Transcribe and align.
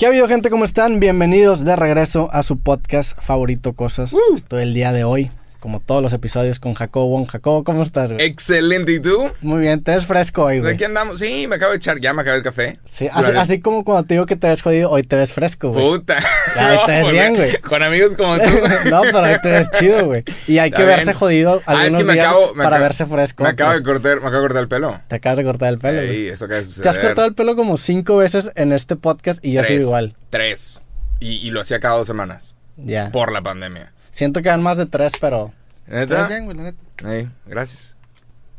¿Qué 0.00 0.06
ha 0.06 0.08
habido, 0.08 0.28
gente? 0.28 0.48
¿Cómo 0.48 0.64
están? 0.64 0.98
Bienvenidos 0.98 1.62
de 1.62 1.76
regreso 1.76 2.30
a 2.32 2.42
su 2.42 2.58
podcast 2.58 3.20
favorito, 3.20 3.74
Cosas. 3.74 4.16
Estoy 4.34 4.62
el 4.62 4.72
día 4.72 4.92
de 4.94 5.04
hoy, 5.04 5.30
como 5.60 5.78
todos 5.80 6.02
los 6.02 6.12
episodios, 6.12 6.58
con 6.58 6.74
Jacobo. 6.74 7.24
Jacobo, 7.26 7.62
¿cómo 7.64 7.82
estás, 7.82 8.12
güey? 8.12 8.24
Excelente, 8.26 8.92
¿y 8.92 9.00
tú? 9.00 9.30
Muy 9.42 9.60
bien, 9.60 9.82
te 9.82 9.94
ves 9.94 10.06
fresco 10.06 10.44
hoy, 10.44 10.60
güey. 10.60 10.74
Aquí 10.74 10.84
andamos. 10.84 11.18
Sí, 11.20 11.46
me 11.46 11.56
acabo 11.56 11.70
de 11.72 11.76
echar, 11.76 12.00
ya 12.00 12.12
me 12.14 12.22
acabé 12.22 12.38
el 12.38 12.42
café. 12.42 12.78
Sí, 12.84 13.08
así, 13.12 13.32
así 13.36 13.60
como 13.60 13.84
cuando 13.84 14.04
te 14.04 14.14
digo 14.14 14.26
que 14.26 14.36
te 14.36 14.48
ves 14.48 14.62
jodido, 14.62 14.90
hoy 14.90 15.02
te 15.02 15.16
ves 15.16 15.32
fresco, 15.32 15.70
güey. 15.72 15.84
Puta. 15.86 16.16
Ya, 16.56 16.72
hoy 16.72 16.78
te 16.86 16.92
ves 16.92 17.06
No, 17.06 17.12
bien, 17.12 17.36
güey. 17.36 17.60
Con 17.60 17.82
amigos 17.82 18.16
como 18.16 18.36
tú. 18.38 18.50
no, 18.90 19.02
pero 19.02 19.20
hoy 19.20 19.36
te 19.42 19.50
ves 19.50 19.70
chido, 19.70 20.06
güey. 20.06 20.24
Y 20.48 20.58
hay 20.58 20.70
que 20.70 20.82
verse 20.82 21.12
jodido 21.12 21.62
Ah, 21.66 21.74
es 21.74 21.78
algunos 21.80 21.98
que 21.98 22.04
me 22.04 22.12
días 22.14 22.26
acabo, 22.26 22.54
me 22.54 22.64
para 22.64 22.76
acabo- 22.76 22.82
verse 22.82 23.06
fresco. 23.06 23.42
Me 23.44 23.48
acabo 23.50 23.72
de 23.74 23.82
cortar, 23.82 24.20
me 24.20 24.26
acabo 24.28 24.34
de 24.36 24.48
cortar 24.48 24.62
el 24.62 24.68
pelo. 24.68 25.00
Te 25.08 25.16
acabas 25.16 25.38
de 25.38 25.44
cortar 25.44 25.68
el 25.72 25.78
pelo. 25.78 26.00
Ey, 26.00 26.28
eso 26.28 26.46
acaba 26.46 26.60
de 26.60 26.64
suceder. 26.66 26.82
Te 26.82 26.88
has 26.88 26.98
cortado 26.98 27.28
el 27.28 27.34
pelo 27.34 27.54
como 27.54 27.76
cinco 27.76 28.16
veces 28.16 28.50
en 28.56 28.72
este 28.72 28.96
podcast 28.96 29.44
y 29.44 29.52
yo 29.52 29.62
soy 29.62 29.76
igual. 29.76 30.16
Tres. 30.30 30.80
Y, 31.20 31.34
y 31.46 31.50
lo 31.50 31.60
hacía 31.60 31.78
cada 31.80 31.96
dos 31.96 32.06
semanas. 32.06 32.56
Ya. 32.78 33.10
Por 33.12 33.30
la 33.30 33.42
pandemia. 33.42 33.92
Siento 34.20 34.42
que 34.42 34.50
van 34.50 34.62
más 34.62 34.76
de 34.76 34.84
tres, 34.84 35.14
pero... 35.18 35.50
¿Neta? 35.86 36.28
bien, 36.28 36.44
güey, 36.44 36.54
la 36.54 36.64
neta. 36.64 37.30
Gracias. 37.46 37.96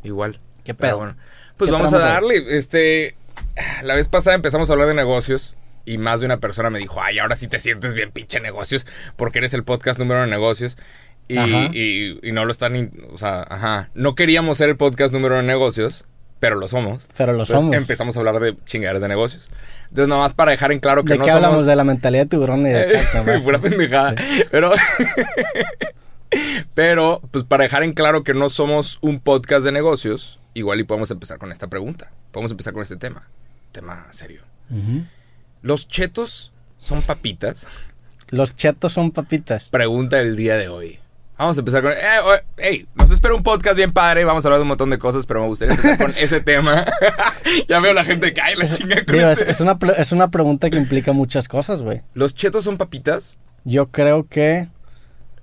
Igual. 0.02 0.40
¿Qué 0.64 0.74
pedo? 0.74 0.98
bueno. 0.98 1.16
Pues 1.56 1.68
¿Qué 1.70 1.72
vamos 1.72 1.94
a 1.94 2.00
darle. 2.00 2.58
Este. 2.58 3.16
La 3.84 3.94
vez 3.94 4.08
pasada 4.08 4.36
empezamos 4.36 4.72
a 4.72 4.74
hablar 4.74 4.88
de 4.88 4.96
negocios. 4.96 5.54
Y 5.86 6.00
más 6.00 6.20
de 6.20 6.26
una 6.26 6.38
persona 6.40 6.72
me 6.72 6.80
dijo, 6.80 7.00
ay, 7.00 7.20
ahora 7.20 7.36
sí 7.36 7.48
te 7.48 7.60
sientes 7.60 7.94
bien 7.94 8.10
pinche 8.10 8.40
negocios. 8.40 8.88
Porque 9.18 9.38
eres 9.38 9.54
el 9.54 9.64
podcast 9.64 10.00
número 10.00 10.22
uno 10.22 10.26
de 10.26 10.32
negocios. 10.32 10.80
Y, 11.28 11.38
y- 11.38 12.20
y 12.24 12.32
no 12.32 12.44
lo 12.46 12.52
están. 12.52 12.92
O 13.14 13.20
sea, 13.20 13.46
ajá. 13.48 13.92
No 13.94 14.16
queríamos 14.16 14.58
ser 14.58 14.70
el 14.70 14.78
podcast 14.78 15.14
número 15.14 15.36
uno 15.36 15.44
de 15.44 15.48
negocios. 15.48 16.06
Pero 16.40 16.56
lo 16.56 16.68
somos. 16.70 17.08
Pero 17.16 17.34
lo 17.34 17.44
Entonces, 17.44 17.56
somos. 17.56 17.76
Empezamos 17.76 18.16
a 18.18 18.20
hablar 18.20 18.40
de 18.40 18.58
chingaderas 18.66 19.04
de 19.04 19.10
negocios. 19.10 19.48
Entonces, 19.92 20.08
nomás 20.08 20.34
para 20.34 20.52
dejar 20.52 20.72
en 20.72 20.80
claro 20.80 21.04
que 21.04 21.14
¿De 21.14 21.20
no 21.20 21.26
qué 21.26 21.32
somos. 21.32 21.46
hablamos? 21.46 21.66
De 21.66 21.76
la 21.76 21.84
mentalidad 21.84 22.24
de 22.24 22.30
tiburón 22.30 22.62
y 22.62 22.70
de. 22.70 23.40
Pura 23.44 23.60
pendejada. 23.60 24.16
Pero. 24.50 24.72
Pero, 26.74 27.22
pues 27.32 27.44
para 27.44 27.64
dejar 27.64 27.84
en 27.84 27.92
claro 27.94 28.24
que 28.24 28.34
no 28.34 28.50
somos 28.50 29.00
un 29.02 29.20
podcast 29.20 29.66
de 29.66 29.74
negocios, 29.74 30.40
igual 30.54 30.80
y 30.80 30.86
podemos 30.86 31.12
empezar 31.12 31.38
con 31.38 31.52
esta 31.52 31.68
pregunta. 31.68 32.10
Podemos 32.32 32.52
empezar 32.52 32.72
con 32.72 32.84
este 32.84 32.96
tema. 32.96 33.28
Tema 33.74 34.08
serio. 34.12 34.42
¿Los 35.62 35.90
chetos 35.90 36.54
son 36.78 37.02
papitas? 37.02 37.68
Los 38.30 38.56
chetos 38.56 38.94
son 38.94 39.12
papitas. 39.12 39.68
Pregunta 39.70 40.18
del 40.18 40.38
día 40.38 40.56
de 40.56 40.70
hoy. 40.70 41.00
Vamos 41.42 41.58
a 41.58 41.62
empezar 41.62 41.82
con... 41.82 41.92
Eh, 41.92 41.96
hey, 42.58 42.88
nos 42.94 43.10
espera 43.10 43.34
un 43.34 43.42
podcast 43.42 43.76
bien 43.76 43.92
padre. 43.92 44.24
Vamos 44.26 44.46
a 44.46 44.48
hablar 44.48 44.60
de 44.60 44.62
un 44.62 44.68
montón 44.68 44.92
de 44.92 45.00
cosas, 45.00 45.26
pero 45.26 45.42
me 45.42 45.48
gustaría 45.48 45.74
empezar 45.74 45.98
con 45.98 46.12
ese 46.12 46.40
tema. 46.40 46.86
ya 47.68 47.80
veo 47.80 47.94
la 47.96 48.04
gente 48.04 48.32
cae 48.32 48.56
la 48.56 48.68
chinga 48.78 49.04
con 49.04 49.16
Digo, 49.16 49.28
es, 49.28 49.42
es 49.42 49.60
una, 49.60 49.76
es 49.98 50.12
una 50.12 50.30
pregunta 50.30 50.70
que 50.70 50.78
implica 50.78 51.14
muchas 51.14 51.48
cosas, 51.48 51.82
güey. 51.82 52.04
¿Los 52.14 52.36
chetos 52.36 52.64
son 52.66 52.78
papitas? 52.78 53.40
Yo 53.64 53.88
creo 53.90 54.28
que... 54.28 54.68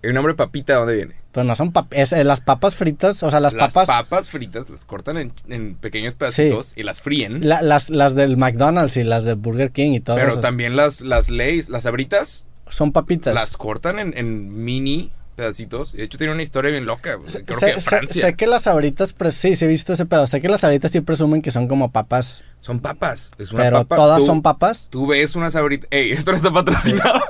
¿El 0.00 0.14
nombre 0.14 0.34
papita 0.36 0.74
de 0.74 0.78
dónde 0.78 0.94
viene? 0.94 1.14
Pues 1.32 1.44
no 1.44 1.56
son 1.56 1.72
papitas. 1.72 2.12
las 2.12 2.40
papas 2.42 2.76
fritas, 2.76 3.24
o 3.24 3.30
sea, 3.32 3.40
las, 3.40 3.52
Las 3.54 3.74
papas... 3.74 3.88
papas 3.88 4.30
fritas 4.30 4.70
las 4.70 4.84
cortan 4.84 5.16
en, 5.16 5.32
en 5.48 5.74
pequeños 5.74 6.14
pedacitos 6.14 6.74
y 6.76 6.84
las 6.84 7.00
fríen. 7.00 7.48
la- 7.48 7.60
las, 7.62 7.90
las 7.90 8.14
del 8.14 8.36
McDonald's 8.36 8.96
y 8.96 9.02
las 9.02 9.24
de 9.24 9.34
Burger 9.34 9.72
King 9.72 9.94
y 9.94 10.00
todo 10.00 10.14
pero 10.14 10.28
eso. 10.28 10.38
también 10.40 10.76
las, 10.76 11.00
las 11.00 11.28
Lays, 11.28 11.68
las 11.68 11.86
abritas, 11.86 12.46
Son 12.68 12.92
papitas. 12.92 13.34
las 13.34 13.56
cortan 13.56 13.98
en, 13.98 14.16
en 14.16 14.64
mini 14.64 15.10
pedacitos. 15.38 15.92
De 15.92 16.02
hecho 16.02 16.18
tiene 16.18 16.32
una 16.34 16.42
historia 16.42 16.70
bien 16.72 16.84
loca. 16.84 17.16
o 17.16 17.30
sea, 17.30 17.42
creo 17.44 17.58
sé, 17.58 17.74
que 17.74 17.80
sé- 17.80 17.88
Francia. 17.88 18.22
sé 18.22 18.34
que 18.34 18.46
las 18.48 18.66
abritas, 18.66 19.14
sí, 19.30 19.54
sí 19.56 19.64
he 19.64 19.68
visto 19.68 19.92
ese 19.92 20.04
pedo. 20.04 20.26
Sé 20.26 20.40
que 20.40 20.48
las 20.48 20.64
abritas 20.64 20.90
sí 20.90 21.00
presumen 21.00 21.40
que 21.42 21.50
son 21.52 21.68
como 21.68 21.90
papas. 21.92 22.42
Son 22.60 22.80
papas. 22.80 23.30
Es 23.38 23.52
una 23.52 23.62
Pero 23.62 23.76
papa. 23.84 23.96
todas 23.96 24.18
Tú- 24.18 24.26
son 24.26 24.42
papas. 24.42 24.88
Tú 24.90 25.06
ves 25.06 25.36
unas 25.36 25.54
abritas. 25.56 25.88
Ey, 25.92 26.10
esto 26.10 26.32
no 26.32 26.36
está 26.36 26.50
patrocinado. 26.52 27.20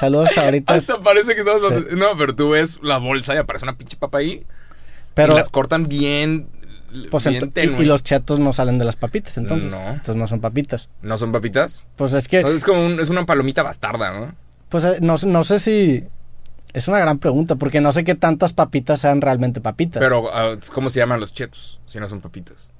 Saludos 0.00 0.36
abritas. 0.38 0.76
Hasta 0.76 1.00
parece 1.02 1.34
que 1.34 1.40
estamos. 1.42 1.62
Sí. 1.62 1.94
No, 1.96 2.08
pero 2.18 2.34
tú 2.34 2.50
ves 2.50 2.80
la 2.82 2.98
bolsa 2.98 3.34
y 3.34 3.38
aparece 3.38 3.64
una 3.64 3.76
pinche 3.78 3.96
papa 3.96 4.18
ahí. 4.18 4.44
Pero 5.14 5.34
y 5.34 5.36
las 5.36 5.48
cortan 5.48 5.86
bien. 5.88 6.48
pues 7.10 7.26
y- 7.26 7.38
y, 7.60 7.84
los 7.84 8.02
chetos 8.02 8.40
no 8.40 8.52
salen 8.52 8.78
de 8.80 8.84
las 8.84 8.96
papitas, 8.96 9.38
entonces. 9.38 9.70
No. 9.70 9.78
Entonces 9.90 10.16
no 10.16 10.26
son 10.26 10.40
papitas. 10.40 10.88
¿No 11.02 11.18
son 11.18 11.30
papitas? 11.30 11.84
Pues 11.94 12.14
es 12.14 12.26
que 12.26 12.38
O 12.44 12.48
sea, 12.48 12.56
es 12.56 12.64
como 12.64 12.84
un- 12.84 12.98
es 12.98 13.10
una 13.10 13.24
palomita 13.26 13.62
bastarda, 13.62 14.12
¿no? 14.12 14.34
Pues 14.70 14.84
eh, 14.84 14.98
no, 15.00 15.14
no 15.24 15.44
sé 15.44 15.60
si... 15.60 16.02
Es 16.72 16.88
una 16.88 16.98
gran 16.98 17.18
pregunta, 17.18 17.54
porque 17.56 17.80
no 17.80 17.92
sé 17.92 18.02
qué 18.04 18.14
tantas 18.14 18.52
papitas 18.52 19.00
sean 19.00 19.20
realmente 19.20 19.60
papitas. 19.60 20.02
Pero, 20.02 20.28
ah, 20.34 20.56
¿cómo 20.72 20.90
se 20.90 20.98
llaman 20.98 21.20
los 21.20 21.32
chetos 21.32 21.80
si 21.86 22.00
no 22.00 22.08
son 22.08 22.20
papitas? 22.20 22.70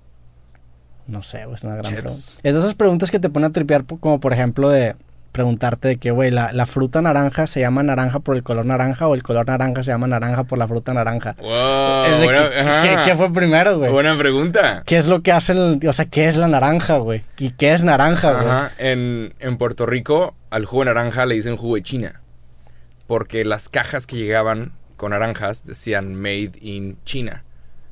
No 1.07 1.23
sé, 1.23 1.45
güey, 1.45 1.55
es 1.55 1.65
una 1.65 1.75
gran 1.77 1.85
Chetos. 1.95 2.03
pregunta. 2.03 2.41
Es 2.43 2.55
de 2.55 2.61
esas 2.61 2.75
preguntas 2.75 3.11
que 3.11 3.21
te 3.21 3.29
ponen 3.29 3.51
a 3.51 3.53
tripear, 3.53 3.85
como 3.85 4.21
por 4.21 4.33
ejemplo 4.33 4.71
de 4.71 4.97
preguntarte 5.33 5.89
de 5.89 5.97
que, 5.99 6.13
güey, 6.13 6.31
la, 6.31 6.53
la 6.53 6.65
fruta 6.65 7.03
naranja 7.03 7.47
se 7.49 7.61
llama 7.61 7.83
naranja 7.83 8.21
por 8.21 8.37
el 8.37 8.43
color 8.45 8.65
naranja 8.67 9.09
o 9.09 9.15
el 9.15 9.23
color 9.25 9.47
naranja 9.49 9.83
se 9.83 9.91
llama 9.91 10.07
naranja 10.07 10.45
por 10.45 10.59
la 10.59 10.67
fruta 10.69 10.95
naranja. 10.95 11.35
Wow, 11.41 12.05
Es 12.05 12.21
de 12.21 12.29
que-. 12.29 12.89
¿qué, 12.89 12.99
qué 13.05 13.17
fue 13.17 13.33
primero, 13.33 13.79
güey? 13.79 13.91
Buena 13.91 14.17
pregunta. 14.17 14.83
¿Qué 14.87 14.97
es 14.97 15.07
lo 15.09 15.23
que 15.23 15.33
hace 15.33 15.53
el... 15.53 15.81
O 15.87 15.93
sea, 15.93 16.07
¿qué 16.07 16.29
es 16.29 16.37
la 16.37 16.47
naranja, 16.49 16.99
güey? 16.99 17.23
¿Y 17.37 17.51
qué 17.51 17.75
es 17.75 17.83
naranja, 17.83 18.33
güey? 18.33 18.47
Ajá. 18.47 18.71
En, 18.79 19.35
en 19.41 19.59
Puerto 19.59 19.87
Rico, 19.87 20.35
al 20.51 20.67
jugo 20.67 20.85
de 20.85 20.95
naranja 20.95 21.27
le 21.27 21.35
dicen 21.35 21.57
jugo 21.57 21.75
de 21.75 21.83
China. 21.83 22.21
Porque 23.07 23.45
las 23.45 23.69
cajas 23.69 24.07
que 24.07 24.17
llegaban 24.17 24.73
con 24.97 25.11
naranjas 25.11 25.67
decían 25.67 26.15
made 26.15 26.53
in 26.61 26.97
China. 27.05 27.45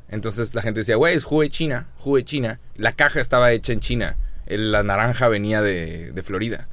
Entonces 0.08 0.54
la 0.54 0.62
gente 0.62 0.80
decía, 0.80 0.96
güey, 0.96 1.14
es 1.16 1.24
jugo 1.24 1.42
de 1.42 1.50
China, 1.50 1.88
jugo 1.98 2.16
de 2.16 2.24
China. 2.24 2.60
La 2.76 2.92
caja 2.92 3.20
estaba 3.20 3.50
hecha 3.52 3.72
en 3.72 3.80
China. 3.80 4.16
La 4.46 4.82
naranja 4.82 5.28
venía 5.28 5.62
de, 5.62 6.12
de 6.12 6.22
Florida. 6.22 6.68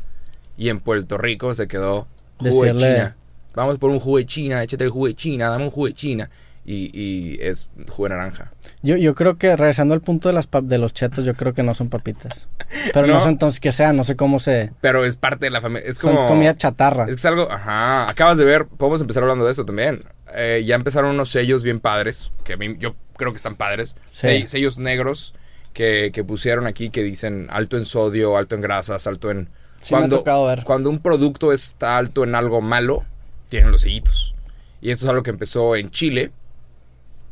Y 0.58 0.70
en 0.70 0.80
Puerto 0.80 1.18
Rico 1.18 1.54
se 1.54 1.68
quedó 1.68 2.08
jugo 2.38 2.64
Decirle- 2.66 2.74
de 2.74 2.94
China. 2.96 3.16
Vamos 3.56 3.78
por 3.80 3.90
un 3.90 4.00
jugo 4.00 4.18
de 4.18 4.26
China, 4.26 4.62
échate 4.64 4.84
el 4.84 4.90
jugo 4.92 5.08
de 5.08 5.16
China, 5.16 5.50
dame 5.50 5.64
un 5.66 5.72
jugo 5.72 5.88
de 5.88 5.94
China. 5.94 6.30
Y, 6.72 6.92
y 6.94 7.40
es 7.42 7.68
jugo 7.90 8.10
de 8.10 8.16
naranja. 8.16 8.52
Yo, 8.84 8.96
yo 8.96 9.16
creo 9.16 9.40
que, 9.40 9.56
regresando 9.56 9.96
al 9.96 10.02
punto 10.02 10.30
de, 10.30 10.36
las 10.36 10.48
pap- 10.52 10.68
de 10.68 10.78
los 10.78 10.94
chetos, 10.94 11.26
yo 11.26 11.34
creo 11.34 11.56
que 11.56 11.64
no 11.64 11.74
son 11.74 11.90
papitas. 11.90 12.48
Pero 12.94 13.08
no, 13.08 13.16
¿No? 13.16 13.22
sé 13.22 13.30
entonces 13.30 13.60
qué 13.60 13.72
sea, 13.72 13.92
no 13.92 14.04
sé 14.04 14.16
cómo 14.16 14.38
se... 14.38 14.72
Pero 14.80 15.04
es 15.04 15.16
parte 15.16 15.48
de 15.48 15.50
la 15.50 15.62
familia. 15.62 15.90
Es 15.90 15.98
Son 15.98 16.16
como. 16.16 16.28
comida 16.28 16.56
chatarra. 16.56 17.06
Es 17.10 17.26
algo, 17.26 17.52
ajá, 17.52 18.08
acabas 18.08 18.38
de 18.38 18.46
ver, 18.46 18.68
podemos 18.68 19.02
empezar 19.02 19.24
hablando 19.24 19.46
de 19.48 19.52
eso 19.54 19.66
también. 19.66 20.04
Eh, 20.36 20.64
ya 20.64 20.76
empezaron 20.76 21.10
unos 21.10 21.30
sellos 21.30 21.64
bien 21.64 21.80
padres, 21.80 22.32
que 22.44 22.54
a 22.54 22.58
mí, 22.58 22.76
yo 22.78 22.96
creo 23.18 23.32
que 23.32 23.38
están 23.38 23.56
padres. 23.56 23.96
Sí. 24.06 24.28
Sell- 24.28 24.46
sellos 24.48 24.78
negros 24.78 25.34
que, 25.74 26.12
que 26.14 26.24
pusieron 26.24 26.68
aquí 26.68 26.92
que 26.92 27.02
dicen 27.02 27.48
alto 27.50 27.78
en 27.78 27.86
sodio, 27.86 28.38
alto 28.38 28.54
en 28.54 28.62
grasas, 28.62 29.08
alto 29.08 29.32
en... 29.32 29.50
Sí 29.82 29.96
me 29.96 30.02
ha 30.04 30.08
tocado 30.10 30.46
ver. 30.46 30.64
cuando 30.66 30.92
un 30.92 31.00
producto 31.00 31.52
está 31.52 31.98
alto 31.98 32.24
en 32.24 32.36
algo 32.36 32.62
malo, 32.62 33.06
tienen 33.50 33.72
los 33.72 33.82
sellitos. 33.82 34.36
Y 34.82 34.92
esto 34.92 35.06
es 35.06 35.10
algo 35.10 35.24
que 35.24 35.32
empezó 35.32 35.76
en 35.76 35.90
Chile. 35.90 36.32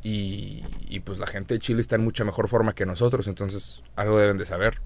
Y, 0.07 0.63
y 0.89 1.01
pues 1.01 1.19
la 1.19 1.27
gente 1.27 1.53
de 1.55 1.59
Chile 1.59 1.81
está 1.81 1.95
en 1.95 2.03
mucha 2.03 2.23
mejor 2.23 2.47
forma 2.47 2.73
que 2.73 2.85
nosotros, 2.85 3.27
entonces 3.27 3.83
algo 3.97 4.17
deben 4.17 4.37
de 4.37 4.45
saber. 4.45 4.79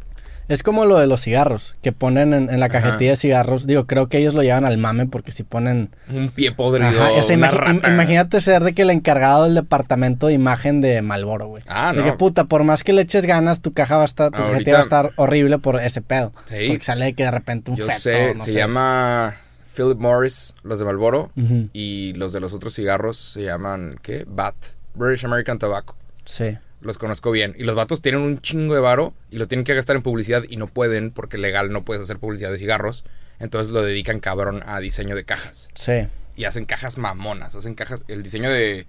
Es 0.47 0.63
como 0.63 0.85
lo 0.85 0.97
de 0.97 1.05
los 1.05 1.21
cigarros, 1.21 1.77
que 1.83 1.91
ponen 1.91 2.33
en, 2.33 2.49
en 2.49 2.59
la 2.59 2.65
Ajá. 2.65 2.81
cajetilla 2.81 3.11
de 3.11 3.15
cigarros. 3.15 3.67
Digo, 3.67 3.85
creo 3.85 4.09
que 4.09 4.17
ellos 4.17 4.33
lo 4.33 4.41
llevan 4.41 4.65
al 4.65 4.77
mame 4.79 5.05
porque 5.05 5.31
si 5.31 5.43
ponen... 5.43 5.91
Un 6.09 6.29
pie 6.29 6.51
podrido, 6.51 6.89
Ajá, 6.89 7.11
o 7.11 7.23
sea, 7.23 7.37
una 7.37 7.51
imagi- 7.51 7.55
rata. 7.57 7.71
im- 7.87 7.93
imagínate 7.93 8.41
ser 8.41 8.63
de 8.63 8.73
que 8.73 8.81
el 8.81 8.89
encargado 8.89 9.43
del 9.45 9.53
departamento 9.53 10.27
de 10.27 10.33
imagen 10.33 10.81
de 10.81 11.01
Malboro, 11.03 11.47
güey. 11.47 11.63
Ah, 11.67 11.91
De 11.93 11.99
no. 11.99 12.05
que 12.05 12.13
puta, 12.13 12.45
por 12.45 12.63
más 12.63 12.81
que 12.83 12.91
le 12.91 13.03
eches 13.03 13.25
ganas, 13.27 13.61
tu 13.61 13.71
caja 13.73 13.97
va 13.97 14.01
a 14.01 14.05
estar, 14.05 14.31
tu 14.31 14.37
Ahorita- 14.37 14.51
cajetilla 14.53 14.73
va 14.73 14.79
a 14.79 14.83
estar 14.83 15.11
horrible 15.17 15.59
por 15.59 15.79
ese 15.79 16.01
pedo. 16.01 16.33
Sí. 16.45 16.65
Porque 16.69 16.83
sale 16.83 17.05
de 17.05 17.13
que 17.13 17.23
de 17.25 17.31
repente 17.31 17.69
un 17.71 17.77
Yo 17.77 17.85
feto, 17.85 17.99
sé, 17.99 18.33
no 18.33 18.43
se 18.43 18.51
sé. 18.51 18.57
llama 18.57 19.35
Philip 19.77 19.99
Morris, 19.99 20.55
los 20.63 20.79
de 20.79 20.85
Marlboro, 20.85 21.31
Ujú, 21.37 21.69
y 21.71 22.11
los 22.13 22.33
de 22.33 22.39
los 22.41 22.51
otros 22.51 22.73
cigarros 22.73 23.15
se 23.17 23.43
llaman, 23.43 23.95
¿qué? 24.01 24.25
BAT, 24.27 24.55
British 24.95 25.25
American 25.25 25.59
Tobacco. 25.59 25.95
Sí. 26.25 26.57
Los 26.81 26.97
conozco 26.97 27.31
bien. 27.31 27.53
Y 27.57 27.63
los 27.63 27.75
vatos 27.75 28.01
tienen 28.01 28.21
un 28.21 28.39
chingo 28.41 28.73
de 28.73 28.79
varo 28.79 29.13
y 29.29 29.37
lo 29.37 29.47
tienen 29.47 29.63
que 29.63 29.73
gastar 29.75 29.95
en 29.95 30.01
publicidad 30.01 30.43
y 30.49 30.57
no 30.57 30.67
pueden 30.67 31.11
porque 31.11 31.37
legal 31.37 31.71
no 31.71 31.83
puedes 31.85 32.01
hacer 32.03 32.17
publicidad 32.17 32.51
de 32.51 32.57
cigarros. 32.57 33.03
Entonces 33.39 33.71
lo 33.71 33.81
dedican 33.81 34.19
cabrón 34.19 34.63
a 34.65 34.79
diseño 34.79 35.15
de 35.15 35.23
cajas. 35.23 35.67
Sí. 35.75 36.07
Y 36.35 36.45
hacen 36.45 36.65
cajas 36.65 36.97
mamonas, 36.97 37.53
hacen 37.55 37.75
cajas, 37.75 38.03
el 38.07 38.23
diseño 38.23 38.49
de 38.49 38.87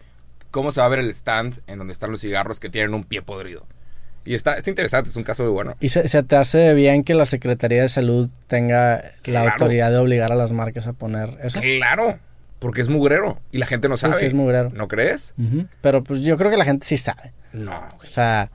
cómo 0.50 0.72
se 0.72 0.80
va 0.80 0.86
a 0.86 0.90
ver 0.90 1.00
el 1.00 1.10
stand 1.10 1.60
en 1.66 1.78
donde 1.78 1.92
están 1.92 2.10
los 2.10 2.20
cigarros 2.20 2.60
que 2.60 2.70
tienen 2.70 2.94
un 2.94 3.04
pie 3.04 3.20
podrido. 3.22 3.66
Y 4.24 4.34
está, 4.34 4.54
está 4.54 4.70
interesante, 4.70 5.10
es 5.10 5.16
un 5.16 5.24
caso 5.24 5.42
muy 5.42 5.50
bueno. 5.52 5.74
¿Y 5.80 5.88
se, 5.88 6.08
se 6.08 6.22
te 6.22 6.36
hace 6.36 6.74
bien 6.74 7.02
que 7.02 7.14
la 7.14 7.26
Secretaría 7.26 7.82
de 7.82 7.88
Salud 7.88 8.30
tenga 8.46 8.96
la 9.02 9.10
Claro. 9.22 9.50
autoridad 9.50 9.90
de 9.90 9.96
obligar 9.96 10.30
a 10.30 10.36
las 10.36 10.52
marcas 10.52 10.86
a 10.86 10.92
poner 10.92 11.38
eso? 11.42 11.60
Claro, 11.60 12.18
porque 12.62 12.80
es 12.80 12.88
mugrero 12.88 13.38
y 13.50 13.58
la 13.58 13.66
gente 13.66 13.88
no 13.88 13.96
sabe. 13.98 14.14
sí, 14.14 14.24
es 14.24 14.32
mugrero. 14.34 14.70
¿No 14.70 14.88
crees? 14.88 15.34
Pero 15.82 16.02
pues 16.02 16.22
yo 16.22 16.38
creo 16.38 16.50
que 16.50 16.56
la 16.56 16.64
gente 16.64 16.86
sí 16.86 16.96
sabe. 16.96 17.32
No, 17.52 17.86
O 18.02 18.06
sea, 18.06 18.50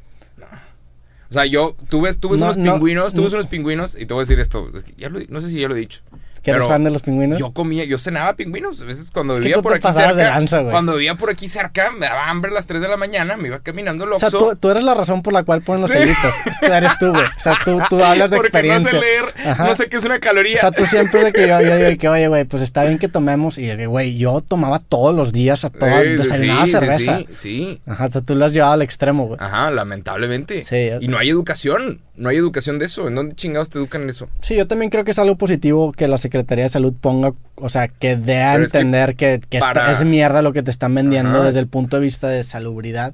O 1.30 1.34
sea, 1.34 1.46
yo, 1.46 1.76
tú 1.90 2.02
ves, 2.02 2.20
tú 2.20 2.30
ves 2.30 2.40
No, 2.40 2.46
unos 2.46 2.58
no, 2.58 2.74
pingüinos, 2.74 3.14
tú 3.14 3.24
ves 3.24 3.34
unos 3.34 3.48
pingüinos 3.48 3.96
y 4.00 4.06
te 4.06 4.14
voy 4.14 4.22
a 4.22 4.24
decir 4.24 4.40
esto. 4.40 4.72
Ya 4.98 5.10
lo- 5.10 5.20
no 5.30 5.42
sé 5.42 5.50
si 5.50 5.60
ya 5.60 5.68
lo 5.68 5.76
he 5.76 5.80
dicho. 5.80 6.02
¿Que 6.48 6.58
eres 6.58 6.68
fan 6.68 6.84
de 6.84 6.92
los 6.92 7.02
pingüinos? 7.02 7.38
Yo 7.40 7.52
comía, 7.52 7.84
yo 7.84 7.98
cenaba 8.00 8.34
pingüinos. 8.36 8.82
A 8.82 8.86
veces 8.86 9.12
cuando 9.12 9.34
Es 9.34 9.40
vivía 9.42 9.62
por 9.62 9.74
aquí 9.74 9.82
pasabas 9.84 10.16
de 10.16 10.24
cerca. 10.24 10.36
lanza, 10.40 10.64
cuando 10.64 10.94
vivía 10.94 11.16
por 11.16 11.30
aquí 11.30 11.48
cerca, 11.48 11.92
me 11.92 12.06
daba 12.06 12.30
hambre 12.30 12.52
a 12.52 12.54
las 12.54 12.68
3 12.68 12.82
de 12.82 12.88
la 12.88 12.96
mañana, 12.98 13.36
me 13.36 13.48
iba 13.50 13.60
caminando 13.60 14.06
al 14.06 14.14
O 14.14 14.20
sea, 14.20 14.30
tú, 14.30 14.56
tú 14.60 14.70
eres 14.70 14.84
la 14.84 14.94
razón 14.94 15.22
por 15.22 15.34
la 15.34 15.44
cual 15.44 15.62
ponen 15.62 15.82
los 15.82 15.92
sellitos. 15.92 16.34
Tú 16.62 16.66
eres 16.72 16.98
tú, 17.00 17.10
güey. 17.12 17.24
O 17.26 17.40
sea, 17.40 17.58
tú, 17.66 17.80
tú 17.90 18.04
hablas 18.04 18.30
de 18.32 18.38
porque 18.38 18.48
experiencia. 18.48 18.94
no 18.94 19.00
sé 19.00 19.06
leer, 19.06 19.26
Ajá. 19.46 19.68
no 19.68 19.76
sé 19.76 19.90
qué 19.90 19.98
es 19.98 20.06
una 20.06 20.20
caloría. 20.20 20.56
O 20.56 20.60
sea, 20.62 20.72
tú 20.72 20.86
siempre 20.86 21.24
de 21.26 21.34
que 21.34 21.48
yo, 21.48 21.60
yo 21.62 21.76
digo 21.78 21.98
que, 22.00 22.08
oye, 22.10 22.28
güey, 22.30 22.46
pues 22.46 22.64
está 22.64 22.86
bien 22.86 22.98
que 22.98 23.08
tomemos. 23.10 23.58
Y, 23.58 23.86
güey, 23.86 24.18
yo 24.18 24.40
tomaba 24.42 24.80
todos 24.80 25.14
los 25.14 25.34
días 25.34 25.66
a 25.66 25.70
todas, 25.70 26.04
Eh, 26.06 26.16
desayunaba 26.18 26.66
sí, 26.66 26.72
cerveza. 26.72 27.18
Sí, 27.18 27.28
sí. 27.36 27.82
Ajá, 27.86 28.06
o 28.06 28.10
sea, 28.12 28.22
tú 28.22 28.36
lo 28.36 28.46
has 28.46 28.54
llevado 28.54 28.74
al 28.74 28.82
extremo, 28.82 29.28
güey. 29.28 29.38
Ajá, 29.42 29.70
lamentablemente. 29.72 30.64
Sí. 30.64 30.90
Y 31.02 31.08
no 31.10 31.18
hay 31.18 31.30
educación. 31.30 32.00
No 32.18 32.30
hay 32.30 32.38
educación 32.38 32.80
de 32.80 32.86
eso. 32.86 33.08
¿En 33.08 33.16
dónde 33.16 33.36
chingados 33.36 33.70
te 33.70 33.78
educan 33.78 34.02
en 34.02 34.10
eso? 34.10 34.28
Sí, 34.42 34.56
yo 34.56 34.68
también 34.68 34.90
creo 34.90 35.04
que 35.06 35.12
es 35.12 35.20
algo 35.20 35.38
positivo 35.38 35.92
que 35.94 36.08
la 36.08 36.18
Secretaría 36.18 36.64
de 36.66 36.70
Salud 36.70 36.94
ponga, 37.00 37.34
o 37.56 37.70
sea, 37.70 37.88
que 37.88 38.16
dé 38.18 38.42
a 38.42 38.54
Pero 38.54 38.66
es 38.66 38.72
que 38.72 38.78
entender 38.80 39.16
que, 39.16 39.40
que 39.50 39.60
para- 39.60 39.92
es 39.92 40.04
mierda 40.04 40.42
lo 40.42 40.52
que 40.52 40.64
te 40.64 40.72
están 40.72 40.94
vendiendo 40.96 41.38
Ajá. 41.38 41.46
desde 41.46 41.60
el 41.60 41.68
punto 41.68 41.98
de 41.98 42.02
vista 42.02 42.28
de 42.28 42.44
salubridad. 42.44 43.14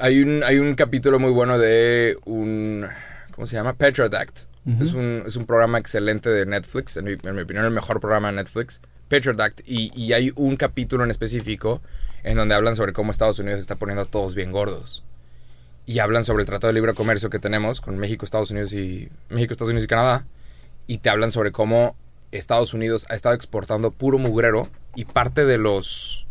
Hay 0.00 0.20
un, 0.20 0.42
hay 0.44 0.58
un 0.58 0.74
capítulo 0.74 1.18
muy 1.18 1.30
bueno 1.30 1.58
de 1.58 2.16
un... 2.24 2.86
¿Cómo 3.32 3.46
se 3.46 3.54
llama? 3.56 3.74
Petrodact. 3.74 4.46
Ujú. 4.66 4.84
es, 4.84 4.94
un, 4.94 5.22
es 5.26 5.36
un 5.36 5.46
programa 5.46 5.78
excelente 5.78 6.28
de 6.28 6.44
Netflix. 6.44 6.96
En 6.96 7.04
mi, 7.04 7.12
en 7.12 7.34
mi 7.36 7.42
opinión, 7.42 7.64
el 7.64 7.70
mejor 7.70 8.00
programa 8.00 8.28
de 8.30 8.34
Netflix. 8.36 8.80
Petrodact. 9.08 9.60
Y, 9.64 9.92
y 9.94 10.12
hay 10.12 10.32
un 10.34 10.56
capítulo 10.56 11.04
en 11.04 11.10
específico 11.10 11.80
en 12.24 12.36
donde 12.36 12.56
hablan 12.56 12.74
sobre 12.74 12.92
cómo 12.92 13.12
Estados 13.12 13.38
Unidos 13.38 13.60
está 13.60 13.76
poniendo 13.76 14.02
a 14.02 14.06
todos 14.06 14.34
bien 14.34 14.50
gordos. 14.50 15.04
Y 15.88 16.00
hablan 16.00 16.26
sobre 16.26 16.42
el 16.42 16.46
Tratado 16.46 16.68
de 16.68 16.74
Libre 16.74 16.92
Comercio 16.92 17.30
que 17.30 17.38
tenemos 17.38 17.80
con 17.80 17.96
México, 17.96 18.26
Estados 18.26 18.50
Unidos 18.50 18.74
y... 18.74 19.08
México, 19.30 19.52
Estados 19.52 19.70
Unidos 19.70 19.84
y 19.84 19.88
Canadá. 19.88 20.26
Y 20.86 20.98
te 20.98 21.08
hablan 21.08 21.30
sobre 21.30 21.50
cómo 21.50 21.96
Estados 22.30 22.74
Unidos 22.74 23.06
ha 23.08 23.14
estado 23.14 23.34
exportando 23.34 23.90
puro 23.90 24.18
mugrero. 24.18 24.68
Y 24.94 25.06
parte 25.06 25.46
de 25.46 25.56
los... 25.56 26.26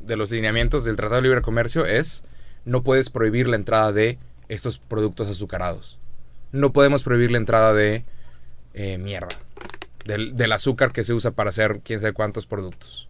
De 0.00 0.16
los 0.16 0.32
lineamientos 0.32 0.84
del 0.84 0.96
Tratado 0.96 1.22
de 1.22 1.22
Libre 1.22 1.40
Comercio 1.40 1.86
es 1.86 2.24
no 2.64 2.82
puedes 2.82 3.08
prohibir 3.08 3.46
la 3.46 3.54
entrada 3.54 3.92
de 3.92 4.18
estos 4.48 4.80
productos 4.80 5.28
azucarados. 5.28 6.00
No 6.50 6.72
podemos 6.72 7.04
prohibir 7.04 7.30
la 7.30 7.38
entrada 7.38 7.72
de 7.74 8.04
eh, 8.74 8.98
mierda. 8.98 9.28
Del, 10.04 10.34
del 10.34 10.50
azúcar 10.50 10.90
que 10.90 11.04
se 11.04 11.14
usa 11.14 11.30
para 11.30 11.50
hacer 11.50 11.80
quién 11.84 12.00
sabe 12.00 12.12
cuántos 12.12 12.46
productos. 12.46 13.08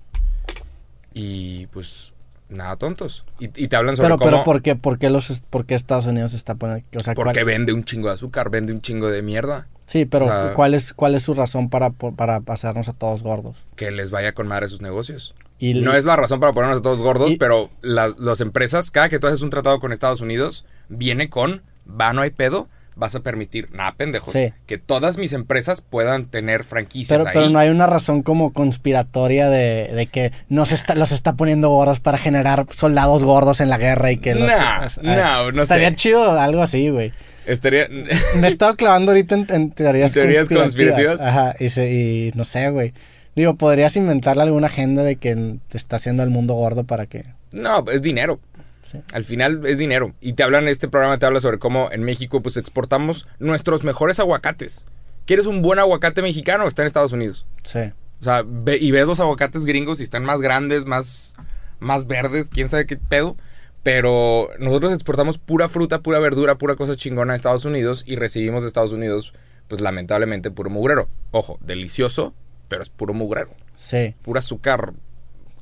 Y 1.15 1.69
pues 1.69 2.13
nada 2.49 2.77
tontos. 2.77 3.25
Y, 3.41 3.47
y 3.63 3.69
te 3.69 3.77
hablan 3.77 3.97
sobre 3.97 4.09
Pero, 4.09 4.19
cómo... 4.19 4.31
pero 4.31 4.45
¿por 4.45 4.63
qué, 4.63 4.77
por 4.77 4.99
qué 4.99 5.11
los, 5.11 5.41
por 5.51 5.67
qué 5.67 5.75
Estados 5.75 6.07
Unidos 6.07 6.35
está 6.35 6.55
poniendo, 6.55 6.87
o 6.97 7.03
sea, 7.03 7.15
porque 7.15 7.33
cuál- 7.41 7.45
vende 7.47 7.73
un 7.73 7.85
chingo 7.85 8.09
de 8.09 8.15
azúcar, 8.15 8.51
vende 8.51 8.73
un 8.73 8.81
chingo 8.81 9.09
de 9.11 9.23
mierda. 9.23 9.67
sí, 9.87 10.05
pero 10.05 10.27
o 10.27 10.29
sea- 10.29 10.55
¿cuál 10.55 10.75
es, 10.75 10.93
cuál 10.93 11.15
es 11.15 11.23
su 11.25 11.35
razón 11.35 11.69
para, 11.71 11.91
para 11.91 12.41
hacernos 12.47 12.89
a 12.89 12.93
todos 12.93 13.23
gordos? 13.23 13.67
Que 13.77 13.91
les 13.91 14.11
vaya 14.11 14.33
con 14.33 14.47
madre 14.47 14.69
sus 14.69 14.81
negocios. 14.81 15.35
Y 15.59 15.75
No 15.75 15.95
es 15.95 16.05
la 16.05 16.17
razón 16.17 16.39
para 16.39 16.53
ponernos 16.53 16.81
a 16.81 16.83
todos 16.83 17.01
gordos, 17.01 17.31
Y- 17.31 17.37
pero 17.37 17.71
la- 17.83 18.13
las 18.19 18.41
empresas, 18.41 18.91
cada 18.91 19.09
que 19.09 19.19
tú 19.19 19.27
haces 19.27 19.43
un 19.43 19.51
tratado 19.51 19.81
con 19.81 19.93
Estados 19.93 20.21
Unidos, 20.21 20.65
viene 20.89 21.31
con, 21.31 21.63
va, 21.89 22.13
no 22.13 22.23
hay 22.23 22.31
pedo, 22.31 22.69
vas 22.97 23.15
a 23.15 23.21
permitir, 23.21 23.69
nada 23.73 23.93
pendejos, 23.95 24.33
Sí. 24.33 24.53
que 24.67 24.79
todas 24.79 25.19
mis 25.19 25.33
empresas 25.35 25.83
puedan 25.83 26.27
tener 26.27 26.65
franquicias 26.65 27.19
Pero, 27.19 27.29
ahí. 27.29 27.35
pero 27.35 27.51
no 27.51 27.59
hay 27.59 27.69
una 27.69 27.87
razón 27.87 28.23
como 28.23 28.53
conspiratoria 28.53 29.51
de, 29.51 29.89
de 29.95 30.07
que 30.07 30.33
nos 30.49 30.73
está, 30.73 30.95
los 30.95 31.13
está 31.13 31.35
poniendo 31.35 31.69
gordos 31.69 32.01
para 32.01 32.17
generar 32.19 32.67
soldados 32.71 33.23
gordos 33.23 33.61
en 33.61 33.69
la 33.69 33.79
guerra 33.79 34.13
y 34.13 34.17
que 34.17 34.35
los... 34.35 34.49
Nah, 34.49 34.87
o 34.87 34.89
sea, 34.91 35.03
no, 35.43 35.53
no 35.53 35.63
Estaría 35.63 35.91
sé. 35.91 35.95
chido 35.97 36.33
algo 36.41 36.63
así, 36.63 36.89
güey. 36.89 37.13
Estaría... 37.47 37.87
Me 38.37 38.47
he 38.47 38.51
estado 38.51 38.75
clavando 38.77 39.13
ahorita 39.13 39.35
en, 39.35 39.47
en 39.51 39.71
teorías, 39.73 40.13
¿Teorías 40.13 40.49
conspirativas. 40.49 41.19
conspirativas? 41.19 41.21
Ajá, 41.21 41.55
y, 41.61 41.69
se- 41.69 41.93
y 41.93 42.33
no 42.35 42.45
sé, 42.45 42.71
güey. 42.71 42.93
Digo, 43.35 43.55
podrías 43.57 43.95
inventarle 43.97 44.43
alguna 44.43 44.69
agenda 44.69 45.03
de 45.03 45.17
que 45.17 45.59
te 45.69 45.77
está 45.77 45.97
haciendo 45.97 46.23
el 46.23 46.31
mundo 46.31 46.55
gordo 46.55 46.85
para 46.85 47.05
que... 47.05 47.21
no, 47.53 47.85
es 47.93 48.01
dinero. 48.01 48.41
Sí. 48.87 49.01
Al 49.13 49.25
final 49.25 49.67
es 49.67 49.79
dinero. 49.79 50.15
Y 50.21 50.35
te 50.35 50.45
hablan, 50.45 50.69
este 50.69 50.87
programa 50.89 51.19
te 51.19 51.27
habla 51.27 51.41
sobre 51.41 51.59
cómo 51.59 51.89
en 51.91 52.05
México 52.05 52.41
pues 52.41 52.57
exportamos 52.57 53.27
nuestros 53.41 53.83
mejores 53.83 54.21
aguacates. 54.21 54.85
¿Quieres 55.25 55.47
un 55.47 55.61
buen 55.61 55.81
aguacate 55.81 56.23
mexicano? 56.23 56.69
Está 56.69 56.83
en 56.83 56.87
Estados 56.87 57.13
Unidos. 57.13 57.47
Sí. 57.65 57.81
O 58.21 58.25
sea, 58.25 58.45
ve- 58.47 58.79
y 58.81 58.93
ves 58.93 59.07
los 59.09 59.19
aguacates 59.19 59.65
gringos 59.65 59.99
y 59.99 60.05
están 60.05 60.25
más 60.25 60.41
grandes, 60.41 60.85
más, 60.87 61.35
más 61.81 62.07
verdes, 62.07 62.49
quién 62.49 62.69
sabe 62.69 62.87
qué 62.87 62.97
pedo. 62.97 63.37
Pero 63.83 64.49
nosotros 64.59 64.93
exportamos 64.93 65.39
pura 65.39 65.69
fruta, 65.69 66.01
pura 66.01 66.19
verdura, 66.19 66.59
pura 66.59 66.75
cosa 66.77 66.97
chingona 66.97 67.33
a 67.33 67.37
Estados 67.37 67.65
Unidos 67.65 68.03
y 68.07 68.17
recibimos 68.17 68.63
de 68.63 68.69
Estados 68.69 68.93
Unidos, 68.93 69.33
pues 69.69 69.81
lamentablemente, 69.81 70.51
puro 70.51 70.71
mugrero. 70.71 71.09
Ojo, 71.31 71.59
delicioso, 71.61 72.35
pero 72.69 72.83
es 72.83 72.89
puro 72.89 73.15
mugrero. 73.15 73.51
Sí. 73.75 74.15
Pura 74.23 74.41
azúcar. 74.41 74.93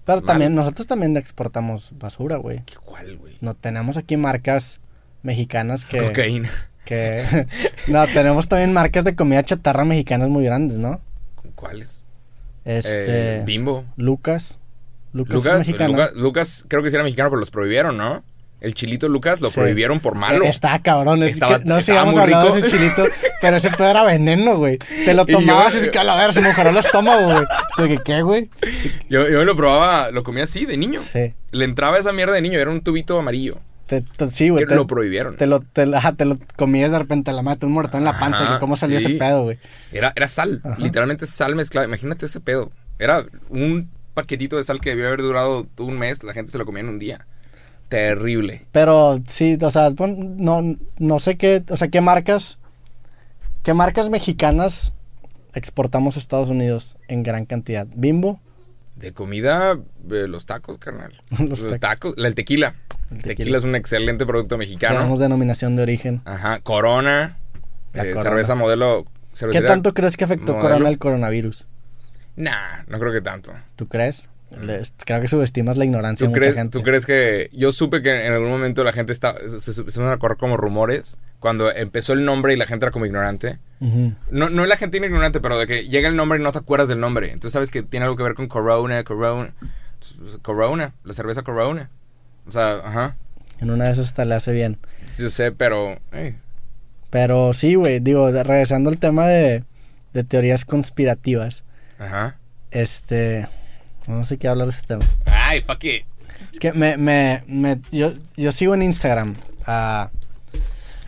Pero 0.05 0.19
Mal. 0.19 0.27
también, 0.27 0.55
nosotros 0.55 0.87
también 0.87 1.17
exportamos 1.17 1.93
basura, 1.99 2.37
güey. 2.37 2.63
¿Qué 2.67 2.75
cuál, 2.77 3.17
güey? 3.17 3.37
No 3.41 3.55
tenemos 3.55 3.97
aquí 3.97 4.17
marcas 4.17 4.81
mexicanas 5.23 5.85
que... 5.85 5.99
Cocaína. 5.99 6.51
que 6.85 7.47
no, 7.89 8.07
tenemos 8.09 8.49
también 8.49 8.73
marcas 8.73 9.05
de 9.05 9.17
comida 9.17 9.43
chatarra 9.45 9.85
mexicanas 9.85 10.29
muy 10.29 10.45
grandes, 10.45 10.79
¿no? 10.79 11.01
¿Cuáles? 11.55 12.05
Este... 12.65 13.39
Eh, 13.39 13.45
Bimbo. 13.45 13.85
Lucas. 13.97 14.59
Lucas, 15.13 15.37
es 15.37 15.45
Lucas, 15.45 15.59
mexicano. 15.61 15.93
Lucas, 15.93 16.13
Lucas 16.15 16.67
creo 16.69 16.83
que 16.83 16.91
sí 16.91 16.97
era 16.97 17.05
mexicano, 17.05 17.31
pero 17.31 17.41
los 17.41 17.51
prohibieron, 17.51 17.97
¿no? 17.97 18.25
El 18.65 18.75
chilito 18.75 19.09
Lucas 19.09 19.41
lo 19.41 19.49
Sí. 19.49 19.55
prohibieron 19.55 20.01
por 20.01 20.15
malo. 20.15 20.45
Eh, 20.45 20.49
Estaba 20.49 20.81
cabrón. 20.81 21.23
es 21.23 21.33
Estaba- 21.35 21.59
que 21.59 21.65
no 21.67 21.81
sigamos 21.81 22.17
hablando 22.17 22.53
de 22.55 22.61
ese 22.61 22.69
chilito, 22.77 23.05
pero 23.41 23.57
ese 23.59 23.71
pedo 23.71 23.89
era 23.91 24.03
veneno, 24.05 24.57
güey. 24.57 24.79
Te 24.79 25.13
lo 25.15 25.25
Y 25.29 25.33
yo- 25.33 25.39
tomabas 25.39 25.75
y 25.75 25.79
es 25.79 25.89
que 25.89 25.99
a 25.99 26.05
la 26.05 26.33
se 26.33 26.41
me 26.41 26.49
mejoró 26.49 26.71
el 26.71 26.77
estómago, 26.79 27.25
güey. 27.25 27.45
Entonces, 27.71 28.01
¿qué, 28.05 28.23
güey? 28.23 28.49
Yo, 29.11 29.29
yo 29.29 29.45
lo 29.45 29.55
probaba, 29.55 30.11
lo 30.11 30.25
comía 30.25 30.45
así, 30.45 30.65
de 30.67 30.77
niño. 30.77 31.01
Sí. 31.01 31.35
Le 31.51 31.65
entraba 31.65 31.99
esa 31.99 32.13
mierda 32.13 32.33
de 32.35 32.41
niño, 32.41 32.59
era 32.59 32.71
un 32.71 32.81
tubito 32.81 33.19
amarillo. 33.19 33.59
Te- 33.87 34.01
te- 34.01 34.31
sí, 34.31 34.49
güey. 34.49 34.65
Te, 34.65 34.75
lo 34.75 34.87
prohibieron. 34.87 35.37
te 35.37 35.47
lo, 35.47 35.61
te, 35.61 35.83
ajá, 35.95 36.13
te 36.13 36.25
lo 36.25 36.39
comías 36.57 36.91
de 36.91 36.99
repente 36.99 37.31
a 37.31 37.35
la 37.35 37.43
mata, 37.43 37.67
un 37.67 37.73
muerto 37.73 37.99
en 37.99 38.05
la 38.05 38.19
panza. 38.19 38.43
Ajá, 38.45 38.59
¿Cómo 38.59 38.77
salió 38.77 38.99
sí. 38.99 39.07
ese 39.07 39.19
pedo, 39.19 39.43
güey? 39.45 39.59
Era, 39.93 40.13
era 40.17 40.27
sal, 40.27 40.63
Ajá. 40.65 40.77
literalmente 40.79 41.27
sal 41.27 41.55
mezclada. 41.55 41.87
Imagínate 41.87 42.25
ese 42.25 42.41
pedo. 42.41 42.73
Era 42.99 43.23
un 43.51 43.91
paquetito 44.15 44.57
de 44.57 44.65
sal 44.65 44.81
que 44.81 44.91
debió 44.91 45.09
haber 45.09 45.21
durado 45.21 45.67
un 45.79 45.99
mes, 45.99 46.23
la 46.25 46.33
gente 46.33 46.51
se 46.51 46.57
lo 46.57 46.65
comía 46.65 46.81
en 46.81 46.89
un 46.89 46.99
día. 46.99 47.27
Terrible. 47.95 48.67
Pero 48.73 49.23
sí, 49.25 49.57
o 49.63 49.71
sea, 49.71 49.91
no, 49.91 50.77
no 50.99 51.21
sé 51.21 51.37
qué, 51.37 51.63
o 51.71 51.77
sea, 51.77 51.87
qué 51.87 52.01
marcas, 52.01 52.59
qué 53.63 53.73
marcas 53.73 54.11
mexicanas 54.11 54.93
exportamos 55.53 56.17
a 56.17 56.19
Estados 56.19 56.49
Unidos 56.49 56.97
en 57.07 57.23
gran 57.23 57.47
cantidad. 57.47 57.87
Bimbo, 57.95 58.41
De 58.97 59.13
comida, 59.13 59.79
eh, 60.11 60.27
los 60.27 60.45
tacos, 60.45 60.79
carnal. 60.79 61.13
Los 61.39 61.61
los, 61.61 61.79
tacos. 61.79 62.15
La- 62.17 62.27
el 62.27 62.35
tequila. 62.35 62.75
El 63.13 63.19
tequila. 63.19 63.35
tequila. 63.37 63.59
es 63.59 63.65
un 63.65 63.77
excelente 63.77 64.27
producto 64.27 64.59
mexicano. 64.59 64.97
tenemos 64.97 65.21
denominación 65.21 65.77
de 65.77 65.83
origen. 65.83 66.21
Ajá. 66.25 66.59
Corona. 66.61 67.39
Eh, 67.93 68.11
Corona. 68.11 68.23
cerveza 68.23 68.57
modelo. 68.57 69.05
¿Qué 69.53 69.63
tanto 69.63 69.95
crees 69.95 70.17
que 70.17 70.25
afectó 70.25 70.55
modelo. 70.55 70.69
Corona 70.69 70.89
el 70.89 70.99
coronavirus? 70.99 71.67
Nah, 72.35 72.83
no 72.89 72.99
creo 72.99 73.13
que 73.13 73.21
tanto. 73.21 73.53
¿Tú 73.77 73.87
crees? 73.87 74.31
Les- 74.61 74.95
creo 75.05 75.21
que 75.21 75.27
subestimas 75.29 75.77
la 75.77 75.85
ignorancia 75.85 76.27
¿Tú 76.27 76.31
de 76.33 76.37
mucha 76.37 76.41
crees, 76.41 76.55
gente. 76.55 76.79
¿Tú 76.79 76.85
crees 76.85 77.07
que.? 77.07 77.49
Yo 77.53 77.73
supe 77.73 78.03
que 78.03 78.27
en 78.27 78.33
algún 78.33 78.51
momento 78.51 78.85
la 78.85 78.93
gente 78.93 79.13
está. 79.13 79.35
Se, 79.61 79.73
empezaron 79.81 80.11
a 80.13 80.19
correr 80.19 80.37
como 80.39 80.57
rumores. 80.57 81.19
Cuando 81.41 81.71
empezó 81.71 82.13
el 82.13 82.25
nombre 82.25 82.55
y 82.55 82.57
la 82.57 82.67
gente 82.67 82.87
era 82.87 82.91
como 82.93 83.05
ignorante. 83.07 83.59
No, 84.31 84.49
no 84.49 84.65
la 84.65 84.77
gente 84.77 84.97
ignorante, 84.97 85.41
pero 85.41 85.59
de 85.59 85.67
que 85.67 85.89
llega 85.89 86.09
el 86.09 86.17
nombre 86.17 86.39
y 86.39 86.43
no 86.43 86.53
te 86.53 86.59
acuerdas 86.59 86.89
del 86.89 87.01
nombre. 87.01 87.27
Entonces 87.33 87.53
sabes 87.53 87.71
que 87.71 87.83
tiene 87.83 88.05
algo 88.05 88.17
que 88.17 88.23
ver 88.23 88.35
con 88.35 88.49
Corona, 88.49 89.03
Corona. 89.05 89.53
Corona, 90.43 90.95
la 91.05 91.15
cerveza 91.15 91.43
Corona. 91.43 91.91
O 92.47 92.51
sea, 92.51 92.75
ajá. 92.85 93.17
En 93.61 93.71
una 93.71 93.85
de 93.87 93.93
esas 93.93 94.07
hasta 94.07 94.25
le 94.25 94.35
hace 94.35 94.53
bien. 94.53 94.79
Yo 95.19 95.29
sé, 95.31 95.53
pero. 95.53 95.99
Pero 97.11 97.53
sí, 97.53 97.75
güey, 97.75 98.01
digo, 98.01 98.31
regresando 98.31 98.91
al 98.91 98.99
tema 98.99 99.27
de, 99.27 99.65
de 100.13 100.25
teorías 100.25 100.65
conspirativas. 100.65 101.65
ajá. 101.99 102.37
Este. 102.71 103.47
No 104.07 104.25
sé 104.25 104.39
qué 104.39 104.49
hablar 104.49 104.67
de 104.69 104.73
este 104.75 104.87
tema. 104.87 105.05
Ay, 105.27 105.61
fuck 105.63 105.83
it. 105.85 106.03
Es 106.53 106.59
que 106.61 106.73
me, 106.73 106.97
me, 106.97 107.43
me- 107.47 107.81
yo, 107.91 108.13
yo 108.37 108.53
sigo 108.53 108.75
en 108.75 108.83
Instagram. 108.83 109.35
a 109.67 110.11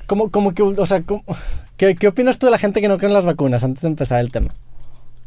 como, 0.07 0.31
como 0.31 0.55
que, 0.55 0.63
o 0.63 0.87
sea, 0.87 1.03
como- 1.03 1.25
¿qué, 1.77 1.95
¿qué 1.97 2.09
opinas 2.09 2.39
tú 2.39 2.47
de 2.47 2.53
la 2.53 2.59
gente 2.59 2.81
que 2.81 2.89
no 2.89 2.97
cree 2.99 3.09
en 3.09 3.15
las 3.15 3.25
vacunas 3.25 3.65
antes 3.65 3.83
de 3.83 3.89
empezar 3.89 4.21
el 4.21 4.31
tema? 4.31 4.55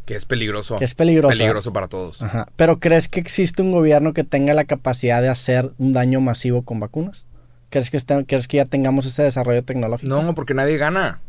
Que 0.06 0.16
es 0.16 0.26
peligroso. 0.26 0.78
Que 0.78 0.86
es 0.86 0.96
peligroso. 0.96 1.38
Peligroso 1.38 1.72
para 1.74 1.88
todos. 1.88 2.22
Ajá. 2.22 2.48
Pero 2.56 2.80
¿crees 2.80 3.08
que 3.08 3.20
existe 3.20 3.62
un 3.62 3.72
gobierno 3.72 4.14
que 4.14 4.24
tenga 4.24 4.54
la 4.54 4.64
capacidad 4.64 5.22
de 5.22 5.30
hacer 5.30 5.72
un 5.78 5.94
daño 5.94 6.22
masivo 6.22 6.64
con 6.64 6.80
vacunas? 6.80 7.26
¿Crees 7.70 7.92
que, 7.92 7.98
está- 7.98 8.24
¿crees 8.24 8.48
que 8.48 8.58
ya 8.58 8.66
tengamos 8.66 9.06
ese 9.06 9.22
desarrollo 9.22 9.64
tecnológico? 9.64 10.10
No, 10.10 10.34
porque 10.34 10.56
nadie 10.56 10.78
gana. 10.78 11.22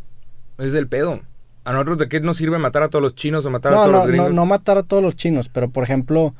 Es 0.56 0.72
del 0.72 0.88
pedo. 0.88 1.20
¿A 1.64 1.72
nosotros 1.72 1.98
de 1.98 2.08
qué 2.08 2.20
nos 2.20 2.36
sirve 2.38 2.58
matar 2.58 2.82
a 2.82 2.88
todos 2.88 3.02
los 3.02 3.14
chinos 3.14 3.44
o 3.46 3.50
matar 3.50 3.72
a 3.72 3.76
No, 3.76 3.80
todos 3.82 3.92
no, 3.92 3.98
los 3.98 4.06
no, 4.06 4.12
gringos? 4.12 4.32
no 4.32 4.46
matar 4.46 4.78
a 4.78 4.82
todos 4.82 5.02
los 5.02 5.14
chinos, 5.16 5.48
pero 5.48 5.68
por 5.70 5.84
ejemplo, 5.84 6.34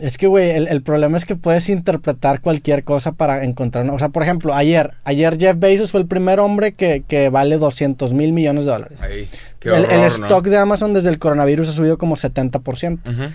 Es 0.00 0.16
que, 0.16 0.26
güey, 0.28 0.50
el, 0.50 0.68
el 0.68 0.80
problema 0.82 1.16
es 1.18 1.24
que 1.24 1.34
puedes 1.36 1.68
interpretar 1.68 2.40
cualquier 2.40 2.84
cosa 2.84 3.12
para 3.12 3.42
encontrar... 3.44 3.88
O 3.90 3.98
sea, 3.98 4.10
por 4.10 4.22
ejemplo, 4.22 4.54
ayer, 4.54 4.92
ayer 5.04 5.36
Jeff 5.38 5.56
Bezos 5.58 5.90
fue 5.90 6.00
el 6.00 6.06
primer 6.06 6.38
hombre 6.40 6.72
que, 6.72 7.02
que 7.06 7.28
vale 7.30 7.58
200 7.58 8.12
mil 8.14 8.32
millones 8.32 8.64
de 8.64 8.70
dólares. 8.70 9.00
Qué 9.58 9.68
el, 9.70 9.84
horror, 9.84 9.92
el 9.92 10.00
¿no? 10.00 10.06
stock 10.06 10.44
de 10.46 10.56
Amazon 10.56 10.94
desde 10.94 11.08
el 11.10 11.18
coronavirus 11.18 11.68
ha 11.68 11.72
subido 11.72 11.98
como 11.98 12.14
70%. 12.16 13.00
Ujú. 13.10 13.32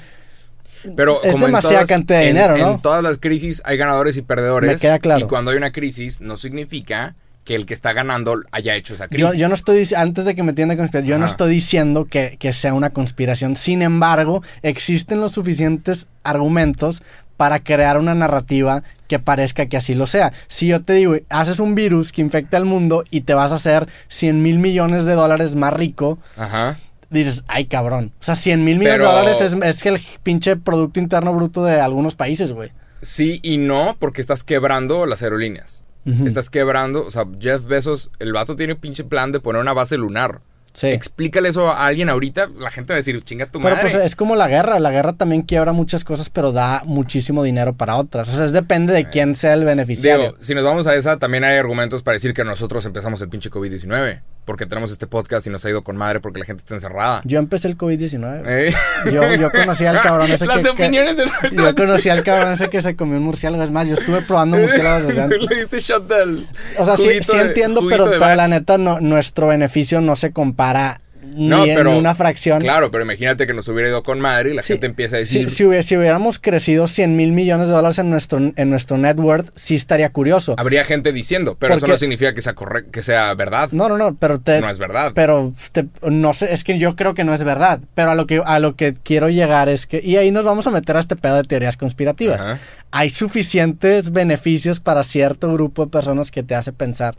Pero 0.96 1.22
Es 1.22 1.34
como 1.34 1.48
demasiada 1.48 1.80
todas- 1.80 1.90
cantidad 1.90 2.20
de 2.20 2.30
en- 2.30 2.36
dinero, 2.36 2.58
¿no? 2.58 2.74
En 2.76 2.82
todas 2.82 3.04
las 3.04 3.18
crisis 3.18 3.62
hay 3.66 3.76
ganadores 3.78 4.16
y 4.16 4.22
perdedores. 4.22 4.72
Me 4.72 4.78
queda 4.78 5.00
claro. 5.00 5.26
Y 5.26 5.28
cuando 5.28 5.52
hay 5.52 5.58
una 5.58 5.72
crisis, 5.74 6.22
no 6.22 6.38
significa 6.38 7.16
que 7.48 7.56
el 7.56 7.66
que 7.66 7.74
está 7.74 7.94
ganando 7.94 8.42
haya 8.52 8.76
hecho 8.76 8.94
esa 8.94 9.08
crisis. 9.08 9.32
Yo, 9.32 9.34
yo 9.34 9.48
no 9.48 9.56
estoy, 9.56 9.88
antes 9.96 10.26
de 10.26 10.36
que 10.36 10.44
me 10.44 10.50
entienda 10.50 10.76
conspiración, 10.76 11.10
yo 11.10 11.18
no 11.18 11.26
estoy 11.26 11.50
diciendo 11.50 12.04
que, 12.06 12.36
que 12.38 12.52
sea 12.52 12.74
una 12.74 12.90
conspiración. 12.90 13.56
Sin 13.56 13.82
embargo, 13.82 14.44
existen 14.64 15.22
los 15.22 15.32
suficientes 15.32 16.08
argumentos 16.24 17.02
para 17.38 17.64
crear 17.64 17.98
una 17.98 18.14
narrativa 18.16 18.84
que 19.08 19.20
parezca 19.20 19.68
que 19.68 19.78
así 19.78 19.96
lo 19.96 20.08
sea. 20.08 20.34
Si 20.50 20.68
yo 20.68 20.84
te 20.84 20.92
digo, 20.94 21.16
haces 21.30 21.60
un 21.62 21.74
virus 21.74 22.12
que 22.12 22.22
infecta 22.22 22.58
al 22.58 22.66
mundo 22.66 23.06
y 23.12 23.22
te 23.22 23.34
vas 23.34 23.54
a 23.54 23.56
hacer 23.56 23.88
100 24.10 24.42
mil 24.44 24.60
millones 24.60 25.06
de 25.06 25.14
dólares 25.14 25.56
más 25.56 25.72
rico, 25.72 26.20
Ajá. 26.36 26.76
dices, 27.10 27.46
ay 27.48 27.66
cabrón. 27.66 28.12
O 28.20 28.24
sea, 28.26 28.36
100 28.36 28.66
mil 28.66 28.78
millones 28.78 29.00
Pero- 29.00 29.10
de 29.10 29.16
dólares 29.20 29.42
es, 29.42 29.54
es 29.54 29.84
que 29.84 29.90
el 29.90 30.06
pinche 30.22 30.58
Producto 30.58 31.00
Interno 31.00 31.34
Bruto 31.34 31.64
de 31.64 31.80
algunos 31.80 32.16
países, 32.16 32.52
güey. 32.52 32.72
Sí 33.02 33.40
y 33.42 33.56
no, 33.58 33.96
porque 34.00 34.20
estás 34.20 34.44
quebrando 34.44 35.06
las 35.06 35.22
aerolíneas. 35.24 35.84
Estás 36.26 36.50
quebrando, 36.50 37.06
o 37.06 37.12
sea, 37.12 37.26
Jeff 37.40 37.66
Bezos, 37.66 38.12
el 38.20 38.32
vato 38.32 38.56
tiene 38.56 38.74
un 38.74 38.80
pinche 38.80 39.04
plan 39.04 39.32
de 39.32 39.40
poner 39.40 39.62
una 39.62 39.74
base 39.74 39.98
lunar. 39.98 40.42
Sí. 40.74 40.88
Explícale 40.88 41.50
eso 41.50 41.72
a 41.72 41.88
alguien 41.88 42.08
ahorita, 42.08 42.50
la 42.60 42.70
gente 42.70 42.94
va 42.94 42.96
a 42.96 42.98
decir, 42.98 43.20
chinga 43.24 43.48
tu 43.48 43.60
Pero 43.60 43.76
madre. 43.76 43.90
pues 43.90 43.96
es 44.06 44.16
como 44.16 44.36
la 44.36 44.48
guerra, 44.48 44.80
la 44.80 44.92
guerra 44.92 45.14
también 45.14 45.42
quiebra 45.42 45.74
muchas 45.74 46.04
cosas, 46.04 46.30
pero 46.30 46.52
da 46.52 46.84
muchísimo 46.86 47.44
dinero 47.44 47.74
para 47.74 47.96
otras. 47.96 48.30
O 48.30 48.36
sea, 48.36 48.46
es 48.46 48.52
depende 48.52 48.94
de 48.94 49.10
quién 49.10 49.36
sea 49.36 49.54
el 49.56 49.66
beneficiario. 49.66 50.26
Digo, 50.32 50.38
si 50.40 50.54
nos 50.54 50.64
vamos 50.64 50.86
a 50.86 50.96
esa, 50.96 51.18
también 51.18 51.44
hay 51.44 51.58
argumentos 51.58 52.04
para 52.04 52.14
decir 52.14 52.34
que 52.34 52.44
nosotros 52.44 52.86
empezamos 52.86 53.20
el 53.22 53.30
pinche 53.30 53.50
COVID-19. 53.50 54.22
Porque 54.48 54.66
tenemos 54.66 54.92
este 54.92 55.08
podcast 55.08 55.46
y 55.46 55.50
nos 55.50 55.66
ha 55.66 55.70
ido 55.70 55.84
con 55.84 55.98
madre 55.98 56.22
porque 56.22 56.40
la 56.40 56.46
gente 56.46 56.62
está 56.62 56.74
encerrada. 56.74 57.20
Yo 57.26 57.38
empecé 57.38 57.68
el 57.68 57.78
COVID-19. 57.78 58.44
¿Eh? 58.48 58.74
Yo, 59.12 59.36
yo 59.36 59.52
conocí 59.52 59.86
al 59.86 60.02
cabrón 60.02 60.32
ese 60.32 60.46
Las 60.48 60.58
que, 60.60 60.64
que- 60.64 60.70
opiniones 60.70 61.18
del 61.18 61.30
Yo 61.52 61.76
conocí 61.76 62.08
al 62.08 62.24
cabrón 62.24 62.54
ese 62.54 62.70
que 62.70 62.82
se 62.82 62.96
comió 62.96 63.18
un 63.18 63.24
murciélago. 63.24 63.62
Es 63.62 63.72
más, 63.72 63.90
yo 63.90 63.96
estuve 63.96 64.22
probando 64.22 64.56
murciélagos 64.62 65.06
desde 65.08 65.22
antes. 65.22 65.38
Le 65.50 65.56
diste 65.58 65.80
shot 65.82 66.08
del 66.08 66.48
O 66.78 66.86
sea, 66.86 66.96
sí, 66.96 67.10
sí 67.22 67.38
de- 67.38 67.44
entiendo, 67.44 67.82
pero, 67.90 68.06
de 68.06 68.18
pero 68.20 68.36
la 68.36 68.48
neta, 68.48 68.78
no, 68.78 69.02
nuestro 69.02 69.48
beneficio 69.48 70.00
no 70.00 70.16
se 70.16 70.32
compara 70.32 71.02
ni 71.36 71.48
No, 71.48 71.64
pero- 71.66 71.92
en 71.92 71.98
una 71.98 72.16
fracción. 72.16 72.60
Claro, 72.62 72.90
pero 72.92 73.04
imagínate 73.04 73.46
que 73.48 73.54
nos 73.54 73.68
hubiera 73.68 73.90
ido 73.90 74.04
con 74.04 74.20
madre 74.20 74.52
y 74.52 74.54
la 74.56 74.62
Sí, 74.64 74.74
gente 74.74 74.86
empieza 74.88 75.16
a 75.16 75.20
decir... 75.20 75.50
si 75.50 75.66
hubiéramos 75.66 76.40
crecido 76.40 76.88
100 76.88 77.16
mil 77.16 77.32
millones 77.32 77.68
de 77.68 77.74
dólares 77.74 78.00
en 78.00 78.10
nuestro, 78.10 78.40
en 78.56 78.70
nuestro 78.70 78.98
net 78.98 79.20
worth, 79.20 79.50
sí 79.56 79.76
estaría 79.76 80.10
curioso. 80.12 80.56
Habría 80.58 80.84
gente 80.86 81.12
diciendo, 81.12 81.56
pero 81.60 81.76
eso 81.76 81.88
no 81.88 81.98
significa 81.98 82.34
que 82.34 82.42
sea 82.42 82.56
que 82.92 83.04
sea 83.04 83.34
verdad. 83.34 83.70
No, 83.72 83.90
no, 83.90 83.98
no, 83.98 84.16
pero 84.16 84.40
te, 84.40 84.62
No 84.62 84.70
es 84.70 84.80
verdad. 84.80 85.12
Pero 85.16 85.54
te- 85.72 85.88
no 86.10 86.34
sé, 86.34 86.54
es 86.54 86.64
que 86.64 86.80
yo 86.80 86.96
creo 86.96 87.14
que 87.14 87.24
no 87.24 87.34
es 87.34 87.44
verdad. 87.44 87.80
Pero 87.96 88.12
a 88.12 88.16
lo 88.16 88.26
que 88.28 88.42
a 88.46 88.60
lo 88.60 88.76
que 88.76 88.94
quiero 89.04 89.30
llegar 89.30 89.70
es 89.70 89.88
que 89.88 90.02
y 90.04 90.16
ahí 90.18 90.32
nos 90.32 90.46
vamos 90.46 90.68
a 90.68 90.72
meter 90.72 90.98
a 90.98 91.00
este 91.00 91.16
pedo 91.16 91.36
de 91.36 91.44
teorías 91.44 91.78
conspirativas. 91.78 92.40
Ajá. 92.42 92.60
Hay 92.92 93.10
suficientes 93.10 94.12
beneficios 94.12 94.80
para 94.80 95.04
cierto 95.04 95.52
grupo 95.52 95.86
de 95.86 95.92
personas 95.92 96.32
que 96.32 96.44
te 96.44 96.56
hace 96.56 96.72
pensar. 96.74 97.16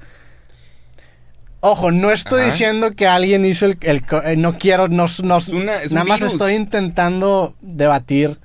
Ojo, 1.60 1.90
no 1.90 2.10
estoy 2.12 2.42
Ajá. 2.42 2.50
diciendo 2.50 2.92
que 2.92 3.06
alguien 3.06 3.44
hizo 3.44 3.66
el, 3.66 3.78
eh, 3.80 4.36
no 4.36 4.58
quiero 4.58 4.88
no, 4.88 5.06
no- 5.24 5.38
Es 5.38 5.48
una- 5.48 5.82
es 5.82 5.92
nada 5.92 6.04
más 6.04 6.20
virus. 6.20 6.32
estoy 6.34 6.54
intentando 6.54 7.54
debatir 7.60 8.38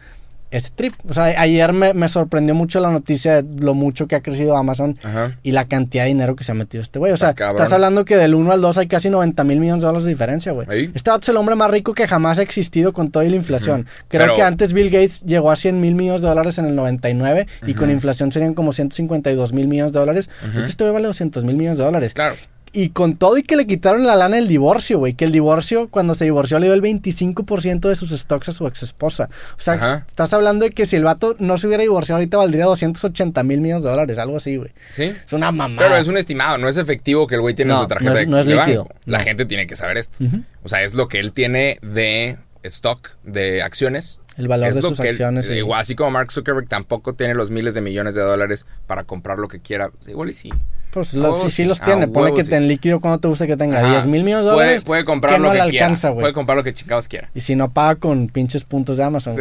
este 0.50 0.70
trip. 0.76 0.94
O 1.10 1.14
sea, 1.14 1.26
ayer 1.42 1.74
me, 1.74 1.94
me 1.96 2.08
sorprendió 2.10 2.54
mucho 2.54 2.80
la 2.80 2.92
noticia 2.92 3.42
de 3.42 3.64
lo 3.64 3.74
mucho 3.74 4.08
que 4.08 4.16
ha 4.16 4.22
crecido 4.22 4.56
Amazon 4.56 4.94
Ajá. 5.04 5.38
y 5.42 5.50
la 5.52 5.68
cantidad 5.68 6.04
de 6.04 6.10
dinero 6.10 6.36
que 6.36 6.44
se 6.44 6.52
ha 6.52 6.56
metido 6.56 6.82
este 6.82 7.00
güey. 7.00 7.12
O 7.12 7.18
sea, 7.18 7.32
estás 7.32 7.74
hablando 7.74 8.06
que 8.06 8.18
del 8.18 8.36
1 8.36 8.52
al 8.52 8.62
2 8.62 8.78
hay 8.78 8.88
casi 8.88 9.10
90 9.10 9.44
mil 9.44 9.60
millones 9.60 9.82
de 9.82 9.88
dólares 9.88 10.06
de 10.06 10.12
diferencia, 10.12 10.52
güey. 10.52 10.68
Ahí. 10.70 10.92
Este 10.94 11.10
es 11.12 11.30
el 11.30 11.38
hombre 11.38 11.56
más 11.56 11.72
rico 11.72 11.94
que 11.96 12.08
jamás 12.08 12.38
ha 12.38 12.44
existido 12.44 12.94
con 12.94 13.10
toda 13.10 13.26
la 13.26 13.36
inflación. 13.36 13.88
Creo 14.10 14.24
Pero- 14.26 14.36
que 14.36 14.44
antes 14.44 14.74
Bill 14.74 14.92
Gates 14.92 15.22
llegó 15.22 15.50
a 15.50 15.56
100 15.56 15.82
mil 15.82 15.96
millones 15.96 16.22
de 16.22 16.28
dólares 16.28 16.58
en 16.60 16.66
el 16.66 16.76
99 16.76 17.48
y 17.66 17.74
con 17.74 17.90
inflación 17.90 18.32
serían 18.32 18.54
como 18.54 18.74
152 18.74 19.54
mil 19.54 19.68
millones 19.68 19.94
de 19.94 20.00
dólares. 20.00 20.30
Ahorita 20.44 20.66
este 20.66 20.84
güey 20.84 20.94
vale 20.94 21.08
200 21.08 21.44
mil 21.44 21.58
millones 21.58 21.78
de 21.80 21.84
dólares. 21.84 22.14
Claro. 22.14 22.36
Y 22.76 22.90
con 22.90 23.18
todo 23.18 23.38
y 23.38 23.44
que 23.44 23.56
le 23.56 23.68
quitaron 23.68 24.04
la 24.04 24.16
lana 24.16 24.38
del 24.38 24.48
divorcio, 24.48 24.98
güey. 24.98 25.14
Que 25.14 25.26
el 25.26 25.32
divorcio, 25.32 25.88
cuando 25.90 26.16
se 26.16 26.26
divorció, 26.26 26.58
le 26.58 26.66
dio 26.66 26.74
el 26.74 26.82
25% 26.82 27.88
de 27.88 27.96
sus 27.96 28.10
stocks 28.10 28.50
a 28.50 28.52
su 28.52 28.66
ex 28.66 28.82
esposa. 28.82 29.30
O 29.58 29.62
sea, 29.62 29.76
Ajá. 29.76 30.06
estás 30.08 30.34
hablando 30.34 30.66
de 30.66 30.72
que 30.72 30.88
si 30.88 30.96
el 30.96 31.04
vato 31.04 31.36
no 31.38 31.60
se 31.60 31.68
hubiera 31.68 31.84
divorciado, 31.84 32.18
ahorita 32.18 32.38
valdría 32.38 32.66
280 32.66 33.44
mil 33.44 33.62
millones 33.62 33.84
de 33.84 33.92
dólares, 33.92 34.18
algo 34.18 34.38
así, 34.38 34.56
güey. 34.58 34.72
Sí. 34.90 35.04
Es 35.26 35.34
una 35.34 35.52
mamada. 35.52 35.88
Pero 35.88 36.02
es 36.02 36.08
un 36.08 36.18
estimado, 36.18 36.58
no 36.58 36.68
es 36.68 36.78
efectivo 36.78 37.28
que 37.28 37.36
el 37.36 37.42
güey 37.42 37.54
tiene 37.54 37.74
No, 37.74 37.78
en 37.78 37.84
su 37.84 37.88
tarjeta 37.90 38.12
no 38.14 38.20
es- 38.20 38.28
no 38.28 38.40
es 38.40 38.46
de 38.48 38.56
líquido, 38.56 38.84
banco. 38.86 38.96
La 39.06 39.20
gente 39.20 39.46
tiene 39.46 39.68
que 39.68 39.76
saber 39.76 39.98
esto. 39.98 40.24
O 40.64 40.68
sea, 40.70 40.82
es 40.82 40.96
lo 40.96 41.08
que 41.08 41.20
él 41.20 41.32
tiene 41.32 41.78
de 41.84 42.38
stock, 42.64 43.12
de 43.24 43.62
acciones. 43.62 44.20
El 44.38 44.48
valor 44.48 44.70
Es 44.70 44.76
de 44.76 44.82
sus 44.82 45.00
él- 45.00 45.08
acciones. 45.10 45.50
y- 45.50 45.54
Igual, 45.54 45.82
así 45.82 45.96
como 45.96 46.12
Mark 46.12 46.32
Zuckerberg 46.32 46.68
tampoco 46.68 47.14
tiene 47.14 47.34
los 47.36 47.52
miles 47.52 47.74
de 47.74 47.82
millones 47.82 48.16
de 48.16 48.22
dólares 48.22 48.66
para 48.88 49.04
comprar 49.04 49.38
lo 49.40 49.48
que 49.48 49.60
quiera. 49.60 49.92
Igual 50.08 50.30
y 50.30 50.34
sí. 50.34 50.50
Pues 50.92 51.14
los- 51.16 51.38
Oh, 51.38 51.40
sí, 51.46 51.52
sí 51.52 51.66
los 51.66 51.82
Ah, 51.82 51.86
tiene. 51.86 52.06
Huevo, 52.06 52.36
que 52.36 52.44
sí. 52.44 52.52
te 52.52 52.56
en 52.58 52.68
líquido 52.68 53.00
cuando 53.00 53.20
te 53.20 53.28
guste 53.28 53.48
que 53.48 53.58
tenga 53.58 53.80
Ajá. 53.80 53.90
10 53.90 54.06
mil 54.06 54.24
millones 54.24 54.46
de 54.46 54.52
Puede- 54.54 54.66
dólares. 54.68 54.84
Puede, 54.84 55.06
comprar 55.06 55.34
que 55.36 55.40
lo 55.40 55.48
no 55.48 55.52
que 55.54 55.64
le 55.64 55.70
quiera. 55.72 55.86
alcanza, 55.88 56.10
güey. 56.10 56.22
Puede 56.22 56.34
comprar 56.34 56.56
lo 56.58 56.64
que 56.64 56.74
chingados 56.74 57.08
quiera. 57.08 57.32
Y 57.34 57.42
si 57.42 57.56
no 57.56 57.74
paga 57.74 57.96
con 57.96 58.28
pinches 58.28 58.64
puntos 58.64 58.98
de 58.98 59.04
Amazon. 59.04 59.36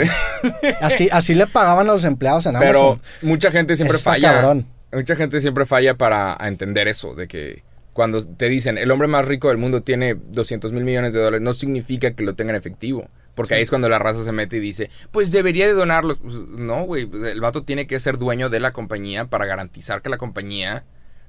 Así, 0.81 1.09
así 1.13 1.35
le 1.35 1.47
pagaban 1.47 1.89
a 1.89 1.93
los 1.93 2.05
empleados 2.05 2.47
en 2.47 2.59
Pero 2.59 2.79
Amazon. 2.93 3.03
mucha 3.23 3.51
gente 3.51 3.77
siempre 3.77 3.99
Está 3.99 4.13
falla. 4.13 4.33
cabrón. 4.33 4.67
Mucha 4.93 5.17
gente 5.17 5.41
siempre 5.41 5.65
falla 5.67 5.95
para 5.97 6.37
entender 6.43 6.89
eso, 6.89 7.15
de 7.15 7.27
que 7.29 7.63
cuando 7.93 8.27
te 8.27 8.49
dicen 8.49 8.79
el 8.79 8.91
hombre 8.91 9.09
más 9.09 9.25
rico 9.27 9.49
del 9.49 9.59
mundo 9.59 9.83
tiene 9.83 10.15
200 10.31 10.73
mil 10.73 10.85
millones 10.85 11.13
de 11.15 11.21
dólares, 11.21 11.43
no 11.43 11.53
significa 11.55 12.13
que 12.13 12.25
lo 12.25 12.35
tenga 12.35 12.51
en 12.53 12.57
efectivo. 12.57 13.09
Porque 13.35 13.55
ahí 13.55 13.63
es 13.63 13.71
cuando 13.71 13.89
la 13.89 13.99
raza 13.99 14.23
se 14.25 14.33
mete 14.33 14.59
y 14.59 14.61
dice, 14.61 14.91
pues 15.11 15.31
debería 15.31 15.67
de 15.67 15.73
donarlos. 15.73 16.19
Pues, 16.19 16.35
no, 16.35 16.83
güey, 16.85 17.07
pues, 17.07 17.23
el 17.23 17.41
vato 17.41 17.63
tiene 17.65 17.87
que 17.87 17.99
ser 17.99 18.19
dueño 18.19 18.51
de 18.51 18.61
la 18.61 18.73
compañía 18.73 19.25
para 19.27 19.47
garantizar 19.47 20.03
que 20.03 20.11
la 20.11 20.19
compañía 20.19 20.85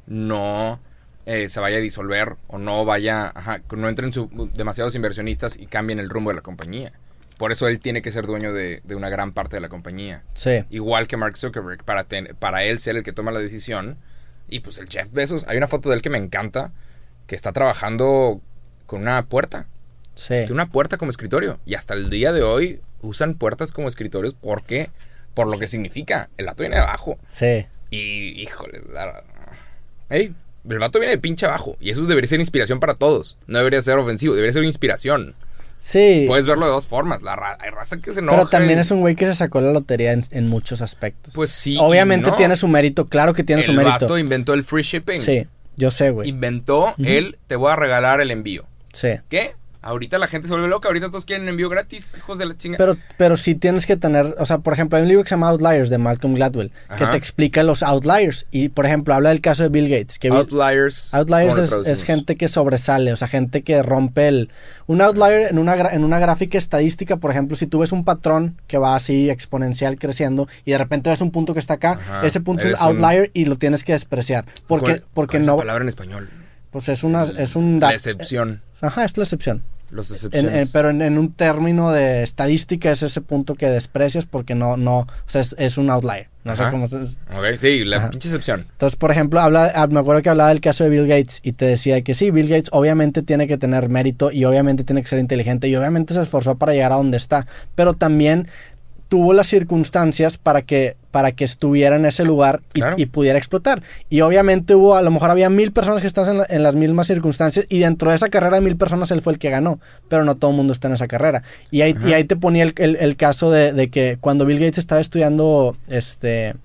no 0.06 0.82
eh, 1.26 1.48
se 1.48 1.60
vaya 1.62 1.78
a 1.78 1.80
disolver 1.82 2.36
o 2.48 2.58
no 2.58 2.84
vaya, 2.84 3.32
ajá, 3.34 3.62
no 3.76 3.88
entren 3.88 4.12
su- 4.12 4.50
demasiados 4.54 4.96
inversionistas 4.96 5.58
y 5.58 5.68
cambien 5.68 6.00
el 6.00 6.10
rumbo 6.10 6.32
de 6.32 6.36
la 6.36 6.42
compañía. 6.42 6.92
Por 7.38 7.52
eso 7.52 7.68
él 7.68 7.80
tiene 7.80 8.02
que 8.02 8.12
ser 8.12 8.28
dueño 8.28 8.54
de, 8.54 8.82
de 8.84 8.96
una 8.96 9.10
gran 9.10 9.32
parte 9.32 9.56
de 9.56 9.62
la 9.62 9.70
compañía. 9.70 10.24
Sí. 10.34 10.64
Igual 10.70 11.08
que 11.08 11.18
Mark 11.18 11.38
Zuckerberg, 11.38 11.84
para, 11.84 12.04
ten- 12.04 12.36
para 12.40 12.64
él 12.64 12.80
ser 12.80 12.98
el 12.98 13.04
que 13.04 13.14
toma 13.14 13.32
la 13.32 13.40
decisión. 13.40 13.98
Y 14.50 14.60
pues 14.60 14.78
el 14.78 14.88
Jeff 14.90 15.12
Bezos, 15.14 15.46
hay 15.48 15.58
una 15.58 15.68
foto 15.68 15.90
de 15.90 15.96
él 15.96 16.02
que 16.02 16.10
me 16.10 16.18
encanta, 16.18 16.72
que 17.28 17.36
está 17.36 17.54
trabajando 17.54 18.42
con 18.86 19.02
una 19.02 19.26
puerta. 19.26 19.68
Sí. 20.16 20.36
Tiene 20.36 20.52
una 20.54 20.70
puerta 20.70 20.98
como 20.98 21.10
escritorio. 21.12 21.60
Y 21.66 21.76
hasta 21.76 21.94
el 21.94 22.10
día 22.10 22.32
de 22.32 22.44
hoy 22.44 22.82
usan 23.02 23.34
puertas 23.36 23.72
como 23.72 23.88
escritorios. 23.88 24.34
¿Por 24.34 24.64
qué? 24.64 24.90
Por 25.34 25.48
lo 25.48 25.58
que 25.58 25.68
significa. 25.68 26.30
El 26.38 26.46
vato 26.46 26.64
viene 26.64 26.76
de 26.76 26.82
abajo. 26.84 27.18
Sí. 27.26 27.66
Y, 27.90 28.42
híjole, 28.42 28.80
la- 28.92 29.24
el 30.10 30.36
vato 30.80 31.00
viene 31.00 31.12
de 31.16 31.18
pinche 31.18 31.46
abajo. 31.46 31.76
Y 31.80 31.90
eso 31.90 32.02
debería 32.06 32.28
ser 32.30 32.40
inspiración 32.40 32.80
para 32.80 32.94
todos. 32.96 33.38
No 33.48 33.58
debería 33.58 33.82
ser 33.82 33.98
ofensivo, 33.98 34.36
debería 34.36 34.54
ser 34.54 34.64
inspiración. 34.64 35.36
Sí. 35.80 36.24
Puedes 36.28 36.46
verlo 36.46 36.66
de 36.66 36.72
dos 36.72 36.88
formas. 36.88 37.22
La 37.24 37.36
ra- 37.36 37.58
hay 37.60 37.70
raza 37.70 38.00
que 38.00 38.14
se 38.14 38.20
enoja. 38.20 38.38
Pero 38.38 38.50
también 38.50 38.80
es 38.80 38.90
un 38.92 39.02
güey 39.02 39.16
que 39.16 39.26
se 39.26 39.36
sacó 39.36 39.60
la 39.60 39.72
lotería 39.74 40.14
en, 40.14 40.24
en 40.32 40.48
muchos 40.48 40.82
aspectos. 40.82 41.34
Pues 41.34 41.50
sí. 41.50 41.78
Obviamente 41.80 42.30
no. 42.30 42.36
tiene 42.38 42.56
su 42.56 42.68
mérito, 42.70 43.10
claro 43.10 43.34
que 43.34 43.44
tiene 43.44 43.62
el 43.62 43.66
su 43.66 43.74
mérito. 43.74 43.92
vato 43.92 44.18
inventó 44.18 44.54
el 44.54 44.64
free 44.64 44.84
shipping. 44.84 45.20
Sí, 45.20 45.46
yo 45.76 45.92
sé, 45.92 46.12
güey. 46.12 46.30
Inventó 46.30 46.96
el 47.04 47.38
te 47.48 47.58
voy 47.58 47.72
a 47.72 47.76
regalar 47.76 48.22
el 48.22 48.32
envío. 48.32 48.66
Sí. 48.94 49.10
¿Qué? 49.28 49.56
Ahorita 49.84 50.18
la 50.18 50.28
gente 50.28 50.48
se 50.48 50.54
vuelve 50.54 50.70
loca, 50.70 50.88
ahorita 50.88 51.10
todos 51.10 51.26
quieren 51.26 51.48
envío 51.50 51.68
gratis, 51.70 52.14
hijos 52.18 52.38
de 52.38 52.46
la 52.46 52.56
chinga. 52.56 52.78
Pero, 52.78 52.96
pero 53.18 53.36
sí 53.36 53.54
tienes 53.54 53.86
que 53.86 53.98
tener, 53.98 54.34
o 54.40 54.46
sea, 54.46 54.60
por 54.60 54.72
ejemplo, 54.74 54.98
hay 54.98 55.04
un 55.04 55.10
libro 55.10 55.24
que 55.24 55.30
se 55.30 55.36
llama 55.36 55.50
Outliers 55.50 55.90
de 55.90 55.98
Malcolm 55.98 56.36
Gladwell, 56.36 56.72
que 56.98 57.06
te 57.06 57.18
explica 57.18 57.64
los 57.64 57.84
outliers. 57.84 58.46
Y, 58.50 58.70
por 58.70 58.86
ejemplo, 58.86 59.14
habla 59.14 59.30
del 59.30 59.42
caso 59.42 59.64
de 59.64 59.70
Bill 59.70 59.90
Gates. 59.90 60.20
Que 60.20 60.30
outliers. 60.30 61.14
Outliers 61.14 61.56
¿cómo 61.56 61.82
lo 61.84 61.86
es, 61.86 62.04
gente 62.04 62.38
que 62.38 62.48
sobresale, 62.48 63.12
o 63.12 63.18
sea, 63.18 63.28
gente 63.28 63.62
que 63.62 63.84
rompe 63.84 64.28
el... 64.30 64.50
Un 64.88 65.02
outlier 65.02 65.50
en 65.52 65.60
una, 65.60 65.76
en 65.92 66.04
una 66.04 66.20
gráfica 66.20 66.58
estadística, 66.58 67.18
por 67.18 67.32
ejemplo, 67.32 67.56
si 67.58 67.68
tú 67.68 67.80
ves 67.80 67.92
un 67.92 68.04
patrón 68.06 68.58
que 68.68 68.78
va 68.78 68.96
así 68.96 69.30
exponencial 69.30 69.98
creciendo 69.98 70.48
y 70.66 70.72
de 70.72 70.78
repente 70.78 71.10
ves 71.10 71.22
un 71.22 71.32
punto 71.32 71.54
que 71.54 71.60
está 71.60 71.76
acá, 71.76 71.92
Ajá, 71.94 72.26
ese 72.26 72.40
punto 72.42 72.62
es 72.64 72.68
eres 72.70 72.82
un 72.82 72.88
un- 72.88 73.04
outlier 73.04 73.32
y 73.34 73.46
lo 73.46 73.58
tienes 73.58 73.84
que 73.84 73.92
despreciar. 73.94 74.46
Porque, 74.68 74.86
¿Cuál- 74.86 75.04
porque 75.14 75.32
cuál 75.38 75.42
es 75.42 75.46
la 75.48 75.52
no... 75.54 75.58
palabra 75.58 75.84
en 75.84 75.90
español. 75.90 76.30
Pues 76.74 76.90
es 76.90 77.04
una... 77.04 77.24
Es 77.24 77.56
un 77.56 77.80
La 77.80 77.94
excepción. 77.94 78.62
Ajá, 78.82 79.06
es 79.06 79.16
la 79.16 79.24
excepción. 79.24 79.64
Los 79.92 80.10
excepciones. 80.10 80.54
en- 80.68 80.72
pero 80.74 80.90
en, 80.90 81.02
en 81.04 81.20
un 81.20 81.32
término 81.34 81.92
de 81.92 82.24
estadística 82.24 82.92
es 82.92 83.04
ese 83.04 83.22
punto 83.22 83.54
que 83.54 83.68
desprecias 83.70 84.26
porque 84.26 84.56
no, 84.56 84.76
no, 84.76 85.00
o 85.02 85.08
sea, 85.28 85.42
es, 85.42 85.56
es 85.60 85.78
un 85.78 85.92
outlier. 85.92 86.30
No 86.44 86.56
sé 86.58 86.64
cómo 86.72 86.88
se- 86.88 86.98
Ok, 86.98 87.60
sí, 87.62 87.86
la 87.86 87.98
Ajá. 87.98 88.10
pinche 88.10 88.28
excepción. 88.28 88.66
Entonces, 88.72 88.96
por 88.98 89.12
ejemplo, 89.12 89.40
habla, 89.40 89.72
ah, 89.76 89.86
me 89.88 90.00
acuerdo 90.00 90.24
que 90.24 90.30
hablaba 90.30 90.50
del 90.50 90.62
caso 90.62 90.84
de 90.84 90.90
Bill 90.90 91.08
Gates 91.08 91.40
y 91.44 91.52
te 91.54 91.66
decía 91.66 92.02
que 92.02 92.16
sí, 92.16 92.32
Bill 92.32 92.50
Gates 92.50 92.70
obviamente 92.72 93.22
tiene 93.22 93.48
que 93.48 93.58
tener 93.60 93.88
mérito 93.88 94.32
y 94.32 94.44
obviamente 94.46 94.84
tiene 94.84 95.04
que 95.04 95.08
ser 95.08 95.20
inteligente 95.20 95.68
y 95.68 95.76
obviamente 95.76 96.16
se 96.16 96.22
esforzó 96.22 96.56
para 96.58 96.74
llegar 96.74 96.92
a 96.92 96.96
donde 96.96 97.18
está, 97.18 97.46
pero 97.76 97.94
también 97.94 98.48
tuvo 99.14 99.32
las 99.34 99.46
circunstancias 99.46 100.40
para 100.40 100.64
que, 100.64 100.98
para 101.12 101.34
que 101.34 101.44
estuviera 101.44 101.98
en 101.98 102.06
ese 102.08 102.26
lugar 102.26 102.62
y, 102.74 102.80
Claro. 102.80 102.96
y 102.98 103.06
pudiera 103.06 103.38
explotar. 103.38 103.84
Y 104.10 104.22
obviamente 104.22 104.74
hubo, 104.74 104.96
a 104.96 105.04
lo 105.04 105.12
mejor 105.12 105.30
había 105.30 105.52
mil 105.52 105.72
personas 105.72 106.02
que 106.02 106.08
están 106.08 106.28
en, 106.30 106.38
la- 106.40 106.48
en 106.50 106.64
las 106.64 106.74
mismas 106.74 107.06
circunstancias 107.06 107.68
y 107.70 107.78
dentro 107.78 108.10
de 108.10 108.16
esa 108.16 108.30
carrera 108.30 108.56
de 108.56 108.62
mil 108.64 108.76
personas 108.76 109.12
él 109.12 109.22
fue 109.22 109.34
el 109.34 109.38
que 109.38 109.52
ganó, 109.52 109.80
pero 110.10 110.26
no 110.26 110.34
todo 110.34 110.50
el 110.50 110.58
mundo 110.58 110.74
está 110.74 110.88
en 110.88 110.96
esa 110.96 111.08
carrera. 111.08 111.44
Y 111.70 111.82
ahí, 111.82 111.94
y 112.04 112.08
Ajá. 112.08 112.16
ahí 112.16 112.24
te 112.24 112.36
ponía 112.36 112.64
el, 112.64 112.74
el- 112.78 112.96
el 112.96 113.16
caso 113.16 113.52
de, 113.52 113.72
de 113.72 113.92
que 113.92 114.18
cuando 114.20 114.48
Bill 114.48 114.58
Gates 114.58 114.80
estaba 114.80 115.00
estudiando 115.00 115.78
este 115.90 116.56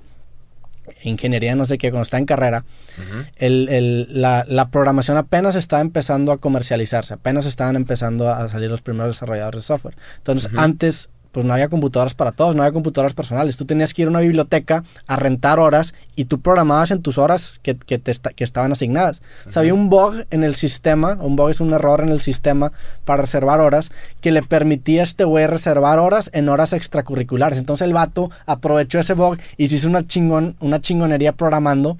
ingeniería, 1.02 1.54
no 1.54 1.66
sé 1.66 1.76
qué, 1.76 1.90
cuando 1.90 2.04
está 2.04 2.16
en 2.16 2.24
carrera, 2.24 2.64
Ujú. 2.96 3.26
el- 3.36 3.68
el- 3.68 4.08
la, 4.22 4.46
la 4.48 4.70
programación 4.70 5.18
apenas 5.18 5.54
estaba 5.54 5.82
empezando 5.82 6.32
a 6.32 6.38
comercializarse, 6.38 7.12
apenas 7.12 7.44
estaban 7.44 7.76
empezando 7.76 8.30
a 8.30 8.48
salir 8.48 8.70
los 8.70 8.80
primeros 8.80 9.14
desarrolladores 9.14 9.60
de 9.62 9.66
software. 9.66 9.96
Entonces, 10.16 10.50
antes, 10.56 11.10
pues 11.38 11.46
no 11.46 11.52
había 11.54 11.68
computadoras 11.68 12.14
para 12.14 12.32
todos, 12.32 12.56
no 12.56 12.62
había 12.64 12.72
computadoras 12.72 13.14
personales. 13.14 13.56
Tú 13.56 13.64
tenías 13.64 13.94
que 13.94 14.02
ir 14.02 14.08
a 14.08 14.10
una 14.10 14.18
biblioteca 14.18 14.82
a 15.06 15.14
rentar 15.14 15.60
horas 15.60 15.94
y 16.16 16.24
tú 16.24 16.40
programabas 16.40 16.90
en 16.90 17.00
tus 17.00 17.16
horas 17.16 17.60
que, 17.62 17.76
que 17.76 17.96
te 17.98 18.10
esta- 18.10 18.30
que 18.30 18.42
estaban 18.42 18.72
asignadas. 18.72 19.22
O 19.46 19.50
sea, 19.52 19.60
había 19.60 19.72
un 19.72 19.88
bug 19.88 20.24
en 20.32 20.42
el 20.42 20.56
sistema, 20.56 21.16
un 21.20 21.36
bug 21.36 21.50
es 21.50 21.60
un 21.60 21.72
error 21.72 22.00
en 22.00 22.08
el 22.08 22.20
sistema 22.20 22.72
para 23.04 23.22
reservar 23.22 23.60
horas, 23.60 23.92
que 24.20 24.32
le 24.32 24.42
permitía 24.42 25.02
a 25.02 25.04
este 25.04 25.22
güey 25.22 25.46
reservar 25.46 26.00
horas 26.00 26.28
en 26.32 26.48
horas 26.48 26.72
extracurriculares. 26.72 27.56
Entonces 27.56 27.86
el 27.86 27.94
vato 27.94 28.32
aprovechó 28.46 28.98
ese 28.98 29.14
bug 29.14 29.38
y 29.56 29.68
se 29.68 29.76
hizo 29.76 29.86
una, 29.88 30.04
chingón, 30.04 30.56
una 30.58 30.80
chingonería 30.80 31.30
programando. 31.34 31.98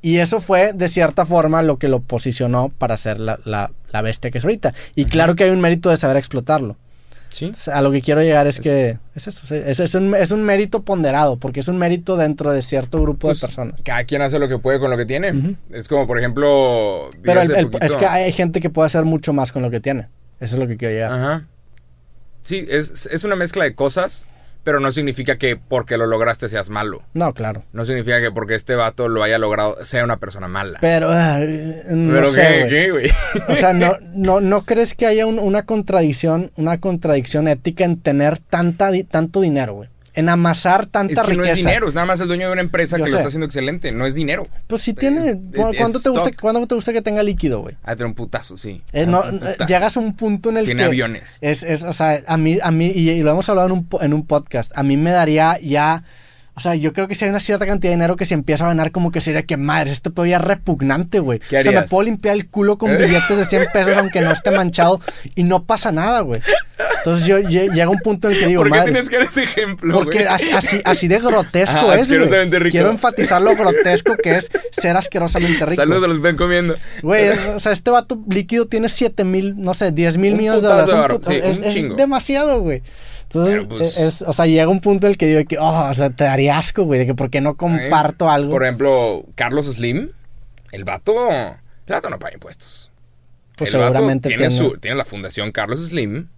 Y 0.00 0.18
eso 0.18 0.40
fue, 0.40 0.72
de 0.74 0.88
cierta 0.88 1.26
forma, 1.26 1.62
lo 1.62 1.78
que 1.78 1.88
lo 1.88 1.98
posicionó 1.98 2.68
para 2.68 2.96
ser 2.96 3.18
la, 3.18 3.40
la- 3.44 3.72
la 3.90 4.02
bestia 4.02 4.30
que 4.30 4.38
es 4.38 4.44
ahorita. 4.44 4.74
Y 4.94 5.06
claro 5.06 5.34
que 5.34 5.42
hay 5.42 5.50
un 5.50 5.60
mérito 5.60 5.90
de 5.90 5.96
saber 5.96 6.16
explotarlo. 6.18 6.76
Sí. 7.28 7.46
Entonces, 7.46 7.68
a 7.68 7.82
lo 7.82 7.90
que 7.92 8.00
quiero 8.02 8.22
llegar 8.22 8.46
es, 8.46 8.60
que 8.60 8.98
es 9.14 9.26
eso, 9.26 9.46
sí, 9.46 9.54
es, 9.54 9.78
es 9.80 9.94
un, 9.94 10.14
es 10.14 10.30
un 10.30 10.42
mérito 10.42 10.82
ponderado, 10.82 11.36
porque 11.38 11.60
es 11.60 11.68
un 11.68 11.76
mérito 11.76 12.16
dentro 12.16 12.52
de 12.52 12.62
cierto 12.62 13.00
grupo 13.02 13.28
Pues, 13.28 13.40
de 13.40 13.46
personas. 13.46 13.80
Cada 13.84 14.04
quien 14.04 14.22
hace 14.22 14.38
lo 14.38 14.48
que 14.48 14.58
puede 14.58 14.78
con 14.80 14.90
lo 14.90 14.96
que 14.96 15.04
tiene. 15.06 15.56
Es 15.70 15.88
como, 15.88 16.06
por 16.06 16.18
ejemplo. 16.18 17.10
Pero 17.22 17.42
el- 17.42 17.50
el- 17.54 17.70
es 17.82 17.96
que 17.96 18.06
hay 18.06 18.32
gente 18.32 18.60
que 18.60 18.70
puede 18.70 18.86
hacer 18.86 19.04
mucho 19.04 19.32
más 19.32 19.52
con 19.52 19.62
lo 19.62 19.70
que 19.70 19.80
tiene. 19.80 20.08
Eso 20.40 20.54
es 20.56 20.58
lo 20.60 20.66
que 20.66 20.76
quiero 20.76 20.94
llegar. 20.94 21.12
Ajá. 21.12 21.46
Sí, 22.42 22.64
es, 22.68 23.06
es 23.06 23.24
una 23.24 23.34
mezcla 23.36 23.64
de 23.64 23.74
cosas, 23.74 24.24
pero 24.66 24.80
no 24.80 24.90
significa 24.90 25.38
que 25.38 25.56
porque 25.56 25.96
lo 25.96 26.06
lograste 26.06 26.48
seas 26.48 26.70
malo. 26.70 27.04
No, 27.14 27.32
claro. 27.34 27.62
No 27.72 27.86
significa 27.86 28.20
que 28.20 28.32
porque 28.32 28.56
este 28.56 28.74
vato 28.74 29.08
lo 29.08 29.22
haya 29.22 29.38
logrado 29.38 29.76
sea 29.84 30.02
una 30.02 30.16
persona 30.16 30.48
mala. 30.48 30.78
Pero, 30.80 31.08
no 31.08 32.12
pero 32.12 32.32
sé, 32.32 32.66
qué, 32.68 32.90
güey. 32.90 33.08
O 33.48 33.54
sea, 33.54 33.72
no, 33.72 33.96
no, 34.12 34.40
¿no 34.40 34.64
crees 34.64 34.96
que 34.96 35.06
haya 35.06 35.24
un- 35.24 35.38
una 35.38 35.62
contradicción, 35.62 36.50
una 36.56 36.80
contradicción 36.80 37.46
ética 37.46 37.84
en 37.84 38.00
tener 38.00 38.38
tanta, 38.40 38.90
tanto 39.08 39.40
dinero, 39.40 39.74
güey? 39.74 39.88
En 40.16 40.28
amasar 40.28 40.86
tanta 40.86 41.12
Es 41.12 41.20
que 41.20 41.26
riqueza. 41.26 41.46
no 41.46 41.52
es 41.52 41.56
dinero, 41.58 41.88
es 41.88 41.94
nada 41.94 42.06
más 42.06 42.18
el 42.20 42.26
dueño 42.26 42.46
de 42.46 42.52
una 42.54 42.62
empresa 42.62 42.96
Yo 42.98 43.04
que 43.04 43.10
sé. 43.10 43.12
lo 43.12 43.18
está 43.20 43.28
haciendo 43.28 43.46
excelente, 43.46 43.92
no 43.92 44.06
es 44.06 44.14
dinero. 44.14 44.48
Pues 44.66 44.82
si 44.82 44.92
tiene, 44.94 45.18
Es- 45.24 45.36
¿cu- 45.54 45.68
es 45.70 45.76
¿cuándo, 45.78 46.00
te 46.00 46.08
gusta. 46.08 46.30
¿cuándo 46.40 46.66
te 46.66 46.74
gusta 46.74 46.92
que 46.92 47.02
tenga 47.02 47.22
líquido, 47.22 47.60
güey? 47.60 47.76
Ah, 47.84 47.94
tiene 47.94 48.08
un 48.08 48.14
putazo, 48.14 48.56
sí. 48.58 48.82
Eh, 48.92 49.04
Un 49.04 49.10
no, 49.12 49.22
putazo. 49.22 49.46
eh, 49.62 49.66
llegas 49.68 49.96
a 49.96 50.00
un 50.00 50.16
punto 50.16 50.48
en 50.50 50.56
el 50.56 50.64
Tiene 50.64 50.80
que... 50.82 50.86
aviones. 50.86 51.38
Es, 51.42 51.62
es, 51.62 51.82
o 51.84 51.92
sea, 51.92 52.22
a 52.26 52.36
mí, 52.36 52.58
a 52.62 52.70
mí, 52.70 52.86
y, 52.94 53.10
y 53.10 53.22
lo 53.22 53.30
hemos 53.30 53.48
hablado 53.48 53.68
en 53.68 53.72
un, 53.74 53.88
en 54.00 54.14
un 54.14 54.26
podcast, 54.26 54.72
a 54.74 54.82
mí 54.82 54.96
me 54.96 55.10
daría 55.10 55.58
ya, 55.60 56.02
o 56.56 56.60
sea, 56.60 56.74
yo 56.74 56.92
creo 56.94 57.06
que 57.06 57.14
si 57.14 57.24
hay 57.24 57.30
una 57.30 57.38
cierta 57.40 57.66
cantidad 57.66 57.90
de 57.90 57.96
dinero 57.96 58.16
que 58.16 58.24
se 58.24 58.32
empieza 58.34 58.64
a 58.64 58.68
ganar, 58.68 58.90
como 58.90 59.12
que 59.12 59.20
sería 59.20 59.42
que, 59.42 59.56
madre, 59.58 59.90
esto 59.92 60.10
puede 60.12 60.30
ya 60.30 60.38
repugnante, 60.38 61.18
güey. 61.20 61.38
¿Qué 61.38 61.58
O 61.58 61.62
sea, 61.62 61.72
me 61.82 61.86
puedo 61.86 62.02
limpiar 62.04 62.34
el 62.34 62.48
culo 62.48 62.78
con 62.78 62.90
¿Eh? 62.92 62.96
billetes 62.96 63.36
de 63.36 63.44
100 63.44 63.66
pesos 63.72 63.96
aunque 63.98 64.22
no 64.22 64.32
esté 64.32 64.50
manchado 64.50 65.00
y 65.34 65.44
no 65.44 65.64
pasa 65.64 65.92
nada, 65.92 66.20
güey. 66.20 66.40
Entonces 66.98 67.26
yo 67.26 67.38
lle- 67.38 67.72
llega 67.72 67.88
un 67.88 67.98
punto 67.98 68.28
en 68.28 68.34
el 68.34 68.40
que 68.40 68.46
digo, 68.48 68.62
¿Por 68.62 68.72
qué 68.72 68.78
madre. 68.78 68.92
tienes 68.92 69.08
que 69.10 69.16
dar 69.18 69.26
ese 69.26 69.42
ejemplo, 69.42 69.94
Porque 69.98 70.26
así, 70.26 70.80
así, 70.84 71.08
de 71.08 71.18
grotesco 71.20 71.76
Ajá, 71.76 71.80
es, 71.80 71.86
güey. 71.86 72.00
asquerosamente 72.20 72.58
rico. 72.58 72.72
Quiero 72.72 72.90
enfatizar 72.90 73.40
lo 73.42 73.54
grotesco 73.54 74.16
que 74.16 74.36
es 74.36 74.50
ser 74.72 74.96
asquerosamente 74.96 75.64
rico. 75.66 75.76
Saludos 75.82 76.04
a 76.04 76.06
los 76.08 76.20
que 76.20 76.28
están 76.28 76.36
comiendo. 76.38 76.74
Güey, 77.02 77.28
o 77.54 77.60
sea, 77.60 77.72
este 77.72 77.90
vato 77.90 78.18
líquido 78.28 78.66
tiene 78.66 78.88
7 78.88 79.24
mil, 79.24 79.54
no 79.56 79.74
sé, 79.74 79.92
10 79.92 80.16
mil 80.16 80.34
millones 80.34 80.62
de 80.62 80.68
dólares. 80.68 81.20
sí, 81.26 81.34
es, 81.34 81.60
es 81.76 81.96
demasiado, 81.96 82.60
güey. 82.60 82.82
Entonces, 83.26 83.66
pues- 83.68 83.98
es- 83.98 84.22
o 84.22 84.32
sea, 84.32 84.46
llega 84.46 84.68
un 84.68 84.80
punto 84.80 85.06
en 85.06 85.12
el 85.12 85.18
que 85.18 85.26
digo 85.26 85.44
que, 85.48 85.58
oh, 85.58 85.88
o 85.90 85.94
sea, 85.94 86.10
te 86.10 86.24
daría 86.24 86.58
asco, 86.58 86.84
güey, 86.84 87.00
de 87.00 87.06
que 87.06 87.14
por 87.14 87.30
qué 87.30 87.40
no 87.40 87.56
comparto 87.56 88.30
algo. 88.30 88.50
Por 88.52 88.62
ejemplo, 88.64 89.24
Carlos 89.34 89.66
Slim, 89.66 90.10
el 90.72 90.84
vato, 90.84 91.12
el 91.30 91.54
vato 91.88 92.10
no 92.10 92.18
paga 92.18 92.34
impuestos. 92.34 92.90
Pues 93.56 93.72
el 93.72 93.80
vato 93.80 93.94
seguramente 93.94 94.28
tiene, 94.28 94.48
tiene- 94.48 94.56
su, 94.70 94.76
tiene 94.78 94.96
la 94.96 95.04
fundación 95.04 95.50
Carlos 95.52 95.84
Slim, 95.86 96.28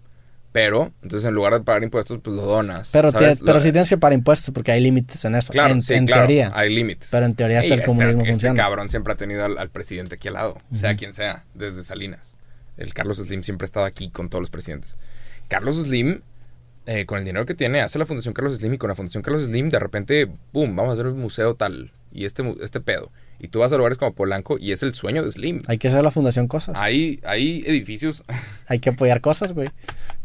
pero 0.52 0.92
entonces 1.02 1.28
en 1.28 1.35
lugar 1.35 1.52
de 1.52 1.61
pagar 1.61 1.83
impuestos, 1.83 2.21
pues 2.23 2.37
lo 2.37 2.42
donas. 2.42 2.90
Pero, 2.92 3.11
¿sabes? 3.11 3.40
pero 3.40 3.54
La- 3.54 3.61
sí 3.61 3.71
tienes 3.73 3.88
que 3.88 3.99
pagar 3.99 4.14
impuestos 4.16 4.52
porque 4.54 4.72
hay 4.72 4.81
límites 4.81 5.24
en 5.24 5.35
eso. 5.35 5.53
Claro, 5.53 5.74
en, 5.74 5.83
sí, 5.83 5.94
en 5.94 6.07
claro, 6.07 6.22
teoría. 6.27 6.51
hay 6.55 6.72
límites. 6.74 7.09
Pero 7.11 7.27
en 7.27 7.35
teoría 7.35 7.59
hasta 7.59 7.68
Y 7.68 7.72
el 7.72 7.85
comunismo 7.85 8.20
este, 8.22 8.33
funciona. 8.33 8.53
Este 8.55 8.62
cabrón 8.62 8.88
siempre 8.88 9.12
ha 9.12 9.16
tenido 9.16 9.44
al, 9.44 9.59
al 9.59 9.68
presidente 9.70 10.14
aquí 10.14 10.29
al 10.29 10.35
lado, 10.35 10.59
sea 10.72 10.96
quien 10.96 11.12
sea, 11.12 11.44
desde 11.55 11.83
Salinas. 11.85 12.35
El 12.77 12.94
Carlos 12.94 13.18
Slim 13.18 13.42
siempre 13.42 13.64
ha 13.64 13.66
estado 13.66 13.85
aquí 13.87 14.09
con 14.11 14.29
todos 14.31 14.40
los 14.40 14.51
presidentes. 14.51 14.96
Carlos 15.48 15.77
Slim, 15.77 16.22
eh, 16.88 17.07
con 17.07 17.18
el 17.18 17.24
dinero 17.24 17.44
que 17.46 17.55
tiene, 17.55 17.81
hace 17.83 17.98
la 17.98 18.07
Fundación 18.07 18.35
Carlos 18.35 18.57
Slim 18.57 18.74
y 18.74 18.79
con 18.79 18.88
la 18.88 18.94
Fundación 18.96 19.22
Carlos 19.22 19.44
Slim, 19.44 19.68
de 19.68 19.79
repente, 19.79 20.27
boom, 20.53 20.74
vamos 20.74 20.90
a 20.90 20.94
hacer 20.94 21.07
un 21.07 21.20
museo 21.20 21.55
tal 21.55 21.92
y 22.12 22.24
este, 22.24 22.42
este 22.62 22.81
pedo. 22.81 23.11
Y 23.40 23.48
tú 23.48 23.61
vas 23.61 23.72
a 23.72 23.77
lugares 23.77 23.98
como 23.98 24.12
Polanco 24.14 24.57
y 24.59 24.72
es 24.72 24.83
el 24.83 24.94
sueño 24.94 25.22
de 25.22 25.31
Slim. 25.31 25.62
Hay 25.68 25.79
que 25.79 25.87
hacer 25.88 26.03
la 26.03 26.11
fundación 26.11 26.48
cosas. 26.48 26.74
Hay, 26.77 27.20
hay 27.24 27.62
edificios. 27.66 28.24
Hay 28.66 28.81
que 28.81 28.90
apoyar 28.90 29.20
cosas, 29.20 29.53
güey. 29.53 29.70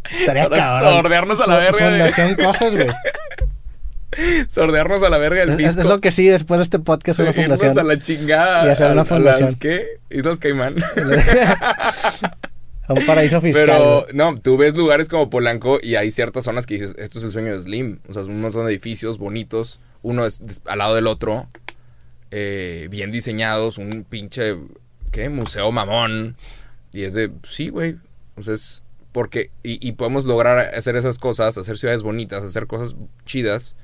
Estaría 0.10 0.50
Para 0.50 0.58
cabrón. 0.58 0.94
sordearnos 0.96 1.40
a 1.42 1.48
la 1.48 1.58
verga 1.60 1.90
de- 1.92 2.00
Fundación 2.12 2.36
cosas, 2.44 2.74
güey. 2.74 2.88
sordearnos 4.50 5.04
a 5.04 5.10
la 5.10 5.18
verga 5.18 5.46
del 5.46 5.56
fisco. 5.58 5.82
es 5.82 5.88
lo 5.88 6.00
que 6.00 6.12
sí, 6.12 6.28
después 6.28 6.58
de 6.60 6.64
este 6.64 6.80
podcast, 6.80 7.20
una 7.20 7.30
irnos 7.30 7.60
fundación. 7.60 7.80
a 7.80 7.84
la 7.84 8.00
chingada. 8.00 8.66
Y 8.66 8.70
hacer 8.70 8.92
una 8.92 9.02
a 9.02 9.06
fundación. 9.06 9.46
las, 9.50 9.56
¿Qué? 9.58 9.86
Islas 10.10 10.40
Caimán. 10.40 10.76
A 12.88 12.94
un 12.94 13.06
paraíso 13.06 13.40
fiscal. 13.42 13.66
Pero 13.66 14.06
no, 14.14 14.38
tú 14.38 14.58
ves 14.58 14.76
lugares 14.76 15.10
como 15.10 15.30
Polanco 15.30 15.80
y 15.82 15.96
hay 15.96 16.12
ciertas 16.12 16.44
zonas 16.44 16.66
que 16.66 16.76
dices, 16.76 16.96
esto 16.98 17.20
es 17.20 17.26
el 17.26 17.32
sueño 17.32 17.54
de 17.54 17.62
Slim. 17.62 18.00
O 18.08 18.14
sea, 18.14 18.24
un 18.24 18.42
montón 18.42 18.66
de 18.66 18.72
edificios 18.72 19.18
bonitos, 19.18 19.80
uno 20.02 20.26
es 20.26 20.42
al 20.66 20.80
lado 20.80 20.96
del 20.96 21.08
otro, 21.08 21.48
eh, 22.32 22.88
bien 22.92 23.12
diseñados, 23.12 23.78
un 23.78 24.06
pinche, 24.10 24.58
¿qué? 25.12 25.30
Museo 25.30 25.72
mamón. 25.72 26.36
Y 26.92 27.04
es 27.04 27.14
de, 27.14 27.32
sí, 27.44 27.70
güey. 27.70 27.96
O 28.36 28.44
sea, 28.44 28.54
es 28.54 28.84
porque, 29.12 29.52
y, 29.62 29.88
y 29.88 29.94
podemos 29.94 30.26
lograr 30.26 30.58
hacer 30.58 30.96
esas 30.96 31.20
cosas, 31.20 31.58
hacer 31.58 31.78
ciudades 31.78 32.02
bonitas, 32.02 32.44
hacer 32.44 32.68
cosas 32.68 32.96
chidas, 33.26 33.76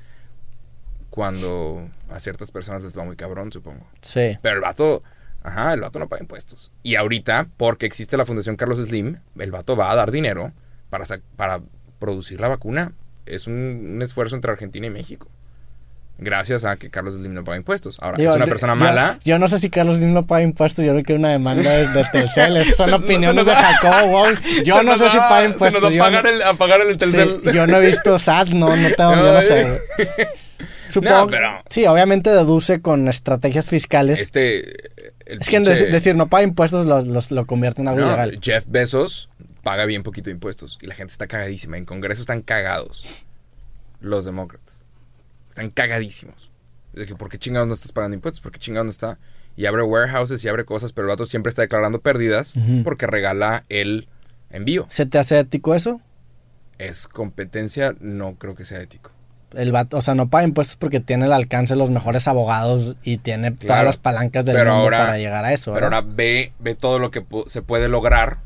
cuando 1.10 1.88
a 2.08 2.20
ciertas 2.20 2.50
personas 2.50 2.82
les 2.82 2.96
va 2.96 3.04
muy 3.04 3.16
cabrón, 3.16 3.52
supongo. 3.52 3.86
Sí. 4.00 4.38
Pero 4.42 4.56
el 4.56 4.60
vato, 4.60 5.02
ajá, 5.42 5.72
el 5.74 5.80
vato 5.80 5.98
no 5.98 6.08
paga 6.08 6.22
impuestos. 6.22 6.70
Y 6.82 6.96
ahorita, 6.96 7.48
porque 7.56 7.86
existe 7.86 8.16
la 8.16 8.26
Fundación 8.26 8.56
Carlos 8.56 8.78
Slim, 8.78 9.16
el 9.38 9.50
vato 9.50 9.76
va 9.76 9.90
a 9.90 9.94
dar 9.96 10.10
dinero 10.10 10.52
para, 10.90 11.04
para 11.36 11.60
producir 11.98 12.40
la 12.40 12.48
vacuna. 12.48 12.92
Es 13.26 13.46
un, 13.46 13.92
un 13.94 14.02
esfuerzo 14.02 14.34
entre 14.36 14.50
Argentina 14.50 14.86
y 14.86 14.90
México. 14.90 15.28
Gracias 16.22 16.66
a 16.66 16.76
que 16.76 16.90
Carlos 16.90 17.14
Slim 17.14 17.32
no 17.32 17.44
paga 17.44 17.56
impuestos. 17.56 17.98
Ahora, 18.00 18.22
es 18.22 18.30
una 18.34 18.44
persona 18.44 18.74
yo- 18.74 18.78
mala. 18.84 19.18
Yo, 19.24 19.38
no 19.38 19.48
sé 19.48 19.58
si 19.58 19.70
Carlos 19.70 19.96
Slim 19.96 20.12
no 20.12 20.26
paga 20.26 20.42
impuestos. 20.42 20.84
Yo 20.84 20.92
creo 20.92 21.02
que 21.04 21.12
hay 21.14 21.18
una 21.18 21.30
demanda 21.30 21.70
de, 21.70 21.86
de 21.88 22.04
Telcel. 22.12 22.56
Esas 22.58 22.76
son 22.76 22.84
Se- 22.86 22.90
no, 22.90 22.96
opiniones 22.98 23.44
se 23.44 23.50
de 23.50 23.56
Jacobo 23.56 24.06
Wong. 24.12 24.38
Yo 24.64 24.76
Se 24.78 24.84
no 24.84 24.98
sé 24.98 25.08
si 25.08 25.16
paga 25.16 25.40
Se 25.40 25.46
impuestos. 25.48 25.82
nos 25.82 25.90
va 25.92 25.94
yo, 25.96 26.02
a 26.02 26.06
pagar 26.06 26.26
el, 26.26 26.42
a 26.42 26.52
pagar 26.54 26.80
el 26.82 26.92
sí, 26.92 26.96
Telcel. 26.98 27.40
yo 27.54 27.66
no 27.66 27.76
he 27.78 27.86
visto 27.86 28.18
SAT. 28.18 28.48
No, 28.50 28.76
no 28.76 28.88
tengo, 28.94 29.14
yo 29.14 29.32
no 29.32 29.40
sé. 29.42 29.80
Supongo. 30.86 31.14
No, 31.22 31.26
pero- 31.28 31.62
Sí, 31.70 31.86
obviamente 31.86 32.30
deduce 32.30 32.80
con 32.82 33.08
estrategias 33.08 33.68
fiscales. 33.70 34.20
Este. 34.20 34.60
el 35.26 35.40
es 35.40 35.48
que 35.48 35.58
pinche- 35.58 35.72
deci- 35.76 35.90
decir 35.90 36.16
no 36.16 36.28
paga 36.28 36.42
impuestos 36.42 36.86
los- 36.86 37.06
los- 37.06 37.30
lo 37.30 37.46
convierte 37.46 37.80
en 37.82 37.88
algo 37.88 38.00
no, 38.00 38.06
ilegal. 38.08 38.38
Jeff 38.42 38.64
Bezos 38.68 39.30
paga 39.62 39.84
bien 39.84 40.02
poquito 40.02 40.26
de 40.26 40.32
impuestos. 40.32 40.78
Y 40.80 40.86
la 40.86 40.94
gente 40.94 41.12
está 41.12 41.26
cagadísima. 41.26 41.76
En 41.78 41.84
Congreso 41.84 42.20
están 42.22 42.42
cagados. 42.42 43.24
Los 44.00 44.24
demócratas. 44.24 44.86
Están 45.50 45.70
cagadísimos. 45.70 46.50
De 46.92 47.06
que, 47.06 47.14
¿por 47.14 47.28
qué 47.28 47.38
chingados 47.38 47.68
no 47.68 47.74
estás 47.74 47.92
pagando 47.92 48.14
impuestos? 48.16 48.40
¿Por 48.40 48.50
qué 48.50 48.58
chingados 48.58 48.86
no 48.86 48.90
está? 48.90 49.18
Y 49.56 49.66
abre 49.66 49.82
warehouses 49.82 50.42
y 50.44 50.48
abre 50.48 50.64
cosas, 50.64 50.92
pero 50.92 51.06
el 51.06 51.10
vato 51.10 51.26
siempre 51.26 51.50
está 51.50 51.62
declarando 51.62 52.00
pérdidas 52.00 52.54
porque 52.82 53.06
regala 53.06 53.64
el 53.68 54.08
envío. 54.50 54.86
¿Se 54.90 55.06
te 55.06 55.18
hace 55.18 55.38
ético 55.38 55.74
eso? 55.74 56.00
Es 56.78 57.06
competencia, 57.06 57.94
no 58.00 58.36
creo 58.36 58.54
que 58.54 58.64
sea 58.64 58.80
ético. 58.80 59.12
El 59.54 59.72
vato, 59.72 59.98
o 59.98 60.02
sea, 60.02 60.14
no 60.14 60.28
paga 60.30 60.44
impuestos 60.44 60.76
porque 60.76 61.00
tiene 61.00 61.26
el 61.26 61.32
alcance 61.32 61.74
de 61.74 61.78
los 61.78 61.90
mejores 61.90 62.28
abogados 62.28 62.96
y 63.02 63.18
tiene 63.18 63.50
todas 63.50 63.84
las 63.84 63.96
palancas 63.98 64.44
del 64.44 64.56
mundo 64.56 64.72
ahora- 64.72 64.98
para 64.98 65.18
llegar 65.18 65.44
a 65.44 65.52
eso. 65.52 65.72
Pero 65.72 65.86
¿verdad? 65.86 66.00
ahora 66.04 66.14
ve, 66.16 66.52
ve 66.58 66.74
todo 66.74 66.98
lo 66.98 67.10
que 67.10 67.24
se 67.46 67.62
puede 67.62 67.88
lograr 67.88 68.38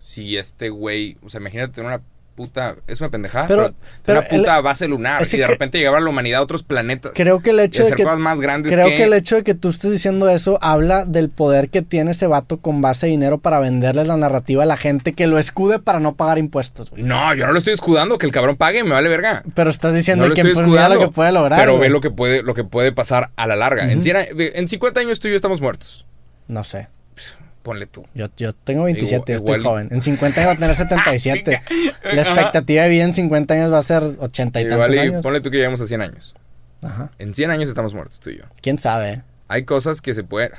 si 0.00 0.36
este 0.36 0.68
güey, 0.68 1.16
o 1.24 1.30
sea, 1.30 1.40
imagínate 1.40 1.72
tener 1.72 1.88
una 1.88 2.02
puta, 2.34 2.74
es 2.86 3.00
una 3.00 3.10
pendejada, 3.10 3.46
Pero- 3.46 3.62
pero, 3.64 3.74
pero 4.04 4.20
una 4.20 4.28
puta 4.28 4.56
el- 4.58 4.62
base 4.62 4.88
lunar 4.88 5.22
y 5.22 5.24
de 5.24 5.36
que- 5.36 5.46
repente 5.46 5.78
llegaba 5.78 6.00
la 6.00 6.08
humanidad 6.10 6.40
a 6.40 6.42
otros 6.42 6.62
planetas. 6.64 7.12
Creo 7.14 7.40
que 7.40 7.50
el 7.50 7.60
hecho 7.60 7.82
de 7.82 7.92
hacer 7.92 7.96
que 7.96 8.16
más 8.16 8.40
grandes 8.40 8.72
creo 8.72 8.86
que... 8.88 8.96
que 8.96 9.04
el 9.04 9.12
hecho 9.12 9.36
de 9.36 9.44
que 9.44 9.54
tú 9.54 9.68
estés 9.68 9.92
diciendo 9.92 10.28
eso 10.28 10.58
habla 10.60 11.04
del 11.04 11.30
poder 11.30 11.70
que 11.70 11.82
tiene 11.82 12.10
ese 12.10 12.26
vato 12.26 12.58
con 12.58 12.80
base 12.80 13.06
de 13.06 13.10
dinero 13.12 13.38
para 13.38 13.60
venderle 13.60 14.04
la 14.04 14.16
narrativa 14.16 14.64
a 14.64 14.66
la 14.66 14.76
gente 14.76 15.12
que 15.12 15.26
lo 15.26 15.38
escude 15.38 15.78
para 15.78 16.00
no 16.00 16.14
pagar 16.16 16.38
impuestos, 16.38 16.90
güey. 16.90 17.02
No, 17.04 17.34
yo 17.34 17.46
no 17.46 17.52
lo 17.52 17.58
estoy 17.58 17.74
escudando, 17.74 18.18
que 18.18 18.26
el 18.26 18.32
cabrón 18.32 18.56
pague, 18.56 18.82
me 18.84 18.90
vale 18.90 19.08
verga. 19.08 19.42
Pero 19.54 19.70
estás 19.70 19.94
diciendo 19.94 20.28
No 20.28 20.34
que 20.34 20.42
pues, 20.42 20.66
mira 20.66 20.88
lo 20.88 20.98
que 20.98 21.08
puede 21.08 21.30
lograr. 21.32 21.58
pero 21.60 21.76
güey. 21.76 21.88
ve 21.88 21.92
lo 21.92 22.00
que 22.00 22.10
puede 22.10 22.42
lo 22.42 22.54
que 22.54 22.64
puede 22.64 22.92
pasar 22.92 23.30
a 23.36 23.46
la 23.46 23.54
larga. 23.56 23.90
en, 23.90 24.02
100 24.02 24.16
a- 24.16 24.24
en 24.28 24.68
50 24.68 25.00
años 25.00 25.20
tú 25.20 25.28
y 25.28 25.30
yo 25.30 25.36
estamos 25.36 25.60
muertos. 25.60 26.04
No 26.48 26.64
sé. 26.64 26.88
Ponle 27.64 27.86
tú. 27.86 28.06
Yo, 28.14 28.26
yo 28.36 28.52
tengo 28.52 28.84
27, 28.84 29.16
Igual- 29.16 29.40
estoy 29.40 29.54
igual- 29.56 29.62
joven. 29.62 29.88
En 29.90 30.02
50 30.02 30.40
años 30.40 30.48
va 30.48 30.52
a 30.52 30.58
tener 30.58 30.76
77. 31.16 31.60
Chinga. 31.68 32.14
la 32.14 32.22
expectativa 32.22 32.82
de 32.84 32.88
vida 32.90 33.02
en 33.04 33.12
50 33.14 33.54
años 33.54 33.72
va 33.72 33.78
a 33.78 33.82
ser 33.82 34.02
80 34.02 34.60
y 34.60 34.64
Igual 34.66 34.78
tantos 34.80 34.96
y 34.96 34.98
años. 35.00 35.22
ponle 35.22 35.40
tú 35.40 35.50
que 35.50 35.56
llegamos 35.56 35.80
a 35.80 35.86
100 35.86 36.02
años. 36.02 36.34
Ajá. 36.82 37.10
En 37.18 37.34
100 37.34 37.50
años 37.50 37.68
estamos 37.68 37.92
muertos 37.94 38.20
tú 38.20 38.30
y 38.30 38.36
yo. 38.38 38.44
¿Quién 38.60 38.78
sabe? 38.78 39.22
Hay 39.48 39.64
cosas 39.64 40.00
que 40.00 40.14
se 40.14 40.22
pueden... 40.24 40.50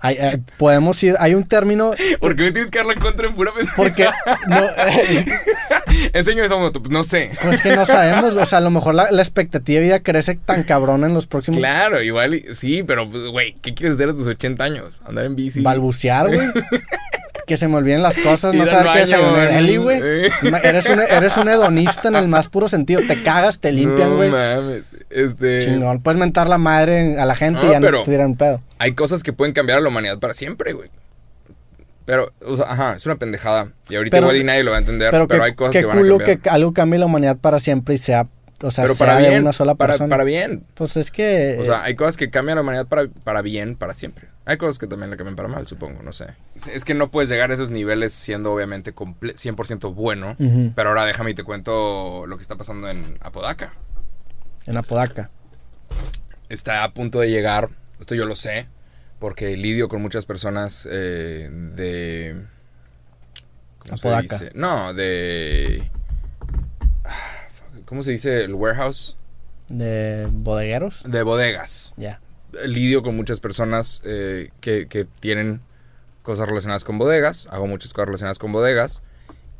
Hay- 0.00 0.16
eh, 0.18 0.38
podemos 0.58 1.02
ir, 1.02 1.16
hay 1.18 1.34
un 1.34 1.44
término 1.46 1.92
¿Por 2.20 2.36
qué 2.36 2.44
me 2.44 2.52
tienes 2.52 2.70
que 2.70 2.78
dar 2.78 2.86
la 2.86 2.94
contra 2.94 3.26
en 3.26 3.34
pura 3.34 3.52
pendeja? 3.52 3.74
porque 3.76 4.06
no, 4.46 4.56
Enseño 6.12 6.44
esa 6.44 6.56
moto, 6.56 6.80
pues 6.80 6.92
no 6.92 7.02
sé. 7.04 7.30
pues 7.42 7.62
que 7.62 7.74
no 7.74 7.84
sabemos, 7.86 8.34
o 8.36 8.44
sea, 8.46 8.58
a 8.58 8.60
lo 8.60 8.70
mejor 8.70 8.94
la, 8.94 9.10
la 9.10 9.22
expectativa 9.22 9.80
de 9.80 9.86
vida 9.86 10.00
crece 10.00 10.34
tan 10.36 10.62
cabrón 10.62 11.04
en 11.04 11.14
los 11.14 11.26
próximos 11.26 11.58
Claro, 11.58 12.02
igual, 12.02 12.42
sí, 12.54 12.82
pero 12.82 13.08
pues, 13.10 13.26
güey, 13.28 13.56
¿qué 13.62 13.74
quieres 13.74 13.94
hacer 13.96 14.10
a 14.10 14.12
tus 14.12 14.26
80 14.26 14.62
años? 14.64 15.00
Andar 15.06 15.24
en 15.24 15.34
bici. 15.36 15.60
balbucear, 15.60 16.28
güey. 16.34 16.48
que 17.46 17.56
se 17.56 17.66
me 17.66 17.76
olviden 17.76 18.02
las 18.02 18.18
cosas, 18.18 18.52
no 18.54 18.66
saber 18.66 18.92
qué 18.92 18.98
desayunar. 19.00 19.48
Eli, 19.52 19.78
güey. 19.78 19.98
eh. 20.02 20.30
Eres 20.62 20.86
un, 20.90 21.00
eres 21.00 21.36
un 21.38 21.48
hedonista 21.48 22.08
en 22.08 22.16
el 22.16 22.28
más 22.28 22.48
puro 22.48 22.68
sentido. 22.68 23.00
Te 23.08 23.22
cagas, 23.22 23.58
te 23.58 23.72
limpian, 23.72 24.10
No 24.10 24.16
güey. 24.16 24.30
mames. 24.30 24.82
Este. 25.08 25.64
Chingón. 25.64 26.02
Puedes 26.02 26.20
mentar 26.20 26.46
la 26.46 26.58
madre 26.58 27.18
a 27.18 27.24
la 27.24 27.34
gente 27.34 27.60
y 27.62 27.66
No, 27.66 27.72
ya 27.72 27.80
pero- 27.80 27.98
no 28.00 28.04
te 28.04 28.34
pedo. 28.36 28.60
Hay 28.78 28.94
cosas 28.94 29.22
que 29.22 29.32
pueden 29.32 29.54
cambiar 29.54 29.78
a 29.78 29.80
la 29.80 29.88
humanidad 29.88 30.18
para 30.18 30.34
siempre, 30.34 30.72
güey. 30.72 30.90
Pero, 32.04 32.32
o 32.46 32.56
sea, 32.56 32.72
ajá, 32.72 32.92
es 32.96 33.04
una 33.06 33.16
pendejada. 33.16 33.72
Y 33.90 33.96
ahorita 33.96 34.16
Pero- 34.16 34.26
igual 34.28 34.36
y 34.40 34.44
nadie 34.44 34.62
lo 34.62 34.70
va 34.70 34.78
a 34.78 34.80
entender, 34.80 35.10
Pero, 35.10 35.42
hay 35.42 35.54
cosas 35.54 35.72
que 35.72 35.84
van 35.84 35.98
a 35.98 36.02
cambiar. 36.02 36.38
que 36.40 36.48
algo 36.48 36.72
cambie 36.72 36.98
la 36.98 37.06
humanidad 37.06 37.36
para 37.36 37.58
siempre 37.58 37.96
y 37.96 37.98
sea, 37.98 38.28
o 38.62 38.70
sea, 38.70 38.84
pero 38.84 38.94
sea 38.94 39.06
para 39.06 39.18
bien, 39.18 39.42
una 39.42 39.52
sola 39.52 39.74
para, 39.74 39.92
persona. 39.92 40.08
para 40.08 40.24
bien. 40.24 40.64
Pues 40.74 40.96
es 40.96 41.10
que... 41.10 41.58
O 41.60 41.64
sea, 41.66 41.82
hay 41.82 41.96
cosas 41.96 42.16
que 42.16 42.30
cambian 42.30 42.56
la 42.56 42.62
humanidad 42.62 42.86
para, 42.86 43.08
para 43.24 43.42
bien, 43.42 43.76
para 43.76 43.92
siempre. 43.92 44.28
Hay 44.46 44.56
cosas 44.56 44.78
que 44.78 44.86
también 44.86 45.10
la 45.10 45.18
cambian 45.18 45.36
para 45.36 45.48
mal, 45.50 45.66
supongo, 45.66 46.02
no 46.02 46.14
sé. 46.14 46.28
Es- 46.72 46.84
que 46.86 46.94
no 46.94 47.10
puedes 47.10 47.28
llegar 47.28 47.50
a 47.50 47.54
esos 47.54 47.68
niveles 47.68 48.14
siendo 48.14 48.52
obviamente 48.54 48.94
comple- 48.94 49.34
100% 49.36 49.92
bueno. 49.94 50.34
Pero 50.74 50.88
ahora 50.88 51.04
déjame 51.04 51.32
y 51.32 51.34
te 51.34 51.44
cuento 51.44 52.24
lo 52.26 52.36
que 52.38 52.42
está 52.42 52.56
pasando 52.56 52.88
en 52.88 53.18
Apodaca. 53.20 53.74
en 54.64 54.76
Apodaca. 54.78 55.28
Está 56.48 56.84
a 56.84 56.92
punto 56.94 57.20
de 57.20 57.28
llegar, 57.30 57.68
esto 58.00 58.14
yo 58.14 58.24
lo 58.24 58.36
sé, 58.36 58.68
porque 59.18 59.56
lidio 59.56 59.88
con 59.88 60.02
muchas 60.02 60.26
personas 60.26 60.88
eh, 60.90 61.48
de... 61.50 62.44
¿Cómo 63.80 63.94
Apodaca. 63.96 64.38
se 64.38 64.44
dice? 64.44 64.58
No, 64.58 64.94
de... 64.94 65.90
ah, 67.04 67.48
¿Cómo 67.84 68.02
se 68.02 68.10
dice? 68.10 68.44
El 68.44 68.54
warehouse. 68.54 69.16
De 69.68 70.28
bodegueros. 70.30 71.02
De 71.06 71.22
bodegas. 71.22 71.92
Ya. 71.96 72.20
lidio 72.66 73.02
con 73.02 73.16
muchas 73.16 73.40
personas 73.40 74.02
eh, 74.04 74.50
que, 74.60 74.88
que 74.88 75.04
tienen 75.04 75.60
cosas 76.22 76.48
relacionadas 76.48 76.84
con 76.84 76.98
bodegas. 76.98 77.48
Hago 77.50 77.66
muchas 77.66 77.92
cosas 77.92 78.06
relacionadas 78.06 78.38
con 78.38 78.52
bodegas. 78.52 79.02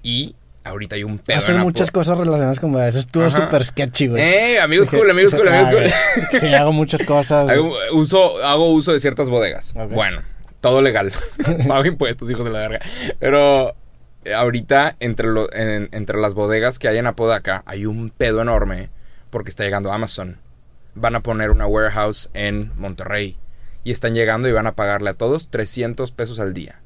Y 0.03 0.37
ahorita 0.69 0.97
hay 0.97 1.05
un 1.05 1.19
pedo. 1.19 1.37
Haces 1.39 1.51
en 1.51 1.57
la 1.57 1.65
muchas 1.65 1.91
cosas 1.91 2.17
relacionadas 2.19 2.61
con 2.61 2.73
bodegas. 2.73 2.95
Estuvo 2.95 3.31
súper 3.31 3.65
sketchy, 3.65 4.09
güey. 4.09 4.23
Eh, 4.23 4.61
amigos 4.61 4.91
cool, 4.91 5.11
amigos 5.11 5.35
cool, 5.35 5.49
amigos 5.49 5.71
Ah, 5.93 6.27
cool. 6.31 6.41
Sí, 6.41 6.55
hago 6.55 6.73
muchas 6.73 7.03
cosas. 7.03 7.49
Hago 7.51 7.73
uso, 7.93 8.43
hago 8.45 8.71
uso 8.71 8.93
de 8.93 9.01
ciertas 9.01 9.29
bodegas. 9.31 9.75
Bueno, 9.91 10.23
todo 10.61 10.83
legal. 10.83 11.13
Pago 11.69 11.85
impuestos, 11.87 12.31
hijos 12.31 12.45
de 12.45 12.51
la 12.51 12.59
verga. 12.61 12.81
Pero 13.19 13.75
eh, 14.25 14.35
ahorita, 14.35 14.97
entre, 15.01 15.29
lo- 15.29 15.53
en- 15.53 15.89
entre 15.93 16.19
las 16.21 16.35
bodegas 16.35 16.79
que 16.79 16.89
hay 16.89 16.99
en 16.99 17.07
Apodaca, 17.07 17.63
hay 17.67 17.87
un 17.87 18.11
pedo 18.11 18.41
enorme 18.43 18.91
porque 19.31 19.51
está 19.51 19.65
llegando 19.65 19.93
Amazon. 19.93 20.39
Van 20.95 21.15
a 21.15 21.21
poner 21.23 21.51
una 21.51 21.67
warehouse 21.67 22.31
en 22.35 22.73
Monterrey. 22.77 23.37
Y 23.85 23.93
están 23.93 24.15
llegando 24.15 24.49
y 24.49 24.53
van 24.53 24.67
a 24.67 24.75
pagarle 24.75 25.11
a 25.11 25.15
todos 25.15 25.49
300 25.51 26.11
pesos 26.13 26.41
al 26.41 26.53
día. 26.53 26.81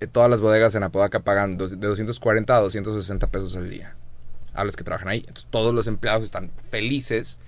Eh, 0.00 0.06
Todas 0.06 0.30
las 0.30 0.40
bodegas 0.40 0.74
en 0.74 0.82
Apodaca 0.82 1.20
pagan 1.20 1.56
de 1.56 1.68
240 1.76 2.56
a 2.56 2.60
260 2.60 3.26
pesos 3.28 3.56
al 3.56 3.70
día 3.70 3.94
a 4.54 4.64
los 4.64 4.76
que 4.76 4.84
trabajan 4.84 5.08
ahí. 5.08 5.18
Entonces 5.18 5.46
todos 5.50 5.74
los 5.74 5.86
empleados 5.86 6.24
están 6.24 6.50
felices 6.70 7.38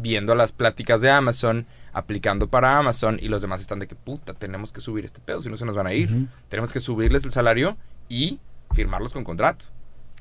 viendo 0.00 0.34
las 0.34 0.52
pláticas 0.52 1.00
de 1.00 1.10
Amazon, 1.10 1.66
aplicando 1.92 2.48
para 2.48 2.78
Amazon 2.78 3.18
y 3.20 3.28
los 3.28 3.42
demás 3.42 3.60
están 3.60 3.78
de 3.78 3.86
que 3.86 3.94
puta, 3.94 4.34
tenemos 4.34 4.72
que 4.72 4.80
subir 4.80 5.04
este 5.04 5.20
pedo, 5.20 5.42
si 5.42 5.48
no 5.48 5.56
se 5.56 5.64
nos 5.64 5.74
van 5.74 5.86
a 5.86 5.94
ir. 5.94 6.28
Tenemos 6.48 6.72
que 6.72 6.80
subirles 6.80 7.24
el 7.24 7.32
salario 7.32 7.76
y 8.08 8.38
firmarlos 8.72 9.12
con 9.12 9.24
contrato. 9.24 9.66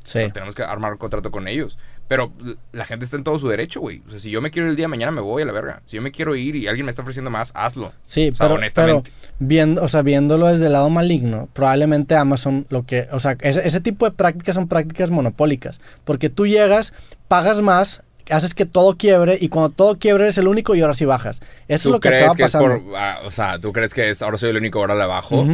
Sí. 0.04 0.32
Tenemos 0.34 0.56
que 0.56 0.63
armar 0.63 0.93
un 0.93 0.97
contrato 0.97 1.32
con 1.32 1.47
ellos. 1.47 1.78
Pero 2.08 2.32
la 2.72 2.86
gente 2.86 3.04
está 3.06 3.17
en 3.17 3.24
todo 3.24 3.38
su 3.38 3.50
derecho, 3.50 3.82
güey. 3.82 4.02
O 4.08 4.12
sea, 4.12 4.20
si 4.20 4.30
yo 4.30 4.41
me 4.41 4.50
quiero 4.50 4.67
ir 4.67 4.72
el 4.72 4.76
día 4.76 4.86
de 4.86 4.89
mañana, 4.89 5.12
me 5.12 5.22
voy 5.22 5.43
a 5.43 5.46
la 5.46 5.52
verga. 5.52 5.82
Si 5.86 5.98
yo 5.98 6.02
me 6.02 6.12
quiero 6.12 6.36
ir 6.36 6.56
y 6.56 6.67
alguien 6.67 6.86
me 6.86 6.89
está 6.89 7.02
ofreciendo 7.02 7.30
más, 7.30 7.52
hazlo. 7.54 7.91
Sí, 8.04 8.30
O 8.30 8.36
sea, 8.36 8.46
pero, 8.46 8.56
honestamente. 8.56 9.12
pero 9.13 9.36
viendo, 9.39 9.84
o 9.84 9.88
sea, 9.88 10.02
viéndolo 10.04 10.48
desde 10.48 10.67
el 10.67 10.72
lado 10.74 10.89
maligno, 10.89 11.50
probablemente 11.54 12.15
Amazon 12.15 12.65
lo 12.70 12.86
que, 12.86 13.08
o 13.12 13.20
sea, 13.20 13.36
ese, 13.41 13.67
ese 13.67 13.82
tipo 13.82 14.06
de 14.06 14.12
prácticas 14.12 14.56
son 14.56 14.67
prácticas 14.67 15.12
monopólicas, 15.12 15.82
porque 16.06 16.30
tú 16.30 16.48
llegas, 16.48 16.93
pagas 17.28 17.62
más, 17.62 18.04
haces 18.30 18.54
que 18.54 18.65
todo 18.65 18.96
quiebre 18.98 19.38
y 19.39 19.50
cuando 19.50 19.70
todo 19.70 19.98
quiebre 20.00 20.26
eres 20.26 20.38
el 20.38 20.48
único 20.48 20.76
y 20.76 20.82
ahora 20.82 20.93
sí 20.93 21.06
bajas. 21.06 21.39
Eso 21.67 21.76
es 21.76 21.84
¿Tú 21.84 21.91
lo 21.91 22.00
que 22.00 22.10
acaba 22.10 22.36
que 22.36 22.43
es 22.43 22.52
pasando. 22.52 22.84
por... 22.84 22.96
ah, 22.98 23.20
o 23.26 23.32
sea, 23.32 23.60
¿tú 23.60 23.72
crees 23.74 23.93
que 23.93 24.10
es 24.10 24.22
ahora 24.22 24.38
soy 24.38 24.50
el 24.50 24.58
único 24.58 24.80
ahora 24.80 24.96
le 24.96 25.06
bajo? 25.06 25.46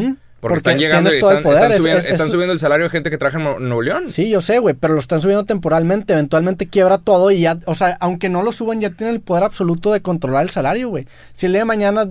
Porque, 0.44 0.56
Porque 0.56 0.70
están 0.72 0.78
llegando 0.78 1.10
y 1.10 1.16
están, 1.16 1.42
poder, 1.42 1.58
están 1.58 1.72
es- 1.72 1.78
subiendo, 1.78 2.00
es- 2.00 2.06
están 2.08 2.28
es- 2.28 2.32
subiendo 2.34 2.52
el 2.54 2.60
salario 2.60 2.84
de 2.84 2.90
gente 2.90 3.10
que 3.10 3.18
trabaja 3.18 3.38
en 3.40 3.64
Nuevo 3.70 3.82
León. 3.82 4.10
Sí, 4.10 4.30
yo 4.30 4.42
sé, 4.42 4.60
güey, 4.60 4.76
pero 4.76 4.94
lo 4.94 5.00
están 5.00 5.22
subiendo 5.22 5.46
temporalmente, 5.46 6.12
eventualmente 6.12 6.68
quiebra 6.68 6.98
todo 6.98 7.32
y 7.32 7.40
ya, 7.40 7.60
o 7.66 7.74
sea, 7.74 7.96
aunque 8.02 8.28
no 8.28 8.44
lo 8.44 8.52
suban, 8.52 8.82
ya 8.82 8.90
tienen 8.90 9.16
el 9.16 9.22
poder 9.22 9.44
absoluto 9.46 9.94
de 9.94 10.02
controlar 10.02 10.44
el 10.44 10.50
salario, 10.50 10.90
güey. 10.90 11.08
Si 11.32 11.46
el 11.46 11.54
día 11.54 11.62
de 11.62 11.66
mañana 11.66 12.10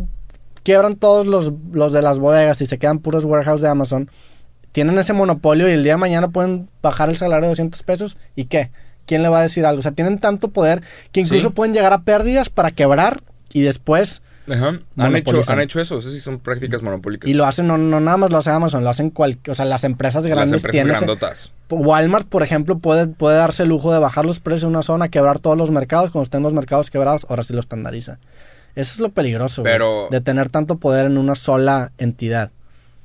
quiebran 0.62 0.94
todos 0.96 1.26
los, 1.26 1.52
los 1.72 1.92
de 1.92 2.00
las 2.00 2.18
bodegas 2.18 2.60
y 2.62 2.66
se 2.66 2.78
quedan 2.78 3.00
puros 3.00 3.24
warehouse 3.26 3.60
de 3.60 3.68
Amazon, 3.68 4.10
tienen 4.72 4.98
ese 4.98 5.12
monopolio 5.12 5.68
y 5.68 5.72
el 5.72 5.82
día 5.84 5.92
de 5.92 5.98
mañana 5.98 6.28
pueden 6.28 6.70
bajar 6.80 7.10
el 7.10 7.18
salario 7.18 7.42
de 7.42 7.48
200 7.50 7.82
pesos 7.82 8.16
y 8.34 8.46
qué, 8.46 8.70
¿quién 9.04 9.22
le 9.22 9.28
va 9.28 9.40
a 9.40 9.42
decir 9.42 9.66
algo? 9.66 9.80
O 9.80 9.82
sea, 9.82 9.92
tienen 9.92 10.18
tanto 10.18 10.48
poder 10.48 10.80
que 11.12 11.20
incluso 11.20 11.48
Sí. 11.48 11.54
pueden 11.54 11.74
llegar 11.74 11.92
a 11.92 12.02
pérdidas 12.04 12.48
para 12.48 12.70
quebrar 12.70 13.20
y 13.52 13.60
después, 13.60 14.22
Ajá. 14.50 14.80
Han 14.96 15.16
hecho, 15.16 15.40
han 15.48 15.60
hecho 15.60 15.80
eso. 15.80 15.98
Eso 15.98 16.10
sí 16.10 16.18
son 16.20 16.40
prácticas 16.40 16.82
monopólicas. 16.82 17.28
y 17.30 17.34
lo 17.34 17.44
hacen, 17.46 17.66
no, 17.68 17.78
no 17.78 18.00
nada 18.00 18.16
más 18.16 18.30
lo 18.30 18.38
hace 18.38 18.50
Amazon, 18.50 18.82
lo 18.84 18.90
hacen 18.90 19.10
cual, 19.10 19.38
o 19.48 19.54
sea, 19.54 19.64
las 19.64 19.84
empresas 19.84 20.24
Las 20.24 20.30
grandes 20.30 20.54
empresas 20.56 20.72
tienen 20.72 20.90
ese- 20.94 21.04
grandotas. 21.04 21.52
Walmart, 21.70 22.26
por 22.28 22.42
ejemplo, 22.42 22.78
puede, 22.78 23.06
puede 23.06 23.36
darse 23.36 23.62
el 23.62 23.68
lujo 23.70 23.92
de 23.92 23.98
bajar 24.00 24.26
los 24.26 24.40
precios 24.40 24.64
en 24.64 24.70
una 24.70 24.82
zona, 24.82 25.08
quebrar 25.08 25.38
todos 25.38 25.56
los 25.56 25.70
mercados. 25.70 26.10
Cuando 26.10 26.24
estén 26.24 26.42
los 26.42 26.52
mercados 26.52 26.90
quebrados, 26.90 27.24
ahora 27.28 27.42
sí 27.44 27.54
lo 27.54 27.60
estandariza. 27.60 28.18
Eso 28.74 28.92
es 28.94 28.98
lo 29.00 29.10
peligroso, 29.10 29.62
güey, 29.62 29.78
de 30.10 30.20
tener 30.20 30.48
tanto 30.48 30.76
poder 30.78 31.06
en 31.06 31.18
una 31.18 31.34
sola 31.34 31.92
entidad. 31.98 32.50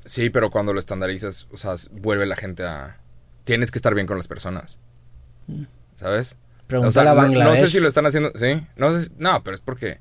Sí, 0.06 0.30
pero 0.30 0.50
cuando 0.50 0.73
lo 0.73 0.80
estandarizas, 0.80 1.47
o 1.52 1.58
sea, 1.58 1.73
vuelve 1.91 2.26
la 2.26 2.36
gente 2.38 2.63
a... 2.63 2.97
Tienes 3.43 3.71
que 3.71 3.78
estar 3.78 3.93
bien 3.93 4.08
con 4.08 4.17
las 4.17 4.28
personas. 4.30 4.80
¿Sabes? 5.95 6.38
Pregúntale 6.67 6.89
O 6.89 6.91
sea, 6.91 7.12
a 7.12 7.15
no, 7.15 7.21
Bangladesh. 7.21 7.54
no 7.62 7.65
sé 7.67 7.71
si 7.71 7.80
lo 7.80 7.88
están 7.88 8.06
haciendo... 8.06 8.32
Sí. 8.36 8.65
No, 8.78 8.91
sé 8.93 9.04
si- 9.04 9.12
no, 9.17 9.43
pero 9.43 9.56
es 9.56 9.62
porque... 9.62 10.00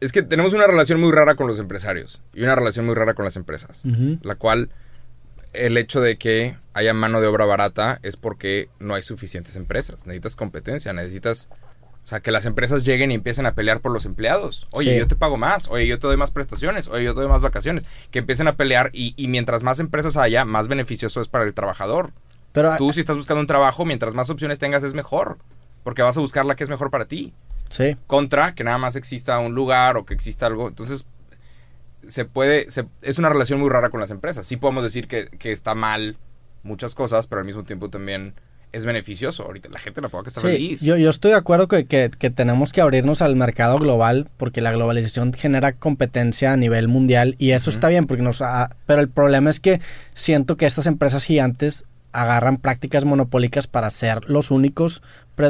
Es 0.00 0.12
que 0.12 0.22
tenemos 0.22 0.52
una 0.52 0.66
relación 0.66 1.00
muy 1.00 1.10
rara 1.12 1.34
con 1.34 1.46
los 1.46 1.58
empresarios. 1.58 2.20
Y 2.34 2.42
una 2.42 2.54
relación 2.54 2.86
muy 2.86 2.94
rara 2.94 3.14
con 3.14 3.24
las 3.24 3.36
empresas. 3.36 3.82
La 4.22 4.34
cual... 4.36 4.70
El 5.54 5.78
hecho 5.78 6.02
de 6.02 6.18
que 6.18 6.58
haya 6.74 6.92
mano 6.92 7.22
de 7.22 7.26
obra 7.26 7.46
barata 7.46 7.98
es 8.02 8.18
porque 8.18 8.68
no 8.80 8.94
hay 8.94 9.02
suficientes 9.02 9.56
empresas. 9.56 9.96
Necesitas 10.04 10.36
competencia, 10.36 10.92
necesitas... 10.92 11.48
O 12.04 12.06
sea, 12.06 12.20
que 12.20 12.30
las 12.30 12.44
empresas 12.44 12.84
lleguen 12.84 13.10
y 13.10 13.14
empiecen 13.14 13.46
a 13.46 13.54
pelear 13.54 13.80
por 13.80 13.90
los 13.92 14.04
empleados. 14.04 14.66
Oye, 14.72 14.92
Sí. 14.92 14.98
yo 14.98 15.06
te 15.08 15.16
pago 15.16 15.36
más. 15.38 15.68
Oye, 15.68 15.86
yo 15.86 15.98
te 15.98 16.06
doy 16.06 16.16
más 16.18 16.30
prestaciones. 16.30 16.86
Oye, 16.88 17.04
yo 17.04 17.14
te 17.14 17.20
doy 17.20 17.28
más 17.30 17.40
vacaciones. 17.40 17.86
Que 18.10 18.18
empiecen 18.18 18.46
a 18.46 18.56
pelear 18.56 18.90
y, 18.92 19.14
y 19.16 19.28
mientras 19.28 19.62
más 19.62 19.80
empresas 19.80 20.16
haya, 20.18 20.44
más 20.44 20.68
beneficioso 20.68 21.20
es 21.22 21.28
para 21.28 21.44
el 21.44 21.54
trabajador. 21.54 22.12
Pero 22.52 22.76
Tú 22.76 22.92
si 22.92 23.00
estás 23.00 23.16
buscando 23.16 23.40
un 23.40 23.46
trabajo, 23.46 23.84
mientras 23.86 24.12
más 24.14 24.28
opciones 24.30 24.58
tengas 24.58 24.84
es 24.84 24.92
mejor. 24.94 25.38
Porque 25.82 26.02
vas 26.02 26.16
a 26.16 26.20
buscar 26.20 26.44
la 26.44 26.56
que 26.56 26.64
es 26.64 26.70
mejor 26.70 26.90
para 26.90 27.06
ti. 27.06 27.32
Sí, 27.68 27.96
Contra 28.06 28.54
que 28.54 28.64
nada 28.64 28.78
más 28.78 28.96
exista 28.96 29.38
un 29.38 29.54
lugar 29.54 29.96
o 29.96 30.04
que 30.06 30.14
exista 30.14 30.46
algo. 30.46 30.68
Entonces, 30.68 31.06
se 32.06 32.24
puede... 32.24 32.70
se- 32.70 32.86
es 33.02 33.18
una 33.18 33.28
relación 33.28 33.60
muy 33.60 33.68
rara 33.70 33.90
con 33.90 34.00
las 34.00 34.10
empresas. 34.10 34.46
Sí 34.46 34.56
podemos 34.56 34.82
decir 34.84 35.08
que, 35.08 35.26
que 35.26 35.52
está 35.52 35.74
mal 35.74 36.16
muchas 36.62 36.94
cosas, 36.94 37.26
pero 37.26 37.40
al 37.40 37.46
mismo 37.46 37.64
tiempo 37.64 37.88
también 37.90 38.34
es 38.72 38.84
beneficioso. 38.84 39.44
Ahorita 39.44 39.68
la 39.70 39.78
gente 39.78 40.00
la 40.00 40.08
puede 40.08 40.24
que 40.24 40.28
está 40.30 40.40
sí. 40.42 40.46
feliz. 40.48 40.80
Yo, 40.82 40.96
yo 40.96 41.08
estoy 41.10 41.30
de 41.30 41.36
acuerdo 41.38 41.68
que, 41.68 41.86
que- 41.86 42.10
que 42.16 42.30
tenemos 42.30 42.72
que 42.72 42.80
abrirnos 42.80 43.22
al 43.22 43.36
mercado 43.36 43.78
global 43.78 44.28
porque 44.36 44.60
la 44.60 44.72
globalización 44.72 45.32
genera 45.32 45.72
competencia 45.72 46.52
a 46.52 46.56
nivel 46.56 46.88
mundial 46.88 47.34
y 47.38 47.52
eso 47.52 47.70
está 47.70 47.88
bien 47.88 48.06
porque 48.06 48.22
nos 48.22 48.42
ha- 48.42 48.70
pero 48.86 49.00
el 49.00 49.08
problema 49.08 49.48
es 49.50 49.60
que 49.60 49.80
siento 50.14 50.56
que 50.56 50.66
estas 50.66 50.86
empresas 50.86 51.24
gigantes 51.24 51.84
agarran 52.12 52.56
prácticas 52.56 53.04
monopólicas 53.04 53.66
para 53.66 53.90
ser 53.90 54.20
los 54.28 54.50
únicos. 54.50 55.02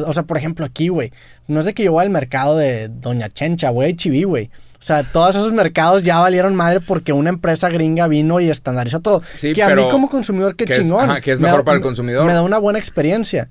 O 0.06 0.12
sea, 0.12 0.24
por 0.24 0.36
ejemplo, 0.36 0.64
aquí, 0.66 0.88
güey. 0.88 1.12
No 1.46 1.60
es 1.60 1.66
de 1.66 1.72
que 1.74 1.82
yo 1.84 1.92
voy 1.92 2.04
al 2.04 2.10
mercado 2.10 2.56
de 2.56 2.88
Doña 2.88 3.30
Chencha, 3.30 3.70
güey, 3.70 3.94
Chiví, 3.96 4.24
güey. 4.24 4.50
O 4.80 4.82
sea, 4.82 5.02
todos 5.02 5.34
esos 5.34 5.52
mercados 5.52 6.02
ya 6.04 6.18
valieron 6.18 6.54
madre 6.54 6.80
porque 6.80 7.12
una 7.12 7.30
empresa 7.30 7.68
gringa 7.68 8.06
vino 8.06 8.38
y 8.40 8.48
estandarizó 8.50 9.00
todo. 9.00 9.22
Sí, 9.34 9.52
que 9.52 9.62
a 9.62 9.74
mí 9.74 9.82
como 9.90 10.08
consumidor, 10.08 10.56
qué 10.56 10.66
que 10.66 10.74
es- 10.74 10.80
chingón. 10.80 11.10
ajá, 11.10 11.20
que 11.20 11.32
es 11.32 11.40
Me 11.40 11.44
mejor 11.46 11.60
da- 11.60 11.64
para 11.64 11.76
el 11.78 11.82
consumidor. 11.82 12.26
Me 12.26 12.32
da 12.32 12.42
una 12.42 12.58
buena 12.58 12.78
experiencia. 12.78 13.48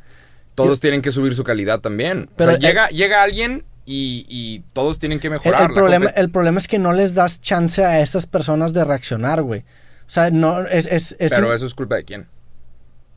Todos 0.55 0.79
tienen 0.79 1.01
que 1.01 1.11
subir 1.11 1.35
su 1.35 1.43
calidad 1.43 1.79
también. 1.81 2.29
Pero, 2.35 2.51
o 2.51 2.59
sea, 2.59 2.69
llega, 2.69 2.87
llega 2.89 3.21
alguien 3.23 3.63
y, 3.85 4.25
y 4.29 4.59
todos 4.73 4.99
tienen 4.99 5.19
que 5.19 5.29
mejorar. 5.29 5.69
el 5.69 5.73
problema, 5.75 6.09
el 6.11 6.29
problema 6.29 6.59
es 6.59 6.67
que 6.67 6.79
no 6.79 6.93
les 6.93 7.13
das 7.13 7.41
chance 7.41 7.83
a 7.83 7.99
estas 7.99 8.25
personas 8.25 8.73
de 8.73 8.83
reaccionar, 8.85 9.41
güey. 9.41 9.61
O 9.61 10.09
sea, 10.09 10.29
no, 10.31 10.61
es, 10.65 10.85
es, 10.87 11.15
es 11.19 11.31
Pero 11.31 11.53
eso 11.53 11.65
es 11.65 11.73
culpa 11.73 11.95
de 11.95 12.05
quién. 12.05 12.27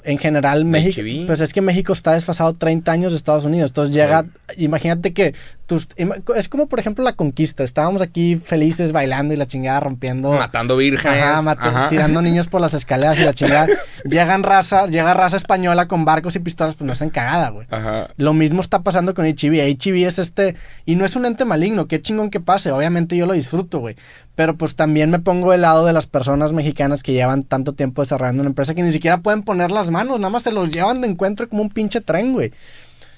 En 0.05 0.19
general 0.19 0.65
México, 0.65 1.03
pues 1.27 1.41
es 1.41 1.53
que 1.53 1.61
México 1.61 1.93
está 1.93 2.13
desfasado 2.13 2.53
30 2.53 2.91
años 2.93 3.13
de 3.13 3.17
Estados 3.17 3.45
Unidos. 3.45 3.71
Entonces 3.71 3.95
llega, 3.95 4.27
imagínate 4.57 5.13
que 5.13 5.35
tus, 5.67 5.89
es 6.37 6.49
como 6.49 6.69
por 6.69 6.81
ejemplo 6.81 7.05
la 7.05 7.13
conquista. 7.15 7.63
Estábamos 7.63 8.03
aquí 8.03 8.37
felices 8.43 8.93
bailando 8.93 9.33
y 9.35 9.37
la 9.37 9.47
chingada 9.47 9.79
rompiendo. 9.81 10.33
Matando 10.33 10.77
vírgenes. 10.77 11.23
Ajá, 11.23 11.43
mata- 11.43 11.67
ajá. 11.69 11.89
tirando 11.89 12.21
niños 12.23 12.49
por 12.49 12.61
las 12.61 12.75
escaleras 12.75 13.21
y 13.21 13.25
la 13.25 13.35
chingada. 13.35 13.69
Llegan 14.05 14.43
raza, 14.43 14.87
llega 14.87 15.15
raza 15.15 15.37
española 15.37 15.87
con 15.87 16.05
barcos 16.05 16.35
y 16.37 16.41
pistolas, 16.41 16.75
pues 16.75 16.87
no 16.87 16.93
hacen 16.93 17.11
cagada, 17.11 17.51
güey. 17.51 17.67
Ajá. 17.71 18.09
Lo 18.17 18.33
mismo 18.35 18.61
está 18.61 18.83
pasando 18.83 19.15
con 19.15 19.27
HB. 19.27 19.77
HB 19.79 20.07
es 20.07 20.19
este. 20.19 20.57
Y 20.87 20.97
no 20.97 21.05
es 21.05 21.15
un 21.15 21.25
ente 21.27 21.45
maligno. 21.45 21.87
Qué 21.87 22.03
chingón 22.03 22.31
que 22.31 22.41
pase. 22.41 22.73
Obviamente 22.73 23.17
yo 23.17 23.27
lo 23.27 23.35
disfruto, 23.35 23.79
güey. 23.79 23.97
Pero 24.41 24.57
pues 24.57 24.75
también 24.75 25.11
me 25.11 25.19
pongo 25.19 25.53
del 25.53 25.61
lado 25.61 25.85
de 25.85 25.93
las 25.93 26.07
personas 26.07 26.55
mexicanas 26.55 27.03
que 27.03 27.13
llevan 27.13 27.43
tanto 27.43 27.75
tiempo 27.75 28.01
desarrollando 28.01 28.41
una 28.41 28.49
empresa 28.49 28.75
que 28.75 28.83
ni 28.83 28.91
siquiera 28.91 29.19
pueden 29.21 29.43
poner 29.43 29.71
las 29.71 29.91
manos. 29.91 30.19
Nada 30.19 30.31
más 30.31 30.45
se 30.45 30.51
los 30.51 30.71
llevan 30.73 31.03
de 31.03 31.09
encuentro 31.09 31.47
como 31.47 31.61
un 31.61 31.69
pinche 31.69 32.01
tren, 32.01 32.33
güey. 32.33 32.51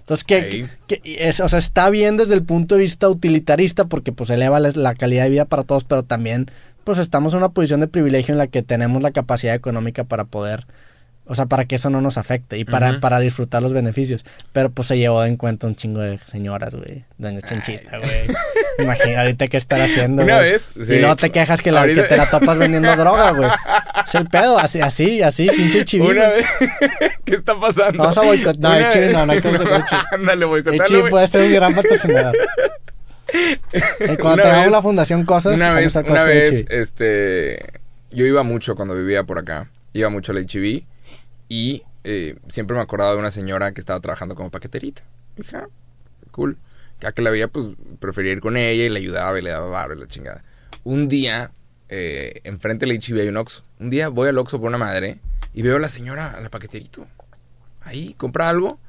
Entonces, 0.00 0.24
que, 0.24 0.38
Ey. 0.38 0.68
que- 0.88 1.00
es, 1.04 1.38
o 1.38 1.48
sea, 1.48 1.60
está 1.60 1.90
bien 1.90 2.16
desde 2.16 2.34
el 2.34 2.42
punto 2.42 2.74
de 2.74 2.80
vista 2.80 3.08
utilitarista 3.08 3.84
porque 3.84 4.10
pues 4.10 4.30
eleva 4.30 4.58
la, 4.58 4.72
la 4.74 4.94
calidad 4.96 5.22
de 5.22 5.30
vida 5.30 5.44
para 5.44 5.62
todos, 5.62 5.84
pero 5.84 6.02
también 6.02 6.50
pues 6.82 6.98
estamos 6.98 7.34
en 7.34 7.38
una 7.38 7.50
posición 7.50 7.78
de 7.78 7.86
privilegio 7.86 8.32
en 8.34 8.38
la 8.38 8.48
que 8.48 8.64
tenemos 8.64 9.00
la 9.00 9.12
capacidad 9.12 9.54
económica 9.54 10.02
para 10.02 10.24
poder, 10.24 10.66
o 11.24 11.34
sea, 11.34 11.46
para 11.46 11.64
que 11.66 11.76
eso 11.76 11.88
no 11.88 12.00
nos 12.00 12.18
afecte 12.18 12.58
y 12.58 12.64
para, 12.64 12.98
para 13.00 13.20
disfrutar 13.20 13.62
los 13.62 13.72
beneficios. 13.72 14.24
Pero 14.52 14.70
pues 14.70 14.88
se 14.88 14.98
llevó 14.98 15.24
en 15.24 15.36
cuenta 15.36 15.66
un 15.66 15.76
chingo 15.76 16.00
de 16.00 16.18
señoras, 16.18 16.74
güey. 16.74 17.04
Doña 17.18 17.40
Chenchita, 17.40 17.98
güey. 17.98 18.10
Imagina 18.78 19.20
ahorita 19.20 19.46
qué 19.48 19.56
estar 19.56 19.80
haciendo. 19.80 20.22
Una 20.24 20.38
vez, 20.38 20.72
sí. 20.74 20.94
Y 20.94 20.98
luego 20.98 21.14
te 21.16 21.30
quejas 21.30 21.60
que, 21.60 21.70
la, 21.70 21.80
Ahorita- 21.82 22.02
que 22.02 22.08
te 22.08 22.16
la 22.16 22.28
topas 22.28 22.58
vendiendo 22.58 22.94
droga, 22.96 23.30
güey. 23.30 23.48
Es 24.06 24.14
el 24.16 24.26
pedo, 24.28 24.58
así, 24.58 24.80
así, 24.80 25.22
así, 25.22 25.46
pinche 25.48 25.84
chivito. 25.84 26.10
Una 26.10 26.28
vez. 26.28 26.46
¿Qué 27.24 27.36
está 27.36 27.58
pasando? 27.58 28.02
Vamos 28.02 28.18
a 28.18 28.22
boicotear- 28.22 28.58
no, 28.58 28.68
Una 28.68 28.78
el 28.78 28.88
Chibi 28.88 29.04
vez- 29.04 29.12
no, 29.12 29.26
no 29.26 29.32
hay 29.32 29.40
que 29.40 29.48
boicotear 29.48 29.80
el 29.80 29.86
Chibi. 29.86 30.00
Ándale, 30.12 30.42
El 30.42 30.48
boicotearlo, 30.48 30.84
Chibi 30.86 31.00
güey. 31.00 31.10
puede 31.10 31.26
ser 31.28 31.40
un 31.46 31.52
gran 31.54 31.74
patrocinador. 31.74 32.36
Eh, 33.32 34.16
Cuando 34.20 34.34
Una 34.34 34.42
tengamos 34.42 34.70
la 34.72 34.82
fundación 34.82 35.24
Cosas, 35.24 35.54
Una 35.54 35.72
vez, 35.72 35.94
una 35.94 36.04
cosas 36.04 36.22
el 36.22 36.28
vez, 36.28 36.66
este, 36.68 37.80
yo 38.10 38.26
iba 38.26 38.42
mucho 38.42 38.74
cuando 38.74 38.94
vivía 38.94 39.24
por 39.24 39.38
acá. 39.38 39.68
Iba 39.94 40.08
mucho 40.10 40.32
al 40.32 40.38
HB 40.46 40.82
y 41.52 41.82
eh, 42.04 42.36
siempre 42.48 42.74
me 42.74 42.82
acordaba 42.82 43.12
de 43.12 43.18
una 43.18 43.30
señora 43.30 43.72
que 43.72 43.80
estaba 43.80 44.00
trabajando 44.00 44.34
como 44.34 44.50
paqueterita. 44.50 45.02
Hija, 45.36 45.68
cool. 46.30 46.56
Cada 46.98 47.12
que 47.12 47.20
la 47.20 47.28
veía, 47.28 47.46
pues 47.48 47.66
prefería 48.00 48.32
ir 48.32 48.40
con 48.40 48.56
ella 48.56 48.84
y 48.84 48.88
le 48.88 48.98
ayudaba 48.98 49.38
y 49.38 49.42
le 49.42 49.50
daba 49.50 49.68
barro 49.68 49.94
y 49.94 50.00
la 50.00 50.06
chingada. 50.06 50.42
Un 50.82 51.08
día, 51.08 51.50
eh, 51.90 52.40
enfrente 52.44 52.86
del 52.86 52.98
HB 52.98 53.20
hay 53.20 53.28
un 53.28 53.36
Oxxo. 53.36 53.64
Un 53.80 53.90
día 53.90 54.08
voy 54.08 54.30
al 54.30 54.38
Oxxo 54.38 54.60
por 54.60 54.68
una 54.68 54.78
madre 54.78 55.18
y 55.52 55.60
veo 55.60 55.76
a 55.76 55.78
la 55.78 55.90
señora, 55.90 56.30
a 56.30 56.40
la 56.40 56.48
paqueterito. 56.48 57.06
Ahí, 57.82 58.14
compra 58.16 58.48
algo 58.48 58.80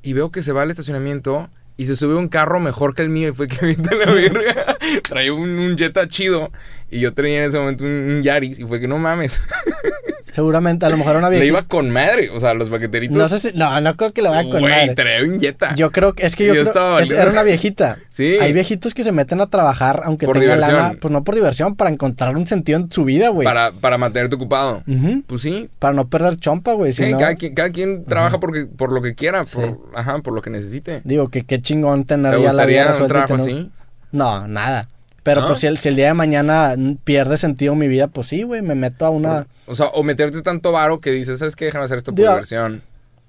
y 0.00 0.12
veo 0.12 0.30
que 0.30 0.42
se 0.42 0.52
va 0.52 0.62
al 0.62 0.70
estacionamiento 0.70 1.50
y 1.76 1.86
se 1.86 1.96
sube 1.96 2.14
un 2.14 2.28
carro 2.28 2.60
mejor 2.60 2.94
que 2.94 3.02
el 3.02 3.08
mío 3.08 3.30
y 3.30 3.32
fue 3.32 3.48
que 3.48 3.66
viste 3.66 3.96
la 3.96 4.12
verga. 4.12 4.78
Traía 5.02 5.32
un, 5.32 5.48
un 5.48 5.76
Jetta 5.76 6.06
chido 6.06 6.52
y 6.92 7.00
yo 7.00 7.12
traía 7.12 7.38
en 7.38 7.48
ese 7.48 7.58
momento 7.58 7.82
un, 7.82 7.90
un 7.90 8.22
Yaris 8.22 8.60
y 8.60 8.64
fue 8.66 8.78
que 8.78 8.86
no 8.86 8.98
mames. 8.98 9.40
Seguramente, 10.32 10.86
a 10.86 10.88
lo 10.90 10.96
mejor 10.96 11.16
una 11.16 11.28
Le 11.30 11.36
viejita. 11.36 11.58
iba 11.58 11.68
con 11.68 11.90
madre, 11.90 12.30
o 12.30 12.38
sea, 12.40 12.54
los 12.54 12.68
paqueteritos. 12.68 13.16
No 13.16 13.28
sé 13.28 13.40
si, 13.40 13.52
no, 13.56 13.80
no 13.80 13.94
creo 13.96 14.12
que 14.12 14.22
lo 14.22 14.30
vaya 14.30 14.48
con 14.50 14.60
Güey, 14.60 14.72
madre. 14.72 14.94
traía 14.94 15.22
un. 15.24 15.40
Yo 15.76 15.90
creo 15.90 16.12
que 16.14 16.26
es 16.26 16.36
que 16.36 16.44
yo, 16.46 16.54
Yo 16.54 16.60
creo 16.62 16.68
estaba 16.68 16.88
es- 17.00 17.08
valiendo. 17.08 17.22
era 17.22 17.30
una 17.32 17.42
viejita. 17.42 17.98
Sí. 18.08 18.36
Hay 18.40 18.52
viejitos 18.52 18.94
que 18.94 19.04
se 19.04 19.12
meten 19.12 19.40
a 19.40 19.46
trabajar 19.46 20.02
aunque 20.04 20.26
Por 20.26 20.38
tengan 20.38 20.56
diversión. 20.58 20.76
lana, 20.82 20.98
pues 21.00 21.10
no 21.12 21.24
por 21.24 21.34
diversión, 21.34 21.76
para 21.76 21.90
encontrar 21.90 22.36
un 22.36 22.46
sentido 22.46 22.78
en 22.78 22.90
su 22.90 23.04
vida, 23.04 23.28
güey. 23.30 23.44
para, 23.44 23.72
para 23.72 23.98
mantenerte 23.98 24.36
ocupado. 24.36 24.82
Ujú. 24.86 25.22
Pues 25.26 25.42
sí. 25.42 25.68
Para 25.78 25.94
no 25.94 26.08
perder 26.08 26.36
chompa, 26.36 26.72
güey. 26.74 26.92
si 26.92 27.04
Sí, 27.04 27.10
no- 27.12 27.18
cada, 27.18 27.34
quien, 27.34 27.54
cada 27.54 27.70
quien 27.70 28.04
trabaja 28.04 28.38
porque, 28.40 28.66
por 28.66 28.92
lo 28.92 29.02
que 29.02 29.14
quiera, 29.14 29.42
por, 29.44 29.80
ajá, 29.94 30.18
por 30.20 30.34
lo 30.34 30.42
que 30.42 30.50
necesite. 30.50 31.00
Digo 31.04 31.28
que 31.28 31.44
qué 31.44 31.60
chingón 31.60 32.04
tener 32.04 32.34
¿Te 32.36 32.42
ya 32.42 32.52
la 32.52 32.64
vida 32.66 32.82
gustaría 32.82 32.82
un 32.82 32.88
resuelta 32.88 33.18
y 33.18 33.26
trabajo 33.26 33.44
tener- 33.46 33.60
así? 33.62 33.70
No, 34.12 34.48
nada. 34.48 34.88
Pero 35.22 35.46
pues 35.46 35.58
si 35.58 35.66
el, 35.66 35.76
si 35.78 35.88
el 35.88 35.96
día 35.96 36.06
de 36.08 36.14
mañana 36.14 36.74
pierde 37.04 37.36
sentido 37.36 37.74
mi 37.74 37.86
vida, 37.88 38.08
pues 38.08 38.28
sí, 38.28 38.44
güey, 38.44 38.62
me 38.62 38.74
meto 38.74 39.04
a 39.04 39.10
una... 39.10 39.46
O 39.66 39.74
sea, 39.74 39.86
o 39.88 40.02
meterte 40.02 40.40
tanto 40.42 40.72
varo 40.72 41.00
que 41.00 41.10
dices, 41.10 41.38
¿sabes 41.40 41.54
qué? 41.56 41.66
Déjame 41.66 41.84
hacer 41.84 41.98
esto 41.98 42.12
por 42.12 42.16
Digo, 42.18 42.30
diversión. 42.30 42.82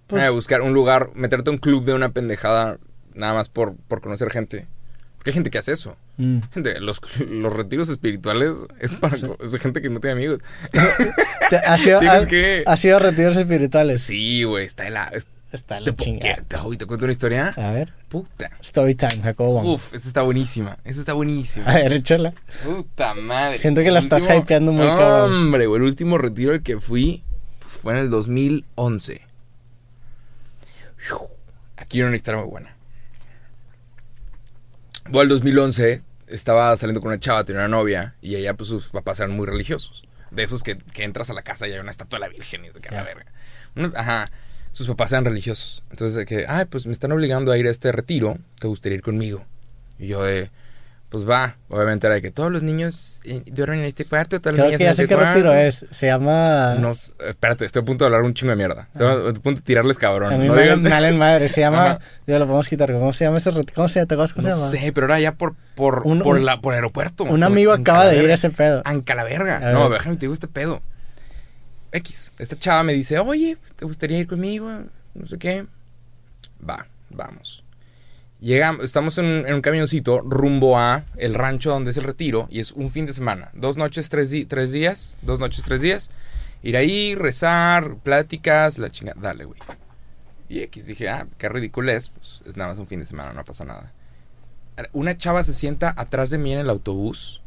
pues- 0.07 0.23
Eh, 0.23 0.29
buscar 0.29 0.61
un 0.61 0.73
lugar, 0.73 1.09
meterte 1.15 1.49
a 1.49 1.53
un 1.53 1.59
club 1.59 1.83
de 1.83 1.93
una 1.93 2.09
pendejada 2.09 2.77
nada 3.15 3.33
más 3.33 3.49
por, 3.49 3.75
por 3.87 3.99
conocer 4.01 4.29
gente. 4.31 4.65
Porque 5.17 5.31
hay 5.31 5.33
gente 5.33 5.49
que 5.49 5.57
hace 5.57 5.73
eso. 5.73 5.97
Mm. 6.15 6.37
Gente, 6.53 6.79
los, 6.79 7.01
los 7.19 7.51
retiros 7.51 7.89
espirituales 7.89 8.53
es 8.79 8.95
para 8.95 9.17
es 9.17 9.61
gente 9.61 9.81
que 9.81 9.89
no 9.89 9.99
tiene 9.99 10.13
amigos. 10.13 10.39
Ha, 11.65 11.77
sido, 11.79 11.99
ha- 12.09 12.25
que- 12.27 12.63
ha 12.65 12.77
sido 12.77 12.99
retiros 12.99 13.35
espirituales. 13.35 14.03
Sí, 14.03 14.43
güey, 14.43 14.65
está 14.65 14.83
de 14.83 14.91
la... 14.91 15.11
es- 15.49 15.59
Está 15.61 15.79
la 15.79 15.85
te, 15.91 16.03
chingada. 16.03 16.35
Te- 16.35 16.77
¿te 16.77 16.85
cuento 16.85 17.05
una 17.05 17.11
historia? 17.11 17.53
A 17.57 17.71
ver. 17.71 17.93
Puta. 18.07 18.49
Story 18.61 18.95
time, 18.95 19.21
Jacobo. 19.23 19.61
Uf, 19.73 19.93
esta 19.93 20.07
está 20.07 20.21
buenísima. 20.21 20.77
Esta 20.83 21.01
está 21.01 21.13
buenísima. 21.13 21.65
A 21.71 21.75
ver, 21.75 21.93
échala. 21.93 22.33
Puta 22.63 23.13
madre. 23.15 23.57
Siento 23.57 23.81
que 23.81 23.91
la 23.91 23.99
estás 23.99 24.23
hypeando 24.23 24.71
muy 24.71 24.85
cabrón. 24.85 25.31
Hombre, 25.33 25.65
güey, 25.67 25.81
el 25.81 25.87
último 25.87 26.17
retiro 26.17 26.51
al 26.53 26.61
que 26.63 26.79
fui 26.79 27.23
fue 27.59 27.93
en 27.93 27.99
el 27.99 28.09
2011. 28.09 29.21
Aquí 31.77 31.97
hay 32.01 32.03
una 32.07 32.15
historia 32.15 32.41
muy 32.41 32.49
buena. 32.49 32.75
Voy 35.09 35.21
al 35.21 35.29
2011, 35.29 36.03
estaba 36.27 36.75
saliendo 36.77 37.01
con 37.01 37.09
una 37.09 37.19
chava, 37.19 37.43
tenía 37.43 37.61
una 37.61 37.67
novia, 37.69 38.15
y 38.21 38.35
ella, 38.35 38.53
pues 38.53 38.69
sus 38.69 38.89
papás 38.89 39.19
eran 39.19 39.31
muy 39.35 39.47
religiosos. 39.47 40.03
De 40.29 40.43
esos 40.43 40.61
que, 40.61 40.77
que 40.77 41.03
entras 41.03 41.29
a 41.31 41.33
la 41.33 41.41
casa 41.41 41.67
y 41.67 41.71
hay 41.73 41.79
una 41.79 41.89
estatua 41.89 42.19
de 42.19 42.25
la 42.25 42.29
Virgen 42.29 42.65
y 42.65 42.69
de 42.69 42.79
que 42.79 42.89
a 42.89 42.91
la 42.91 43.03
verga. 43.03 43.25
Ajá. 43.99 44.29
Sus 44.71 44.87
papás 44.87 45.11
eran 45.11 45.25
religiosos. 45.25 45.83
Entonces, 45.91 46.15
de 46.15 46.25
que, 46.25 46.45
ay, 46.47 46.65
pues 46.65 46.85
me 46.85 46.91
están 46.91 47.11
obligando 47.11 47.51
a 47.51 47.57
ir 47.57 47.67
a 47.67 47.71
este 47.71 47.91
retiro, 47.91 48.37
¿te 48.59 48.67
gustaría 48.67 48.95
ir 48.97 49.01
conmigo? 49.01 49.43
Y 49.97 50.07
yo 50.07 50.23
de, 50.23 50.49
pues 51.09 51.27
va. 51.27 51.57
Obviamente 51.69 52.07
era 52.07 52.15
de 52.15 52.21
que 52.21 52.31
todos 52.31 52.51
los 52.51 52.63
niños 52.63 53.19
eh, 53.25 53.41
duermen 53.47 53.79
en 53.79 53.85
este 53.85 54.05
cuarto, 54.05 54.39
todas 54.39 54.55
las 54.57 54.65
Creo 54.65 54.65
niñas 54.67 54.77
que 54.77 54.83
en 54.83 54.87
ya 54.87 54.91
este 54.91 55.03
sé 55.03 55.07
qué 55.09 55.15
cuarto. 55.15 55.33
retiro 55.33 55.53
es. 55.55 55.85
Se 55.91 56.05
llama... 56.05 56.75
No, 56.79 56.91
s- 56.91 57.11
espérate, 57.27 57.65
estoy 57.65 57.81
a 57.81 57.85
punto 57.85 58.05
de 58.05 58.07
hablar 58.07 58.21
un 58.21 58.33
chingo 58.33 58.51
de 58.51 58.55
mierda. 58.55 58.87
Estoy 58.93 59.07
a 59.07 59.29
a 59.29 59.33
punto 59.33 59.59
de 59.59 59.61
tirarles 59.61 59.97
cabrón. 59.97 60.31
a 60.33 60.37
mí 60.37 60.47
no 60.47 60.53
me 60.53 60.75
me 60.77 60.89
valen 60.89 61.17
madre. 61.17 61.49
Se 61.49 61.61
llama... 61.61 61.85
Ajá. 61.91 61.99
Ya 62.27 62.39
lo 62.39 62.45
podemos 62.45 62.69
quitar. 62.69 62.93
¿Cómo 62.93 63.11
se 63.11 63.25
llama 63.25 63.39
ese 63.39 63.51
retiro? 63.51 63.73
¿Cómo 63.75 63.89
se, 63.89 64.05
¿te 64.05 64.15
cómo 64.15 64.27
No 64.27 64.41
se 64.43 64.49
llama? 64.49 64.55
sé, 64.67 64.91
pero 64.93 65.07
era 65.07 65.19
ya 65.19 65.33
por, 65.33 65.55
por, 65.75 66.03
Un- 66.05 66.19
por, 66.21 66.37
un- 66.37 66.45
la, 66.45 66.61
por 66.61 66.75
aeropuerto. 66.75 67.23
Un 67.25 67.43
amigo 67.43 67.73
En 67.75 67.81
acaba 67.81 68.05
de 68.05 68.23
ir 68.23 68.29
a 68.31 68.35
ese 68.35 68.51
pedo. 68.51 68.81
Anca 68.85 69.15
la 69.15 69.23
verga. 69.25 69.59
No, 69.73 69.89
déjame 69.89 70.15
te 70.15 70.21
digo 70.21 70.33
este 70.33 70.47
pedo. 70.47 70.81
X. 71.91 72.33
Esta 72.37 72.57
chava 72.57 72.83
me 72.83 72.93
dice, 72.93 73.19
oye, 73.19 73.57
¿te 73.75 73.85
gustaría 73.85 74.19
ir 74.19 74.27
conmigo? 74.27 74.69
No 75.13 75.25
sé 75.25 75.37
qué. 75.37 75.65
Va, 76.67 76.87
vamos. 77.09 77.63
Llegamos, 78.39 78.85
estamos 78.85 79.17
en, 79.17 79.53
un 79.53 79.61
camioncito 79.61 80.21
rumbo 80.21 80.77
a 80.77 81.03
el 81.17 81.33
rancho 81.33 81.71
donde 81.71 81.91
es 81.91 81.97
el 81.97 82.05
retiro 82.05 82.47
y 82.49 82.61
es 82.61 82.71
un 82.71 82.89
fin 82.89 83.05
de 83.05 83.13
semana. 83.13 83.49
Dos 83.53 83.75
noches, 83.75 84.09
tres 84.09 84.31
días. 84.71 85.17
Dos 85.21 85.39
noches, 85.39 85.63
tres 85.63 85.81
días. 85.81 86.09
Ir 86.63 86.77
ahí, 86.77 87.15
rezar, 87.15 87.97
pláticas, 87.97 88.77
la 88.77 88.91
chingada. 88.91 89.19
Dale, 89.19 89.45
güey. 89.45 89.59
Y 90.47 90.61
X 90.61 90.87
dije, 90.87 91.09
ah, 91.09 91.27
qué 91.37 91.49
ridículo 91.49 91.91
es. 91.91 92.09
Pues 92.09 92.41
es 92.45 92.55
nada 92.55 92.71
más 92.71 92.79
un 92.79 92.87
fin 92.87 92.99
de 93.01 93.05
semana, 93.05 93.33
no 93.33 93.43
pasa 93.43 93.65
nada. 93.65 93.93
Una 94.93 95.17
chava 95.17 95.43
se 95.43 95.53
sienta 95.53 95.93
atrás 95.97 96.29
de 96.29 96.37
mí 96.37 96.53
en 96.53 96.59
el 96.59 96.69
autobús 96.69 97.43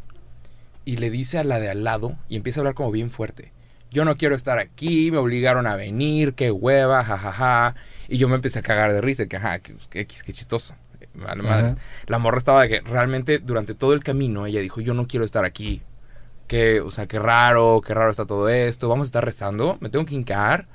y 0.85 0.97
le 0.99 1.11
dice 1.11 1.39
a 1.39 1.45
la 1.45 1.59
de 1.59 1.71
al 1.71 1.85
lado 1.85 2.19
y 2.29 2.37
empieza 2.37 2.61
a 2.61 2.63
hablar 2.63 2.75
como 2.75 2.91
bien 2.91 3.11
fuerte. 3.11 3.53
Yo 3.93 4.07
no 4.07 4.17
quiero 4.17 4.35
estar 4.35 4.59
aquí, 4.59 5.11
me 5.11 5.19
obligaron 5.19 5.67
a 5.67 5.77
venir, 5.77 6.33
qué 6.35 6.51
hueva, 6.51 7.05
jajaja. 7.05 7.75
Y 8.09 8.17
yo 8.17 8.27
me 8.29 8.37
empecé 8.37 8.61
a 8.61 8.63
cagar 8.63 8.93
de 8.93 9.03
risa, 9.03 9.27
que 9.27 9.37
ajá, 9.37 9.59
que, 9.59 9.75
que, 9.91 10.01
X, 10.01 10.23
qué 10.23 10.33
chistoso. 10.33 10.75
Vale, 11.15 11.43
madres. 11.43 11.73
Ajá. 11.73 11.83
La 12.07 12.19
morra 12.19 12.39
estaba 12.39 12.63
de 12.63 12.69
que 12.71 12.81
realmente 12.81 13.39
durante 13.39 13.75
todo 13.75 13.93
el 13.93 14.03
camino 14.03 14.47
ella 14.47 14.61
dijo, 14.61 14.81
yo 14.81 14.95
no 14.95 15.07
quiero 15.07 15.27
estar 15.27 15.45
aquí. 15.45 15.83
Que, 16.49 16.81
o 16.81 16.91
sea, 16.91 17.07
qué 17.07 17.19
raro, 17.19 17.83
qué 17.87 17.93
raro 17.93 18.11
está 18.11 18.25
todo 18.25 18.49
esto. 18.49 18.89
Vamos 18.89 19.07
a 19.07 19.09
estar 19.09 19.25
rezando, 19.25 19.77
me 19.81 19.91
tengo 19.91 20.07
que 20.07 20.15
hincar, 20.15 20.69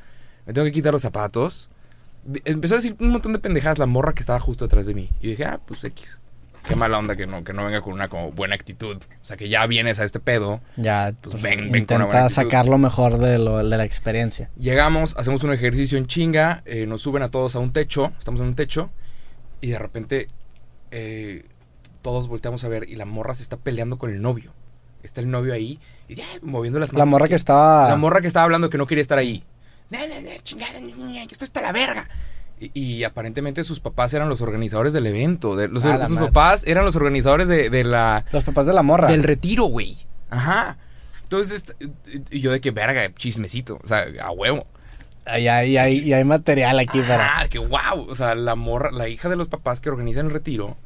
me 0.46 0.54
tengo 0.54 0.66
que 0.66 0.72
quitar 0.72 0.94
los 0.94 1.02
zapatos. 1.02 1.72
Empezó 2.46 2.76
a 2.76 2.78
decir 2.78 2.96
un 3.00 3.10
montón 3.10 3.34
de 3.34 3.40
pendejadas 3.40 3.80
la 3.80 3.88
morra 3.88 4.14
que 4.14 4.22
estaba 4.22 4.40
justo 4.40 4.66
atrás 4.66 4.86
de 4.86 4.94
mí. 4.94 5.10
Y 5.22 5.30
dije, 5.30 5.46
ah, 5.46 5.60
pues 5.66 5.84
X. 5.84 6.20
qué 6.68 6.76
mala 6.76 6.98
onda 7.00 7.16
que 7.16 7.26
no, 7.28 7.44
que 7.44 7.54
no 7.54 7.66
venga 7.66 7.82
con 7.82 7.94
una 7.94 8.08
como 8.08 8.32
buena 8.32 8.56
actitud. 8.56 8.98
O 9.22 9.26
sea, 9.26 9.38
que 9.38 9.50
ya 9.50 9.66
vienes 9.68 10.00
a 10.00 10.04
este 10.04 10.20
pedo. 10.20 10.60
Ya, 10.76 11.14
Pues 11.22 11.34
pues, 11.36 11.44
ven- 11.44 11.50
ven 11.52 11.60
con 11.60 11.70
una 11.70 11.78
intenta 11.80 12.06
buena 12.06 12.20
actitud. 12.26 12.36
sacar 12.44 12.68
lo 12.68 12.78
mejor 12.78 13.18
de, 13.18 13.38
lo, 13.40 13.58
de 13.58 13.78
la 13.78 13.84
experiencia. 13.86 14.50
Llegamos, 14.58 15.16
hacemos 15.18 15.44
un 15.44 15.54
ejercicio 15.54 15.98
en 15.98 16.06
chinga, 16.08 16.62
eh, 16.66 16.86
nos 16.86 17.02
suben 17.02 17.24
a 17.24 17.30
todos 17.30 17.56
a 17.56 17.60
un 17.60 17.74
techo, 17.74 18.12
estamos 18.20 18.42
en 18.42 18.48
un 18.48 18.56
techo, 18.56 18.90
y 19.62 19.68
de 19.70 19.80
repente 19.80 20.28
eh, 20.92 21.46
todos 22.02 22.28
volteamos 22.28 22.64
a 22.64 22.68
ver 22.68 22.90
y 22.90 22.96
la 22.96 23.06
morra 23.06 23.34
se 23.36 23.44
está 23.44 23.58
peleando 23.58 23.98
con 23.98 24.12
el 24.12 24.22
novio. 24.22 24.54
Está 25.04 25.22
el 25.22 25.30
novio 25.30 25.54
ahí, 25.54 25.80
y 26.08 26.16
ya, 26.16 26.26
moviendo 26.42 26.80
las 26.80 26.92
La 26.92 27.00
manos. 27.00 27.12
morra 27.12 27.28
que 27.28 27.36
estaba... 27.36 27.88
La 27.88 27.96
morra 27.98 28.20
que 28.22 28.28
estaba 28.28 28.44
hablando 28.44 28.70
que 28.70 28.78
no 28.78 28.88
quería 28.88 29.02
estar 29.02 29.18
ahí. 29.18 29.44
"No, 29.90 30.00
no, 30.00 30.22
no, 30.22 30.30
chingada, 30.44 30.74
esto 31.30 31.46
está 31.46 31.62
la 31.62 31.72
verga. 31.72 32.10
Y, 32.60 32.72
y 32.74 33.04
aparentemente 33.04 33.64
sus 33.64 33.80
papás 33.80 34.14
eran 34.14 34.30
los 34.30 34.42
organizadores 34.42 34.94
del 34.94 35.06
evento. 35.08 35.56
De, 35.56 35.68
los, 35.68 35.84
sus 35.84 35.92
madre. 35.92 36.16
papás 36.28 36.66
eran 36.66 36.86
los 36.86 36.96
organizadores 36.96 37.48
de, 37.48 37.70
de 37.70 37.84
la, 37.84 38.26
Los 38.32 38.44
papás 38.44 38.66
de 38.66 38.74
la 38.74 38.84
morra. 38.84 39.08
del 39.08 39.24
retiro, 39.24 39.66
güey. 39.66 39.98
Ajá. 40.30 40.78
Entonces, 41.24 41.66
y 42.32 42.40
yo 42.40 42.52
de 42.52 42.62
que 42.62 42.72
verga, 42.72 43.14
chismecito. 43.14 43.80
O 43.84 43.88
sea, 43.88 44.06
a 44.22 44.32
huevo. 44.32 44.66
Ahí 45.26 45.48
hay, 45.50 45.76
ahí- 45.78 46.00
y 46.00 46.14
hay 46.14 46.24
material 46.24 46.80
aquí 46.80 47.02
para... 47.02 47.40
Ah, 47.42 47.48
que 47.50 47.60
wow. 47.60 48.08
O 48.10 48.16
sea, 48.16 48.34
la 48.34 48.56
morra, 48.56 48.92
la 48.92 49.10
hija 49.10 49.28
de 49.30 49.36
los 49.36 49.50
papás 49.50 49.82
que 49.82 49.90
organizan 49.90 50.28
el 50.28 50.32
retiro, 50.32 50.78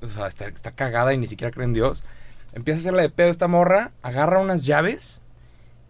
o 0.00 0.08
sea, 0.08 0.26
está, 0.26 0.46
está 0.46 0.72
cagada 0.72 1.12
y 1.12 1.18
ni 1.18 1.26
siquiera 1.26 1.50
cree 1.52 1.66
en 1.66 1.74
Dios. 1.74 2.02
Empieza 2.54 2.78
a 2.78 2.80
hacerle 2.80 3.02
de 3.02 3.10
pedo 3.10 3.28
esta 3.28 3.46
morra, 3.46 3.92
agarra 4.02 4.38
unas 4.40 4.64
llaves, 4.64 5.20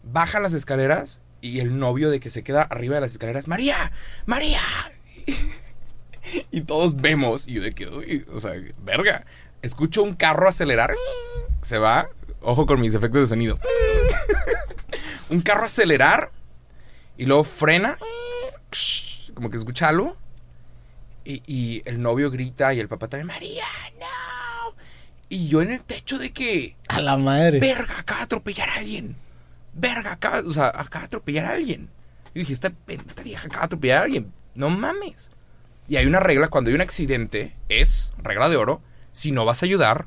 baja 0.02 0.40
las 0.40 0.54
escaleras 0.54 1.20
y 1.40 1.60
el 1.60 1.78
novio 1.78 2.10
de 2.10 2.18
que 2.20 2.30
se 2.30 2.42
queda 2.42 2.62
arriba 2.62 2.96
de 2.96 3.02
las 3.02 3.12
escaleras, 3.12 3.46
María, 3.46 3.92
María. 4.26 4.60
Y 6.50 6.62
todos 6.62 6.96
vemos, 6.96 7.46
y 7.48 7.54
yo 7.54 7.62
de 7.62 7.72
que, 7.72 7.86
uy, 7.88 8.26
o 8.32 8.40
sea, 8.40 8.52
verga. 8.78 9.24
Escucho 9.62 10.02
un 10.02 10.14
carro 10.14 10.48
acelerar, 10.48 10.94
se 11.62 11.78
va, 11.78 12.08
ojo 12.42 12.66
con 12.66 12.80
mis 12.80 12.94
efectos 12.94 13.22
de 13.22 13.26
sonido. 13.28 13.58
un 15.30 15.40
carro 15.40 15.64
acelerar 15.64 16.30
y 17.16 17.24
luego 17.26 17.44
frena, 17.44 17.96
como 19.34 19.50
que 19.50 19.56
escucha 19.56 19.88
algo. 19.88 20.16
Y, 21.24 21.42
y 21.46 21.82
el 21.86 22.02
novio 22.02 22.30
grita 22.30 22.74
y 22.74 22.80
el 22.80 22.88
papá 22.88 23.08
también, 23.08 23.28
María, 23.28 23.64
no. 23.98 24.74
Y 25.30 25.48
yo 25.48 25.62
en 25.62 25.70
el 25.70 25.82
techo 25.82 26.18
de 26.18 26.32
que, 26.34 26.76
A 26.86 27.00
la 27.00 27.16
madre. 27.16 27.58
verga, 27.60 27.98
acaba 27.98 28.20
de 28.20 28.24
atropellar 28.24 28.68
a 28.68 28.74
alguien. 28.74 29.16
Verga, 29.72 30.12
acaba, 30.12 30.40
o 30.46 30.52
sea, 30.52 30.66
acaba 30.68 31.00
de 31.00 31.06
atropellar 31.06 31.46
a 31.46 31.50
alguien. 31.54 31.88
Y 32.34 32.40
dije, 32.40 32.52
esta, 32.52 32.72
esta 32.88 33.22
vieja 33.22 33.46
acaba 33.46 33.62
de 33.62 33.66
atropellar 33.66 34.02
a 34.02 34.04
alguien. 34.04 34.32
No 34.54 34.68
mames. 34.68 35.30
Y 35.88 35.96
hay 35.96 36.06
una 36.06 36.20
regla, 36.20 36.48
cuando 36.48 36.70
hay 36.70 36.74
un 36.74 36.80
accidente, 36.80 37.54
es, 37.68 38.12
regla 38.18 38.48
de 38.48 38.56
oro, 38.56 38.80
si 39.10 39.32
no 39.32 39.44
vas 39.44 39.62
a 39.62 39.66
ayudar, 39.66 40.06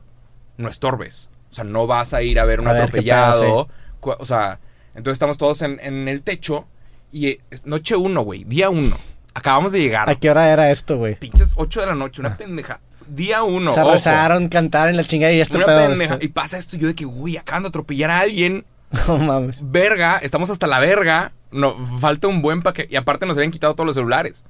no 0.57 0.69
estorbes. 0.69 1.29
O 1.51 1.53
sea, 1.53 1.63
no 1.63 1.87
vas 1.87 2.13
a 2.13 2.21
ir 2.23 2.39
a 2.39 2.45
ver 2.45 2.59
un 2.59 2.67
A 2.67 2.71
atropellado. 2.71 3.69
O 4.01 4.25
sea, 4.25 4.59
entonces 4.95 5.13
estamos 5.13 5.37
todos 5.37 5.61
en, 5.61 5.79
en 5.81 6.07
el 6.07 6.21
techo 6.21 6.65
y 7.11 7.27
eh, 7.27 7.41
es 7.51 7.65
noche 7.65 7.95
uno, 7.95 8.21
güey, 8.21 8.43
día 8.43 8.69
uno. 8.69 8.97
Acabamos 9.33 9.71
de 9.71 9.79
llegar. 9.79 10.09
¿A 10.09 10.15
qué 10.15 10.31
hora 10.31 10.51
era 10.51 10.71
esto, 10.71 10.97
güey? 10.97 11.15
Pinches 11.15 11.53
8 11.55 11.81
de 11.81 11.85
la 11.85 11.95
noche, 11.95 12.21
una 12.21 12.35
pendeja. 12.35 12.79
Día 13.07 13.43
uno. 13.43 13.73
Se 13.73 13.81
ojo. 13.81 13.91
rezaron, 13.91 14.49
cantaron 14.49 14.97
la 14.97 15.03
chingada 15.03 15.31
y 15.31 15.39
este 15.39 15.57
Una 15.57 15.67
pedo. 15.67 15.87
pendeja. 15.89 16.17
Y 16.19 16.29
pasa 16.29 16.57
esto, 16.57 16.75
yo 16.75 16.87
de 16.87 16.95
que, 16.95 17.05
güey, 17.05 17.37
acaban 17.37 17.63
de 17.63 17.69
atropellar 17.69 18.09
a 18.09 18.19
alguien. 18.19 18.65
No 19.07 19.17
mames. 19.17 19.59
Verga, 19.63 20.17
estamos 20.17 20.49
hasta 20.49 20.65
la 20.65 20.79
verga. 20.79 21.33
No, 21.51 21.75
falta 21.99 22.27
un 22.27 22.41
buen 22.41 22.61
paquete. 22.61 22.91
Y 22.91 22.95
aparte 22.95 23.25
nos 23.25 23.37
habían 23.37 23.51
quitado 23.51 23.75
todos 23.75 23.85
los 23.85 23.95
celulares. 23.95 24.45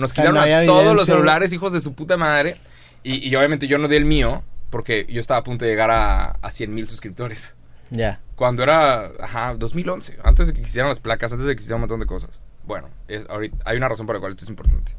Nos 0.00 0.12
O 0.12 0.14
sea, 0.14 0.24
quitaron 0.24 0.50
no 0.50 0.56
a 0.56 0.64
todos 0.64 0.96
los 0.96 1.06
celulares, 1.06 1.52
hijos 1.52 1.72
de 1.72 1.80
su 1.80 1.94
puta 1.94 2.16
madre. 2.16 2.56
Y, 3.02 3.28
y 3.28 3.34
obviamente 3.36 3.66
yo 3.66 3.78
no 3.78 3.88
di 3.88 3.96
el 3.96 4.04
mío, 4.04 4.42
porque 4.70 5.06
yo 5.08 5.20
estaba 5.20 5.40
a 5.40 5.44
punto 5.44 5.64
de 5.64 5.70
llegar 5.70 5.90
a, 5.90 6.30
a 6.30 6.50
100 6.50 6.74
mil 6.74 6.86
suscriptores. 6.86 7.54
Ya. 7.90 8.20
Cuando 8.36 8.62
era, 8.62 9.10
ajá, 9.20 9.54
2011, 9.54 10.18
antes 10.22 10.46
de 10.46 10.54
que 10.54 10.62
quisieran 10.62 10.88
las 10.88 11.00
placas, 11.00 11.32
antes 11.32 11.46
de 11.46 11.54
que 11.54 11.58
quisieran 11.58 11.76
un 11.76 11.82
montón 11.82 12.00
de 12.00 12.06
cosas. 12.06 12.40
Bueno, 12.64 12.88
es, 13.08 13.28
ahorita, 13.28 13.56
hay 13.64 13.76
una 13.76 13.88
razón 13.88 14.06
por 14.06 14.14
la 14.16 14.20
cual 14.20 14.32
esto 14.32 14.44
es 14.44 14.50
importante. 14.50 14.92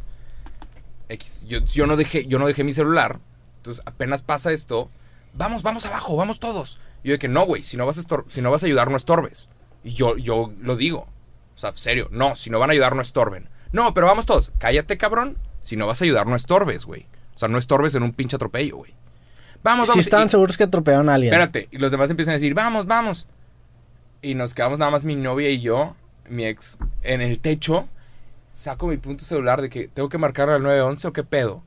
X, 1.10 1.44
yo, 1.48 1.60
yo, 1.60 1.88
no 1.88 1.96
dejé, 1.96 2.26
yo 2.26 2.38
no 2.38 2.48
dejé 2.48 2.64
mi 2.64 2.74
celular, 2.74 3.20
entonces 3.58 3.84
apenas 3.86 4.22
pasa 4.22 4.52
esto, 4.52 4.90
vamos, 5.34 5.64
vamos 5.64 5.86
abajo, 5.86 6.16
vamos 6.16 6.40
todos. 6.40 6.80
Y 7.04 7.10
yo 7.10 7.14
de 7.14 7.20
que 7.20 7.28
no, 7.28 7.46
güey, 7.46 7.64
si, 7.64 7.78
no 7.78 7.86
vas 7.86 7.98
a 7.98 8.04
si 8.28 8.42
no 8.42 8.52
vas 8.52 8.64
a 8.64 8.66
ayudar, 8.66 8.90
no 8.90 8.98
estorbes. 8.98 9.50
Y 9.84 9.92
yo, 9.94 10.18
yo 10.18 10.54
lo 10.60 10.76
digo, 10.76 11.08
o 11.56 11.58
sea, 11.58 11.72
serio, 11.76 12.08
no, 12.12 12.36
si 12.36 12.50
no 12.50 12.60
van 12.60 12.70
a 12.70 12.74
ayudar, 12.74 12.96
no 12.96 13.02
estorben. 13.02 13.50
No, 13.72 13.94
pero 13.94 14.08
vamos 14.08 14.26
todos, 14.26 14.52
cállate, 14.58 14.98
cabrón, 14.98 15.38
si 15.62 15.76
no 15.76 15.88
vas 15.88 16.02
a 16.02 16.06
ayudar, 16.06 16.28
no 16.28 16.36
estorbes, 16.36 16.86
güey. 16.86 17.06
O 17.36 17.40
sea, 17.40 17.48
no 17.48 17.58
estorbes 17.58 17.96
en 17.96 18.04
un 18.04 18.12
pinche 18.14 18.36
atropello, 18.36 18.78
güey. 18.78 18.94
Vamos, 19.64 19.88
Si 19.88 19.92
vamos. 19.92 20.06
estaban 20.06 20.28
y- 20.28 20.30
seguros 20.30 20.58
que 20.58 20.64
atropellaron 20.66 21.10
a 21.10 21.14
alguien. 21.16 21.34
Espérate, 21.34 21.68
y 21.72 21.78
los 21.78 21.92
demás 21.92 22.10
empiezan 22.10 22.34
a 22.34 22.36
decir, 22.36 22.54
vamos, 22.54 22.86
vamos. 22.88 23.28
Y 24.22 24.36
nos 24.36 24.54
quedamos 24.54 24.78
nada 24.80 24.92
más 24.92 25.04
mi 25.04 25.16
novia 25.16 25.50
y 25.50 25.62
yo, 25.62 25.96
mi 26.30 26.46
ex, 26.46 26.78
en 27.04 27.22
el 27.22 27.40
techo. 27.40 27.88
Saco 28.54 28.88
mi 28.88 28.98
punto 28.98 29.24
celular 29.24 29.62
de 29.62 29.70
que 29.70 29.88
tengo 29.88 30.10
que 30.10 30.18
marcar 30.18 30.50
al 30.50 30.62
911 30.62 31.08
o 31.08 31.14
qué 31.14 31.24
pedo. 31.24 31.64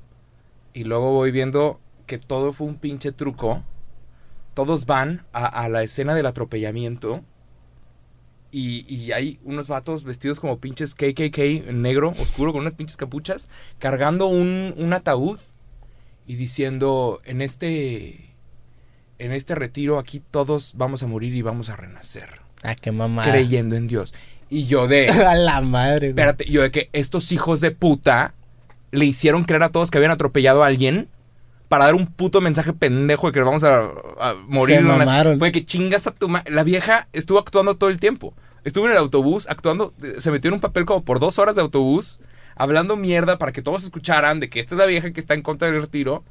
Y 0.74 0.84
luego 0.84 1.12
voy 1.12 1.30
viendo 1.30 1.80
que 2.06 2.18
todo 2.18 2.52
fue 2.52 2.66
un 2.66 2.76
pinche 2.76 3.10
truco. 3.12 3.62
Todos 4.54 4.86
van 4.86 5.24
a, 5.32 5.46
a 5.46 5.68
la 5.68 5.82
escena 5.82 6.14
del 6.14 6.26
atropellamiento. 6.26 7.22
Y, 8.56 8.86
y 8.88 9.10
hay 9.10 9.40
unos 9.42 9.66
vatos 9.66 10.04
vestidos 10.04 10.38
como 10.38 10.58
pinches 10.60 10.94
KKK 10.94 11.38
en 11.68 11.82
negro, 11.82 12.10
oscuro, 12.20 12.52
con 12.52 12.60
unas 12.60 12.74
pinches 12.74 12.96
capuchas, 12.96 13.48
cargando 13.80 14.26
un, 14.28 14.72
un 14.76 14.92
ataúd 14.92 15.40
y 16.24 16.36
diciendo, 16.36 17.18
en 17.24 17.42
este 17.42 18.30
en 19.18 19.32
este 19.32 19.56
retiro 19.56 19.98
aquí 19.98 20.20
todos 20.30 20.74
vamos 20.76 21.02
a 21.02 21.08
morir 21.08 21.34
y 21.34 21.42
vamos 21.42 21.68
a 21.68 21.74
renacer. 21.76 22.28
Ah, 22.62 22.76
qué 22.76 22.92
mamá. 22.92 23.24
Creyendo 23.24 23.74
en 23.74 23.88
Dios. 23.88 24.14
Y 24.48 24.66
yo 24.66 24.86
de... 24.86 25.08
a 25.26 25.34
la 25.34 25.60
madre, 25.60 25.98
güey. 25.98 26.08
espérate, 26.10 26.44
yo 26.48 26.62
de 26.62 26.70
que 26.70 26.90
estos 26.92 27.32
hijos 27.32 27.60
de 27.60 27.72
puta 27.72 28.34
le 28.92 29.04
hicieron 29.04 29.42
creer 29.42 29.64
a 29.64 29.70
todos 29.70 29.90
que 29.90 29.98
habían 29.98 30.12
atropellado 30.12 30.62
a 30.62 30.68
alguien 30.68 31.08
para 31.68 31.86
dar 31.86 31.94
un 31.96 32.06
puto 32.06 32.40
mensaje 32.40 32.72
pendejo 32.72 33.26
de 33.26 33.32
que 33.32 33.40
vamos 33.40 33.64
a, 33.64 33.80
a 34.20 34.34
morir. 34.46 34.76
Se 34.76 34.82
mamaron. 34.82 35.38
Fue 35.40 35.50
que 35.50 35.64
chingas 35.66 36.06
a 36.06 36.12
tu 36.12 36.28
ma- 36.28 36.44
La 36.46 36.62
vieja 36.62 37.08
estuvo 37.12 37.40
actuando 37.40 37.76
todo 37.76 37.90
el 37.90 37.98
tiempo. 37.98 38.32
Estuvo 38.64 38.86
en 38.86 38.92
el 38.92 38.98
autobús 38.98 39.46
actuando, 39.48 39.94
se 40.18 40.30
metió 40.30 40.48
en 40.48 40.54
un 40.54 40.60
papel 40.60 40.84
como 40.84 41.04
por 41.04 41.20
dos 41.20 41.38
horas 41.38 41.54
de 41.54 41.62
autobús, 41.62 42.18
hablando 42.56 42.96
mierda 42.96 43.38
para 43.38 43.52
que 43.52 43.62
todos 43.62 43.84
escucharan 43.84 44.40
de 44.40 44.48
que 44.48 44.58
esta 44.60 44.74
es 44.74 44.78
la 44.78 44.86
vieja 44.86 45.12
que 45.12 45.20
está 45.20 45.34
en 45.34 45.42
contra 45.42 45.70
del 45.70 45.80
retiro. 45.80 46.24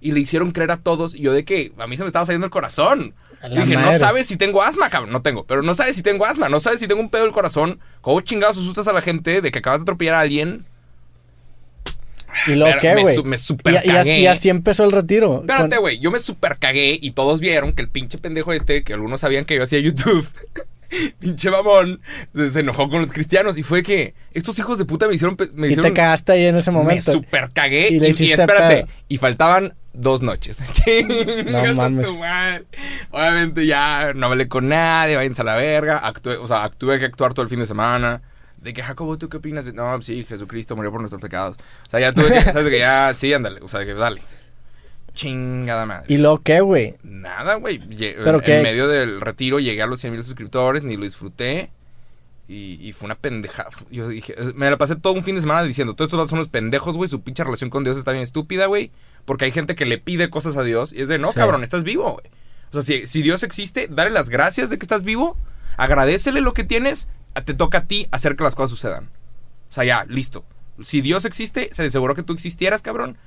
Y 0.00 0.12
le 0.12 0.20
hicieron 0.20 0.52
creer 0.52 0.70
a 0.70 0.76
todos. 0.76 1.12
Y 1.12 1.22
yo 1.22 1.32
de 1.32 1.44
que 1.44 1.72
a 1.76 1.88
mí 1.88 1.96
se 1.96 2.04
me 2.04 2.06
estaba 2.06 2.24
saliendo 2.24 2.44
el 2.44 2.52
corazón. 2.52 3.14
La 3.42 3.64
dije, 3.64 3.76
no 3.76 3.92
sabes 3.94 4.28
si 4.28 4.36
tengo 4.36 4.62
asma, 4.62 4.90
cabrón. 4.90 5.10
No 5.10 5.22
tengo. 5.22 5.44
Pero 5.44 5.62
no 5.62 5.74
sabes 5.74 5.96
si 5.96 6.02
tengo 6.02 6.24
asma. 6.24 6.48
No 6.48 6.60
sabes 6.60 6.78
si 6.78 6.86
tengo 6.86 7.00
un 7.00 7.10
pedo 7.10 7.24
del 7.24 7.32
corazón. 7.32 7.80
¿Cómo 8.00 8.20
chingados 8.20 8.56
asustas 8.58 8.86
a 8.86 8.92
la 8.92 9.02
gente 9.02 9.40
de 9.40 9.50
que 9.50 9.58
acabas 9.58 9.80
de 9.80 9.82
atropellar 9.82 10.14
a 10.14 10.20
alguien? 10.20 10.66
¿Y 12.46 12.60
qué, 12.80 12.94
me 12.94 13.02
güey? 13.02 13.14
su- 13.16 13.24
me 13.24 13.38
super 13.38 13.80
y, 13.84 13.88
cagué. 13.88 14.20
y 14.20 14.26
así 14.28 14.48
empezó 14.48 14.84
el 14.84 14.92
retiro. 14.92 15.40
Espérate, 15.40 15.78
güey. 15.78 15.98
Yo 15.98 16.12
me 16.12 16.20
super 16.20 16.58
cagué 16.58 16.96
y 17.00 17.10
todos 17.10 17.40
vieron 17.40 17.72
que 17.72 17.82
el 17.82 17.88
pinche 17.88 18.18
pendejo 18.18 18.52
este, 18.52 18.84
que 18.84 18.92
algunos 18.92 19.20
sabían 19.20 19.44
que 19.44 19.56
yo 19.56 19.64
hacía 19.64 19.80
YouTube, 19.80 20.26
pinche 21.18 21.50
mamón, 21.50 22.00
se, 22.34 22.50
se 22.50 22.60
enojó 22.60 22.88
con 22.88 23.02
los 23.02 23.12
cristianos. 23.12 23.58
Y 23.58 23.62
fue 23.62 23.82
que 23.82 24.14
estos 24.32 24.58
hijos 24.58 24.78
de 24.78 24.84
puta 24.84 25.06
me 25.08 25.14
hicieron. 25.14 25.36
Me 25.54 25.68
y 25.68 25.70
hicieron 25.70 25.92
te 25.92 25.96
cagaste 25.96 26.32
ahí 26.32 26.46
en 26.46 26.56
ese 26.56 26.70
me 26.70 26.78
momento. 26.78 27.12
super 27.12 27.50
cagué. 27.52 27.88
Y 27.90 27.96
Y, 27.96 28.00
le 28.00 28.08
y 28.10 28.32
espérate. 28.32 28.76
pedo. 28.84 28.88
Y 29.08 29.16
faltaban 29.18 29.74
dos 29.92 30.22
noches. 30.22 30.58
Mames. 31.74 32.06
Obviamente 33.10 33.66
ya 33.66 34.12
no 34.14 34.26
hablé 34.26 34.48
con 34.48 34.68
nadie, 34.68 35.16
váyanse 35.16 35.42
a 35.42 35.44
la 35.44 35.56
verga. 35.56 35.98
Actué, 35.98 36.36
o 36.36 36.46
sea, 36.46 36.68
tuve 36.70 36.98
que 36.98 37.04
actuar 37.06 37.34
todo 37.34 37.42
el 37.42 37.48
fin 37.48 37.60
de 37.60 37.66
semana. 37.66 38.22
De 38.58 38.72
que, 38.72 38.82
Jacobo, 38.82 39.16
¿tú 39.18 39.28
qué 39.28 39.36
opinas? 39.36 39.72
No, 39.72 40.02
sí, 40.02 40.24
Jesucristo 40.24 40.74
murió 40.74 40.90
por 40.90 41.00
nuestros 41.00 41.22
pecados. 41.22 41.56
O 41.86 41.90
sea, 41.90 42.00
ya 42.00 42.12
tuve 42.12 42.28
que, 42.32 42.40
¿sabes? 42.52 42.68
Que 42.68 42.78
ya, 42.80 43.12
sí, 43.14 43.32
ándale. 43.32 43.60
O 43.62 43.68
sea, 43.68 43.84
que 43.84 43.94
dale. 43.94 44.20
Chingada 45.18 45.84
madre. 45.84 46.04
¿Y 46.08 46.16
luego 46.18 46.42
qué, 46.42 46.60
güey? 46.60 46.94
Nada, 47.02 47.54
güey. 47.56 47.80
Lle- 47.80 48.14
¿Pero 48.22 48.38
en 48.38 48.44
qué? 48.44 48.62
medio 48.62 48.86
del 48.86 49.20
retiro 49.20 49.58
llegué 49.58 49.82
a 49.82 49.86
los 49.88 49.98
100 50.00 50.12
mil 50.12 50.22
suscriptores, 50.22 50.84
ni 50.84 50.96
lo 50.96 51.02
disfruté. 51.02 51.70
Y, 52.46 52.78
y 52.80 52.92
fue 52.92 53.06
una 53.06 53.16
pendeja. 53.16 53.66
Yo 53.90 54.06
dije, 54.08 54.34
me 54.54 54.70
la 54.70 54.78
pasé 54.78 54.94
todo 54.94 55.12
un 55.14 55.24
fin 55.24 55.34
de 55.34 55.40
semana 55.40 55.62
diciendo, 55.64 55.94
todos 55.94 56.08
estos 56.12 56.30
son 56.30 56.38
unos 56.38 56.48
pendejos, 56.48 56.96
güey. 56.96 57.08
Su 57.08 57.20
pinche 57.20 57.42
relación 57.42 57.68
con 57.68 57.82
Dios 57.82 57.98
está 57.98 58.12
bien 58.12 58.22
estúpida, 58.22 58.66
güey. 58.66 58.92
Porque 59.24 59.44
hay 59.44 59.50
gente 59.50 59.74
que 59.74 59.84
le 59.86 59.98
pide 59.98 60.30
cosas 60.30 60.56
a 60.56 60.62
Dios 60.62 60.92
y 60.92 61.02
es 61.02 61.08
de, 61.08 61.18
no, 61.18 61.28
Sí. 61.30 61.34
cabrón, 61.34 61.64
estás 61.64 61.82
vivo, 61.82 62.12
güey. 62.12 62.24
O 62.70 62.74
sea, 62.74 62.82
si, 62.82 63.06
si 63.08 63.20
Dios 63.22 63.42
existe, 63.42 63.88
dale 63.90 64.10
las 64.10 64.28
gracias 64.28 64.70
de 64.70 64.78
que 64.78 64.84
estás 64.84 65.02
vivo. 65.02 65.36
Agradecele 65.76 66.40
lo 66.40 66.54
que 66.54 66.62
tienes. 66.64 67.08
Te 67.44 67.54
toca 67.54 67.78
a 67.78 67.84
ti 67.86 68.06
hacer 68.12 68.36
que 68.36 68.44
las 68.44 68.54
cosas 68.54 68.70
sucedan. 68.70 69.10
O 69.68 69.72
sea, 69.72 69.82
ya, 69.84 70.04
listo. 70.08 70.44
Si 70.80 71.00
Dios 71.00 71.24
existe, 71.24 71.68
se 71.72 71.84
aseguró 71.86 72.14
que 72.14 72.22
tú 72.22 72.32
existieras, 72.32 72.82
cabrón. 72.82 73.18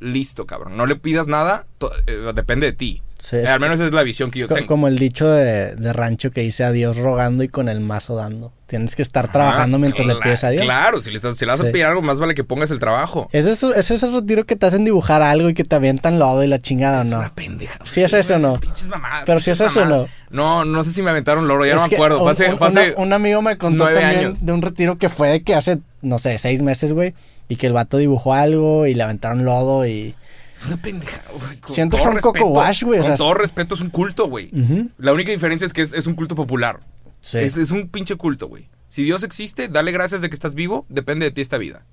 Listo, 0.00 0.46
cabrón. 0.46 0.76
No 0.76 0.86
le 0.86 0.96
pidas 0.96 1.26
nada, 1.26 1.66
eh, 2.06 2.32
depende 2.34 2.66
de 2.66 2.72
ti. 2.72 3.02
Sí, 3.18 3.36
Eh, 3.36 3.44
es, 3.44 3.48
al 3.48 3.60
menos 3.60 3.76
esa 3.76 3.86
es 3.86 3.92
la 3.94 4.02
visión 4.02 4.30
que 4.30 4.40
yo 4.40 4.44
es 4.44 4.52
tengo. 4.52 4.66
como 4.66 4.88
el 4.88 4.98
dicho 4.98 5.26
de, 5.26 5.74
de 5.74 5.92
rancho 5.94 6.30
que 6.30 6.42
dice 6.42 6.64
a 6.64 6.70
Dios 6.70 6.98
rogando 6.98 7.42
y 7.42 7.48
con 7.48 7.70
el 7.70 7.80
mazo 7.80 8.14
dando. 8.14 8.52
Tienes 8.66 8.94
que 8.94 9.00
estar 9.00 9.32
trabajando 9.32 9.78
Ah, 9.78 9.80
mientras 9.80 10.06
le 10.06 10.16
pides 10.16 10.44
a 10.44 10.50
Dios. 10.50 10.64
Claro, 10.64 11.00
si 11.00 11.10
le, 11.10 11.16
estás, 11.16 11.38
si 11.38 11.46
le 11.46 11.52
vas 11.52 11.60
Sí. 11.62 11.66
a 11.66 11.72
pedir 11.72 11.86
algo, 11.86 12.02
más 12.02 12.18
vale 12.20 12.34
que 12.34 12.44
pongas 12.44 12.70
el 12.70 12.78
trabajo. 12.78 13.30
¿Es 13.32 13.46
eso, 13.46 13.74
¿Es 13.74 13.90
ese 13.90 14.06
retiro 14.10 14.44
que 14.44 14.54
te 14.54 14.66
hacen 14.66 14.84
dibujar 14.84 15.22
algo 15.22 15.48
y 15.48 15.54
que 15.54 15.64
te 15.64 15.74
avientan 15.74 16.18
lodo 16.18 16.44
y 16.44 16.46
la 16.46 16.60
chingada 16.60 16.98
o 16.98 17.02
Es 17.04 17.08
no? 17.08 17.18
una 17.20 17.34
pendeja. 17.34 17.78
Sí 17.86 18.02
es 18.02 18.12
eso 18.12 18.34
o 18.34 18.38
no. 18.38 18.60
Pinches 18.60 18.86
mamadas. 18.88 19.22
Pero 19.24 19.40
si 19.40 19.50
es 19.50 19.60
eso 19.62 19.80
o 19.80 19.84
mamadas. 19.86 20.10
No, 20.28 20.66
no 20.66 20.84
sé 20.84 20.92
si 20.92 21.00
me 21.02 21.08
aventaron 21.08 21.48
loro, 21.48 21.64
ya 21.64 21.70
Es 21.76 21.80
no 21.80 21.86
me 21.88 21.94
acuerdo. 21.94 22.22
un, 22.22 22.28
hace, 22.28 22.50
un- 22.50 22.58
fue 22.58 22.66
hace- 22.68 22.92
una- 22.96 23.02
un 23.02 23.12
amigo 23.14 23.40
me 23.40 23.56
contó 23.56 23.84
también 23.84 24.04
años. 24.04 24.44
de 24.44 24.52
un 24.52 24.60
retiro 24.60 24.98
que 24.98 25.08
fue 25.08 25.30
de 25.30 25.42
que 25.42 25.54
hace, 25.54 25.78
no 26.02 26.18
sé, 26.18 26.36
seis 26.38 26.60
meses, 26.60 26.92
güey. 26.92 27.14
Y 27.48 27.56
que 27.56 27.66
el 27.66 27.72
vato 27.72 27.96
dibujó 27.98 28.34
algo 28.34 28.86
y 28.86 28.94
le 28.94 29.02
aventaron 29.02 29.44
lodo 29.44 29.86
y... 29.86 30.14
Es 30.56 30.66
una 30.66 30.78
pendeja. 30.78 31.20
güey, 31.38 31.58
con 31.58 31.74
Siento 31.74 31.96
que 31.98 32.02
son 32.02 32.14
coco 32.16 32.32
respeto, 32.32 32.46
wash, 32.48 32.82
güey, 32.84 32.98
o 32.98 33.02
Con 33.02 33.06
sea, 33.08 33.16
todo 33.16 33.32
es- 33.32 33.36
respeto, 33.38 33.74
es 33.74 33.80
un 33.82 33.90
culto, 33.90 34.26
güey. 34.28 34.50
La 34.98 35.12
única 35.12 35.30
diferencia 35.30 35.66
es 35.66 35.72
que 35.72 35.82
es, 35.82 35.92
es 35.92 36.06
un 36.06 36.14
culto 36.14 36.34
popular. 36.34 36.80
Sí. 37.20 37.38
Es, 37.38 37.56
es 37.58 37.70
un 37.72 37.88
pinche 37.88 38.16
culto, 38.16 38.48
güey. 38.48 38.68
Si 38.88 39.02
Dios 39.04 39.22
existe, 39.22 39.68
dale 39.68 39.92
gracias 39.92 40.22
de 40.22 40.28
que 40.30 40.34
estás 40.34 40.54
vivo, 40.54 40.86
depende 40.88 41.26
de 41.26 41.30
ti 41.32 41.40
esta 41.42 41.58
vida. 41.58 41.84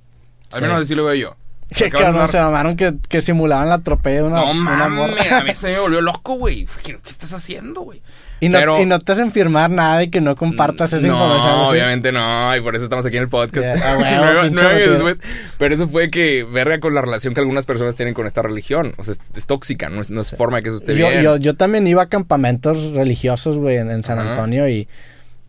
Al 0.51 0.59
Sí. 0.59 0.61
menos 0.61 0.81
así 0.81 0.95
lo 0.95 1.03
veo 1.05 1.15
yo. 1.15 1.35
Que 1.75 1.89
cabrón, 1.89 2.15
dar- 2.15 2.29
se 2.31 2.37
mamaron 2.39 2.77
que, 2.77 2.93
que 3.09 3.21
simulaban 3.21 3.67
la 3.67 3.75
atropella 3.75 4.17
de 4.17 4.23
una, 4.23 4.41
No 4.45 4.51
una 4.51 4.87
mames, 4.89 5.31
a 5.31 5.43
mí 5.43 5.55
se 5.55 5.67
me 5.73 5.79
volvió 5.79 6.01
loco, 6.01 6.35
güey. 6.35 6.65
¿Qué 6.83 6.97
estás 7.07 7.33
haciendo, 7.33 7.81
güey? 7.81 8.01
Y 8.43 8.49
no, 8.49 8.59
Pero- 8.59 8.81
y 8.81 8.85
no 8.85 8.99
te 8.99 9.11
hacen 9.11 9.31
firmar 9.31 9.69
nada 9.69 10.03
y 10.03 10.09
que 10.09 10.21
no 10.21 10.35
compartas 10.35 10.93
esa 10.93 11.05
no, 11.07 11.13
información. 11.13 11.51
así. 11.53 11.69
obviamente 11.71 12.11
no, 12.11 12.55
y 12.55 12.61
por 12.61 12.75
eso 12.75 12.83
estamos 12.83 13.05
aquí 13.05 13.17
en 13.17 13.23
el 13.23 13.29
podcast. 13.29 13.79
Ya, 13.79 13.93
a 13.93 13.97
huevo, 13.97 14.49
nueve 14.51 14.75
años 14.75 14.91
después. 14.91 15.19
Pero 15.57 15.75
eso 15.75 15.87
fue 15.87 16.09
que, 16.09 16.43
verga 16.43 16.79
con 16.79 16.93
la 16.93 17.01
relación 17.01 17.33
que 17.33 17.39
algunas 17.39 17.65
personas 17.65 17.95
tienen 17.95 18.13
con 18.13 18.27
esta 18.27 18.41
religión. 18.41 18.93
O 18.97 19.03
sea, 19.03 19.13
es, 19.13 19.21
es 19.35 19.45
tóxica, 19.45 19.89
no 19.89 20.01
es, 20.01 20.09
no 20.09 20.21
es 20.21 20.31
forma 20.31 20.57
de 20.57 20.63
que 20.63 20.69
eso 20.69 20.77
esté 20.77 20.95
yo, 20.95 21.09
bien. 21.09 21.21
yo, 21.21 21.37
yo 21.37 21.55
también 21.55 21.87
iba 21.87 22.01
a 22.03 22.07
campamentos 22.07 22.91
religiosos, 22.93 23.57
güey, 23.57 23.77
en, 23.77 23.91
en 23.91 24.03
San. 24.03 24.19
Antonio 24.19 24.67
y, 24.69 24.87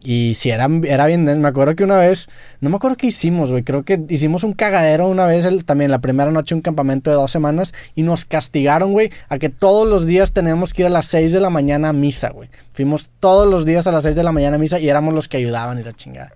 y 0.05 0.35
si 0.35 0.51
era, 0.51 0.69
era 0.85 1.07
bien, 1.07 1.25
me 1.25 1.49
acuerdo 1.49 1.75
que 1.75 1.83
una 1.83 1.97
vez, 1.97 2.29
no 2.61 2.71
me 2.71 2.77
acuerdo 2.77 2.97
qué 2.97 3.07
hicimos, 3.07 3.51
güey, 3.51 3.63
creo 3.65 3.83
que 3.85 4.01
hicimos 4.11 4.45
un 4.45 4.53
cagadero 4.53 5.09
una 5.09 5.27
vez, 5.27 5.45
el- 5.47 5.65
también 5.65 5.91
la 5.91 6.01
primera 6.01 6.31
noche, 6.31 6.55
un 6.55 6.61
campamento 6.61 7.11
de 7.11 7.17
dos 7.17 7.31
semanas 7.31 7.73
y 7.95 8.03
nos 8.03 8.25
castigaron, 8.25 8.93
güey, 8.93 9.11
a 9.29 9.39
que 9.39 9.49
todos 9.49 9.89
los 9.89 10.05
días 10.07 10.33
teníamos 10.33 10.73
que 10.75 10.83
ir 10.83 10.87
a 10.87 10.91
las 10.91 11.07
6 11.07 11.33
de 11.33 11.41
la 11.41 11.49
mañana 11.51 11.89
a 11.89 11.93
misa, 11.93 12.29
güey. 12.31 12.51
Fuimos 12.75 13.11
todos 13.19 13.51
los 13.51 13.65
días 13.65 13.87
a 13.87 13.93
las 13.93 14.03
6 14.05 14.15
de 14.15 14.23
la 14.23 14.33
mañana 14.33 14.57
a 14.57 14.59
misa 14.59 14.79
y 14.79 14.89
éramos 14.89 15.15
los 15.15 15.27
que 15.27 15.39
ayudaban 15.39 15.81
y 15.81 15.83
la 15.83 15.93
chingada. 15.95 16.31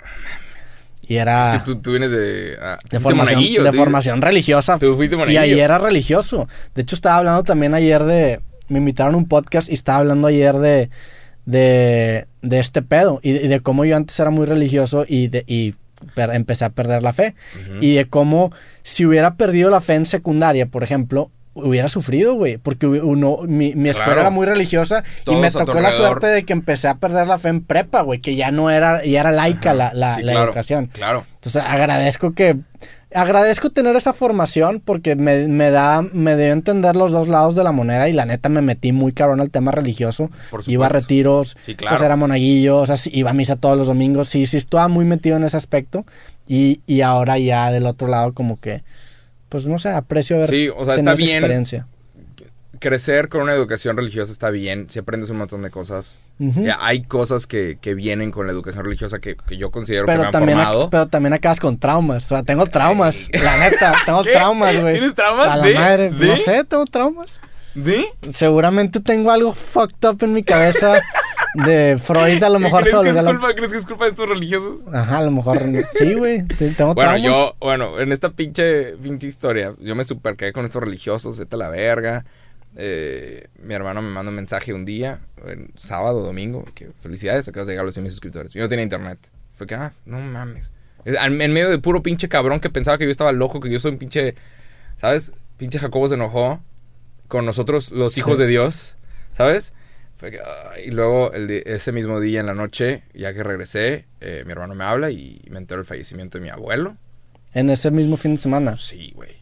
Y 1.07 1.17
era 1.17 1.55
Es 1.55 1.61
que 1.61 1.65
tú, 1.65 1.81
tú 1.81 1.91
vienes 1.93 2.11
de. 2.11 2.57
ah, 2.61 2.79
de 2.91 3.01
formación, 3.01 3.41
de 3.43 3.73
formación 3.73 4.21
religiosa. 4.23 4.79
Tú 4.79 4.95
fuiste 4.95 5.15
Y 5.17 5.19
monaguillo. 5.19 5.41
ayer 5.41 5.59
era 5.61 5.79
religioso. 5.79 6.49
De 6.75 6.83
hecho, 6.83 6.95
estaba 6.95 7.17
hablando 7.17 7.43
también 7.45 7.73
ayer 7.75 8.05
de. 8.05 8.41
Me 8.69 8.79
invitaron 8.79 9.15
a 9.15 9.17
un 9.19 9.27
podcast 9.27 9.71
y 9.71 9.75
estaba 9.75 9.99
hablando 10.01 10.27
ayer 10.29 10.57
de. 10.57 10.91
De, 11.53 12.27
de 12.43 12.59
este 12.61 12.83
pedo. 12.83 13.21
Y 13.23 13.33
de, 13.33 13.45
y 13.47 13.49
de 13.49 13.61
cómo 13.61 13.87
yo 13.87 13.97
antes 13.97 14.21
era 14.21 14.29
muy 14.31 14.45
religioso 14.45 15.07
y, 15.09 15.29
de, 15.29 15.45
y 15.47 15.75
per- 16.15 16.35
empecé 16.35 16.67
a 16.67 16.71
perder 16.71 17.03
la 17.03 17.15
fe. 17.15 17.35
Y 17.81 17.95
de 17.95 18.05
cómo, 18.07 18.53
si 18.83 19.07
hubiera 19.07 19.35
perdido 19.37 19.71
la 19.71 19.81
fe 19.81 19.95
en 19.95 20.05
secundaria, 20.05 20.67
por 20.67 20.83
ejemplo, 20.83 21.31
hubiera 21.55 21.89
sufrido, 21.89 22.35
güey. 22.35 22.59
Porque 22.59 22.87
uno, 22.87 23.39
mi, 23.47 23.75
mi 23.75 23.89
escuela 23.89 24.13
Claro. 24.13 24.21
era 24.21 24.31
muy 24.31 24.47
religiosa 24.47 25.03
y 25.27 25.37
me 25.37 25.51
tocó 25.51 25.81
la 25.81 25.91
suerte 25.91 26.27
de 26.27 26.45
que 26.45 26.53
empecé 26.53 26.87
a 26.89 26.97
perder 26.99 27.27
la 27.27 27.39
fe 27.39 27.49
en 27.49 27.63
prepa, 27.65 28.03
güey. 28.03 28.19
Que 28.21 28.37
ya 28.37 28.51
no 28.51 28.69
era, 28.71 29.03
ya 29.07 29.21
era 29.21 29.33
laica 29.33 29.73
la, 29.73 29.93
la, 29.95 30.17
Sí, 30.17 30.23
la 30.25 30.33
claro, 30.33 30.49
educación. 30.51 30.91
Claro. 30.93 31.25
Entonces 31.37 31.63
agradezco 31.67 32.35
que 32.35 32.59
agradezco 33.15 33.71
tener 33.71 33.97
esa 33.97 34.13
formación 34.13 34.81
porque 34.85 35.17
me, 35.17 35.49
me 35.49 35.71
da 35.71 36.03
me 36.13 36.37
dio 36.37 36.47
a 36.47 36.51
entender 36.51 36.95
los 36.97 37.11
dos 37.13 37.29
lados 37.29 37.55
de 37.55 37.65
la 37.65 37.73
moneda 37.73 38.09
y 38.09 38.13
la 38.13 38.27
neta 38.27 38.49
me 38.49 38.61
metí 38.63 38.93
muy 38.93 39.13
cabrón 39.13 39.41
al 39.41 39.51
tema 39.51 39.71
religioso. 39.71 40.31
Por 40.51 40.63
Iba 40.67 40.87
a 40.87 40.89
retiros, 40.91 41.57
Sí, 41.65 41.75
claro. 41.75 41.97
pues 41.97 42.05
era 42.05 42.17
monaguillo, 42.17 42.79
o 42.79 42.87
sea, 42.87 42.97
iba 43.13 43.31
a 43.31 43.35
misa 43.35 43.57
todos 43.57 43.79
los 43.79 43.87
domingos, 43.87 44.29
sí, 44.29 44.47
sí 44.47 44.57
estaba 44.59 44.89
muy 44.89 45.05
metido 45.05 45.37
en 45.37 45.45
ese 45.45 45.57
aspecto 45.57 46.05
y, 46.47 46.81
y 46.87 47.01
ahora 47.01 47.39
ya 47.39 47.71
del 47.71 47.87
otro 47.87 48.09
lado 48.09 48.35
como 48.35 48.59
que 48.61 48.83
pues 49.49 49.67
no 49.67 49.79
sé, 49.79 49.89
aprecio 49.89 50.37
haber 50.37 50.51
Sí, 50.51 50.69
o 50.69 50.85
sea, 50.85 50.97
tenido 50.97 51.13
está 51.13 51.13
esa 51.15 51.15
bien. 51.25 51.37
experiencia. 51.39 51.87
Crecer 52.81 53.29
con 53.29 53.41
una 53.43 53.55
educación 53.55 53.97
religiosa 53.97 54.31
está 54.31 54.51
bien. 54.51 54.89
Si 54.89 54.99
aprendes 54.99 55.31
un 55.31 55.39
montón 55.39 55.63
de 55.63 55.71
cosas. 55.71 56.21
Ya, 56.39 56.79
hay 56.81 57.03
cosas 57.03 57.47
que, 57.49 57.79
que 57.81 57.95
vienen 57.95 58.31
con 58.31 58.47
la 58.47 58.53
educación 58.53 58.85
religiosa 58.85 59.19
que, 59.19 59.37
que 59.37 59.57
yo 59.57 59.71
considero 59.73 60.07
que 60.07 60.13
me 60.13 60.17
Pero 60.19 60.27
han 60.29 60.33
también, 60.33 60.59
pero 60.91 61.07
también 61.09 61.33
acabas 61.33 61.59
con 61.59 61.79
traumas. 61.79 62.25
O 62.27 62.29
sea, 62.29 62.43
tengo 62.45 62.67
traumas. 62.67 63.29
La 63.33 63.59
neta, 63.59 63.95
tengo 64.07 64.23
¿Qué? 64.23 64.31
traumas, 64.33 64.81
güey. 64.81 64.93
¿Tienes 64.95 65.15
traumas? 65.17 65.49
A 65.49 65.57
la 65.57 65.67
¿De? 65.67 65.75
madre. 65.75 66.11
¿De? 66.11 66.27
No 66.29 66.37
sé, 66.37 66.63
tengo 66.65 66.85
traumas. 66.85 67.41
¿De? 67.75 68.05
Seguramente 68.31 69.01
tengo 69.01 69.31
algo 69.31 69.53
fucked 69.53 70.09
up 70.09 70.23
en 70.23 70.33
mi 70.33 70.43
cabeza 70.43 71.01
de 71.67 71.99
Freud, 72.03 72.43
a 72.43 72.49
lo 72.51 72.59
mejor 72.61 72.83
¿Crees, 72.83 72.91
solo. 72.97 73.03
que 73.05 73.19
es 73.19 73.25
la- 73.25 73.31
culpa, 73.31 73.55
¿Crees 73.55 73.73
que 73.73 73.79
es 73.79 73.87
culpa 73.87 74.05
de 74.05 74.11
estos 74.11 74.29
religiosos? 74.29 74.85
Ajá, 74.93 75.19
a 75.19 75.23
lo 75.25 75.31
mejor 75.31 75.59
sí, 75.93 76.15
güey. 76.15 76.47
te- 76.47 76.71
Tengo 76.71 76.95
Bueno, 76.95 77.11
traumas. 77.13 77.23
yo, 77.23 77.57
bueno, 77.61 77.99
en 77.99 78.13
esta 78.13 78.31
pinche, 78.31 78.97
pinche 78.97 79.27
historia, 79.27 79.75
yo 79.81 79.95
me 79.97 80.05
super 80.05 80.37
quedé 80.37 80.53
con 80.53 80.65
estos 80.65 80.83
religiosos, 80.83 81.39
vete 81.39 81.57
a 81.57 81.59
la 81.59 81.69
verga. 81.69 82.25
Eh, 82.81 83.49
mi 83.61 83.75
hermano 83.75 84.01
me 84.01 84.09
manda 84.11 84.31
un 84.31 84.37
mensaje 84.37 84.73
un 84.73 84.85
día, 84.85 85.19
sábado, 85.75 86.23
domingo, 86.23 86.65
que 86.77 86.91
felicidades, 87.03 87.49
acabas 87.49 87.67
de 87.67 87.73
llegar 87.73 87.83
a 87.83 87.87
los 87.87 87.95
100 87.95 88.05
mil 88.05 88.11
suscriptores. 88.13 88.53
Yo 88.53 88.63
no 88.63 88.69
tenía 88.69 88.85
internet. 88.85 89.19
Fue 89.53 89.67
que, 89.67 89.75
ah, 89.75 89.93
no 90.07 90.21
mames. 90.21 90.73
Es- 91.05 91.17
En, 91.21 91.37
medio 91.37 91.71
de 91.71 91.79
puro 91.81 92.03
pinche 92.05 92.29
cabrón 92.29 92.61
que 92.61 92.71
pensaba 92.71 92.97
que 92.97 93.05
yo 93.05 93.11
estaba 93.11 93.33
loco, 93.33 93.59
que 93.61 93.69
yo 93.69 93.81
soy 93.81 93.91
un 93.91 93.99
pinche, 93.99 94.37
¿sabes? 94.97 95.33
Pinche 95.57 95.81
Jacobo 95.81 96.07
se 96.07 96.15
enojó 96.15 96.63
con 97.27 97.45
nosotros, 97.45 97.91
los 97.91 98.17
hijos 98.17 98.37
Sí. 98.37 98.43
de 98.45 98.49
Dios, 98.49 98.97
¿sabes? 99.33 99.75
Fue 100.17 100.31
que, 100.31 100.39
ah, 100.39 100.79
y 100.85 100.91
luego 100.93 101.33
el 101.33 101.51
ese 101.51 101.91
mismo 101.91 102.21
día 102.21 102.39
en 102.41 102.47
la 102.47 102.55
noche, 102.55 103.03
ya 103.13 103.35
que 103.35 103.43
regresé, 103.43 104.05
eh, 104.21 104.45
mi 104.47 104.53
hermano 104.53 104.77
me 104.77 104.85
habla 104.85 105.11
y 105.11 105.41
me 105.51 105.59
entero 105.59 105.79
del 105.81 105.87
fallecimiento 105.87 106.39
de 106.39 106.45
mi 106.45 106.51
abuelo. 106.51 106.97
En 107.55 107.71
ese 107.71 107.91
mismo 107.91 108.17
fin 108.17 108.37
de 108.37 108.41
semana. 108.41 108.77
Sí, 108.79 109.13
güey. 109.17 109.38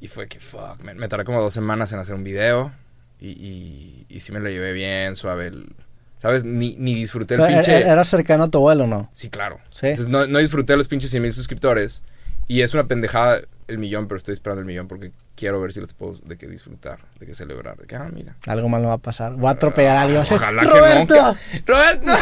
Y 0.00 0.08
fue 0.08 0.28
que, 0.28 0.40
fuck, 0.40 0.82
me, 0.82 0.94
me 0.94 1.08
tardé 1.08 1.24
como 1.24 1.40
dos 1.40 1.52
semanas 1.54 1.92
en 1.92 1.98
hacer 1.98 2.14
un 2.14 2.24
video. 2.24 2.72
Y, 3.20 3.28
y, 3.28 4.06
y 4.08 4.20
sí 4.20 4.32
me 4.32 4.40
lo 4.40 4.48
llevé 4.48 4.72
bien, 4.72 5.14
suave. 5.16 5.48
el- 5.48 5.74
¿Sabes? 6.16 6.44
Ni, 6.44 6.76
ni 6.76 6.94
disfruté 6.94 7.34
el 7.34 7.40
Pero, 7.40 7.52
pinche... 7.54 7.80
¿Era 7.80 8.04
cercano 8.04 8.44
a 8.44 8.48
tu 8.48 8.58
abuelo 8.58 8.86
no? 8.86 9.10
Sí, 9.14 9.30
claro. 9.30 9.58
Sí. 9.70 9.86
Entonces 9.88 10.08
no, 10.08 10.26
no 10.26 10.38
disfruté 10.38 10.76
los 10.76 10.86
pinches 10.86 11.10
100 11.10 11.22
mil 11.22 11.32
suscriptores. 11.32 12.02
Y 12.46 12.60
es 12.62 12.74
una 12.74 12.84
pendejada 12.84 13.40
el 13.68 13.78
millón, 13.78 14.08
pero 14.08 14.18
estoy 14.18 14.34
esperando 14.34 14.60
el 14.60 14.66
millón 14.66 14.88
porque 14.88 15.12
quiero 15.36 15.60
ver 15.60 15.72
si 15.72 15.80
los 15.80 15.94
puedo 15.94 16.18
de 16.24 16.36
qué 16.36 16.48
disfrutar, 16.48 16.98
de 17.20 17.26
qué 17.26 17.34
celebrar. 17.34 17.76
De 17.76 17.86
que, 17.86 17.94
ah, 17.96 18.10
mira. 18.12 18.34
Algo 18.48 18.68
malo 18.68 18.88
va 18.88 18.94
a 18.94 18.98
pasar. 18.98 19.34
Voy 19.34 19.46
a 19.48 19.52
atropellar 19.52 19.96
a 19.96 20.02
alguien. 20.02 20.20
Ojalá 20.20 20.62
que 20.62 20.68
¡Roberto! 20.68 21.14
nunca. 21.14 21.36
¡Roberto! 21.66 22.12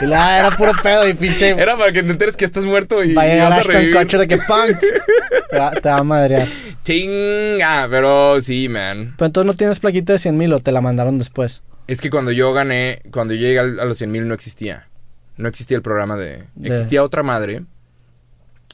Y 0.00 0.06
la, 0.06 0.38
era 0.40 0.50
puro 0.56 0.72
pedo 0.82 1.06
y 1.06 1.14
pinche. 1.14 1.50
Era 1.50 1.76
para 1.76 1.92
que 1.92 2.02
te 2.02 2.10
enteres 2.10 2.36
que 2.36 2.46
estás 2.46 2.64
muerto 2.64 3.04
y, 3.04 3.12
va 3.14 3.22
a 3.22 3.26
llegar 3.26 3.50
vas 3.50 3.58
a 3.58 3.60
Ashton 3.60 3.74
revivir. 3.76 3.96
Kutcher 3.96 4.20
de 4.20 4.28
que 4.28 4.38
punk. 4.38 4.78
Te 5.50 5.58
va, 5.58 5.70
te 5.72 5.88
va 5.88 5.98
a 5.98 6.02
madrear. 6.04 6.48
Chinga, 6.84 7.86
pero 7.90 8.40
sí, 8.40 8.68
man. 8.68 9.14
Pero 9.16 9.26
entonces 9.26 9.46
no 9.46 9.54
tienes 9.54 9.80
plaquita 9.80 10.12
de 10.12 10.18
100 10.18 10.36
mil 10.36 10.52
o 10.52 10.60
te 10.60 10.72
la 10.72 10.80
mandaron 10.80 11.18
después. 11.18 11.62
Es 11.86 12.00
que 12.00 12.10
cuando 12.10 12.32
yo 12.32 12.52
gané, 12.52 13.02
cuando 13.12 13.34
yo 13.34 13.40
llegué 13.40 13.58
a 13.60 13.62
los 13.84 13.98
100 13.98 14.10
mil 14.10 14.26
no 14.28 14.34
existía. 14.34 14.88
No 15.36 15.48
existía 15.48 15.76
el 15.76 15.82
programa 15.82 16.16
de... 16.16 16.44
De- 16.54 16.68
Existía 16.68 17.02
otra 17.02 17.22
madre, 17.22 17.62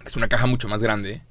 que 0.01 0.09
es 0.09 0.17
una 0.17 0.29
caja 0.29 0.47
mucho 0.47 0.69
más 0.69 0.83
grande, 0.83 1.23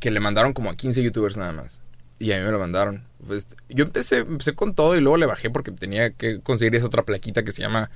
que 0.00 0.10
le 0.10 0.20
mandaron 0.20 0.52
como 0.54 0.70
a 0.70 0.74
15 0.74 1.02
youtubers 1.02 1.36
nada 1.36 1.52
más. 1.52 1.80
Y 2.18 2.32
a 2.32 2.38
mí 2.38 2.44
me 2.44 2.50
lo 2.50 2.58
mandaron. 2.58 3.04
Pues, 3.26 3.46
yo 3.68 3.84
empecé, 3.84 4.18
empecé 4.18 4.54
con 4.54 4.74
todo 4.74 4.96
y 4.96 5.00
luego 5.00 5.16
le 5.18 5.26
bajé 5.26 5.50
porque 5.50 5.70
tenía 5.72 6.10
que 6.10 6.40
conseguir 6.40 6.74
esa 6.76 6.86
otra 6.86 7.02
plaquita 7.04 7.42
que 7.42 7.52
se 7.52 7.62
llama 7.62 7.90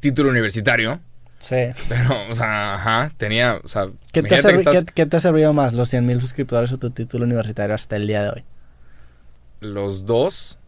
título 0.00 0.30
universitario. 0.30 1.00
Sí. 1.44 1.56
Pero, 1.88 2.16
o 2.30 2.34
sea, 2.34 2.74
ajá, 2.76 3.12
tenía, 3.16 3.60
o 3.62 3.68
sea... 3.68 3.88
¿Qué 4.12 4.22
te, 4.22 4.28
que 4.30 4.34
estás- 4.36 4.84
qué- 4.84 4.92
qué 4.94 5.06
te 5.06 5.16
ha 5.16 5.20
servido 5.20 5.52
más? 5.52 5.72
¿Los 5.74 5.90
100 5.90 6.06
mil 6.06 6.20
suscriptores 6.20 6.72
o 6.72 6.78
tu 6.78 6.90
título 6.90 7.24
universitario 7.26 7.74
hasta 7.74 7.96
el 7.96 8.06
día 8.06 8.22
de 8.22 8.30
hoy? 8.30 8.44
los 9.60 10.04
dos, 10.06 10.58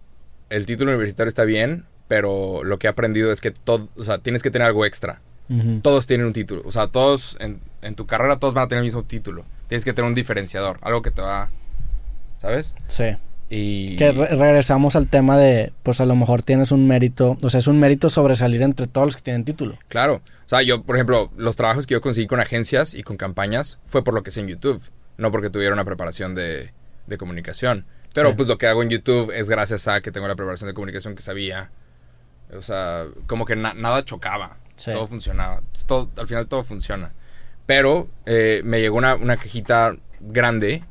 el 0.48 0.64
título 0.66 0.90
universitario 0.92 1.28
está 1.28 1.44
bien, 1.44 1.84
pero 2.08 2.64
lo 2.64 2.78
que 2.78 2.86
he 2.86 2.90
aprendido 2.90 3.30
es 3.32 3.40
que 3.40 3.50
todo, 3.50 3.88
o 3.96 4.04
sea, 4.04 4.18
tienes 4.18 4.42
que 4.42 4.50
tener 4.50 4.66
algo 4.66 4.84
extra. 4.86 5.20
Todos 5.82 6.06
tienen 6.08 6.26
un 6.26 6.32
título. 6.32 6.62
O 6.64 6.72
sea, 6.72 6.88
todos 6.88 7.36
en, 7.38 7.60
en 7.82 7.94
tu 7.94 8.04
carrera 8.06 8.38
todos 8.38 8.52
van 8.54 8.64
a 8.64 8.68
tener 8.68 8.80
el 8.82 8.86
mismo 8.88 9.04
título. 9.04 9.44
Tienes 9.68 9.84
que 9.84 9.92
tener 9.92 10.08
un 10.08 10.14
diferenciador, 10.14 10.78
algo 10.82 11.02
que 11.02 11.10
te 11.12 11.22
va, 11.22 11.50
¿sabes? 12.36 12.74
Sí. 12.88 13.16
Y 13.48 13.94
Que 13.96 14.10
re- 14.12 14.26
regresamos 14.34 14.96
al 14.96 15.06
tema 15.08 15.36
de, 15.38 15.72
pues 15.84 16.00
a 16.00 16.06
lo 16.06 16.16
mejor 16.16 16.42
tienes 16.42 16.72
un 16.72 16.86
mérito, 16.88 17.36
o 17.42 17.50
sea, 17.50 17.60
es 17.60 17.66
un 17.68 17.78
mérito 17.78 18.10
sobresalir 18.10 18.62
entre 18.62 18.86
todos 18.88 19.06
los 19.06 19.16
que 19.16 19.22
tienen 19.22 19.44
título. 19.44 19.78
claro, 19.88 20.20
o 20.46 20.48
sea, 20.48 20.62
yo, 20.62 20.82
por 20.82 20.96
ejemplo, 20.96 21.30
los 21.36 21.56
trabajos 21.56 21.86
que 21.86 21.94
yo 21.94 22.00
conseguí 22.00 22.26
con 22.26 22.40
agencias 22.40 22.94
y 22.94 23.02
con 23.02 23.16
campañas 23.16 23.78
fue 23.84 24.02
por 24.04 24.14
lo 24.14 24.22
que 24.22 24.30
sé 24.30 24.40
en 24.40 24.48
YouTube, 24.48 24.80
no 25.16 25.30
porque 25.30 25.50
tuviera 25.50 25.72
una 25.74 25.84
preparación 25.84 26.34
de, 26.34 26.72
de 27.06 27.18
comunicación. 27.18 27.84
Pero 28.14 28.30
Sí. 28.30 28.34
pues 28.36 28.48
lo 28.48 28.56
que 28.58 28.66
hago 28.66 28.82
en 28.82 28.88
YouTube 28.90 29.30
es 29.34 29.48
gracias 29.48 29.88
a 29.88 30.00
que 30.00 30.10
tengo 30.12 30.26
la 30.28 30.36
preparación 30.36 30.68
de 30.68 30.74
comunicación 30.74 31.14
que 31.14 31.22
sabía. 31.22 31.70
O 32.56 32.62
sea, 32.62 33.04
como 33.26 33.44
que 33.44 33.56
na- 33.56 33.74
nada 33.74 34.04
chocaba. 34.04 34.56
Sí. 34.76 34.92
Todo 34.92 35.06
funcionaba. 35.08 35.62
Todo, 35.86 36.10
al 36.16 36.26
final 36.28 36.46
todo 36.46 36.62
funciona. 36.64 37.12
Pero 37.66 38.08
eh, 38.24 38.62
me 38.64 38.80
llegó 38.80 38.96
una, 38.98 39.16
una 39.16 39.36
cajita 39.36 39.96
grande 40.20 40.84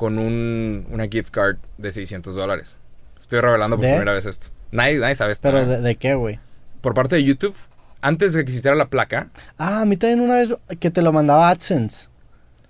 con 0.00 0.18
un, 0.18 0.86
una 0.88 1.08
gift 1.08 1.28
card 1.30 1.58
de 1.76 1.92
600 1.92 2.34
dólares. 2.34 2.78
Estoy 3.20 3.40
revelando 3.40 3.76
por 3.76 3.84
¿De? 3.84 3.90
primera 3.92 4.14
vez 4.14 4.24
esto. 4.24 4.48
Nadie, 4.70 4.96
nadie 4.96 5.14
sabe 5.14 5.32
esto. 5.34 5.42
¿Pero 5.50 5.66
de, 5.66 5.82
de 5.82 5.96
qué, 5.96 6.14
güey? 6.14 6.40
Por 6.80 6.94
parte 6.94 7.16
de 7.16 7.24
YouTube, 7.24 7.54
antes 8.00 8.32
de 8.32 8.38
que 8.42 8.50
existiera 8.50 8.74
la 8.74 8.88
placa, 8.88 9.28
Ah, 9.58 9.82
a 9.82 9.84
mí 9.84 9.98
también 9.98 10.20
una 10.22 10.36
vez 10.36 10.54
que 10.80 10.90
te 10.90 11.02
lo 11.02 11.12
mandaba 11.12 11.50
AdSense. 11.50 12.08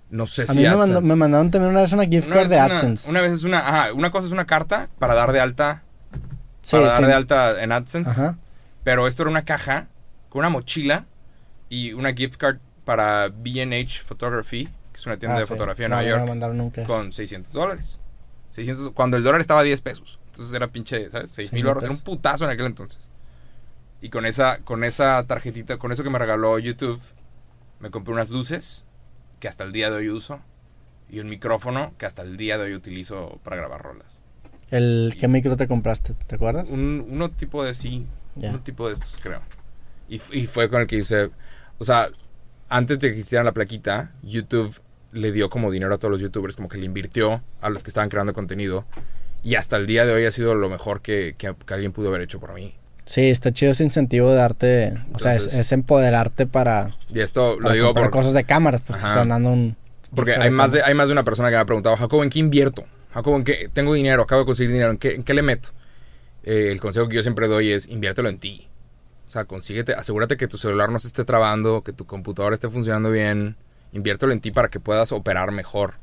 no 0.09 0.27
sé 0.27 0.41
A 0.43 0.47
si 0.47 0.57
mí 0.57 0.63
me, 0.63 0.67
AdSense. 0.67 0.93
mandó- 0.95 1.07
me 1.07 1.15
mandaron 1.15 1.51
también 1.51 1.71
una 1.71 1.79
vez 1.79 1.93
una 1.93 2.03
gift 2.05 2.27
Una 2.27 2.35
card 2.35 2.49
de 2.49 2.55
una- 2.57 2.65
AdSense. 2.65 3.09
Una, 3.09 3.21
vez 3.21 3.31
es 3.31 3.43
una, 3.43 3.59
ajá, 3.59 3.93
una 3.93 4.11
cosa 4.11 4.27
es 4.27 4.33
una 4.33 4.45
carta 4.45 4.89
para 4.99 5.13
dar 5.13 5.31
de 5.31 5.39
alta, 5.39 5.83
Sí, 6.61 6.71
para 6.75 6.87
dar 6.89 7.07
de 7.07 7.13
alta 7.13 7.63
en 7.63 7.71
AdSense. 7.71 8.11
Ajá. 8.11 8.37
Pero 8.83 9.07
esto 9.07 9.23
era 9.23 9.29
una 9.31 9.45
caja 9.45 9.87
con 10.27 10.39
una 10.39 10.49
mochila 10.49 11.05
y 11.69 11.93
una 11.93 12.11
gift 12.13 12.35
card 12.35 12.57
para 12.83 13.29
B&H 13.29 14.01
Photography, 14.05 14.67
es 15.01 15.05
una 15.07 15.17
tienda 15.17 15.35
Ah, 15.37 15.39
de 15.39 15.45
sí. 15.45 15.49
fotografía 15.49 15.85
en 15.85 15.91
No, 15.91 15.95
Nueva 16.01 16.25
York, 16.25 16.53
nunca 16.53 16.85
con 16.85 17.11
600 17.11 17.51
dólares. 17.53 17.99
600, 18.51 18.91
cuando 18.93 19.17
el 19.17 19.23
dólar 19.23 19.41
estaba 19.41 19.61
a 19.61 19.63
10 19.63 19.81
pesos. 19.81 20.19
Entonces 20.27 20.53
era 20.55 20.67
pinche, 20.67 21.09
¿sabes? 21.09 21.31
6 21.31 21.49
Sí, 21.49 21.55
mil 21.55 21.63
dólares. 21.63 21.83
Era 21.85 21.93
un 21.93 21.99
putazo 22.01 22.45
en 22.45 22.51
aquel 22.51 22.65
entonces. 22.67 23.09
Y 24.01 24.09
con 24.09 24.25
esa, 24.25 24.59
con 24.63 24.83
esa 24.83 25.25
tarjetita, 25.27 25.77
con 25.77 25.91
eso 25.91 26.03
que 26.03 26.09
me 26.09 26.19
regaló 26.19 26.57
YouTube, 26.59 27.01
me 27.79 27.89
compré 27.91 28.13
unas 28.13 28.29
luces 28.29 28.85
que 29.39 29.47
hasta 29.47 29.63
el 29.63 29.71
día 29.71 29.89
de 29.89 29.97
hoy 29.97 30.09
uso. 30.09 30.39
Y 31.09 31.19
un 31.19 31.27
micrófono 31.29 31.93
que 31.97 32.05
hasta 32.05 32.21
el 32.21 32.37
día 32.37 32.57
de 32.57 32.65
hoy 32.65 32.73
utilizo 32.73 33.39
para 33.43 33.57
grabar 33.57 33.81
rolas. 33.81 34.23
El, 34.69 35.15
¿Qué 35.19 35.27
micro 35.27 35.57
te 35.57 35.67
compraste? 35.67 36.13
¿Te 36.27 36.35
acuerdas? 36.35 36.69
Un, 36.71 37.05
uno 37.09 37.29
tipo 37.31 37.63
de 37.63 37.73
sí, 37.73 38.07
Ya. 38.35 38.51
un 38.51 38.63
tipo 38.63 38.87
de 38.87 38.93
estos, 38.93 39.19
creo. 39.21 39.41
Y, 40.07 40.21
y 40.31 40.45
fue 40.47 40.69
con 40.69 40.81
el 40.81 40.87
que 40.87 40.97
hice. 40.97 41.29
O 41.79 41.83
sea, 41.83 42.07
antes 42.69 42.99
de 42.99 43.07
que 43.09 43.13
existiera 43.13 43.43
la 43.43 43.51
plaquita, 43.51 44.11
YouTube 44.23 44.79
le 45.11 45.31
dio 45.31 45.49
como 45.49 45.71
dinero 45.71 45.93
a 45.93 45.97
todos 45.97 46.11
los 46.11 46.21
YouTubers, 46.21 46.55
como 46.55 46.69
que 46.69 46.77
le 46.77 46.85
invirtió 46.85 47.41
a 47.61 47.69
los 47.69 47.83
que 47.83 47.89
estaban 47.89 48.09
creando 48.09 48.33
contenido. 48.33 48.85
Y 49.43 49.55
hasta 49.55 49.77
el 49.77 49.87
día 49.87 50.05
de 50.05 50.13
hoy 50.13 50.25
ha 50.25 50.31
sido 50.31 50.53
lo 50.55 50.69
mejor 50.69 51.01
que, 51.01 51.35
que- 51.37 51.55
que 51.65 51.73
alguien 51.73 51.91
pudo 51.91 52.09
haber 52.09 52.21
hecho 52.21 52.39
por 52.39 52.53
mí. 52.53 52.75
Sí, 53.05 53.29
está 53.29 53.51
chido 53.51 53.71
ese 53.71 53.83
incentivo 53.83 54.29
de 54.29 54.35
darte. 54.35 54.93
O 55.13 55.19
sea, 55.19 55.33
es, 55.35 55.71
empoderarte 55.71 56.45
para, 56.45 56.95
Y 57.13 57.19
esto 57.19 57.59
lo 57.59 57.71
digo 57.71 57.93
por, 57.93 58.09
cosas 58.11 58.33
de 58.33 58.43
cámaras. 58.43 58.83
Pues 58.85 58.99
te 58.99 59.05
están 59.07 59.29
dando 59.29 59.49
un. 59.51 59.75
porque 60.15 60.33
hay 60.35 60.51
más, 60.51 60.71
de, 60.71 60.83
hay 60.83 60.93
más 60.93 61.07
de 61.07 61.13
una 61.13 61.23
persona 61.23 61.49
que 61.49 61.55
me 61.55 61.61
ha 61.61 61.65
preguntado, 61.65 61.97
Jacobo, 61.97 62.23
¿en 62.23 62.29
qué 62.29 62.39
invierto? 62.39 62.85
Jacobo, 63.13 63.35
¿en 63.37 63.43
qué 63.43 63.69
tengo 63.73 63.93
dinero? 63.95 64.21
Acabo 64.23 64.41
de 64.41 64.45
conseguir 64.45 64.71
dinero, 64.71 64.91
¿en 64.91 64.97
qué, 64.97 65.15
en 65.15 65.23
qué 65.23 65.33
le 65.33 65.41
meto? 65.41 65.69
Eh, 66.43 66.69
el 66.71 66.79
consejo 66.79 67.09
que 67.09 67.15
yo 67.17 67.23
siempre 67.23 67.47
doy 67.47 67.71
es 67.71 67.87
inviértelo 67.87 68.29
en 68.29 68.37
ti. 68.37 68.67
O 69.27 69.29
sea, 69.31 69.45
consíguete, 69.45 69.93
asegúrate 69.93 70.37
que 70.37 70.47
tu 70.47 70.57
celular 70.57 70.91
no 70.91 70.99
se 70.99 71.07
esté 71.07 71.25
trabando, 71.25 71.81
que 71.83 71.93
tu 71.93 72.05
computadora 72.05 72.53
esté 72.53 72.69
funcionando 72.69 73.09
bien. 73.11 73.55
Inviértelo 73.93 74.31
en 74.31 74.41
ti 74.41 74.51
para 74.51 74.69
que 74.69 74.79
puedas 74.79 75.11
operar 75.11 75.51
mejor. 75.51 75.95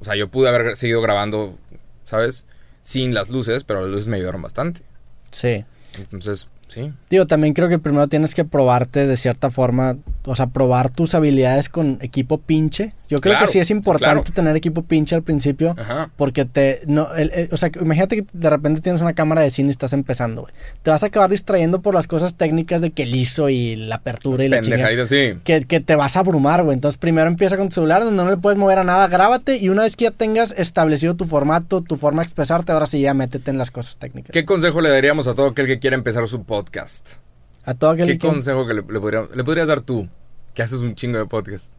O 0.00 0.04
sea, 0.04 0.14
yo 0.14 0.28
pude 0.28 0.48
haber 0.48 0.76
seguido 0.76 1.00
grabando, 1.02 1.58
¿sabes? 2.04 2.46
Sin 2.80 3.14
las 3.14 3.28
luces, 3.30 3.64
pero 3.64 3.80
las 3.80 3.90
luces 3.90 4.08
me 4.08 4.16
ayudaron 4.16 4.42
bastante. 4.42 4.82
Sí. 5.30 5.64
Entonces, 5.96 6.48
sí. 6.68 6.92
Digo, 7.10 7.26
también 7.26 7.54
creo 7.54 7.68
que 7.68 7.78
primero 7.78 8.08
tienes 8.08 8.34
que 8.34 8.44
probarte 8.44 9.06
de 9.06 9.16
cierta 9.16 9.50
forma, 9.50 9.96
o 10.24 10.36
sea, 10.36 10.48
probar 10.48 10.90
tus 10.90 11.14
habilidades 11.14 11.68
con 11.68 11.98
equipo 12.00 12.38
pinche. 12.38 12.94
Yo 13.12 13.20
creo 13.20 13.32
Claro, 13.34 13.46
que 13.46 13.52
sí 13.52 13.58
es 13.58 13.70
importante 13.70 14.22
claro. 14.22 14.34
tener 14.34 14.56
equipo 14.56 14.82
pinche 14.82 15.14
al 15.14 15.22
principio. 15.22 15.74
Ajá. 15.78 16.10
Porque 16.16 16.44
te. 16.46 16.80
No, 16.86 17.14
el- 17.14 17.30
el- 17.34 17.48
o 17.52 17.56
sea, 17.58 17.70
imagínate 17.80 18.16
que 18.16 18.26
de 18.32 18.48
repente 18.50 18.80
tienes 18.80 19.02
una 19.02 19.12
cámara 19.12 19.42
de 19.42 19.50
cine 19.50 19.68
y 19.68 19.70
estás 19.70 19.92
empezando, 19.92 20.42
güey. 20.42 20.54
Te 20.82 20.90
vas 20.90 21.02
a 21.02 21.06
acabar 21.06 21.30
distrayendo 21.30 21.82
por 21.82 21.94
las 21.94 22.06
cosas 22.06 22.36
técnicas 22.36 22.80
de 22.80 22.90
que 22.90 23.02
el 23.02 23.14
ISO 23.14 23.50
y 23.50 23.76
la 23.76 23.96
apertura 23.96 24.44
y 24.44 24.48
la 24.48 24.60
chingada. 24.62 25.06
Sí. 25.06 25.34
Que, 25.44 25.62
que 25.64 25.80
te 25.80 25.94
vas 25.94 26.16
a 26.16 26.20
abrumar, 26.20 26.62
güey. 26.62 26.74
Entonces, 26.74 26.96
primero 26.98 27.28
empieza 27.28 27.56
con 27.58 27.68
tu 27.68 27.74
celular, 27.74 28.02
donde 28.02 28.24
no 28.24 28.30
le 28.30 28.36
puedes 28.38 28.58
mover 28.58 28.78
a 28.78 28.84
nada. 28.84 29.06
Grábate 29.08 29.58
y 29.58 29.68
una 29.68 29.82
vez 29.82 29.94
que 29.94 30.04
ya 30.04 30.10
tengas 30.10 30.52
establecido 30.56 31.14
tu 31.14 31.26
formato, 31.26 31.82
tu 31.82 31.96
forma 31.96 32.22
de 32.22 32.26
expresarte, 32.26 32.72
ahora 32.72 32.86
sí 32.86 33.00
ya 33.02 33.12
métete 33.14 33.50
en 33.50 33.58
las 33.58 33.70
cosas 33.70 33.98
técnicas. 33.98 34.32
¿Qué 34.32 34.44
consejo 34.46 34.80
le 34.80 34.88
daríamos 34.88 35.28
a 35.28 35.34
todo 35.34 35.48
aquel 35.48 35.66
que 35.66 35.78
quiera 35.78 35.96
empezar 35.96 36.26
su 36.28 36.44
podcast? 36.44 37.16
A 37.64 37.74
todo 37.74 37.90
aquel 37.90 38.06
¿Qué 38.06 38.18
que. 38.18 38.26
consejo 38.26 38.66
que 38.66 38.74
le, 38.74 38.82
le 38.88 39.00
podría- 39.00 39.28
le 39.34 39.44
podrías 39.44 39.68
dar 39.68 39.80
tú? 39.82 40.08
Que 40.54 40.62
haces 40.62 40.78
un 40.80 40.94
chingo 40.94 41.18
de 41.18 41.26
podcast. 41.26 41.72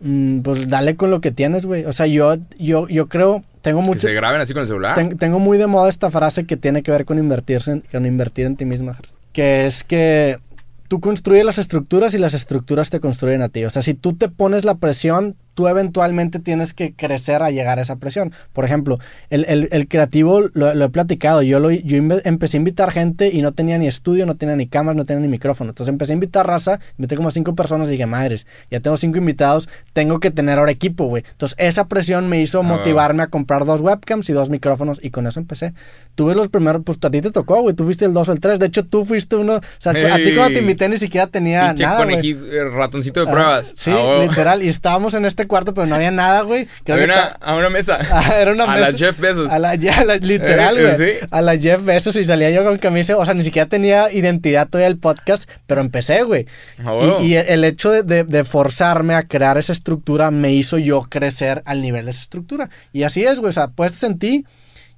Mm, 0.00 0.40
pues 0.40 0.68
dale 0.68 0.96
con 0.96 1.10
lo 1.10 1.20
que 1.20 1.30
tienes, 1.32 1.66
güey. 1.66 1.84
O 1.84 1.92
sea, 1.92 2.06
yo, 2.06 2.36
yo, 2.58 2.86
yo 2.88 3.08
creo, 3.08 3.42
tengo 3.62 3.82
Que 3.82 3.88
mucho, 3.88 4.00
se 4.00 4.12
graben 4.14 4.40
así 4.40 4.52
con 4.52 4.62
el 4.62 4.68
celular. 4.68 4.94
ten- 4.94 5.18
tengo 5.18 5.38
muy 5.38 5.58
de 5.58 5.66
moda 5.66 5.88
esta 5.88 6.10
frase 6.10 6.44
que 6.44 6.56
tiene 6.56 6.82
que 6.82 6.90
ver 6.90 7.04
con 7.04 7.18
invertirse, 7.18 7.72
en- 7.72 7.82
con 7.90 8.06
invertir 8.06 8.46
en 8.46 8.56
ti 8.56 8.64
misma, 8.64 8.96
que 9.32 9.66
es 9.66 9.82
que 9.84 10.38
tú 10.86 11.00
construyes 11.00 11.44
las 11.44 11.58
estructuras 11.58 12.14
y 12.14 12.18
las 12.18 12.32
estructuras 12.34 12.90
te 12.90 13.00
construyen 13.00 13.42
a 13.42 13.48
ti. 13.48 13.64
O 13.64 13.70
sea, 13.70 13.82
si 13.82 13.94
tú 13.94 14.14
te 14.16 14.28
pones 14.28 14.64
la 14.64 14.76
presión, 14.76 15.36
tú 15.58 15.66
eventualmente 15.66 16.38
tienes 16.38 16.72
que 16.72 16.92
crecer 16.94 17.42
a 17.42 17.50
llegar 17.50 17.80
a 17.80 17.82
esa 17.82 17.96
presión. 17.96 18.32
Por 18.52 18.64
ejemplo, 18.64 19.00
el, 19.28 19.44
el- 19.48 19.68
el 19.72 19.88
creativo 19.88 20.42
lo, 20.52 20.72
lo 20.72 20.84
he 20.84 20.88
platicado. 20.88 21.42
Yo, 21.42 21.58
lo, 21.58 21.72
yo 21.72 21.96
empecé 22.24 22.56
a 22.56 22.60
invitar 22.60 22.92
gente 22.92 23.28
y 23.32 23.42
no 23.42 23.50
tenía 23.50 23.76
ni 23.76 23.88
estudio, 23.88 24.24
no 24.24 24.36
tenía 24.36 24.54
ni 24.54 24.68
cámaras, 24.68 24.94
no 24.96 25.04
tenía 25.04 25.20
ni 25.22 25.26
micrófono. 25.26 25.70
Entonces 25.70 25.92
empecé 25.92 26.12
a 26.12 26.14
invitar 26.14 26.46
raza, 26.46 26.78
invité 26.96 27.16
como 27.16 27.26
a 27.26 27.32
cinco 27.32 27.56
personas 27.56 27.88
y 27.88 27.92
dije, 27.92 28.06
madres, 28.06 28.46
ya 28.70 28.78
tengo 28.78 28.96
cinco 28.96 29.18
invitados, 29.18 29.68
tengo 29.92 30.20
que 30.20 30.30
tener 30.30 30.60
ahora 30.60 30.70
equipo, 30.70 31.06
güey. 31.06 31.24
Entonces 31.28 31.56
esa 31.58 31.88
presión 31.88 32.28
me 32.28 32.40
hizo 32.40 32.60
Ah, 32.60 32.62
motivarme 32.62 33.24
a 33.24 33.26
comprar 33.26 33.64
dos 33.64 33.80
webcams 33.80 34.30
y 34.30 34.32
dos 34.34 34.50
micrófonos 34.50 35.00
y 35.02 35.10
con 35.10 35.26
eso 35.26 35.40
empecé. 35.40 35.74
Tuve 36.14 36.36
los 36.36 36.46
primeros, 36.48 36.82
pues 36.84 36.98
a 37.02 37.10
ti 37.10 37.20
te 37.20 37.32
tocó, 37.32 37.62
güey. 37.62 37.74
Tú 37.74 37.82
fuiste 37.82 38.04
el 38.04 38.12
dos 38.12 38.28
o 38.28 38.32
el 38.32 38.38
tres. 38.38 38.60
De 38.60 38.66
hecho, 38.66 38.84
tú 38.84 39.04
fuiste 39.04 39.34
uno. 39.34 39.56
O 39.56 39.60
sea, 39.78 39.90
a 39.90 40.16
ti 40.16 40.34
cuando 40.36 40.54
te 40.54 40.60
invité 40.60 40.88
ni 40.88 40.98
siquiera 40.98 41.26
tenía 41.26 41.72
nada, 41.74 41.96
conejito, 41.98 42.44
eh, 42.46 42.68
ratoncito 42.70 43.20
de 43.24 43.28
Ah, 43.28 43.32
pruebas. 43.32 43.72
sí, 43.76 43.90
Ah, 43.92 44.24
literal. 44.28 44.62
Y 44.62 44.68
estábamos 44.68 45.14
en 45.14 45.24
este 45.24 45.47
cuarto, 45.48 45.74
pero 45.74 45.86
no 45.88 45.96
había 45.96 46.12
nada, 46.12 46.42
güey. 46.42 46.68
Había 46.86 47.04
una, 47.06 47.14
ta- 47.14 47.38
a 47.40 47.56
una 47.56 47.68
mesa. 47.70 47.98
Ah, 48.12 48.34
era 48.40 48.52
una 48.52 48.64
a 48.64 48.76
mesa- 48.76 48.90
la 48.92 48.96
Jeff 48.98 49.18
Bezos. 49.18 49.50
A 49.50 49.58
la, 49.58 49.74
la- 49.74 50.16
literal, 50.18 50.78
Eh, 50.78 50.94
güey. 50.94 50.96
sí. 50.96 51.26
A 51.30 51.40
la 51.42 51.56
Jeff 51.58 51.84
Bezos 51.84 52.14
y 52.14 52.24
salía 52.24 52.50
yo 52.50 52.62
con 52.64 52.78
camisa. 52.78 53.16
O 53.16 53.24
sea, 53.24 53.34
ni 53.34 53.42
siquiera 53.42 53.68
tenía 53.68 54.12
identidad 54.12 54.68
todavía 54.68 54.86
el 54.88 54.98
podcast, 54.98 55.50
pero 55.66 55.80
empecé, 55.80 56.22
güey. 56.22 56.46
Huevo. 56.78 57.20
Y, 57.22 57.32
y 57.32 57.36
el 57.36 57.64
hecho 57.64 57.90
de, 57.90 58.02
de- 58.04 58.24
de 58.24 58.44
forzarme 58.44 59.14
a 59.14 59.24
crear 59.26 59.58
esa 59.58 59.72
estructura 59.72 60.30
me 60.30 60.52
hizo 60.52 60.78
yo 60.78 61.02
crecer 61.08 61.62
al 61.64 61.82
nivel 61.82 62.04
de 62.04 62.12
esa 62.12 62.20
estructura. 62.20 62.70
Y 62.92 63.02
así 63.02 63.24
es, 63.24 63.40
güey. 63.40 63.48
O 63.50 63.52
sea, 63.52 63.68
puestes 63.68 64.02
en 64.04 64.18
ti 64.18 64.44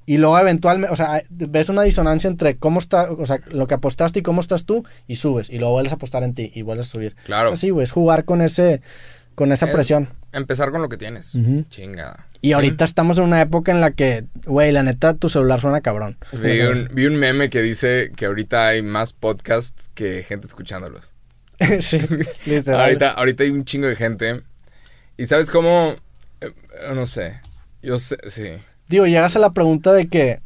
y 0.07 0.17
luego 0.17 0.37
eventualmente, 0.41 0.93
o 0.93 0.97
sea, 0.97 1.23
ves 1.29 1.69
una 1.69 1.83
disonancia 1.83 2.27
entre 2.27 2.57
cómo 2.57 2.81
está, 2.81 3.13
o 3.13 3.27
sea, 3.27 3.39
lo 3.51 3.69
que 3.69 3.75
apostaste 3.75 4.19
y 4.19 4.23
cómo 4.23 4.41
estás 4.41 4.65
tú 4.65 4.85
y 5.07 5.17
subes. 5.17 5.51
Y 5.51 5.59
luego 5.59 5.75
vuelves 5.75 5.93
a 5.93 5.97
apostar 5.97 6.25
en 6.25 6.35
ti 6.35 6.51
y 6.53 6.63
vuelves 6.63 6.89
a 6.89 6.91
subir. 6.91 7.15
Claro. 7.27 7.49
Es 7.49 7.55
así, 7.55 7.71
güey. 7.71 7.85
Es 7.85 7.93
jugar 7.93 8.25
con 8.25 8.41
ese, 8.41 8.83
con 9.37 9.53
esa 9.53 9.67
Es- 9.67 9.73
presión. 9.73 10.09
Empezar 10.33 10.71
con 10.71 10.81
lo 10.81 10.89
que 10.89 10.97
tienes. 10.97 11.35
Ujú. 11.35 11.65
Chingada. 11.69 12.27
Y 12.41 12.53
ahorita 12.53 12.85
estamos 12.85 13.19
en 13.19 13.25
una 13.25 13.41
época 13.41 13.73
en 13.73 13.81
la 13.81 13.91
que, 13.91 14.25
güey, 14.47 14.73
la 14.73 14.83
neta, 14.83 15.15
tu 15.15 15.29
celular 15.29 15.61
suena 15.61 15.81
cabrón. 15.81 16.17
Es 16.33 16.41
Vi 16.41 16.61
un, 16.61 16.89
vi 16.93 17.07
un 17.07 17.17
meme 17.17 17.51
que 17.51 17.61
dice 17.61 18.13
que 18.17 18.27
ahorita 18.27 18.69
hay 18.69 18.83
más 18.83 19.13
podcasts 19.13 19.91
que 19.95 20.23
gente 20.23 20.47
escuchándolos. 20.47 21.13
sí, 21.81 22.01
literal. 22.47 22.81
Ahorita, 22.81 23.11
ahorita 23.11 23.43
hay 23.45 23.51
un 23.51 23.65
chingo 23.65 23.89
de 23.89 23.97
gente. 23.97 24.43
Y 25.17 25.27
sabes 25.27 25.51
cómo. 25.51 25.97
Eh, 26.41 26.53
no 26.95 27.07
sé. 27.07 27.41
Yo 27.83 27.99
sé, 27.99 28.17
sí. 28.29 28.45
Digo, 28.89 29.07
llegas 29.07 29.37
a 29.37 29.39
la 29.39 29.51
pregunta 29.51 29.93
de 29.93 30.09
que. 30.09 30.41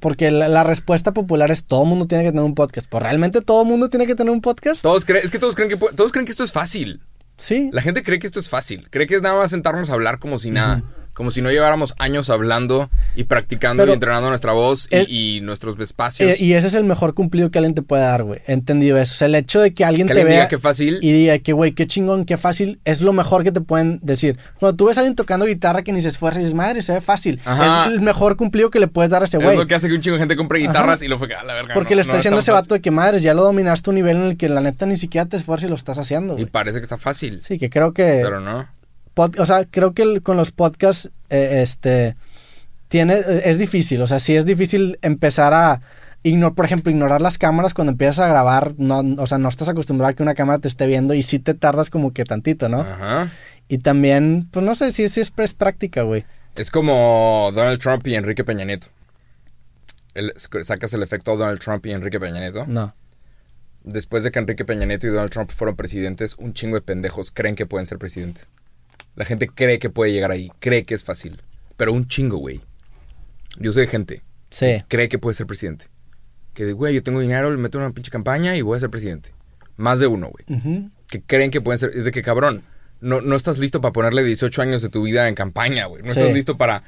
Porque 0.00 0.30
la, 0.30 0.48
la 0.48 0.64
respuesta 0.64 1.12
popular 1.12 1.50
es 1.50 1.64
todo 1.64 1.84
mundo 1.84 2.06
tiene 2.06 2.24
que 2.24 2.30
tener 2.30 2.44
un 2.44 2.54
podcast. 2.54 2.86
¿Pues 2.88 3.02
realmente 3.02 3.40
todo 3.40 3.64
mundo 3.64 3.88
tiene 3.88 4.06
que 4.06 4.14
tener 4.14 4.32
un 4.32 4.40
podcast? 4.40 4.82
Todos 4.82 5.04
creen, 5.04 5.24
es 5.24 5.30
que 5.30 5.38
todos 5.38 5.54
creen 5.56 5.70
que 5.70 5.76
todos 5.76 6.12
creen 6.12 6.26
que 6.26 6.32
esto 6.32 6.44
es 6.44 6.52
fácil. 6.52 7.00
Sí. 7.36 7.70
La 7.72 7.82
gente 7.82 8.02
cree 8.02 8.18
que 8.18 8.26
esto 8.26 8.40
es 8.40 8.48
fácil. 8.48 8.88
Cree 8.90 9.06
que 9.06 9.16
es 9.16 9.22
nada 9.22 9.36
más 9.36 9.50
sentarnos 9.50 9.90
a 9.90 9.94
hablar 9.94 10.18
como 10.18 10.38
si 10.38 10.50
nada. 10.50 10.82
Como 11.14 11.30
si 11.30 11.40
no 11.42 11.50
lleváramos 11.50 11.94
años 11.98 12.28
hablando 12.28 12.90
y 13.14 13.24
practicando 13.24 13.82
Pero- 13.82 13.92
y 13.92 13.94
entrenando 13.94 14.28
nuestra 14.28 14.52
voz 14.52 14.88
y, 15.08 15.40
nuestros 15.42 15.78
espacios. 15.78 16.30
Eh, 16.32 16.36
y 16.40 16.52
ese 16.54 16.66
es 16.66 16.74
el 16.74 16.84
mejor 16.84 17.14
cumplido 17.14 17.50
que 17.50 17.58
alguien 17.58 17.74
te 17.74 17.82
puede 17.82 18.02
dar, 18.02 18.24
güey. 18.24 18.40
Entendido 18.46 18.98
eso. 18.98 19.12
O 19.14 19.16
sea, 19.16 19.26
el 19.26 19.34
hecho 19.36 19.60
de 19.60 19.72
que 19.72 19.84
alguien 19.84 20.06
que 20.08 20.14
te 20.14 20.20
alguien 20.20 20.28
vea 20.28 20.38
diga 20.40 20.48
que 20.48 20.58
fácil. 20.58 20.98
y 21.00 21.12
diga 21.12 21.38
que, 21.38 21.52
güey, 21.52 21.72
qué 21.72 21.86
chingón, 21.86 22.24
qué 22.24 22.36
fácil, 22.36 22.80
es 22.84 23.00
lo 23.00 23.12
mejor 23.12 23.44
que 23.44 23.52
te 23.52 23.60
pueden 23.60 24.00
decir. 24.02 24.36
Cuando 24.58 24.76
tú 24.76 24.86
ves 24.86 24.96
a 24.98 25.00
alguien 25.00 25.14
tocando 25.14 25.46
guitarra 25.46 25.82
que 25.82 25.92
ni 25.92 26.02
se 26.02 26.08
esfuerza 26.08 26.40
y 26.40 26.42
dices, 26.42 26.54
madre, 26.56 26.82
se 26.82 26.92
ve 26.92 27.00
fácil. 27.00 27.40
Ajá. 27.44 27.86
Es 27.86 27.92
el 27.92 28.00
mejor 28.00 28.36
cumplido 28.36 28.70
que 28.70 28.80
le 28.80 28.88
puedes 28.88 29.10
dar 29.10 29.22
a 29.22 29.26
ese 29.26 29.36
es 29.36 29.42
güey. 29.44 29.56
lo 29.56 29.66
que 29.66 29.74
hace 29.76 29.86
que 29.88 29.94
un 29.94 30.00
chingo 30.00 30.14
de 30.16 30.20
gente 30.20 30.36
compre 30.36 30.58
guitarras 30.58 31.02
y 31.02 31.08
lo 31.08 31.18
fue 31.18 31.32
a 31.32 31.44
la 31.44 31.54
verga. 31.54 31.74
Porque 31.74 31.94
no- 31.94 31.96
le 31.96 32.02
está 32.02 32.12
no 32.14 32.18
es 32.18 32.22
diciendo 32.22 32.38
a 32.38 32.42
ese 32.42 32.50
vato 32.52 32.74
de 32.74 32.80
que, 32.80 32.90
madres, 32.90 33.22
ya 33.22 33.34
lo 33.34 33.42
dominaste 33.44 33.88
a 33.88 33.92
un 33.92 33.94
nivel 33.94 34.16
en 34.16 34.22
el 34.24 34.36
que 34.36 34.48
la 34.48 34.60
neta 34.60 34.84
ni 34.86 34.96
siquiera 34.96 35.26
te 35.26 35.36
esfuerzas 35.36 35.66
y 35.66 35.68
lo 35.70 35.76
estás 35.76 35.98
haciendo, 35.98 36.38
Y 36.38 36.46
parece 36.46 36.78
que 36.78 36.82
está 36.82 36.98
fácil. 36.98 37.40
Sí, 37.40 37.58
que 37.58 37.70
creo 37.70 37.92
que... 37.94 38.20
Pero 38.24 38.40
no. 38.40 38.66
Pod- 39.14 39.38
o 39.38 39.46
sea, 39.46 39.64
creo 39.64 39.92
que 39.92 40.02
el- 40.02 40.22
con 40.22 40.36
los 40.36 40.52
podcasts, 40.52 41.10
eh, 41.30 41.60
este, 41.62 42.16
tiene, 42.88 43.14
eh, 43.14 43.42
es 43.46 43.58
difícil, 43.58 44.00
o 44.02 44.06
sea, 44.06 44.20
sí 44.20 44.36
es 44.36 44.46
difícil 44.46 44.98
empezar 45.02 45.52
a, 45.54 45.80
ignorar, 46.22 46.54
por 46.54 46.64
ejemplo, 46.64 46.90
ignorar 46.90 47.20
las 47.20 47.36
cámaras 47.38 47.74
cuando 47.74 47.92
empiezas 47.92 48.20
a 48.20 48.28
grabar, 48.28 48.74
no, 48.78 49.00
o 49.22 49.26
sea, 49.26 49.36
no 49.38 49.48
estás 49.48 49.68
acostumbrado 49.68 50.10
a 50.10 50.14
que 50.14 50.22
una 50.22 50.34
cámara 50.34 50.58
te 50.58 50.68
esté 50.68 50.86
viendo 50.86 51.12
y 51.14 51.22
sí 51.22 51.38
te 51.38 51.52
tardas 51.54 51.90
como 51.90 52.12
que 52.14 52.24
tantito, 52.24 52.68
¿no? 52.68 52.80
Ajá. 52.80 53.30
Y 53.68 53.78
también, 53.78 54.48
pues 54.50 54.64
no 54.64 54.74
sé, 54.74 54.92
sí, 54.92 55.08
sí 55.08 55.20
es, 55.20 55.32
es 55.36 55.54
práctica, 55.54 56.02
güey. 56.02 56.24
Es 56.56 56.70
como 56.70 57.50
Donald 57.54 57.78
Trump 57.80 58.06
y 58.06 58.14
Enrique 58.14 58.44
Peña 58.44 58.64
Nieto. 58.64 58.86
El- 60.14 60.32
sacas 60.36 60.94
el 60.94 61.02
efecto 61.02 61.36
Donald 61.36 61.58
Trump 61.60 61.84
y 61.86 61.90
Enrique 61.90 62.20
Peña 62.20 62.40
Nieto. 62.40 62.64
No. 62.66 62.94
Después 63.82 64.22
de 64.22 64.30
que 64.30 64.38
Enrique 64.38 64.64
Peña 64.64 64.86
Nieto 64.86 65.06
y 65.06 65.10
Donald 65.10 65.30
Trump 65.30 65.50
fueron 65.50 65.76
presidentes, 65.76 66.36
un 66.38 66.54
chingo 66.54 66.76
de 66.76 66.82
pendejos 66.82 67.30
creen 67.32 67.56
que 67.56 67.66
pueden 67.66 67.86
ser 67.86 67.98
presidentes. 67.98 68.48
La 69.16 69.24
gente 69.24 69.48
cree 69.48 69.78
que 69.78 69.90
puede 69.90 70.12
llegar 70.12 70.30
ahí, 70.30 70.50
cree 70.60 70.84
que 70.84 70.94
es 70.94 71.04
fácil. 71.04 71.40
Pero 71.76 71.92
un 71.92 72.06
chingo, 72.08 72.36
güey. 72.38 72.60
Yo 73.58 73.72
de 73.72 73.86
gente, 73.86 74.22
Sí. 74.50 74.82
cree 74.88 75.08
que 75.08 75.18
puede 75.18 75.34
ser 75.34 75.46
presidente. 75.46 75.86
que, 76.54 76.72
güey, 76.72 76.94
yo 76.94 77.02
tengo 77.02 77.18
dinero, 77.20 77.50
le 77.50 77.56
meto 77.56 77.78
en 77.78 77.84
una 77.84 77.92
pinche 77.94 78.12
campaña 78.12 78.54
y 78.56 78.62
voy 78.62 78.76
a 78.76 78.80
ser 78.80 78.88
presidente. 78.88 79.34
Más 79.76 79.98
de 79.98 80.06
uno, 80.06 80.30
güey. 80.30 80.88
Que 81.08 81.20
creen 81.20 81.50
que 81.50 81.60
pueden 81.60 81.78
ser. 81.78 81.90
Es 81.94 82.04
de 82.04 82.12
que, 82.12 82.22
cabrón, 82.22 82.62
no, 83.00 83.20
no 83.20 83.34
estás 83.34 83.58
listo 83.58 83.80
para 83.80 83.92
ponerle 83.92 84.22
18 84.22 84.62
años 84.62 84.80
de 84.80 84.88
tu 84.88 85.02
vida 85.02 85.28
en 85.28 85.34
campaña, 85.34 85.86
güey. 85.86 86.02
No 86.02 86.12
Sí. 86.12 86.20
estás 86.20 86.32
listo 86.32 86.56
para. 86.56 86.84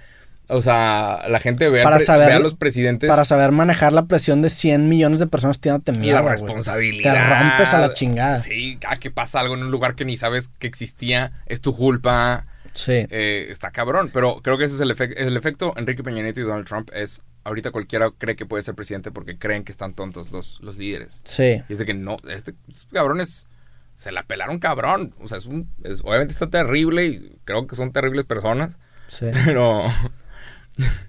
O 0.48 0.62
sea, 0.62 1.24
la 1.28 1.40
gente 1.40 1.68
ve, 1.68 1.82
Para 1.82 1.98
saber- 1.98 2.28
ve 2.28 2.34
a 2.34 2.38
los 2.38 2.54
presidentes. 2.54 3.10
Para 3.10 3.24
saber 3.24 3.50
manejar 3.52 3.92
la 3.92 4.06
presión 4.06 4.42
de 4.42 4.50
100 4.50 4.88
millones 4.88 5.18
de 5.20 5.26
personas 5.26 5.58
tirándote 5.58 5.90
y 5.92 5.94
la 5.94 6.00
mierda, 6.00 6.20
güey. 6.22 6.32
responsabilidad. 6.32 7.12
Te 7.12 7.20
rompes 7.50 7.74
a 7.74 7.80
la 7.80 7.92
chingada. 7.94 8.38
Sí, 8.38 8.78
cada 8.80 8.96
que 8.96 9.10
pasa 9.10 9.40
algo 9.40 9.54
en 9.54 9.62
un 9.64 9.70
lugar 9.70 9.94
que 9.96 10.04
ni 10.04 10.16
sabes 10.16 10.48
que 10.58 10.66
existía, 10.66 11.32
es 11.46 11.60
tu 11.60 11.74
culpa. 11.76 12.46
Sí. 12.74 12.92
Eh, 13.10 13.46
está 13.50 13.70
cabrón, 13.70 14.10
pero 14.12 14.40
creo 14.42 14.58
que 14.58 14.64
ese 14.64 14.74
es 14.74 14.80
el, 14.82 14.94
efec- 14.94 15.14
el 15.16 15.36
efecto 15.36 15.72
Enrique 15.76 16.02
Peña 16.04 16.22
Nieto 16.22 16.40
y 16.40 16.44
Donald 16.44 16.66
Trump 16.66 16.90
es 16.94 17.22
ahorita 17.44 17.70
cualquiera 17.70 18.10
cree 18.18 18.36
que 18.36 18.44
puede 18.44 18.62
ser 18.62 18.74
presidente 18.74 19.10
porque 19.12 19.38
creen 19.38 19.64
que 19.64 19.72
están 19.72 19.94
tontos 19.94 20.30
los, 20.30 20.60
los 20.62 20.76
líderes. 20.76 21.22
Sí. 21.24 21.62
Y 21.68 21.72
es 21.72 21.78
de 21.78 21.86
que 21.86 21.94
no, 21.94 22.18
este 22.30 22.54
cabrón 22.92 23.20
es 23.20 23.46
se 23.94 24.12
la 24.12 24.24
pelaron 24.24 24.58
cabrón, 24.58 25.14
o 25.20 25.26
sea, 25.26 25.38
es 25.38 25.46
un 25.46 25.70
es- 25.84 26.00
obviamente 26.04 26.32
está 26.34 26.50
terrible 26.50 27.06
y 27.06 27.38
creo 27.44 27.66
que 27.66 27.76
son 27.76 27.92
terribles 27.92 28.26
personas, 28.26 28.78
Sí. 29.06 29.26
pero 29.46 29.84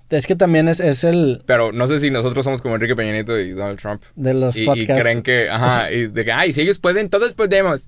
Es 0.09 0.26
que 0.26 0.36
también 0.36 0.68
es, 0.70 0.80
es 0.80 1.03
el 1.03 1.41
pero 1.45 1.72
no 1.74 1.86
sé 1.88 1.99
si 1.99 2.09
nosotros 2.09 2.43
somos 2.45 2.61
como 2.61 2.76
Enrique 2.76 2.95
Peña 2.95 3.11
Nieto 3.11 3.38
y 3.39 3.51
Donald 3.51 3.78
Trump. 3.80 4.03
de 4.15 4.34
los 4.34 4.55
Y, 4.55 4.61
y 4.61 4.65
podcasts. 4.65 5.01
creen 5.01 5.22
que, 5.22 5.49
ajá, 5.49 5.91
y 5.91 6.07
de 6.07 6.24
que, 6.26 6.32
ay, 6.32 6.53
si 6.53 6.61
ellos 6.61 6.80
pueden, 6.80 7.09
todos 7.09 7.34
podemos. 7.34 7.88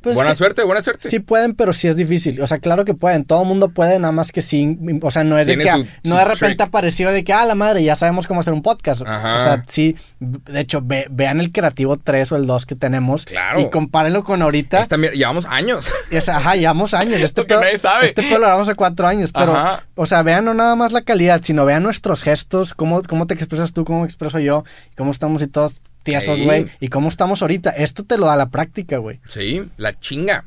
Pues 0.00 0.14
buena 0.14 0.30
que- 0.30 0.36
suerte, 0.36 0.62
buena 0.62 0.82
suerte. 0.82 1.10
Sí 1.10 1.18
pueden, 1.18 1.54
pero 1.54 1.72
sí 1.72 1.88
es 1.88 1.96
difícil. 1.96 2.40
O 2.40 2.46
sea, 2.46 2.58
claro 2.58 2.84
que 2.84 2.94
pueden. 2.94 3.24
Todo 3.24 3.42
el 3.42 3.48
mundo 3.48 3.70
puede, 3.70 3.98
nada 3.98 4.12
más 4.12 4.30
que 4.30 4.40
sí. 4.42 4.78
O 5.02 5.10
sea, 5.10 5.24
no 5.24 5.36
es 5.38 5.46
de 5.48 5.56
que 5.56 5.68
su- 5.70 5.78
no 5.78 5.86
su 6.04 6.14
de 6.16 6.24
repente 6.24 6.46
trick. 6.56 6.60
apareció 6.60 7.10
de 7.10 7.24
que, 7.24 7.32
ah, 7.32 7.44
la 7.44 7.54
madre, 7.56 7.82
ya 7.82 7.96
sabemos 7.96 8.26
cómo 8.26 8.40
hacer 8.40 8.52
un 8.52 8.62
podcast. 8.62 9.02
Ajá. 9.06 9.36
O 9.36 9.42
sea, 9.42 9.64
sí. 9.66 9.96
De 10.20 10.60
hecho, 10.60 10.80
ve- 10.84 11.06
vean 11.10 11.40
el 11.40 11.50
creativo 11.50 11.96
3 11.96 12.30
o 12.32 12.36
el 12.36 12.46
2 12.46 12.66
que 12.66 12.76
tenemos. 12.76 13.24
Claro. 13.24 13.60
Y 13.60 13.70
compárenlo 13.70 14.22
con 14.22 14.42
ahorita. 14.42 14.80
Esta 14.80 14.96
llevamos 14.96 15.44
años. 15.46 15.90
Y 16.10 16.16
es- 16.16 16.28
ajá, 16.28 16.54
llevamos 16.54 16.94
años. 16.94 17.16
Este 17.20 17.42
pedo, 17.44 17.60
nadie 17.62 17.78
sabe. 17.78 18.06
Este 18.06 18.22
pedo 18.22 18.34
lo 18.38 18.46
grabamos 18.46 18.68
hace 18.68 18.76
cuatro 18.76 19.06
años. 19.08 19.32
Pero, 19.32 19.56
Ajá. 19.56 19.86
o 19.96 20.06
sea, 20.06 20.22
vean 20.22 20.44
no 20.44 20.54
nada 20.54 20.76
más 20.76 20.92
la 20.92 21.02
calidad, 21.02 21.40
sino 21.42 21.64
vean 21.64 21.82
nuestros 21.82 22.22
gestos, 22.22 22.74
cómo, 22.74 23.02
cómo 23.02 23.26
te 23.26 23.34
expresas 23.34 23.72
tú, 23.72 23.84
cómo 23.84 24.00
me 24.00 24.06
expreso 24.06 24.38
yo, 24.38 24.62
cómo 24.96 25.10
estamos 25.10 25.42
y 25.42 25.46
todos 25.48 25.80
tiesos, 26.06 26.38
Sí. 26.38 26.44
güey. 26.44 26.66
Y 26.80 26.88
cómo 26.88 27.08
estamos 27.08 27.42
ahorita. 27.42 27.70
Esto 27.70 28.04
te 28.04 28.16
lo 28.16 28.26
da 28.26 28.36
la 28.36 28.48
práctica, 28.48 28.96
güey. 28.98 29.20
sí, 29.26 29.62
la 29.76 29.92
chinga, 29.98 30.44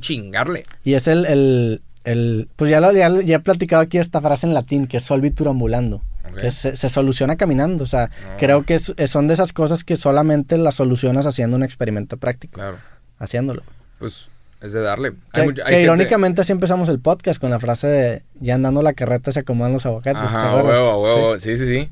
chingarle. 0.00 0.64
Y 0.84 0.94
es 0.94 1.08
el, 1.08 1.26
el, 1.26 1.82
el- 2.04 2.48
pues 2.56 2.70
ya, 2.70 2.80
lo, 2.80 2.92
ya, 2.92 3.10
ya 3.22 3.36
he 3.36 3.40
platicado 3.40 3.82
aquí 3.82 3.98
esta 3.98 4.20
frase 4.20 4.46
en 4.46 4.54
latín, 4.54 4.86
que 4.86 4.98
es 4.98 5.04
solvitur 5.04 5.48
ambulando, 5.48 6.02
que 6.40 6.50
se, 6.50 6.76
se 6.76 6.88
soluciona 6.88 7.36
caminando. 7.36 7.84
O 7.84 7.86
sea, 7.86 8.04
Ah. 8.24 8.36
creo 8.38 8.64
que 8.64 8.74
es- 8.74 8.94
son 9.06 9.28
de 9.28 9.34
esas 9.34 9.52
cosas 9.52 9.84
que 9.84 9.96
solamente 9.96 10.56
las 10.58 10.76
solucionas 10.76 11.26
haciendo 11.26 11.56
un 11.56 11.62
experimento 11.62 12.16
práctico, 12.16 12.54
Claro. 12.54 12.76
haciéndolo. 13.18 13.62
Pues 13.98 14.28
es 14.60 14.72
de 14.72 14.80
darle. 14.80 15.12
Que, 15.32 15.40
Hay 15.42 15.48
hay 15.48 15.54
que 15.54 15.62
gente- 15.62 15.82
irónicamente 15.82 16.40
así 16.40 16.52
empezamos 16.52 16.88
el 16.88 16.98
podcast 17.00 17.40
con 17.40 17.50
la 17.50 17.60
frase 17.60 17.86
de 17.86 18.22
ya 18.40 18.54
andando 18.54 18.82
la 18.82 18.92
carreta 18.94 19.30
se 19.32 19.40
acomodan 19.40 19.72
los 19.72 19.84
aguacates. 19.86 20.22
¿te 20.22 20.26
Ajá, 20.36 20.62
huevo, 20.62 21.02
huevo. 21.02 21.38
Sí, 21.38 21.56
sí, 21.58 21.66
sí. 21.66 21.78
Sí, 21.80 21.90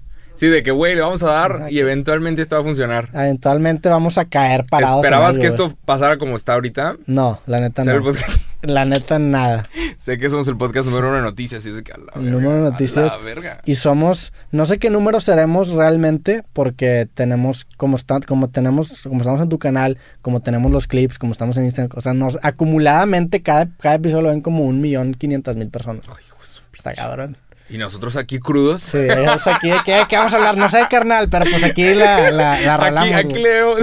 de 0.48 0.62
que, 0.62 0.70
güey, 0.70 0.94
le 0.94 1.00
vamos 1.00 1.22
a 1.22 1.26
dar 1.26 1.66
y 1.70 1.78
eventualmente 1.78 2.42
esto 2.42 2.56
va 2.56 2.62
a 2.62 2.64
funcionar. 2.64 3.06
Sí. 3.06 3.18
Eventualmente 3.18 3.88
vamos 3.88 4.18
a 4.18 4.24
caer 4.24 4.64
parados. 4.68 5.04
¿Esperabas 5.04 5.38
que 5.38 5.46
esto 5.46 5.72
pasara 5.84 6.18
como 6.18 6.36
está 6.36 6.54
ahorita? 6.54 6.96
No, 7.06 7.40
la 7.46 7.60
neta 7.60 7.84
no. 7.84 8.12
La 8.62 8.84
neta 8.84 9.18
nada. 9.18 9.68
sé 9.98 10.18
que 10.18 10.30
somos 10.30 10.46
el 10.46 10.56
podcast 10.56 10.86
número 10.86 11.08
uno 11.08 11.16
de 11.16 11.22
noticias 11.22 11.66
y 11.66 11.70
es 11.70 11.74
de 11.74 11.82
que 11.82 11.90
a 11.90 11.96
la 11.96 12.12
verga, 12.14 12.30
número 12.30 12.52
de 12.52 12.68
a 12.68 12.70
noticias. 12.70 13.16
la 13.16 13.24
verga. 13.24 13.60
Y 13.64 13.74
somos, 13.74 14.32
no 14.52 14.66
sé 14.66 14.78
qué 14.78 14.88
número 14.88 15.18
seremos 15.18 15.70
realmente, 15.70 16.44
porque 16.52 17.08
tenemos, 17.12 17.66
como 17.76 17.96
está, 17.96 18.20
como 18.20 18.50
tenemos, 18.50 19.00
como 19.02 19.18
estamos 19.18 19.40
en 19.40 19.48
tu 19.48 19.58
canal, 19.58 19.98
como 20.22 20.42
tenemos 20.42 20.70
los 20.70 20.86
clips, 20.86 21.18
como 21.18 21.32
estamos 21.32 21.56
en 21.56 21.64
Instagram, 21.64 21.90
o 21.96 22.00
sea, 22.00 22.14
nos, 22.14 22.38
acumuladamente 22.42 23.42
cada, 23.42 23.66
cada 23.80 23.96
episodio 23.96 24.22
lo 24.22 24.28
ven 24.28 24.42
como 24.42 24.64
un 24.64 24.80
millón 24.80 25.14
quinientas 25.14 25.56
mil 25.56 25.68
personas. 25.68 26.08
Ay, 26.08 26.22
hijo 26.24 26.38
Está 26.82 26.94
cabrón. 26.94 27.36
Y 27.72 27.78
nosotros 27.78 28.16
aquí 28.16 28.38
crudos. 28.38 28.82
Sí, 28.82 28.98
es 28.98 29.46
aquí, 29.46 29.70
¿de 29.70 29.78
qué, 29.82 30.04
qué 30.06 30.16
vamos 30.16 30.34
a 30.34 30.36
hablar? 30.36 30.58
No 30.58 30.68
sé, 30.68 30.86
carnal, 30.90 31.30
pero 31.30 31.46
pues 31.50 31.64
aquí 31.64 31.94
la, 31.94 32.30
la, 32.30 32.60
la 32.60 32.74
aquí, 32.74 32.84
rolamos. 32.84 33.14
aquí 33.14 33.28
güey. 33.30 33.42
leo. 33.42 33.76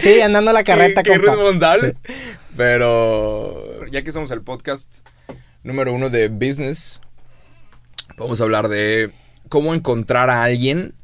Sí, 0.00 0.20
andando 0.20 0.52
la 0.52 0.62
carreta, 0.62 1.02
qué, 1.02 1.10
qué 1.10 1.16
compa. 1.16 1.34
responsables. 1.34 1.96
Sí. 2.06 2.14
Pero 2.56 3.84
ya 3.88 4.04
que 4.04 4.12
somos 4.12 4.30
el 4.30 4.42
podcast 4.42 5.04
número 5.64 5.92
uno 5.92 6.08
de 6.08 6.28
business, 6.28 7.00
vamos 8.16 8.40
a 8.40 8.44
hablar 8.44 8.68
de 8.68 9.10
cómo 9.48 9.74
encontrar 9.74 10.30
a 10.30 10.44
alguien 10.44 10.94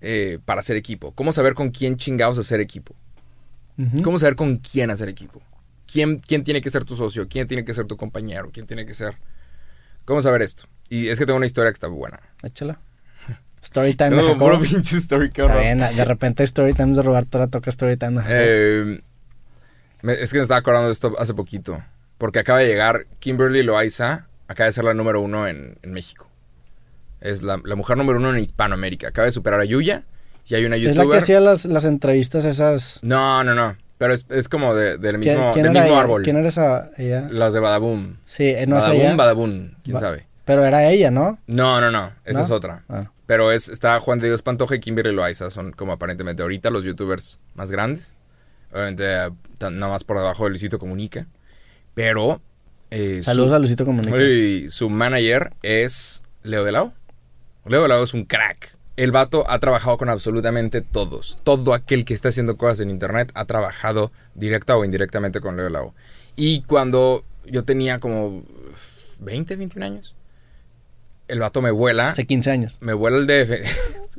eh, 0.00 0.40
para 0.44 0.58
hacer 0.62 0.74
equipo. 0.76 1.12
Cómo 1.12 1.30
saber 1.30 1.54
con 1.54 1.70
quién 1.70 1.96
chingados 1.96 2.38
hacer 2.38 2.58
equipo. 2.58 2.96
Cómo 4.02 4.18
saber 4.18 4.34
con 4.34 4.56
quién 4.56 4.90
hacer 4.90 5.08
equipo. 5.08 5.40
¿Quién, 5.86 6.18
quién 6.18 6.42
tiene 6.42 6.60
que 6.60 6.70
ser 6.70 6.84
tu 6.84 6.96
socio? 6.96 7.28
¿Quién 7.28 7.46
tiene 7.46 7.64
que 7.64 7.72
ser 7.72 7.86
tu 7.86 7.96
compañero? 7.96 8.50
¿Quién 8.52 8.66
tiene 8.66 8.84
que 8.84 8.94
ser...? 8.94 9.16
¿Cómo 10.10 10.20
saber 10.22 10.42
esto? 10.42 10.64
Y 10.88 11.06
es 11.08 11.20
que 11.20 11.24
tengo 11.24 11.36
una 11.36 11.46
historia 11.46 11.70
que 11.70 11.74
está 11.74 11.86
buena. 11.86 12.18
Échala. 12.42 12.80
Storytime 13.64 14.10
de 14.16 14.16
No, 14.16 14.22
Jacobo. 14.22 14.38
puro 14.44 14.60
pinche 14.60 14.96
story, 14.96 15.30
qué 15.30 15.42
horror. 15.42 15.60
bien, 15.62 15.78
de 15.78 16.04
repente 16.04 16.44
Storytime 16.44 16.94
de 16.96 17.02
Roberto 17.04 17.38
ahora 17.38 17.48
toca 17.48 17.70
Storytime 17.70 18.20
de. 18.20 18.24
Eh, 18.28 19.00
es 20.02 20.32
que 20.32 20.38
me 20.38 20.42
estaba 20.42 20.58
acordando 20.58 20.88
de 20.88 20.94
esto 20.94 21.14
hace 21.16 21.32
poquito. 21.32 21.80
Porque 22.18 22.40
acaba 22.40 22.58
de 22.58 22.66
llegar 22.66 23.06
Kimberly 23.20 23.62
Loaiza, 23.62 24.26
acaba 24.48 24.66
de 24.66 24.72
ser 24.72 24.82
la 24.82 24.94
número 24.94 25.20
uno 25.20 25.46
en, 25.46 25.78
en 25.80 25.92
México. 25.92 26.28
Es 27.20 27.42
la, 27.42 27.60
la 27.64 27.76
mujer 27.76 27.96
número 27.96 28.18
uno 28.18 28.30
en 28.34 28.40
Hispanoamérica. 28.40 29.08
Acaba 29.10 29.26
de 29.26 29.32
superar 29.32 29.60
a 29.60 29.64
Yuya. 29.64 30.02
Y 30.46 30.56
hay 30.56 30.64
una 30.64 30.74
es 30.74 30.82
la 30.82 30.90
que 30.90 30.96
youtuber. 30.96 31.18
hacía 31.20 31.38
las, 31.38 31.66
las 31.66 31.84
entrevistas 31.84 32.44
esas... 32.44 32.98
No, 33.04 33.44
no, 33.44 33.54
no. 33.54 33.76
Pero 34.00 34.14
es, 34.14 34.24
es 34.30 34.48
como 34.48 34.74
de- 34.74 34.96
del 34.96 35.20
¿Quién, 35.20 35.36
mismo, 35.36 35.52
del 35.54 35.70
mismo 35.72 35.86
ella? 35.88 36.00
árbol. 36.00 36.22
¿Quién 36.22 36.36
era 36.38 36.48
esa 36.48 36.90
ella? 36.96 37.28
Las 37.30 37.52
de 37.52 37.60
Badaboom. 37.60 38.16
Sí, 38.24 38.44
eh, 38.44 38.64
no 38.66 38.78
es 38.78 38.84
Badaboom, 38.84 39.02
ella. 39.06 39.16
Badaboom. 39.16 39.70
¿Quién 39.84 39.94
Ba- 39.94 40.00
sabe? 40.00 40.26
Pero 40.46 40.64
era 40.64 40.88
ella, 40.90 41.10
¿no? 41.10 41.38
No, 41.46 41.82
no, 41.82 41.90
no. 41.90 42.10
Esta 42.24 42.38
¿No? 42.40 42.44
es 42.46 42.50
otra. 42.50 42.82
Ah. 42.88 43.10
Pero 43.26 43.52
es, 43.52 43.68
está 43.68 44.00
Juan 44.00 44.18
de 44.18 44.28
Dios 44.28 44.40
Pantoja 44.40 44.74
y 44.74 44.80
Kimberly 44.80 45.12
Loaiza. 45.14 45.50
Son 45.50 45.72
como 45.72 45.92
aparentemente 45.92 46.40
ahorita 46.40 46.70
los 46.70 46.82
youtubers 46.82 47.38
más 47.54 47.70
grandes. 47.70 48.16
Obviamente, 48.72 49.04
tan- 49.58 49.78
nada 49.78 49.92
más 49.92 50.02
por 50.04 50.16
debajo 50.16 50.44
de 50.44 50.50
Luisito 50.50 50.78
Comunica. 50.78 51.26
Pero. 51.94 52.40
eh, 52.90 53.20
Saludos 53.22 53.50
su, 53.50 53.54
a 53.54 53.58
Luisito 53.58 53.84
Comunica. 53.84 54.16
y 54.16 54.70
su 54.70 54.88
manager 54.88 55.52
es 55.62 56.22
Leo 56.42 56.64
de 56.64 56.72
Lao. 56.72 56.94
Leo 57.66 57.82
de 57.82 57.88
Lao 57.88 58.02
es 58.02 58.14
un 58.14 58.24
crack. 58.24 58.76
El 58.96 59.12
vato 59.12 59.44
ha 59.48 59.58
trabajado 59.58 59.96
con 59.96 60.10
absolutamente 60.10 60.80
todos. 60.82 61.38
Todo 61.42 61.74
aquel 61.74 62.04
que 62.04 62.14
está 62.14 62.28
haciendo 62.28 62.56
cosas 62.56 62.80
en 62.80 62.90
internet 62.90 63.30
ha 63.34 63.44
trabajado 63.46 64.12
directa 64.34 64.76
o 64.76 64.84
indirectamente 64.84 65.40
con 65.40 65.56
Leo 65.56 65.70
Lao. 65.70 65.94
Y 66.36 66.62
cuando 66.62 67.24
yo 67.46 67.64
tenía 67.64 67.98
como 67.98 68.42
20, 69.20 69.56
21 69.56 69.86
años, 69.86 70.14
el 71.28 71.38
vato 71.38 71.62
me 71.62 71.70
vuela 71.70 72.08
Hace 72.08 72.26
15 72.26 72.50
años. 72.50 72.78
me 72.80 72.92
vuela 72.92 73.16
el 73.18 73.26
DF. 73.26 73.52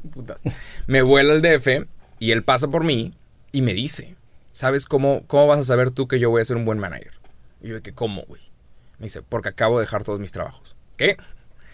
Putas. 0.14 0.44
me 0.88 1.02
vuela 1.02 1.34
el 1.34 1.42
DF 1.42 1.88
y 2.20 2.32
él 2.32 2.44
pasa 2.44 2.70
por 2.70 2.84
mí 2.84 3.14
y 3.52 3.62
me 3.62 3.74
dice, 3.74 4.16
¿sabes 4.54 4.86
cómo, 4.86 5.24
cómo 5.28 5.48
vas 5.48 5.60
a 5.60 5.66
saber 5.66 5.92
tú 5.92 6.08
que 6.08 6.20
yo 6.20 6.30
voy 6.30 6.42
a 6.42 6.46
ser 6.46 6.56
un 6.58 6.66
buen 6.66 6.80
manager? 6.80 7.12
Y 7.62 7.68
yo 7.70 7.76
de 7.76 7.82
que, 7.82 7.94
¿cómo, 7.94 8.24
güey? 8.24 8.42
Me 8.98 9.06
dice, 9.06 9.22
porque 9.22 9.50
acabo 9.50 9.78
de 9.78 9.86
dejar 9.86 10.04
todos 10.04 10.20
mis 10.20 10.32
trabajos. 10.32 10.76
¿Qué? 10.98 11.18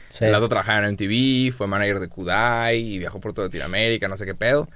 Sí. 0.09 0.25
El 0.25 0.31
vato 0.31 0.47
trabajaba 0.49 0.79
en 0.87 0.93
MTV, 0.93 1.51
fue 1.55 1.67
manager 1.67 1.99
de 1.99 2.07
Kudai 2.07 2.79
y 2.79 2.99
viajó 2.99 3.19
por 3.19 3.33
toda 3.33 3.47
Latinoamérica, 3.47 4.07
no 4.07 4.17
sé 4.17 4.25
qué 4.25 4.35
pedo. 4.35 4.69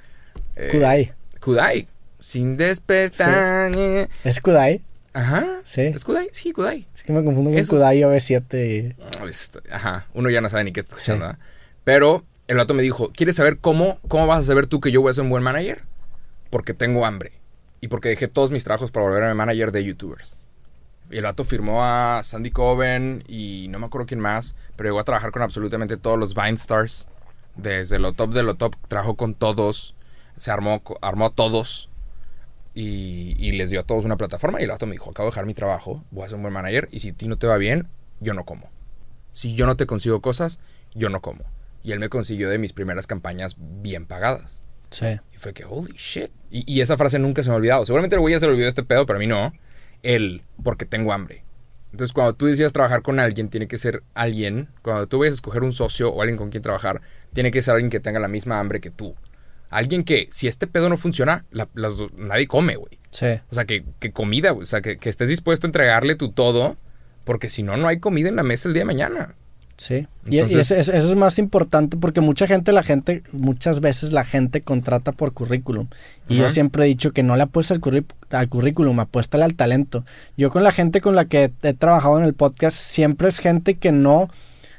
Eh, 0.55 0.69
Kudai. 0.71 1.13
Kudai. 1.39 1.87
Sin 2.19 2.57
despertar. 2.57 3.71
eh. 3.75 4.07
¿Es 4.23 4.39
Kudai? 4.39 4.81
Ajá. 5.13 5.45
Sí. 5.65 5.81
¿Es 5.81 6.03
Kudai? 6.03 6.29
Sí, 6.31 6.51
Kudai. 6.53 6.87
Es 6.95 7.03
que 7.03 7.11
me 7.13 7.23
confundo 7.23 7.49
con 7.49 7.57
Eso 7.59 7.61
es- 7.61 7.69
Kudai 7.69 8.01
OV7 8.01 8.53
y... 8.67 8.95
Ah, 9.19 9.25
Esto- 9.29 9.61
Ajá, 9.71 10.07
uno 10.13 10.29
ya 10.29 10.41
no 10.41 10.49
sabe 10.49 10.63
ni 10.65 10.71
qué 10.71 10.81
está 10.81 10.95
escuchando. 10.95 11.29
Sí. 11.31 11.37
Pero 11.83 12.23
el 12.47 12.57
vato 12.57 12.73
me 12.73 12.83
dijo, 12.83 13.11
¿quieres 13.11 13.35
saber 13.37 13.57
cómo, 13.57 13.99
cómo 14.07 14.27
vas 14.27 14.39
a 14.39 14.47
saber 14.47 14.67
tú 14.67 14.79
que 14.81 14.91
yo 14.91 15.01
voy 15.01 15.11
a 15.11 15.13
ser 15.13 15.23
un 15.23 15.29
buen 15.29 15.43
manager? 15.43 15.79
Porque 16.49 16.73
tengo 16.73 17.05
hambre. 17.05 17.31
Y 17.81 17.87
porque 17.87 18.09
dejé 18.09 18.27
todos 18.27 18.51
mis 18.51 18.63
trabajos 18.63 18.91
para 18.91 19.05
volverme 19.05 19.33
manager 19.33 19.71
de 19.71 19.83
youtubers. 19.83 20.35
Y 21.11 21.17
el 21.17 21.23
vato 21.23 21.43
firmó 21.43 21.83
a 21.83 22.21
Sandy 22.23 22.51
Coven 22.51 23.23
y 23.27 23.67
no 23.69 23.79
me 23.79 23.85
acuerdo 23.87 24.07
quién 24.07 24.19
más, 24.19 24.55
pero 24.75 24.89
llegó 24.89 24.99
a 24.99 25.03
trabajar 25.03 25.31
con 25.31 25.41
absolutamente 25.41 25.97
todos 25.97 26.17
los 26.17 26.33
Vine 26.33 26.53
Stars. 26.53 27.07
Desde 27.55 27.99
lo 27.99 28.13
top 28.13 28.33
de 28.33 28.43
lo 28.43 28.55
top, 28.55 28.75
trabajó 28.87 29.15
con 29.15 29.35
todos. 29.35 29.95
Se 30.37 30.51
armó, 30.51 30.81
armó 31.01 31.25
a 31.25 31.29
todos. 31.31 31.89
Y, 32.73 33.35
y 33.37 33.51
les 33.51 33.69
dio 33.69 33.81
a 33.81 33.83
todos 33.83 34.05
una 34.05 34.15
plataforma. 34.15 34.61
Y 34.61 34.63
el 34.63 34.71
vato 34.71 34.85
me 34.85 34.93
dijo, 34.93 35.11
acabo 35.11 35.27
de 35.27 35.31
dejar 35.31 35.45
mi 35.45 35.53
trabajo, 35.53 36.03
voy 36.11 36.23
a 36.23 36.29
ser 36.29 36.37
un 36.37 36.43
buen 36.43 36.53
manager. 36.53 36.87
Y 36.91 37.01
si 37.01 37.09
a 37.09 37.13
ti 37.13 37.27
no 37.27 37.37
te 37.37 37.47
va 37.47 37.57
bien, 37.57 37.89
yo 38.21 38.33
no 38.33 38.45
como. 38.45 38.69
Si 39.33 39.53
yo 39.53 39.65
no 39.65 39.75
te 39.75 39.85
consigo 39.85 40.21
cosas, 40.21 40.59
yo 40.95 41.09
no 41.09 41.21
como. 41.21 41.43
Y 41.83 41.91
él 41.91 41.99
me 41.99 42.07
consiguió 42.07 42.49
de 42.49 42.57
mis 42.57 42.71
primeras 42.71 43.07
campañas 43.07 43.57
bien 43.59 44.05
pagadas. 44.05 44.61
Sí. 44.91 45.19
Y 45.33 45.37
fue 45.37 45.53
que, 45.53 45.65
holy 45.65 45.93
shit. 45.97 46.31
Y, 46.49 46.71
y 46.71 46.79
esa 46.79 46.95
frase 46.95 47.19
nunca 47.19 47.43
se 47.43 47.49
me 47.49 47.55
ha 47.55 47.57
olvidado. 47.57 47.85
Seguramente 47.85 48.15
el 48.15 48.21
güey 48.21 48.33
ya 48.33 48.39
se 48.39 48.45
le 48.45 48.53
olvidó 48.53 48.69
este 48.69 48.83
pedo, 48.83 49.05
pero 49.05 49.17
a 49.17 49.19
mí 49.19 49.27
no. 49.27 49.51
Él, 50.03 50.43
porque 50.63 50.85
tengo 50.85 51.13
hambre. 51.13 51.43
Entonces, 51.91 52.13
cuando 52.13 52.33
tú 52.35 52.45
decidas 52.45 52.71
trabajar 52.73 53.01
con 53.01 53.19
alguien, 53.19 53.49
tiene 53.49 53.67
que 53.67 53.77
ser 53.77 54.01
alguien, 54.13 54.69
cuando 54.81 55.07
tú 55.07 55.19
vayas 55.19 55.33
a 55.33 55.35
escoger 55.35 55.63
un 55.63 55.73
socio 55.73 56.09
o 56.11 56.21
alguien 56.21 56.37
con 56.37 56.49
quien 56.49 56.63
trabajar, 56.63 57.01
tiene 57.33 57.51
que 57.51 57.61
ser 57.61 57.73
alguien 57.73 57.89
que 57.91 57.99
tenga 57.99 58.19
la 58.19 58.29
misma 58.29 58.59
hambre 58.59 58.79
que 58.79 58.91
tú. 58.91 59.13
Alguien 59.69 60.03
que, 60.03 60.27
si 60.31 60.47
este 60.47 60.67
pedo 60.67 60.89
no 60.89 60.97
funciona, 60.97 61.45
la- 61.51 61.69
las 61.75 61.97
do- 61.97 62.11
nadie 62.15 62.47
come, 62.47 62.75
güey. 62.75 62.97
Sí. 63.09 63.25
O 63.49 63.55
sea, 63.55 63.65
que, 63.65 63.83
que 63.99 64.11
comida, 64.11 64.51
güey. 64.51 64.63
O 64.63 64.67
sea, 64.67 64.81
que, 64.81 64.97
que 64.97 65.09
estés 65.09 65.27
dispuesto 65.29 65.67
a 65.67 65.69
entregarle 65.69 66.15
tu 66.15 66.31
todo, 66.31 66.77
porque 67.25 67.49
si 67.49 67.61
no, 67.61 67.75
no 67.77 67.87
hay 67.87 67.99
comida 67.99 68.29
en 68.29 68.35
la 68.37 68.43
mesa 68.43 68.67
el 68.69 68.73
día 68.73 68.81
de 68.81 68.85
mañana. 68.87 69.35
Sí. 69.81 70.07
Y, 70.29 70.35
y 70.35 70.39
Entonces- 70.41 70.89
eso, 70.89 70.91
es 70.91 71.15
más 71.15 71.39
importante 71.39 71.97
porque 71.97 72.21
mucha 72.21 72.45
gente, 72.45 72.71
la 72.71 72.83
gente, 72.83 73.23
muchas 73.31 73.79
veces 73.79 74.11
la 74.11 74.23
gente 74.23 74.61
contrata 74.61 75.11
por 75.11 75.33
currículum. 75.33 75.87
Y 76.29 76.35
yo 76.35 76.51
siempre 76.51 76.83
he 76.83 76.85
dicho 76.85 77.13
que 77.13 77.23
no 77.23 77.35
le 77.35 77.41
apuesta 77.41 77.73
al, 77.73 78.05
al 78.29 78.47
currículum, 78.47 78.99
apuéstale 78.99 79.43
al 79.43 79.55
talento. 79.55 80.05
Yo 80.37 80.51
con 80.51 80.61
la 80.63 80.71
gente 80.71 81.01
con 81.01 81.15
la 81.15 81.25
que 81.25 81.51
he 81.63 81.73
trabajado 81.73 82.19
en 82.19 82.25
el 82.25 82.35
podcast, 82.35 82.77
siempre 82.77 83.27
es 83.27 83.39
gente 83.39 83.73
que 83.73 83.91
no, 83.91 84.27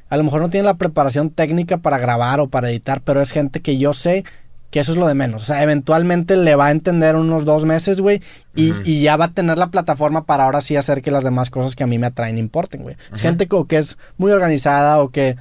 a 0.08 0.16
lo 0.16 0.22
mejor 0.22 0.40
no 0.40 0.50
tiene 0.50 0.66
la 0.66 0.74
preparación 0.74 1.30
técnica 1.30 1.78
para 1.78 1.98
grabar 1.98 2.38
o 2.38 2.46
para 2.48 2.70
editar, 2.70 3.00
pero 3.02 3.20
es 3.20 3.32
gente 3.32 3.58
que 3.58 3.78
yo 3.78 3.94
sé 3.94 4.24
que 4.72 4.80
eso 4.80 4.92
es 4.92 4.98
lo 4.98 5.06
de 5.06 5.14
menos. 5.14 5.42
O 5.42 5.44
sea, 5.44 5.62
eventualmente 5.62 6.34
le 6.34 6.56
va 6.56 6.68
a 6.68 6.70
entender 6.70 7.14
unos 7.14 7.44
dos 7.44 7.66
meses, 7.66 8.00
güey, 8.00 8.22
y, 8.54 9.02
ya 9.02 9.18
va 9.18 9.26
a 9.26 9.32
tener 9.32 9.58
la 9.58 9.70
plataforma 9.70 10.24
para 10.24 10.44
ahora 10.44 10.62
sí 10.62 10.76
hacer 10.76 11.02
que 11.02 11.10
las 11.10 11.24
demás 11.24 11.50
cosas 11.50 11.76
que 11.76 11.84
a 11.84 11.86
mí 11.86 11.98
me 11.98 12.06
atraen 12.06 12.38
importen, 12.38 12.82
güey. 12.82 12.96
Es 13.12 13.20
Ajá. 13.20 13.28
gente 13.28 13.48
como 13.48 13.68
que 13.68 13.76
es 13.76 13.98
muy 14.16 14.32
organizada 14.32 15.00
o 15.00 15.10
que... 15.10 15.36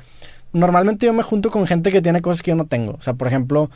Normalmente 0.51 1.05
yo 1.05 1.13
me 1.13 1.23
junto 1.23 1.49
con 1.49 1.65
gente 1.65 1.93
que 1.93 2.01
tiene 2.01 2.21
cosas 2.21 2.41
que 2.41 2.51
yo 2.51 2.57
no 2.57 2.65
tengo. 2.65 2.95
O 2.99 3.01
sea, 3.01 3.13
por 3.13 3.25
ejemplo, 3.27 3.71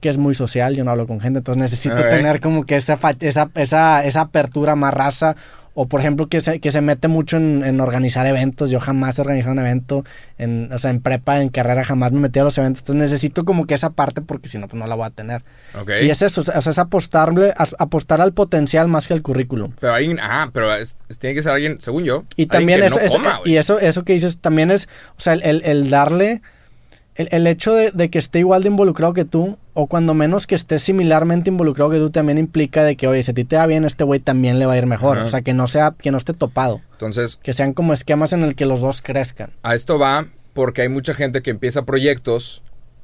que 0.00 0.10
es 0.10 0.18
muy 0.18 0.34
social, 0.34 0.76
yo 0.76 0.84
no 0.84 0.90
hablo 0.90 1.06
con 1.06 1.20
gente, 1.20 1.38
entonces 1.38 1.58
necesito 1.58 1.96
tener 1.96 2.42
como 2.42 2.66
que 2.66 2.76
esa, 2.76 2.98
esa, 3.20 3.50
esa, 3.54 4.04
esa 4.04 4.20
apertura 4.20 4.76
más 4.76 4.92
raza. 4.92 5.36
O 5.80 5.86
por 5.86 6.00
ejemplo, 6.00 6.26
que 6.28 6.40
se, 6.40 6.58
que 6.58 6.72
se 6.72 6.80
mete 6.80 7.06
mucho 7.06 7.36
en, 7.36 7.62
en 7.64 7.80
organizar 7.80 8.26
eventos. 8.26 8.68
Yo 8.70 8.80
jamás 8.80 9.16
he 9.18 9.20
organizado 9.22 9.52
un 9.52 9.60
evento. 9.60 10.04
En, 10.36 10.72
o 10.72 10.78
sea, 10.78 10.90
en 10.90 11.00
prepa, 11.00 11.40
en 11.40 11.50
carrera, 11.50 11.84
jamás 11.84 12.10
me 12.10 12.18
metí 12.18 12.40
a 12.40 12.44
los 12.44 12.58
eventos. 12.58 12.82
Entonces 12.82 13.00
necesito 13.12 13.44
como 13.44 13.64
que 13.66 13.74
esa 13.74 13.90
parte 13.90 14.20
porque 14.20 14.48
si 14.48 14.58
no, 14.58 14.66
pues 14.66 14.80
no 14.80 14.86
la 14.88 14.96
voy 14.96 15.06
a 15.06 15.10
tener. 15.10 15.44
¿Ok? 15.80 15.90
Y 16.02 16.10
es 16.10 16.20
eso, 16.22 16.40
o 16.40 16.44
sea, 16.44 16.58
es 16.58 16.78
apostarle, 16.78 17.54
apostar 17.78 18.20
al 18.20 18.32
potencial 18.32 18.88
más 18.88 19.06
que 19.06 19.14
al 19.14 19.22
currículum. 19.22 19.72
Pero 19.80 19.94
alguien, 19.94 20.18
ah, 20.20 20.50
pero 20.52 20.74
es- 20.74 20.96
es- 21.08 21.18
tiene 21.18 21.34
que 21.34 21.42
ser 21.44 21.52
alguien, 21.52 21.80
según 21.80 22.04
yo. 22.04 22.24
Y 22.34 22.46
también 22.46 22.82
eso, 22.82 22.96
no 22.96 23.00
eso- 23.00 23.16
coma, 23.18 23.38
güey. 23.38 23.52
y 23.52 23.56
eso, 23.58 23.78
eso 23.78 24.02
que 24.04 24.14
dices 24.14 24.38
también 24.38 24.70
es, 24.72 24.88
o 25.16 25.20
sea, 25.20 25.34
el, 25.34 25.42
el- 25.42 25.62
el 25.64 25.90
darle, 25.90 26.42
el, 27.18 27.28
el 27.32 27.46
hecho 27.46 27.74
de, 27.74 27.90
de 27.90 28.08
que 28.10 28.18
esté 28.18 28.38
igual 28.38 28.62
de 28.62 28.68
involucrado 28.68 29.12
que 29.12 29.24
tú, 29.24 29.58
o 29.74 29.86
cuando 29.86 30.14
menos 30.14 30.46
que 30.46 30.54
esté 30.54 30.78
similarmente 30.78 31.50
involucrado 31.50 31.90
que 31.90 31.98
tú, 31.98 32.10
también 32.10 32.38
implica 32.38 32.82
de 32.84 32.96
que, 32.96 33.06
oye, 33.06 33.22
si 33.22 33.30
a 33.32 33.34
ti 33.34 33.44
te 33.44 33.56
va 33.56 33.66
bien, 33.66 33.84
este 33.84 34.04
güey 34.04 34.20
también 34.20 34.58
le 34.58 34.66
va 34.66 34.72
a 34.72 34.78
ir 34.78 34.86
mejor. 34.86 35.18
Ajá. 35.18 35.26
O 35.26 35.28
sea, 35.28 35.42
que 35.42 35.52
no 35.54 35.66
sea, 35.66 35.94
que 35.98 36.10
no 36.10 36.16
esté 36.18 36.32
topado. 36.32 36.80
Entonces, 36.92 37.36
Que 37.42 37.52
sean 37.52 37.74
como 37.74 37.92
esquemas 37.92 38.32
en 38.32 38.42
el 38.42 38.54
que 38.54 38.64
los 38.66 38.80
dos 38.80 39.02
crezcan. 39.02 39.50
a 39.62 39.74
esto 39.74 39.98
va 39.98 40.28
porque 40.54 40.82
hay 40.82 40.88
mucha 40.88 41.14
gente 41.14 41.42
que 41.42 41.50
empieza 41.50 41.84
proyectos, 41.84 42.62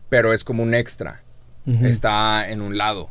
pero 0.09 0.33
es 0.33 0.43
como 0.45 0.62
un 0.62 0.75
extra. 0.75 1.23
Está 1.83 2.49
en 2.51 2.61
un 2.61 2.77
lado. 2.77 3.11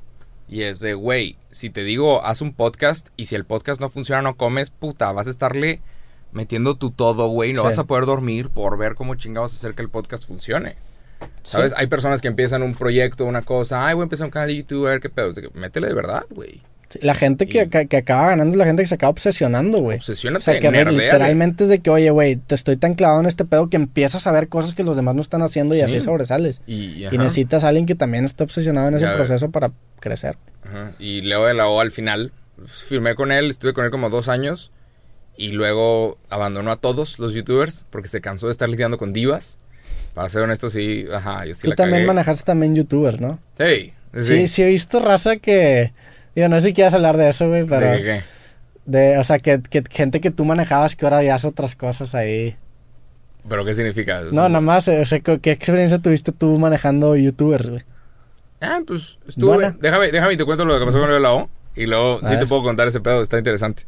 Y 0.49 0.61
es 0.63 0.79
de, 0.79 0.93
güey, 0.93 1.37
si 1.51 1.69
te 1.69 1.83
digo, 1.83 2.23
haz 2.25 2.41
un 2.41 2.53
podcast 2.53 3.07
y 3.17 3.25
si 3.25 3.35
el 3.35 3.45
podcast 3.45 3.81
no 3.81 3.89
funciona, 3.89 4.21
no 4.21 4.35
comes, 4.35 4.69
puta, 4.69 5.11
vas 5.11 5.27
a 5.27 5.29
estarle 5.31 5.81
metiendo 6.31 6.75
tu 6.75 6.91
todo, 6.91 7.27
güey. 7.29 7.53
No 7.53 7.61
Sí. 7.61 7.67
vas 7.67 7.79
a 7.79 7.85
poder 7.85 8.05
dormir 8.05 8.49
por 8.49 8.77
ver 8.77 8.95
cómo 8.95 9.15
chingados 9.15 9.53
hacer 9.55 9.73
que 9.73 9.81
el 9.81 9.89
podcast 9.89 10.27
funcione. 10.27 10.75
¿Sabes? 11.43 11.71
Sí. 11.71 11.77
Hay 11.79 11.87
personas 11.87 12.21
que 12.21 12.27
empiezan 12.27 12.63
un 12.63 12.73
proyecto, 12.73 13.25
una 13.25 13.41
cosa, 13.41 13.85
ay, 13.87 13.93
voy 13.93 14.01
a 14.01 14.03
empezar 14.03 14.25
un 14.25 14.31
canal 14.31 14.47
de 14.49 14.57
YouTube, 14.57 14.87
a 14.87 14.91
ver 14.91 14.99
qué 14.99 15.09
pedo. 15.09 15.33
Que, 15.33 15.49
Métele 15.53 15.87
de 15.87 15.93
verdad, 15.93 16.25
güey. 16.29 16.61
Sí, 16.89 16.99
La 17.01 17.15
gente 17.15 17.47
que, 17.47 17.63
Y- 17.63 17.69
que- 17.69 17.87
que 17.87 17.97
acaba 17.97 18.27
ganando 18.27 18.51
es 18.51 18.57
la 18.57 18.65
gente 18.65 18.83
que 18.83 18.87
se 18.87 18.95
acaba 18.95 19.09
obsesionando, 19.09 19.79
güey. 19.79 19.97
Obsesiónate, 19.97 20.41
O 20.41 20.43
sea, 20.43 20.59
que 20.59 20.69
literalmente 20.85 21.63
es 21.63 21.69
de 21.71 21.79
que, 21.79 21.89
oye, 21.89 22.11
güey, 22.11 22.35
te 22.35 22.53
estoy 22.53 22.77
tan 22.77 22.93
clavado 22.93 23.19
en 23.21 23.25
este 23.25 23.45
pedo 23.45 23.67
que 23.69 23.77
empiezas 23.77 24.27
a 24.27 24.31
ver 24.31 24.47
cosas 24.47 24.73
que 24.75 24.83
los 24.83 24.95
demás 24.95 25.15
no 25.15 25.21
están 25.23 25.41
haciendo 25.41 25.73
y 25.73 25.79
Sí. 25.79 25.83
así 25.85 26.01
sobresales. 26.01 26.61
Y, 26.67 27.05
necesitas 27.11 27.63
a 27.63 27.69
alguien 27.69 27.85
que 27.87 27.95
también 27.95 28.25
esté 28.25 28.43
obsesionado 28.43 28.89
en 28.89 28.95
ese 28.95 29.05
Ya, 29.05 29.15
proceso 29.15 29.49
para 29.49 29.71
crecer. 29.99 30.37
Ajá. 30.65 30.91
Y 30.99 31.21
Leo 31.21 31.45
de 31.45 31.55
la 31.55 31.67
O 31.67 31.79
al 31.81 31.91
final, 31.91 32.31
pues, 32.57 32.83
firmé 32.83 33.15
con 33.15 33.31
él, 33.31 33.49
estuve 33.49 33.73
con 33.73 33.85
él 33.85 33.91
como 33.91 34.11
dos 34.11 34.27
años 34.27 34.71
y 35.35 35.47
luego 35.51 36.19
abandonó 36.29 36.71
a 36.71 36.75
todos 36.75 37.17
los 37.17 37.33
youtubers 37.33 37.85
porque 37.89 38.07
se 38.07 38.21
cansó 38.21 38.45
de 38.45 38.51
estar 38.51 38.69
lidiando 38.69 38.99
con 38.99 39.13
divas. 39.13 39.57
Para 40.13 40.29
ser 40.29 40.41
honesto, 40.43 40.69
sí, 40.69 41.05
ajá, 41.13 41.45
yo 41.45 41.55
sí 41.55 41.63
Tú 41.63 41.69
la 41.71 41.75
también 41.75 41.99
cagué. 41.99 42.07
manejaste 42.07 42.43
también 42.43 42.75
youtubers, 42.75 43.19
¿no? 43.19 43.39
Sí, 43.57 43.93
Sí. 44.13 44.21
sí. 44.41 44.47
sí, 44.47 44.61
he 44.63 44.67
visto 44.67 44.99
raza 44.99 45.37
que... 45.37 45.91
Digo, 46.35 46.47
no 46.49 46.59
sé 46.59 46.67
si 46.69 46.73
quieras 46.73 46.93
hablar 46.93 47.17
de 47.17 47.29
eso, 47.29 47.47
güey, 47.49 47.63
pero... 47.65 47.87
¿De 47.87 48.03
qué? 48.03 48.21
De, 48.85 49.17
o 49.17 49.23
sea, 49.23 49.39
que, 49.39 49.61
que 49.69 49.83
gente 49.89 50.19
que 50.21 50.29
tú 50.29 50.45
manejabas 50.45 50.95
que 50.95 51.05
ahora 51.05 51.23
ya 51.23 51.35
hace 51.35 51.47
otras 51.47 51.75
cosas 51.75 52.13
ahí. 52.15 52.55
¿Pero 53.47 53.63
qué 53.65 53.73
significa? 53.73 54.19
Es 54.21 54.33
No, 54.33 54.47
nada 54.49 54.61
más, 54.61 54.87
o 54.87 55.05
sea, 55.05 55.19
¿qué 55.19 55.51
experiencia 55.51 55.99
tuviste 55.99 56.31
tú 56.31 56.57
manejando 56.59 57.15
youtubers, 57.15 57.69
güey? 57.69 57.81
Ah, 58.61 58.79
pues 58.85 59.19
estuve. 59.27 59.55
Buena. 59.55 59.75
Déjame, 59.79 60.11
déjame 60.11 60.37
te 60.37 60.45
cuento 60.45 60.63
lo 60.65 60.77
que 60.79 60.85
pasó 60.85 60.99
con 60.99 61.07
Leo 61.09 61.15
de 61.15 61.21
la 61.23 61.33
O. 61.33 61.49
Y 61.75 61.85
luego 61.85 62.19
A 62.23 62.29
sí 62.29 62.37
te 62.37 62.45
puedo 62.45 62.61
contar 62.63 62.87
ese 62.87 63.01
pedo, 63.01 63.21
está 63.21 63.37
interesante. 63.37 63.83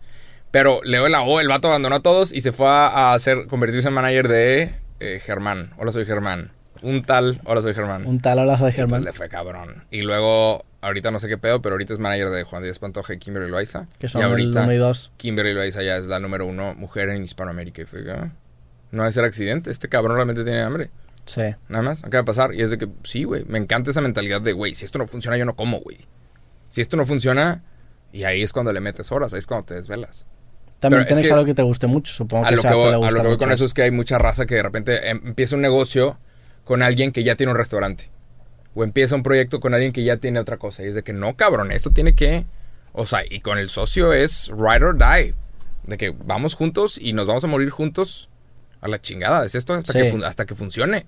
Pero 0.51 0.79
Leo 0.83 1.03
de 1.03 1.09
la 1.09 1.21
O, 1.23 1.39
el 1.39 1.47
vato 1.47 1.67
abandonó 1.67 1.95
a 1.97 1.99
todos 2.01 2.31
y 2.33 2.41
se 2.41 2.51
fue 2.51 2.67
a 2.67 3.13
hacer, 3.13 3.47
convertirse 3.47 3.87
en 3.89 3.93
manager 3.93 4.27
de 4.27 4.73
eh, 5.05 5.19
Germán. 5.19 5.71
Hola, 5.77 5.91
soy 5.91 6.05
Germán. 6.05 6.51
Un 6.81 7.03
tal, 7.03 7.39
hola, 7.45 7.61
soy 7.61 7.73
Germán. 7.73 8.05
Un 8.05 8.19
tal 8.19 8.39
hola 8.39 8.57
soy 8.57 8.69
Y, 8.69 8.71
pues, 8.71 8.75
Germán, 8.75 9.03
le 9.03 9.13
fue 9.13 9.29
cabrón. 9.29 9.83
Y 9.91 10.01
luego, 10.01 10.65
ahorita 10.81 11.11
no 11.11 11.19
sé 11.19 11.27
qué 11.27 11.37
pedo, 11.37 11.61
pero 11.61 11.73
ahorita 11.73 11.93
es 11.93 11.99
manager 11.99 12.29
de 12.29 12.43
Juan 12.43 12.63
Díaz 12.63 12.79
Pantoja 12.79 13.13
y 13.13 13.17
Kimberly 13.17 13.49
Loaiza. 13.49 13.87
que 13.97 14.07
y 14.07 14.09
son 14.09 14.23
el 14.23 14.47
uno 14.49 14.73
y 14.73 14.77
dos. 14.77 15.11
Kimberly 15.17 15.53
Loaiza 15.53 15.83
ya 15.83 15.97
es 15.97 16.07
la 16.07 16.19
número 16.19 16.45
uno 16.45 16.73
mujer 16.75 17.09
en 17.09 17.23
Hispanoamérica. 17.23 17.81
Y 17.81 17.85
fue, 17.85 18.11
ah, 18.11 18.31
no 18.91 19.03
va 19.03 19.07
a 19.07 19.11
ser 19.11 19.23
accidente. 19.23 19.71
Este 19.71 19.87
cabrón 19.87 20.15
realmente 20.15 20.43
tiene 20.43 20.61
hambre. 20.61 20.89
Sí. 21.25 21.55
Nada 21.69 21.83
más, 21.83 21.99
acaba 21.99 22.21
de 22.21 22.25
pasar. 22.25 22.53
Y 22.53 22.61
es 22.61 22.69
de 22.69 22.77
que, 22.77 22.89
sí, 23.03 23.23
güey, 23.23 23.45
me 23.45 23.57
encanta 23.57 23.91
esa 23.91 24.01
mentalidad 24.01 24.41
de, 24.41 24.53
güey, 24.53 24.75
si 24.75 24.85
esto 24.85 24.99
no 24.99 25.07
funciona, 25.07 25.37
yo 25.37 25.45
no 25.45 25.55
como, 25.55 25.79
güey. 25.79 25.99
Si 26.69 26.81
esto 26.81 26.97
no 26.97 27.05
funciona, 27.05 27.63
y 28.11 28.25
ahí 28.25 28.43
es 28.43 28.53
cuando 28.53 28.71
le 28.73 28.79
metes 28.79 29.11
horas, 29.11 29.33
ahí 29.33 29.39
es 29.39 29.47
cuando 29.47 29.65
te 29.65 29.73
desvelas. 29.73 30.25
También 30.79 31.05
tienes 31.07 31.25
que- 31.27 31.33
algo 31.33 31.45
que 31.45 31.53
te 31.53 31.63
guste 31.63 31.87
mucho, 31.87 32.13
supongo 32.13 32.45
A 32.45 32.49
que 32.49 32.55
lo 32.55 32.59
ese 32.59 32.67
que 32.69 32.73
voy, 32.75 32.83
le 32.89 32.95
a 32.95 33.11
lo 33.11 33.21
que 33.21 33.27
voy 33.27 33.37
con 33.37 33.51
eso 33.51 33.65
es 33.65 33.73
que 33.73 33.81
hay 33.83 33.91
mucha 33.91 34.17
raza 34.17 34.45
que 34.45 34.55
de 34.55 34.63
repente 34.63 35.09
em- 35.09 35.21
empieza 35.25 35.55
un 35.55 35.61
negocio 35.61 36.17
con 36.63 36.81
alguien 36.83 37.11
que 37.11 37.23
ya 37.23 37.35
tiene 37.35 37.51
un 37.51 37.57
restaurante. 37.57 38.09
O 38.75 38.83
empieza 38.83 39.15
un 39.15 39.23
proyecto 39.23 39.59
con 39.61 39.73
alguien 39.73 39.93
que 39.93 40.03
ya 40.03 40.17
tiene 40.17 40.39
otra 40.39 40.57
cosa. 40.57 40.83
Y 40.83 40.87
es 40.87 40.95
de 40.95 41.03
que 41.03 41.13
no, 41.13 41.35
cabrón, 41.37 41.71
esto 41.71 41.91
tiene 41.91 42.13
que. 42.13 42.45
O 42.91 43.05
sea, 43.07 43.21
y 43.29 43.39
con 43.39 43.57
el 43.57 43.69
socio 43.69 44.11
es 44.13 44.49
ride 44.49 44.85
or 44.85 44.97
die. 44.97 45.33
De 45.83 45.97
que 45.97 46.13
vamos 46.25 46.55
juntos 46.55 46.97
y 47.01 47.13
nos 47.13 47.25
vamos 47.25 47.43
a 47.43 47.47
morir 47.47 47.69
juntos 47.69 48.29
a 48.81 48.87
la 48.89 48.99
chingada. 49.01 49.45
Es 49.45 49.55
esto 49.55 49.73
hasta, 49.73 49.93
Sí. 49.93 49.99
que, 49.99 50.25
hasta 50.25 50.45
que 50.45 50.55
funcione. 50.55 51.05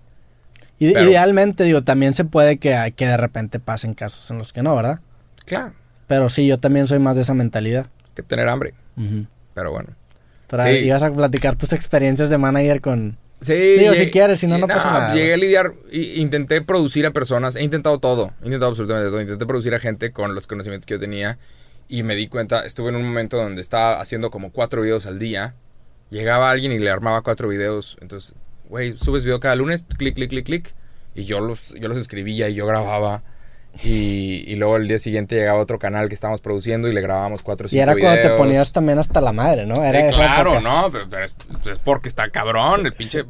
Y- 0.80 0.94
Pero- 0.94 1.10
Idealmente, 1.10 1.64
digo, 1.66 1.82
también 1.84 2.14
se 2.14 2.24
puede 2.24 2.58
que, 2.58 2.94
que 2.96 3.06
de 3.08 3.18
repente 3.18 3.60
pasen 3.60 3.94
casos 3.96 4.30
en 4.32 4.38
los 4.38 4.54
que 4.54 4.62
no, 4.64 4.76
¿verdad? 4.76 5.02
Claro, 5.46 5.74
Pero 6.08 6.30
sí, 6.30 6.46
yo 6.48 6.60
también 6.60 6.88
soy 6.88 7.00
más 7.00 7.16
de 7.18 7.24
esa 7.24 7.34
mentalidad. 7.34 7.88
que 8.16 8.24
tener 8.24 8.48
hambre. 8.50 8.74
Pero 9.58 9.72
bueno. 9.72 9.90
Pero 10.48 10.64
Sí. 10.68 10.70
ibas 10.86 11.02
a 11.02 11.12
platicar 11.12 11.56
tus 11.56 11.74
experiencias 11.74 12.30
de 12.30 12.38
manager 12.38 12.80
con... 12.80 13.18
Sí. 13.42 13.54
Digo, 13.54 13.94
llegué- 13.94 14.06
si 14.06 14.12
quieres, 14.12 14.40
si 14.40 14.46
no, 14.46 14.60
no 14.60 14.68
nah, 14.68 14.76
pasa 14.76 14.92
nada, 14.92 15.14
Llegué 15.16 15.34
a 15.34 15.38
lidiar, 15.38 15.74
intenté 15.92 16.62
producir 16.62 17.08
a 17.08 17.12
personas, 17.12 17.56
he 17.56 17.64
intentado 17.64 17.98
todo, 18.00 18.34
he 18.42 18.46
intentado 18.46 18.70
absolutamente 18.70 19.10
todo, 19.10 19.20
intenté 19.20 19.46
producir 19.48 19.74
a 19.74 19.80
gente 19.80 20.12
con 20.12 20.36
los 20.36 20.46
conocimientos 20.46 20.86
que 20.86 20.94
yo 20.94 21.00
tenía 21.00 21.40
y 21.90 22.04
me 22.04 22.16
di 22.16 22.28
cuenta, 22.28 22.66
estuve 22.68 22.90
en 22.90 22.98
un 22.98 23.04
momento 23.04 23.38
donde 23.38 23.64
estaba 23.64 24.00
haciendo 24.00 24.30
como 24.30 24.52
cuatro 24.52 24.84
videos 24.84 25.08
al 25.08 25.18
día, 25.18 25.56
llegaba 26.12 26.52
alguien 26.52 26.72
y 26.72 26.78
le 26.80 26.90
armaba 26.92 27.22
cuatro 27.24 27.48
videos, 27.48 27.98
entonces, 28.02 28.36
güey, 28.70 28.96
subes 28.98 29.24
video 29.24 29.40
cada 29.40 29.56
lunes, 29.56 29.86
clic, 29.98 30.14
clic, 30.16 30.30
clic, 30.30 30.46
clic, 30.46 30.74
y 31.16 31.24
yo 31.26 31.40
los, 31.40 31.74
yo 31.80 31.88
los 31.88 31.98
escribía 31.98 32.48
y 32.48 32.54
yo 32.54 32.68
grababa. 32.68 33.24
Y, 33.84 34.44
y 34.48 34.56
luego 34.56 34.78
el 34.78 34.88
día 34.88 35.00
siguiente 35.00 35.36
llegaba 35.36 35.60
otro 35.60 35.78
canal 35.80 36.10
que 36.10 36.16
estábamos 36.16 36.42
produciendo 36.42 36.88
y 36.88 36.94
le 36.94 37.02
grabábamos 37.02 37.44
cuatro 37.44 37.68
o 37.72 37.76
Y 37.76 37.80
era 37.80 37.96
cuando 37.96 38.22
te 38.22 38.30
ponías 38.32 38.72
también 38.72 38.98
hasta 39.00 39.22
la 39.22 39.34
madre, 39.34 39.66
¿no? 39.66 39.84
Era 39.84 40.08
claro, 40.08 40.54
época. 40.56 40.70
¿no? 40.70 40.92
Pero, 40.92 41.08
pero 41.10 41.26
es, 41.26 41.36
es 41.72 41.80
porque 41.80 42.08
está 42.10 42.30
cabrón, 42.30 42.86
el 42.86 42.94
pinche 42.94 43.26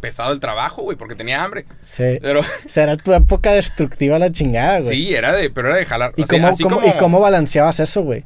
pesado 0.00 0.32
el 0.32 0.40
trabajo, 0.40 0.82
güey, 0.82 0.96
porque 0.98 1.14
tenía 1.14 1.42
hambre. 1.44 1.64
Sí. 1.80 2.18
Pero 2.20 2.40
Será 2.66 2.96
tu 2.96 3.12
época 3.12 3.52
destructiva 3.52 4.18
la 4.18 4.32
chingada, 4.32 4.80
güey. 4.80 4.96
sí, 4.96 5.14
era 5.14 5.32
de, 5.32 5.48
pero 5.50 5.68
era 5.68 5.76
de 5.76 5.84
jalar. 5.86 6.12
¿Y, 6.16 6.22
o 6.22 6.26
sea, 6.26 6.38
cómo, 6.38 6.48
así 6.48 6.62
cómo- 6.64 6.76
como, 6.80 6.88
¿Y 6.88 6.96
cómo 6.98 7.20
balanceabas 7.20 7.78
eso, 7.80 8.02
güey? 8.02 8.24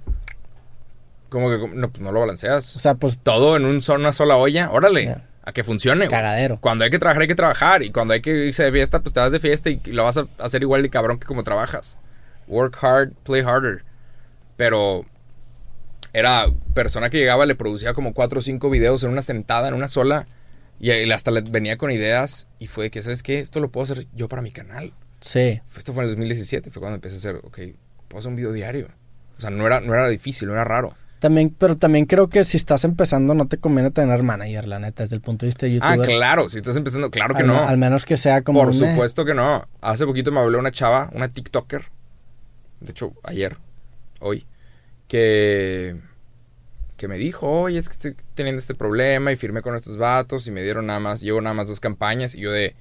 como 1.28 1.50
que 1.50 1.58
no, 1.74 1.90
pues 1.90 2.00
no 2.00 2.12
lo 2.12 2.20
balanceas. 2.20 2.76
O 2.76 2.80
sea, 2.80 2.94
pues 2.94 3.18
Todo 3.22 3.56
en 3.56 3.64
un, 3.66 3.82
una 3.94 4.12
sola 4.12 4.36
olla, 4.36 4.70
órale. 4.70 5.16
A 5.46 5.52
que 5.52 5.64
funcione. 5.64 6.08
cagadero. 6.08 6.58
Cuando 6.60 6.84
hay 6.84 6.90
que 6.90 6.98
trabajar, 6.98 7.22
hay 7.22 7.28
que 7.28 7.34
trabajar. 7.34 7.82
Y 7.82 7.90
cuando 7.90 8.12
hay 8.12 8.20
que 8.20 8.46
irse 8.46 8.64
de 8.64 8.72
fiesta, 8.72 9.00
pues 9.00 9.14
te 9.14 9.20
vas 9.20 9.32
de 9.32 9.40
fiesta 9.40 9.70
y 9.70 9.80
lo 9.86 10.02
vas 10.02 10.16
a 10.18 10.26
hacer 10.38 10.62
igual 10.62 10.82
de 10.82 10.90
cabrón 10.90 11.18
que 11.18 11.26
como 11.26 11.44
trabajas. 11.44 11.96
Work 12.48 12.76
hard, 12.82 13.12
play 13.22 13.42
harder. 13.42 13.84
Pero 14.56 15.06
era 16.12 16.46
persona 16.74 17.10
que 17.10 17.18
llegaba, 17.18 17.46
le 17.46 17.54
producía 17.54 17.94
como 17.94 18.12
cuatro 18.12 18.40
o 18.40 18.42
cinco 18.42 18.70
videos 18.70 19.04
en 19.04 19.10
una 19.10 19.22
sentada, 19.22 19.68
en 19.68 19.74
una 19.74 19.86
sola. 19.86 20.26
Y 20.80 20.90
hasta 21.10 21.30
le 21.30 21.42
venía 21.42 21.78
con 21.78 21.92
ideas. 21.92 22.48
Y 22.58 22.66
fue 22.66 22.84
de 22.84 22.90
que, 22.90 23.02
¿sabes 23.02 23.22
qué? 23.22 23.38
Esto 23.38 23.60
lo 23.60 23.70
puedo 23.70 23.84
hacer 23.84 24.06
yo 24.14 24.26
para 24.26 24.42
mi 24.42 24.50
canal. 24.50 24.92
Sí. 25.20 25.62
Esto 25.78 25.94
fue 25.94 26.02
en 26.02 26.10
el 26.10 26.16
2017, 26.16 26.70
fue 26.70 26.80
cuando 26.80 26.96
empecé 26.96 27.14
a 27.14 27.18
hacer, 27.18 27.36
ok, 27.36 27.58
puedo 28.08 28.18
hacer 28.18 28.30
un 28.30 28.36
video 28.36 28.52
diario. 28.52 28.88
O 29.38 29.40
sea, 29.40 29.50
no 29.50 29.64
era, 29.64 29.80
no 29.80 29.94
era 29.94 30.08
difícil, 30.08 30.48
no 30.48 30.54
era 30.54 30.64
raro. 30.64 30.92
También, 31.18 31.54
pero 31.56 31.76
también 31.76 32.04
creo 32.04 32.28
que 32.28 32.44
si 32.44 32.56
estás 32.56 32.84
empezando 32.84 33.34
no 33.34 33.48
te 33.48 33.56
conviene 33.58 33.90
tener 33.90 34.22
manager, 34.22 34.68
la 34.68 34.78
neta, 34.78 35.02
desde 35.02 35.16
el 35.16 35.22
punto 35.22 35.46
de 35.46 35.48
vista 35.48 35.66
de 35.66 35.78
Ah, 35.80 35.94
youtuber. 35.96 36.08
claro, 36.16 36.48
si 36.50 36.58
estás 36.58 36.76
empezando, 36.76 37.10
claro 37.10 37.34
que 37.34 37.40
al, 37.40 37.46
no. 37.46 37.56
al 37.58 37.78
menos 37.78 38.04
que 38.04 38.16
sea 38.16 38.42
como 38.42 38.60
Por 38.60 38.68
un, 38.68 38.84
eh, 38.84 38.90
supuesto 38.90 39.24
que 39.24 39.32
no. 39.34 39.66
Hace 39.80 40.04
poquito 40.06 40.30
me 40.30 40.40
habló 40.40 40.58
una 40.58 40.72
chava, 40.72 41.10
una 41.14 41.28
TikToker. 41.28 41.84
De 42.80 42.90
hecho, 42.90 43.14
ayer, 43.24 43.56
hoy, 44.20 44.46
que 45.08 45.96
que 46.96 47.08
me 47.08 47.16
dijo, 47.18 47.46
oye, 47.50 47.78
es 47.78 47.88
que 47.88 47.92
estoy 47.92 48.16
teniendo 48.34 48.58
este 48.58 48.74
problema 48.74 49.30
y 49.30 49.36
firmé 49.36 49.60
con 49.60 49.76
estos 49.76 49.98
vatos 49.98 50.46
y 50.46 50.50
me 50.50 50.62
dieron 50.62 50.86
nada 50.86 50.98
más, 50.98 51.20
llevo 51.20 51.40
nada 51.42 51.52
más 51.54 51.68
dos 51.68 51.78
campañas 51.78 52.34
y 52.34 52.40
yo 52.40 52.50
de, 52.50 52.74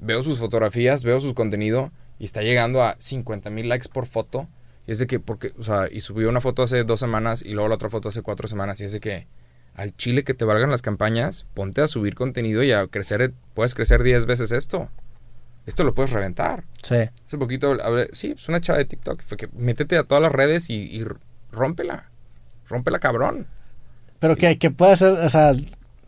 veo 0.00 0.22
sus 0.22 0.38
fotografías, 0.38 1.02
veo 1.02 1.18
su 1.20 1.34
contenido 1.34 1.90
y 2.18 2.24
está 2.26 2.42
llegando 2.42 2.82
a 2.82 2.94
50 2.98 3.48
mil 3.50 3.68
likes 3.68 3.88
por 3.88 4.06
foto. 4.06 4.48
Y 4.86 4.92
es 4.92 4.98
de 4.98 5.06
que, 5.06 5.18
porque, 5.20 5.52
o 5.58 5.62
sea, 5.62 5.88
y 5.90 6.00
subió 6.00 6.28
una 6.28 6.40
foto 6.40 6.62
hace 6.62 6.84
dos 6.84 7.00
semanas 7.00 7.42
y 7.42 7.52
luego 7.52 7.68
la 7.68 7.76
otra 7.76 7.88
foto 7.90 8.08
hace 8.10 8.22
cuatro 8.22 8.48
semanas. 8.48 8.80
Y 8.80 8.84
es 8.84 8.92
de 8.92 9.00
que, 9.00 9.26
al 9.74 9.96
chile 9.96 10.24
que 10.24 10.34
te 10.34 10.44
valgan 10.44 10.70
las 10.70 10.82
campañas, 10.82 11.46
ponte 11.54 11.80
a 11.80 11.88
subir 11.88 12.14
contenido 12.14 12.62
y 12.62 12.72
a 12.72 12.86
crecer, 12.86 13.32
puedes 13.54 13.74
crecer 13.74 14.02
10 14.02 14.26
veces 14.26 14.52
esto. 14.52 14.88
Esto 15.66 15.82
lo 15.84 15.94
puedes 15.94 16.10
reventar. 16.10 16.64
Sí. 16.82 16.96
Hace 17.26 17.38
poquito 17.38 17.76
hablé, 17.82 18.08
sí, 18.12 18.34
pues 18.34 18.48
una 18.50 18.60
chava 18.60 18.78
de 18.78 18.84
TikTok, 18.84 19.22
fue 19.22 19.36
que 19.38 19.48
métete 19.54 19.96
a 19.96 20.02
todas 20.04 20.22
las 20.22 20.30
redes 20.32 20.68
y, 20.68 20.74
y 20.74 21.04
rómpela. 21.50 22.10
Rómpela, 22.68 22.98
cabrón. 22.98 23.46
Pero 24.18 24.36
que, 24.36 24.58
que 24.58 24.70
puede 24.70 24.96
ser, 24.96 25.12
o 25.14 25.28
sea, 25.30 25.52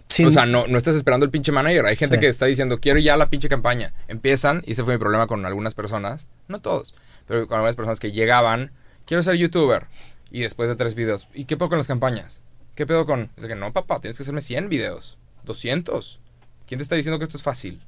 sin- 0.08 0.26
O 0.26 0.30
sea, 0.30 0.44
no, 0.46 0.66
no 0.66 0.76
estás 0.78 0.94
esperando 0.96 1.24
el 1.24 1.30
pinche 1.30 1.52
manager. 1.52 1.86
Hay 1.86 1.96
gente 1.96 2.16
Sí. 2.16 2.20
que 2.20 2.28
está 2.28 2.46
diciendo, 2.46 2.78
quiero 2.80 2.98
ya 2.98 3.16
la 3.16 3.30
pinche 3.30 3.48
campaña. 3.48 3.92
Empiezan, 4.08 4.62
y 4.66 4.72
ese 4.72 4.84
fue 4.84 4.94
mi 4.94 4.98
problema 5.00 5.26
con 5.26 5.44
algunas 5.46 5.72
personas, 5.74 6.28
no 6.48 6.60
todos, 6.60 6.94
pero 7.26 7.46
con 7.46 7.56
algunas 7.56 7.76
personas 7.76 8.00
que 8.00 8.12
llegaban, 8.12 8.72
quiero 9.04 9.22
ser 9.22 9.36
youtuber. 9.36 9.86
Y 10.30 10.40
después 10.40 10.68
de 10.68 10.76
tres 10.76 10.94
videos, 10.94 11.28
¿y 11.34 11.44
qué 11.44 11.56
pedo 11.56 11.68
con 11.68 11.78
las 11.78 11.86
campañas? 11.86 12.42
¿Qué 12.74 12.86
pedo 12.86 13.06
con...? 13.06 13.30
Es 13.36 13.46
que 13.46 13.54
no, 13.54 13.72
papá, 13.72 14.00
tienes 14.00 14.16
que 14.16 14.22
hacerme 14.22 14.42
100 14.42 14.68
videos, 14.68 15.18
200. 15.44 16.20
¿Quién 16.66 16.78
te 16.78 16.82
está 16.82 16.96
diciendo 16.96 17.18
que 17.18 17.24
esto 17.24 17.36
es 17.36 17.42
fácil? 17.42 17.80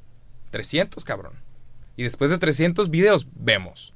300, 0.50 1.04
cabrón. 1.04 1.34
Y 1.96 2.04
después 2.04 2.30
de 2.30 2.38
300 2.38 2.90
videos, 2.90 3.26
vemos. 3.34 3.92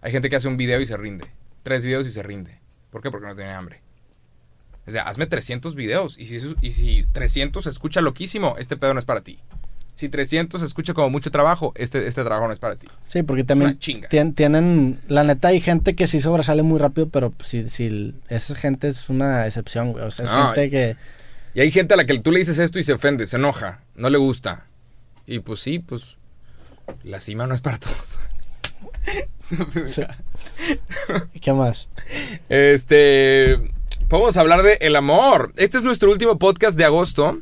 Hay 0.00 0.12
gente 0.12 0.30
que 0.30 0.36
hace 0.36 0.48
un 0.48 0.56
video 0.56 0.80
y 0.80 0.86
se 0.86 0.96
rinde. 0.96 1.26
Tres 1.62 1.84
videos 1.84 2.06
y 2.06 2.10
se 2.10 2.22
rinde. 2.22 2.60
¿Por 2.90 3.02
qué? 3.02 3.10
Porque 3.10 3.26
no 3.26 3.34
tiene 3.34 3.52
hambre. 3.52 3.82
O 4.86 4.90
sea, 4.90 5.02
hazme 5.02 5.26
300 5.26 5.74
videos. 5.74 6.18
Y 6.18 6.26
si, 6.26 6.56
y 6.60 6.72
si 6.72 7.04
300 7.12 7.64
se 7.64 7.70
escucha 7.70 8.00
loquísimo, 8.00 8.56
este 8.58 8.76
pedo 8.76 8.94
no 8.94 9.00
es 9.00 9.04
para 9.04 9.22
ti. 9.22 9.40
Si 10.02 10.08
300 10.08 10.60
se 10.60 10.66
escucha 10.66 10.94
como 10.94 11.10
mucho 11.10 11.30
trabajo, 11.30 11.72
este, 11.76 12.04
este 12.08 12.24
trabajo 12.24 12.48
no 12.48 12.52
es 12.52 12.58
para 12.58 12.74
ti. 12.74 12.88
sí, 13.04 13.22
porque 13.22 13.44
también 13.44 13.70
una 13.70 13.78
chinga. 13.78 14.08
tien- 14.08 14.34
tienen, 14.34 14.98
la 15.06 15.22
neta 15.22 15.46
hay 15.48 15.60
gente 15.60 15.94
que 15.94 16.08
sí 16.08 16.18
sobresale 16.18 16.64
muy 16.64 16.80
rápido, 16.80 17.08
pero 17.08 17.32
si, 17.40 17.68
si 17.68 18.12
esa 18.28 18.56
gente 18.56 18.88
es 18.88 19.08
una 19.08 19.46
excepción, 19.46 19.92
güey. 19.92 20.04
O 20.04 20.10
sea, 20.10 20.26
es 20.26 20.32
No, 20.32 20.46
gente 20.46 20.70
que, 20.70 20.96
Y 21.54 21.60
hay 21.60 21.70
gente 21.70 21.94
a 21.94 21.96
la 21.96 22.04
que 22.04 22.18
tú 22.18 22.32
le 22.32 22.40
dices 22.40 22.58
esto 22.58 22.80
y 22.80 22.82
se 22.82 22.92
ofende, 22.94 23.28
se 23.28 23.36
enoja, 23.36 23.80
no 23.94 24.10
le 24.10 24.18
gusta. 24.18 24.66
Y 25.24 25.38
pues 25.38 25.60
sí, 25.60 25.78
pues 25.78 26.16
la 27.04 27.20
cima 27.20 27.46
no 27.46 27.54
es 27.54 27.60
para 27.60 27.78
todos. 27.78 28.18
Sí. 29.84 30.02
¿qué 31.40 31.52
más? 31.52 31.88
Este, 32.48 33.56
podemos 34.08 34.36
hablar 34.36 34.62
de 34.62 34.78
el 34.80 34.96
amor. 34.96 35.52
Este 35.56 35.78
es 35.78 35.84
nuestro 35.84 36.10
último 36.10 36.38
podcast 36.38 36.76
de 36.76 36.84
agosto. 36.84 37.38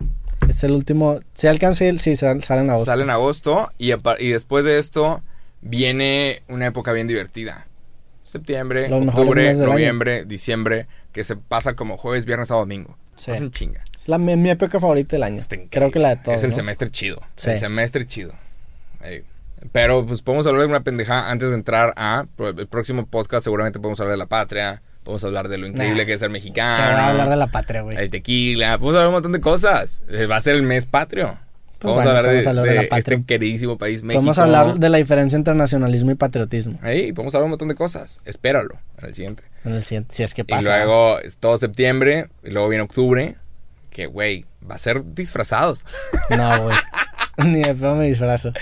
Es 0.50 0.64
el 0.64 0.72
último, 0.72 1.20
si 1.34 1.46
alcanza 1.46 1.84
el, 1.86 2.00
sí, 2.00 2.16
sal- 2.16 2.42
salen 2.42 2.70
a 2.70 2.74
vos. 2.74 2.84
Sale 2.84 3.02
en 3.04 3.10
agosto 3.10 3.70
y, 3.78 3.92
a 3.92 4.00
y 4.18 4.28
después 4.28 4.64
de 4.64 4.78
esto 4.78 5.22
viene 5.60 6.42
una 6.48 6.66
época 6.66 6.92
bien 6.92 7.06
divertida. 7.06 7.66
Septiembre, 8.22 8.88
Los 8.88 9.06
octubre, 9.08 9.48
año. 9.48 9.66
noviembre, 9.66 10.24
diciembre, 10.24 10.86
que 11.12 11.24
se 11.24 11.36
pasa 11.36 11.74
como 11.74 11.96
jueves, 11.96 12.24
viernes, 12.24 12.48
sábado, 12.48 12.64
domingo. 12.64 12.96
Sí. 13.16 13.30
Hacen 13.32 13.50
chinga. 13.50 13.82
Es 13.98 14.08
la, 14.08 14.18
mi, 14.18 14.36
mi 14.36 14.50
época 14.50 14.80
favorita 14.80 15.16
del 15.16 15.24
año. 15.24 15.38
Está 15.38 15.56
increíble. 15.56 15.70
Creo 15.70 15.90
que 15.90 15.98
la 15.98 16.10
de 16.10 16.16
todos. 16.22 16.36
Es 16.38 16.44
el 16.44 16.50
¿no? 16.50 16.56
semestre 16.56 16.90
chido. 16.90 17.20
Sí. 17.36 17.50
El 17.50 17.60
semestre 17.60 18.06
chido. 18.06 18.32
Pero 19.72 20.06
pues 20.06 20.22
podemos 20.22 20.46
hablar 20.46 20.62
de 20.62 20.68
una 20.68 20.80
pendeja 20.82 21.30
antes 21.30 21.50
de 21.50 21.54
entrar 21.54 21.92
a 21.96 22.26
pues, 22.36 22.54
el 22.56 22.66
próximo 22.66 23.06
podcast. 23.06 23.44
Seguramente 23.44 23.78
podemos 23.78 24.00
hablar 24.00 24.12
de 24.14 24.18
la 24.18 24.26
patria. 24.26 24.82
Podemos 25.04 25.24
hablar 25.24 25.48
de 25.48 25.58
lo 25.58 25.66
increíble 25.66 26.02
Nah. 26.02 26.06
que 26.06 26.12
es 26.14 26.20
ser 26.20 26.30
mexicano. 26.30 26.92
voy 26.92 27.00
a 27.00 27.08
hablar 27.10 27.28
de 27.30 27.36
la 27.36 27.46
patria, 27.46 27.80
güey. 27.82 27.96
El 27.96 28.10
tequila. 28.10 28.78
Podemos 28.78 28.94
hablar 28.96 29.02
de 29.04 29.08
un 29.08 29.14
montón 29.14 29.32
de 29.32 29.40
cosas. 29.40 30.02
Eh, 30.10 30.26
Va 30.26 30.36
a 30.36 30.40
ser 30.40 30.54
el 30.56 30.62
mes 30.62 30.86
patrio. 30.86 31.38
Pues 31.78 31.94
Vamos 31.94 32.04
bueno, 32.04 32.10
a 32.10 32.18
hablar 32.18 32.34
de, 32.34 32.46
hablar 32.48 32.64
de 32.66 32.70
de 32.70 32.76
la 32.82 32.88
patria. 32.90 33.16
este 33.16 33.26
queridísimo 33.26 33.78
país 33.78 34.02
México. 34.02 34.20
Vamos 34.20 34.38
a 34.38 34.42
hablar 34.42 34.74
de 34.74 34.88
la 34.90 34.98
diferencia 34.98 35.36
entre 35.38 35.54
nacionalismo 35.54 36.10
y 36.10 36.14
patriotismo. 36.14 36.78
Ahí, 36.82 37.12
podemos 37.14 37.34
hablar 37.34 37.44
un 37.46 37.50
montón 37.52 37.68
de 37.68 37.74
cosas. 37.74 38.20
Espéralo 38.26 38.74
en 38.98 39.06
el 39.08 39.14
siguiente. 39.14 39.42
En 39.64 39.72
el 39.72 39.82
siguiente, 39.82 40.14
si 40.14 40.22
es 40.22 40.34
que 40.34 40.42
Y 40.42 40.44
pasa. 40.44 40.76
luego 40.84 41.18
es 41.20 41.38
todo 41.38 41.56
septiembre. 41.56 42.28
Y 42.44 42.50
luego 42.50 42.68
viene 42.68 42.82
octubre. 42.84 43.36
Que, 43.88 44.04
güey, 44.04 44.44
va 44.70 44.74
a 44.74 44.78
ser 44.78 45.02
disfrazados. 45.14 45.86
No, 46.28 46.64
güey. 46.64 46.76
Ni 47.46 47.62
de 47.62 47.74
pedo 47.74 47.94
me 47.96 48.06
disfrazo. 48.06 48.52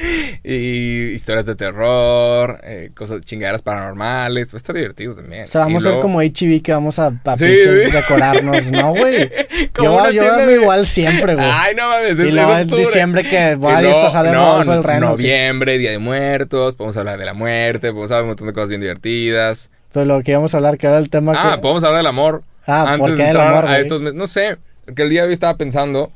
Y 0.45 1.09
historias 1.11 1.47
de 1.47 1.55
terror, 1.55 2.61
eh, 2.65 2.91
cosas 2.95 3.21
chingaderas 3.23 3.63
paranormales. 3.63 4.53
Va 4.53 4.57
a 4.57 4.59
estar 4.59 4.75
divertido 4.75 5.15
también. 5.15 5.45
O 5.45 5.47
sea, 5.47 5.63
vamos 5.63 5.85
a 5.87 5.91
ser 5.91 6.01
como 6.01 6.21
HB 6.23 6.63
que 6.63 6.73
vamos 6.73 6.99
a, 6.99 7.13
a 7.25 7.37
Sí, 7.37 7.45
decorarnos. 7.47 8.67
No, 8.71 8.91
güey. 8.97 9.31
Yo, 9.77 10.11
yo 10.11 10.37
de- 10.37 10.55
igual 10.55 10.87
siempre, 10.87 11.35
güey. 11.35 11.47
Ay, 11.51 11.75
no 11.75 11.89
mames, 11.89 12.19
es, 12.19 12.29
Y 12.29 12.33
luego 12.33 12.57
en 12.57 12.69
diciembre 12.69 13.23
que 13.29 13.55
voy 13.57 13.73
a 13.73 13.81
disfrazar 13.81 14.25
de 14.27 14.33
no, 14.33 14.45
Rodolfo 14.45 14.73
el 14.75 14.85
Reno. 14.85 15.09
Noviembre, 15.11 15.79
Día 15.79 15.91
de 15.91 15.99
Muertos. 15.99 16.75
Podemos 16.75 16.97
hablar 16.97 17.19
de 17.19 17.25
la 17.27 17.35
muerte. 17.35 17.89
Podemos 17.89 18.11
hablar 18.11 18.21
de 18.21 18.25
un 18.25 18.29
montón 18.31 18.47
de 18.47 18.53
cosas 18.53 18.69
bien 18.69 18.81
divertidas. 18.81 19.71
Pero 19.93 20.05
lo 20.05 20.23
que 20.23 20.33
íbamos 20.33 20.53
a 20.55 20.59
hablar, 20.59 20.77
que 20.79 20.87
era 20.87 20.99
el 20.99 21.09
tema 21.11 21.33
Ah, 21.37 21.53
que... 21.55 21.63
podemos 21.63 21.83
hablar 21.85 21.99
del 21.99 22.07
amor. 22.07 22.43
Ah, 22.67 22.83
antes 22.83 22.99
¿por 22.99 23.11
de 23.13 23.17
qué 23.17 23.23
del 23.23 23.31
entrar 23.31 23.49
amor, 23.55 23.67
a 23.71 23.79
estos 23.79 24.03
meses. 24.03 24.15
No 24.19 24.27
sé, 24.27 24.59
porque 24.85 25.03
el 25.03 25.09
día 25.11 25.23
de 25.23 25.29
hoy 25.29 25.33
estaba 25.33 25.57
pensando, 25.57 26.13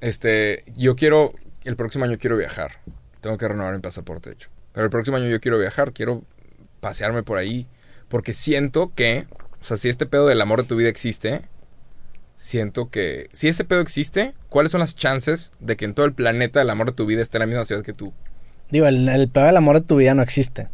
este, 0.00 0.64
yo 0.76 0.96
quiero, 0.96 1.34
el 1.64 1.76
próximo 1.76 2.04
año 2.04 2.18
quiero 2.18 2.36
viajar. 2.36 2.80
Tengo 3.20 3.36
que 3.38 3.48
renovar 3.48 3.74
mi 3.74 3.80
pasaporte, 3.80 4.30
de 4.30 4.34
hecho. 4.34 4.48
Pero 4.72 4.84
el 4.84 4.90
próximo 4.90 5.16
año 5.16 5.28
yo 5.28 5.40
quiero 5.40 5.58
viajar, 5.58 5.92
quiero 5.92 6.22
pasearme 6.80 7.22
por 7.22 7.38
ahí, 7.38 7.66
porque 8.08 8.32
siento 8.32 8.92
que, 8.94 9.26
o 9.60 9.64
sea, 9.64 9.76
si 9.76 9.88
este 9.88 10.06
pedo 10.06 10.26
del 10.26 10.40
amor 10.40 10.62
de 10.62 10.68
tu 10.68 10.76
vida 10.76 10.88
existe, 10.88 11.42
siento 12.36 12.90
que, 12.90 13.28
si 13.32 13.48
ese 13.48 13.64
pedo 13.64 13.80
existe, 13.80 14.34
¿cuáles 14.48 14.72
son 14.72 14.80
las 14.80 14.96
chances 14.96 15.52
de 15.60 15.76
que 15.76 15.84
en 15.84 15.94
todo 15.94 16.06
el 16.06 16.14
planeta 16.14 16.62
el 16.62 16.70
amor 16.70 16.88
de 16.88 16.92
tu 16.92 17.06
vida 17.06 17.20
esté 17.20 17.38
en 17.38 17.40
la 17.40 17.46
misma 17.46 17.64
ciudad 17.64 17.82
que 17.82 17.92
tú? 17.92 18.12
Digo, 18.70 18.86
el, 18.86 19.08
el 19.08 19.28
peor 19.28 19.46
del 19.46 19.56
amor 19.56 19.80
de 19.80 19.86
tu 19.86 19.96
vida 19.96 20.14
no 20.14 20.22
existe. 20.22 20.68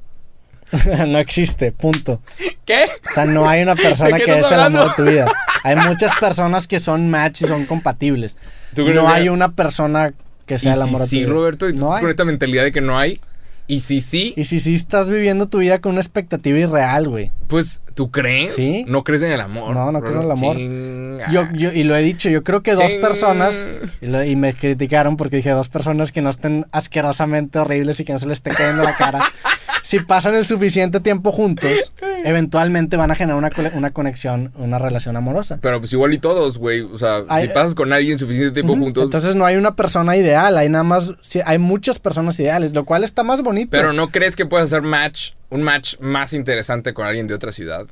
no 1.06 1.18
existe, 1.18 1.72
punto. 1.72 2.22
¿Qué? 2.64 2.84
O 3.10 3.14
sea, 3.14 3.24
no 3.24 3.48
hay 3.48 3.62
una 3.62 3.76
persona 3.76 4.16
¿De 4.16 4.18
qué 4.18 4.24
que 4.24 4.38
es 4.40 4.50
el 4.50 4.60
amor 4.60 4.88
de 4.88 4.94
tu 4.94 5.10
vida. 5.10 5.32
Hay 5.62 5.76
muchas 5.76 6.14
personas 6.16 6.66
que 6.66 6.80
son 6.80 7.10
match 7.10 7.42
y 7.42 7.46
son 7.46 7.66
compatibles. 7.66 8.36
¿Tú 8.74 8.84
crees 8.84 8.94
No 8.94 9.08
hay 9.08 9.28
una 9.28 9.52
persona 9.52 10.12
que 10.46 10.58
sea 10.58 10.72
y 10.72 10.74
el 10.76 10.82
si 10.82 10.88
amor 10.88 11.00
de 11.00 11.04
tu 11.06 11.10
sí, 11.10 11.18
vida. 11.20 11.28
Roberto, 11.28 11.68
y 11.68 11.72
tú 11.74 11.80
no 11.80 11.86
estás 11.86 11.96
hay. 11.98 12.02
con 12.02 12.10
esta 12.10 12.24
mentalidad 12.24 12.64
de 12.64 12.72
que 12.72 12.80
no 12.80 12.98
hay, 12.98 13.20
y 13.68 13.80
si 13.80 14.00
sí, 14.00 14.32
Y 14.36 14.44
si 14.44 14.60
sí 14.60 14.76
estás 14.76 15.10
viviendo 15.10 15.46
tu 15.48 15.58
vida 15.58 15.80
con 15.80 15.90
una 15.92 16.00
expectativa 16.00 16.56
irreal, 16.56 17.08
güey. 17.08 17.32
Pues, 17.48 17.82
¿tú 17.94 18.12
crees? 18.12 18.52
Sí. 18.54 18.84
¿No 18.86 19.02
crees 19.02 19.22
en 19.22 19.32
el 19.32 19.40
amor? 19.40 19.74
No, 19.74 19.90
no 19.90 20.00
creo 20.00 20.18
en 20.18 20.22
el 20.22 20.30
amor. 20.30 20.56
Chinga. 20.56 21.30
Yo, 21.32 21.48
yo, 21.52 21.72
y 21.72 21.82
lo 21.82 21.96
he 21.96 22.02
dicho, 22.02 22.28
yo 22.30 22.44
creo 22.44 22.62
que 22.62 22.74
dos 22.74 22.94
personas, 22.94 23.66
y, 24.00 24.06
lo- 24.06 24.22
y 24.22 24.36
me 24.36 24.54
criticaron 24.54 25.16
porque 25.16 25.38
dije 25.38 25.50
dos 25.50 25.68
personas 25.68 26.12
que 26.12 26.22
no 26.22 26.30
estén 26.30 26.64
asquerosamente 26.70 27.58
horribles 27.58 27.98
y 27.98 28.04
que 28.04 28.12
no 28.12 28.20
se 28.20 28.26
les 28.26 28.38
esté 28.38 28.50
cayendo 28.50 28.84
la 28.84 28.94
cara, 28.96 29.18
si 29.86 30.00
pasan 30.00 30.34
el 30.34 30.44
suficiente 30.44 30.98
tiempo 30.98 31.30
juntos, 31.30 31.92
eventualmente 32.24 32.96
van 32.96 33.12
a 33.12 33.14
generar 33.14 33.38
una, 33.38 33.52
una 33.72 33.92
conexión, 33.92 34.50
una 34.56 34.80
relación 34.80 35.16
amorosa. 35.16 35.60
Pero 35.62 35.78
pues 35.78 35.92
igual 35.92 36.12
y 36.12 36.18
todos, 36.18 36.58
güey. 36.58 36.80
O 36.80 36.98
sea, 36.98 37.20
si 37.40 37.46
pasas 37.46 37.76
con 37.76 37.92
alguien 37.92 38.18
suficiente 38.18 38.50
tiempo 38.50 38.74
juntos. 38.74 39.04
Entonces 39.04 39.36
no 39.36 39.44
hay 39.44 39.54
una 39.54 39.76
persona 39.76 40.16
ideal, 40.16 40.58
hay 40.58 40.68
nada 40.68 40.82
más, 40.82 41.14
sí, 41.20 41.40
hay 41.46 41.58
muchas 41.58 42.00
personas 42.00 42.36
ideales, 42.40 42.74
lo 42.74 42.84
cual 42.84 43.04
está 43.04 43.22
más 43.22 43.42
bonito. 43.42 43.70
pero 43.70 43.92
¿no 43.92 44.08
crees 44.08 44.34
que 44.34 44.44
puedes 44.44 44.72
hacer 44.72 44.82
match, 44.82 45.34
un 45.50 45.62
match 45.62 45.94
más 46.00 46.32
interesante 46.32 46.92
con 46.92 47.06
alguien 47.06 47.28
de 47.28 47.34
otra 47.34 47.52
ciudad? 47.52 47.86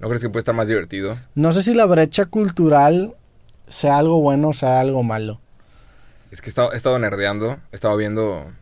¿No 0.00 0.08
crees 0.08 0.20
que 0.20 0.28
puede 0.28 0.40
estar 0.40 0.54
más 0.54 0.68
divertido? 0.68 1.16
No 1.34 1.52
sé 1.52 1.62
si 1.62 1.72
la 1.72 1.86
brecha 1.86 2.26
cultural 2.26 3.14
sea 3.66 3.96
algo 3.96 4.20
bueno 4.20 4.48
o 4.48 4.52
sea 4.52 4.80
algo 4.80 5.02
malo. 5.02 5.40
Es 6.30 6.42
que 6.42 6.48
he 6.48 6.50
estado, 6.50 6.74
he 6.74 6.76
estado 6.76 6.98
nerdeando, 6.98 7.56
he 7.72 7.76
estado 7.76 7.96
viendo... 7.96 8.52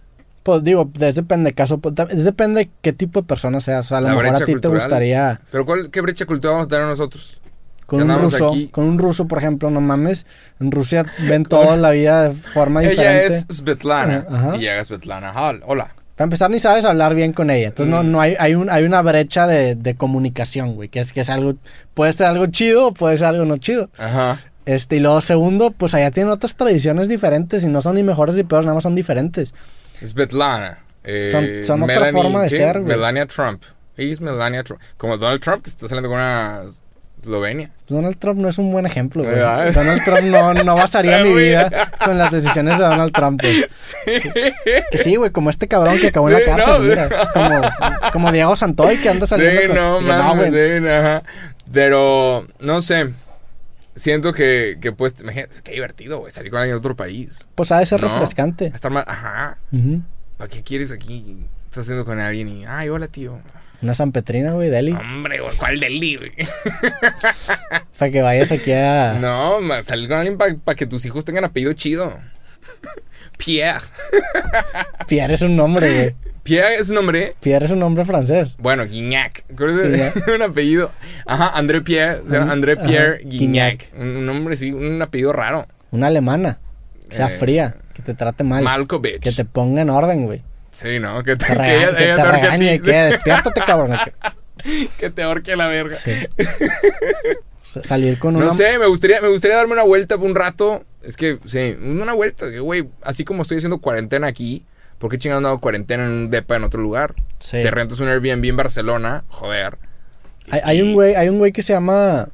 Pues 0.47 0.63
digo, 0.63 0.89
depende 0.95 1.51
de 1.51 1.55
caso, 1.55 1.79
pues, 1.79 1.93
depende 2.25 2.61
de 2.65 2.71
qué 2.81 2.93
tipo 2.93 3.21
de 3.21 3.27
persona 3.27 3.61
seas. 3.61 3.91
A 3.93 4.01
lo 4.01 4.07
La 4.09 4.15
mejor 4.15 4.27
a 4.37 4.39
ti 4.39 4.45
te 4.45 4.53
cultural. 4.53 4.79
gustaría 4.81 5.41
¿Pero 5.51 5.67
cuál, 5.67 5.91
qué 5.91 6.01
brecha 6.01 6.25
cultural 6.25 6.55
vamos 6.55 6.67
a 6.67 6.71
tener 6.71 6.87
nosotros? 6.87 7.41
con 7.85 8.03
un 8.03 8.19
ruso, 8.19 8.49
aquí. 8.49 8.69
con 8.69 8.85
un 8.85 8.99
ruso, 8.99 9.27
por 9.29 9.39
ejemplo, 9.39 9.71
no 9.71 9.81
mames, 9.81 10.25
en 10.61 10.71
Rusia 10.73 11.05
ven 11.29 11.45
toda 11.45 11.77
la 11.77 11.91
vida 11.91 12.29
de 12.29 12.35
forma 12.35 12.81
Ella 12.83 12.91
diferente. 12.91 13.27
es 13.27 13.47
Svetlana. 13.57 14.27
Ajá. 14.31 14.57
Y 14.57 14.61
llega 14.61 14.83
Svetlana. 14.85 15.33
Hall. 15.33 15.63
Hola. 15.67 15.93
Para 16.17 16.25
empezar, 16.27 16.51
ni 16.51 16.59
sabes 16.61 16.85
hablar 16.85 17.15
bien 17.15 17.33
con 17.33 17.51
ella. 17.51 17.69
Entonces, 17.69 17.93
no, 17.95 18.03
Mm. 18.03 18.11
no 18.11 18.21
hay, 18.21 18.35
hay, 18.41 18.55
un, 18.55 18.71
hay 18.71 18.85
una 18.85 19.03
brecha 19.03 19.47
de, 19.47 19.75
de 19.77 19.95
comunicación, 19.97 20.75
güey. 20.75 20.89
Que 20.89 20.99
es 21.01 21.13
que 21.13 21.21
es 21.21 21.29
algo. 21.31 21.55
Puede 21.95 22.13
ser 22.13 22.27
algo 22.29 22.47
chido 22.47 22.89
o 22.89 22.95
puede 22.95 23.19
ser 23.19 23.27
algo 23.27 23.45
no 23.45 23.57
chido. 23.59 23.91
Ajá. 23.99 24.41
Este, 24.65 24.97
y 24.97 25.01
luego, 25.01 25.21
segundo, 25.21 25.71
pues 25.71 25.93
allá 25.95 26.11
tienen 26.11 26.33
otras 26.33 26.57
tradiciones 26.57 27.09
diferentes 27.09 27.63
y 27.65 27.69
no 27.69 27.83
son 27.83 27.95
ni 27.97 28.03
mejores 28.03 28.35
ni 28.35 28.43
peores, 28.45 28.65
nada 28.67 28.75
más 28.75 28.83
son 28.83 28.95
diferentes. 28.97 29.55
Svetlana. 30.05 30.79
Eh, 31.05 31.29
Son- 31.31 31.63
son 31.63 31.83
otra 31.85 32.11
forma 32.13 32.43
de 32.43 32.49
¿qué? 32.49 32.57
ser, 32.57 32.81
güey. 32.81 32.97
Melania 32.97 33.27
Trump. 33.27 33.63
Ella 33.97 34.13
es 34.13 34.21
Melania 34.21 34.63
Trump. 34.65 34.81
Como 34.97 35.17
Donald 35.17 35.41
Trump, 35.41 35.63
que 35.63 35.71
está 35.71 35.89
saliendo 35.89 36.09
con 36.09 36.19
una 36.19 36.63
Eslovenia. 37.23 37.71
Pues 37.79 37.89
Donald 37.89 38.19
Trump 38.19 38.41
no 38.41 38.49
es 38.49 38.59
un 38.59 38.71
buen 38.73 38.85
ejemplo, 38.87 39.23
güey. 39.25 39.37
Donald 39.73 40.05
Trump 40.05 40.23
no, 40.25 40.53
no 40.55 40.75
basaría 40.77 41.19
mi 41.25 41.33
vida 41.33 41.91
con 42.05 42.19
las 42.19 42.31
decisiones 42.31 42.77
de 42.79 42.85
Donald 42.85 43.13
Trump, 43.13 43.41
güey. 43.41 43.65
Que 44.91 44.99
sí, 44.99 45.17
güey, 45.17 45.31
como 45.31 45.51
este 45.51 45.67
cabrón 45.69 45.99
que 45.99 46.09
acabó 46.09 46.29
en 46.29 46.37
Sí, 46.37 46.43
la 46.45 46.47
cárcel, 46.57 46.73
no. 46.75 46.79
mira. 46.81 47.31
Como, 47.33 47.61
como 48.13 48.33
Diego 48.33 48.55
Santoy 48.57 48.99
que 48.99 49.09
anda 49.09 49.27
saliendo 49.27 49.61
Sí, 49.63 49.67
con... 49.69 49.77
no, 49.77 50.01
mames, 50.01 50.53
sí, 50.53 50.89
ajá. 50.89 51.23
Pero, 51.73 52.47
no 52.61 52.83
sé. 52.83 53.11
Siento 53.97 54.33
que, 54.33 54.77
que 54.81 54.93
pues, 54.93 55.15
imagínate, 55.21 55.57
qué 55.65 55.73
divertido, 55.73 56.19
güey, 56.21 56.31
salir 56.31 56.51
con 56.51 56.61
alguien 56.61 56.75
de 56.75 56.79
otro 56.79 56.95
país. 56.95 57.49
Pues 57.55 57.73
ha 57.73 57.79
de 57.81 57.87
ser 57.87 58.01
No. 58.03 58.09
refrescante. 58.09 58.67
Estar 58.67 58.93
más, 58.93 59.05
ajá. 59.09 59.59
¿Para 60.37 60.49
qué 60.51 60.63
quieres 60.63 60.93
aquí? 60.93 61.39
Estás 61.65 61.85
haciendo 61.85 62.05
con 62.05 62.21
alguien 62.21 62.49
y, 62.49 62.65
ay, 62.67 62.91
hola, 62.91 63.09
tío. 63.09 63.41
Una 63.83 63.95
sanpetrina, 63.95 64.53
güey, 64.53 64.71
Deli. 64.71 64.93
Hombre, 64.93 65.41
güey, 65.41 65.57
¿cuál 65.57 65.81
deli, 65.81 66.17
güey? 66.17 66.33
Para 67.99 68.11
que 68.13 68.23
vayas 68.23 68.53
aquí 68.53 68.73
a... 68.73 69.15
No, 69.21 69.59
salir 69.83 70.09
con 70.09 70.19
alguien 70.19 70.39
para 70.39 70.77
que 70.77 70.87
tus 70.87 71.05
hijos 71.07 71.25
tengan 71.25 71.45
apellido 71.45 71.73
chido. 71.73 72.19
Pierre. 73.39 73.81
Pierre 75.09 75.35
es 75.35 75.43
un 75.43 75.57
nombre, 75.57 75.95
güey. 75.95 76.15
Pierre 76.47 76.77
es 76.77 76.89
un 76.89 76.95
nombre. 76.95 77.35
Pierre 77.41 77.65
es 77.67 77.71
un 77.73 77.79
nombre 77.81 78.05
francés. 78.05 78.57
Bueno, 78.59 78.85
Guignac. 78.87 79.45
¿Cuál 79.57 79.79
es 79.81 80.13
un 80.35 80.43
apellido? 80.43 80.91
Ajá, 81.27 81.49
André 81.57 81.81
Pierre. 81.83 82.21
O 82.25 82.29
sea, 82.29 82.43
Ajá, 82.43 82.53
André 82.53 82.77
Pierre 82.77 83.17
ajá, 83.21 83.29
Guignac. 83.29 83.87
Un, 83.97 84.09
un 84.17 84.27
nombre, 84.27 84.57
sí, 84.57 84.73
un 84.73 85.01
apellido 85.03 85.33
raro. 85.33 85.67
Una 85.91 86.07
alemana. 86.07 86.59
Que 87.09 87.17
sea 87.17 87.27
Eh, 87.27 87.39
fría. 87.39 87.77
Que 87.95 88.03
te 88.03 88.15
trate 88.15 88.45
mal. 88.45 88.63
Malkovich. 88.65 89.21
Que 89.21 89.33
te 89.33 89.45
ponga 89.45 89.83
en 89.83 89.91
orden, 89.91 90.27
güey. 90.27 90.43
Sí, 90.71 90.99
¿no? 91.01 91.23
Que 91.25 91.37
te, 91.37 91.47
Te 91.47 91.53
que 91.53 91.55
regañe, 91.55 91.77
ella- 91.85 91.97
que 91.97 92.05
ella 92.05 92.15
te 92.17 92.23
te 92.23 92.27
ahorque 92.29 92.39
a 92.41 92.51
regañe. 92.51 92.79
ti. 92.79 92.85
Que 92.85 92.93
despiértate, 92.93 93.61
cabrón. 93.67 93.97
Que 94.99 95.11
te 95.11 95.23
ahorque 95.23 95.55
la 95.55 95.69
verga. 95.69 95.95
Sí. 95.95 96.11
Salir 97.83 98.19
con 98.19 98.37
una... 98.37 98.47
No 98.47 98.55
sé, 98.55 98.79
me 98.79 98.87
gustaría, 98.87 99.21
me 99.21 99.29
gustaría 99.29 99.57
darme 99.57 99.75
una 99.75 99.83
vuelta 99.83 100.17
por 100.17 100.27
un 100.27 100.35
rato. 100.35 100.83
Es 101.03 101.17
que, 101.17 101.39
sí, 101.45 101.77
una 101.81 102.15
vuelta, 102.15 102.47
güey, 102.61 102.89
así 103.03 103.25
como 103.25 103.43
estoy 103.43 103.59
haciendo 103.59 103.79
cuarentena 103.79 104.27
aquí, 104.27 104.65
¿por 104.99 105.11
qué 105.11 105.19
chingados 105.19 105.43
no 105.43 105.49
hago 105.49 105.61
cuarentena 105.61 106.05
en 106.05 106.11
un 106.11 106.31
depa 106.31 106.57
en 106.57 106.65
otro 106.65 106.81
lugar? 106.81 107.15
Sí. 107.39 107.63
Te 107.63 107.71
rentas 107.71 108.01
un 108.01 108.09
Airbnb 108.09 108.45
en 108.45 108.57
Barcelona, 108.57 109.25
joder. 109.29 109.79
Hay, 110.51 110.61
hay 110.65 110.83
un 110.83 110.95
güey, 110.95 111.15
hay 111.15 111.29
un 111.29 111.39
güey 111.39 111.53
que 111.53 111.63
se 111.63 111.73
llama... 111.73 112.29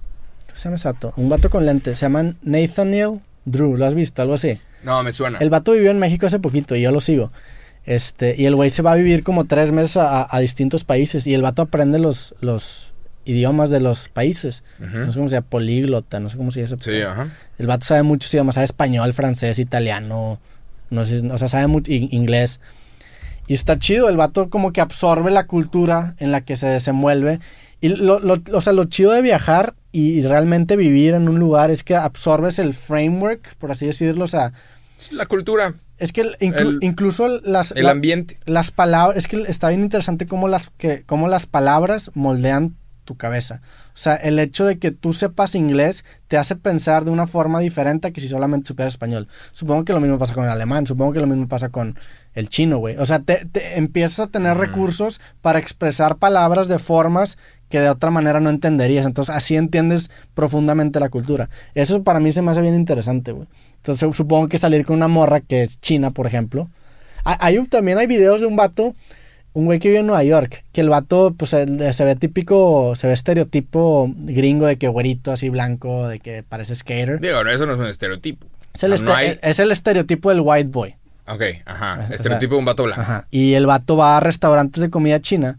¿Cómo 0.46 0.56
se 0.56 0.64
llama 0.68 0.78
vato? 0.84 1.14
Un 1.16 1.28
vato 1.28 1.48
con 1.48 1.64
lentes. 1.64 1.98
Se 1.98 2.04
llama 2.04 2.34
Nathaniel 2.42 3.20
Drew. 3.44 3.76
¿Lo 3.76 3.86
has 3.86 3.94
visto? 3.94 4.20
Algo 4.20 4.34
así. 4.34 4.60
No, 4.82 5.02
me 5.02 5.12
suena. 5.12 5.38
El 5.38 5.48
vato 5.48 5.72
vivió 5.72 5.90
en 5.90 5.98
México 5.98 6.26
hace 6.26 6.38
poquito 6.38 6.76
y 6.76 6.82
yo 6.82 6.92
lo 6.92 7.00
sigo. 7.00 7.32
Este, 7.84 8.34
y 8.36 8.46
el 8.46 8.54
güey 8.54 8.70
se 8.70 8.82
va 8.82 8.92
a 8.92 8.96
vivir 8.96 9.22
como 9.22 9.46
tres 9.46 9.72
meses 9.72 9.96
a, 9.96 10.34
a 10.34 10.40
distintos 10.40 10.84
países 10.84 11.26
y 11.26 11.34
el 11.34 11.42
vato 11.42 11.62
aprende 11.62 11.98
los, 11.98 12.34
los 12.40 12.92
idiomas 13.24 13.70
de 13.70 13.80
los 13.80 14.08
países. 14.08 14.62
No 14.78 15.10
sé 15.10 15.18
cómo 15.18 15.28
se 15.28 15.36
llama, 15.36 15.46
políglota, 15.48 16.20
no 16.20 16.28
sé 16.28 16.36
cómo 16.36 16.52
se 16.52 16.62
dice. 16.62 16.76
Sí, 16.78 17.00
ajá. 17.02 17.28
El 17.58 17.66
vato 17.66 17.86
sabe 17.86 18.02
muchos 18.02 18.32
idiomas, 18.34 18.56
sabe 18.56 18.64
español, 18.64 19.12
francés, 19.14 19.58
italiano, 19.58 20.40
no 20.92 21.04
sé, 21.04 21.18
o 21.28 21.38
sea, 21.38 21.48
sabe 21.48 21.66
mu- 21.66 21.82
in- 21.86 22.08
inglés. 22.12 22.60
Y 23.48 23.54
está 23.54 23.78
chido, 23.78 24.08
el 24.08 24.16
vato 24.16 24.48
como 24.50 24.72
que 24.72 24.80
absorbe 24.80 25.30
la 25.32 25.46
cultura 25.46 26.14
en 26.18 26.30
la 26.30 26.42
que 26.42 26.56
se 26.56 26.66
desenvuelve. 26.66 27.40
Y 27.80 27.88
lo, 27.88 28.20
lo- 28.20 28.40
o 28.52 28.60
sea, 28.60 28.72
lo 28.72 28.84
chido 28.84 29.10
de 29.12 29.22
viajar 29.22 29.74
y 29.90 30.22
realmente 30.22 30.76
vivir 30.76 31.14
en 31.14 31.28
un 31.28 31.38
lugar 31.40 31.70
es 31.72 31.82
que 31.82 31.96
absorbes 31.96 32.58
el 32.60 32.72
framework, 32.74 33.56
por 33.56 33.72
así 33.72 33.86
decirlo. 33.86 34.24
O 34.24 34.28
sea, 34.28 34.52
La 35.10 35.26
cultura, 35.26 35.74
es 35.98 36.12
que 36.12 36.20
el- 36.20 36.36
inclu- 36.38 36.60
El- 36.60 36.78
incluso 36.82 37.26
las, 37.44 37.72
el 37.72 37.84
la- 37.84 37.90
ambiente. 37.90 38.38
las 38.46 38.70
palabras, 38.70 39.16
es 39.18 39.26
que 39.26 39.42
está 39.48 39.70
bien 39.70 39.80
interesante 39.82 40.26
cómo 40.28 40.46
las, 40.46 40.70
que, 40.78 41.02
cómo 41.04 41.26
las 41.26 41.46
palabras 41.46 42.12
moldean 42.14 42.76
tu 43.04 43.16
cabeza. 43.16 43.60
O 43.94 43.98
sea, 43.98 44.14
el 44.16 44.38
hecho 44.38 44.64
de 44.64 44.78
que 44.78 44.90
tú 44.90 45.12
sepas 45.12 45.54
inglés 45.54 46.04
te 46.28 46.36
hace 46.38 46.56
pensar 46.56 47.04
de 47.04 47.10
una 47.10 47.26
forma 47.26 47.60
diferente 47.60 48.08
a 48.08 48.10
que 48.12 48.20
si 48.20 48.28
solamente 48.28 48.68
supieras 48.68 48.94
español. 48.94 49.28
Supongo 49.52 49.84
que 49.84 49.92
lo 49.92 50.00
mismo 50.00 50.18
pasa 50.18 50.34
con 50.34 50.44
el 50.44 50.50
alemán, 50.50 50.86
supongo 50.86 51.12
que 51.12 51.20
lo 51.20 51.26
mismo 51.26 51.48
pasa 51.48 51.68
con 51.68 51.98
el 52.34 52.48
chino, 52.48 52.78
güey. 52.78 52.96
O 52.96 53.06
sea, 53.06 53.18
te, 53.20 53.44
te 53.46 53.78
empiezas 53.78 54.20
a 54.20 54.26
tener 54.28 54.56
recursos 54.56 55.20
para 55.40 55.58
expresar 55.58 56.16
palabras 56.16 56.68
de 56.68 56.78
formas 56.78 57.36
que 57.68 57.80
de 57.80 57.88
otra 57.88 58.10
manera 58.10 58.38
no 58.40 58.50
entenderías. 58.50 59.06
Entonces, 59.06 59.34
así 59.34 59.56
entiendes 59.56 60.10
profundamente 60.34 61.00
la 61.00 61.08
cultura. 61.08 61.48
Eso 61.74 62.02
para 62.02 62.20
mí 62.20 62.30
se 62.32 62.42
me 62.42 62.50
hace 62.50 62.60
bien 62.60 62.74
interesante, 62.74 63.32
güey. 63.32 63.48
Entonces, 63.76 64.14
supongo 64.16 64.48
que 64.48 64.58
salir 64.58 64.84
con 64.86 64.96
una 64.96 65.08
morra 65.08 65.40
que 65.40 65.62
es 65.62 65.80
china, 65.80 66.10
por 66.10 66.26
ejemplo. 66.26 66.68
Ha- 67.24 67.38
Hay 67.44 67.58
también 67.68 67.98
hay 67.98 68.06
videos 68.06 68.40
de 68.40 68.46
un 68.46 68.56
vato, 68.56 68.94
un 69.54 69.64
güey 69.66 69.78
que 69.78 69.88
vive 69.88 70.00
en 70.00 70.06
Nueva 70.06 70.24
York, 70.24 70.64
que 70.72 70.80
el 70.80 70.88
vato 70.88 71.34
pues 71.36 71.52
el- 71.52 71.92
se 71.92 72.04
ve 72.04 72.16
típico, 72.16 72.94
se 72.96 73.06
ve 73.06 73.12
estereotipo 73.12 74.10
gringo 74.16 74.66
de 74.66 74.76
que 74.78 74.88
güerito 74.88 75.30
así 75.32 75.48
blanco, 75.50 76.08
de 76.08 76.20
que 76.20 76.42
parece 76.42 76.74
skater. 76.74 77.20
Digo, 77.20 77.42
no, 77.44 77.50
eso 77.50 77.66
no 77.66 77.74
es 77.74 77.78
un 77.78 77.86
estereotipo. 77.86 78.46
Es 78.74 78.82
el, 78.84 78.90
no 78.90 78.94
este- 78.96 79.12
hay- 79.12 79.38
es 79.42 79.58
el 79.58 79.70
estereotipo 79.70 80.30
del 80.30 80.40
white 80.40 80.68
boy. 80.70 80.94
Ok, 81.28 81.42
ajá. 81.66 82.00
O 82.02 82.06
sea, 82.06 82.16
Estereotipo 82.16 82.54
de 82.54 82.58
un 82.58 82.64
vato 82.64 82.82
blanco. 82.84 83.00
Ajá. 83.02 83.26
Y 83.30 83.54
el 83.54 83.66
vato 83.66 83.96
va 83.96 84.16
a 84.16 84.20
restaurantes 84.20 84.82
de 84.82 84.90
comida 84.90 85.20
china. 85.20 85.58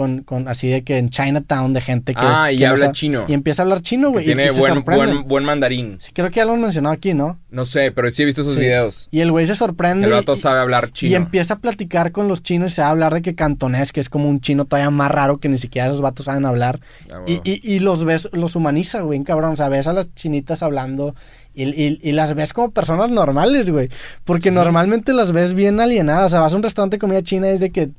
Con, 0.00 0.22
con 0.22 0.48
así 0.48 0.68
de 0.68 0.82
que 0.82 0.96
en 0.96 1.10
Chinatown 1.10 1.74
de 1.74 1.82
gente 1.82 2.14
que 2.14 2.20
Ah, 2.22 2.46
es- 2.50 2.56
y 2.56 2.60
que 2.60 2.66
habla 2.66 2.90
chino. 2.92 3.26
Y 3.28 3.34
empieza 3.34 3.60
a 3.60 3.64
hablar 3.64 3.82
chino, 3.82 4.10
güey. 4.10 4.24
tiene 4.24 4.46
y 4.46 4.58
buen, 4.58 4.82
buen, 4.82 5.28
buen 5.28 5.44
mandarín. 5.44 5.98
Sí, 6.00 6.10
creo 6.14 6.30
que 6.30 6.36
ya 6.36 6.46
lo 6.46 6.52
hemos 6.52 6.62
mencionado 6.62 6.94
aquí, 6.94 7.12
¿no? 7.12 7.38
No 7.50 7.66
sé, 7.66 7.92
pero 7.92 8.10
sí 8.10 8.22
he 8.22 8.24
visto 8.24 8.40
esos 8.40 8.54
Sí. 8.54 8.60
videos. 8.60 9.08
Y 9.10 9.20
el 9.20 9.30
güey 9.30 9.46
se 9.46 9.54
sorprende. 9.54 10.06
El 10.06 10.14
vato 10.14 10.36
y- 10.36 10.38
sabe 10.38 10.58
hablar 10.60 10.90
chino. 10.92 11.12
Y 11.12 11.14
empieza 11.16 11.52
a 11.54 11.58
platicar 11.58 12.12
con 12.12 12.28
los 12.28 12.42
chinos 12.42 12.72
y 12.72 12.74
se 12.76 12.80
va 12.80 12.88
a 12.88 12.90
hablar 12.92 13.12
de 13.12 13.20
que 13.20 13.34
cantonés, 13.34 13.92
que 13.92 14.00
es 14.00 14.08
como 14.08 14.26
un 14.26 14.40
chino 14.40 14.64
todavía 14.64 14.88
más 14.88 15.10
raro 15.10 15.36
que 15.38 15.50
ni 15.50 15.58
siquiera 15.58 15.88
esos 15.88 16.00
vatos 16.00 16.24
saben 16.24 16.46
hablar. 16.46 16.80
Ah, 17.12 17.18
Y, 17.26 17.36
bueno. 17.36 17.42
y, 17.44 17.74
y 17.74 17.80
los 17.80 18.06
ves, 18.06 18.30
los 18.32 18.56
humaniza, 18.56 19.02
güey, 19.02 19.22
cabrón. 19.22 19.52
O 19.52 19.56
sea, 19.56 19.68
ves 19.68 19.86
a 19.86 19.92
las 19.92 20.14
chinitas 20.14 20.62
hablando 20.62 21.14
y, 21.54 21.64
y- 21.64 22.00
y 22.02 22.12
las 22.12 22.34
ves 22.34 22.54
como 22.54 22.70
personas 22.70 23.10
normales, 23.10 23.68
güey. 23.68 23.90
Porque 24.24 24.50
normalmente 24.50 25.12
las 25.12 25.32
ves 25.32 25.52
bien 25.52 25.78
alienadas. 25.78 26.28
O 26.28 26.30
sea, 26.30 26.40
vas 26.40 26.54
a 26.54 26.56
un 26.56 26.62
restaurante 26.62 26.94
de 26.96 27.00
comida 27.00 27.22
china 27.22 27.48
y 27.48 27.54
es 27.54 27.60
de 27.60 27.70
que, 27.70 27.90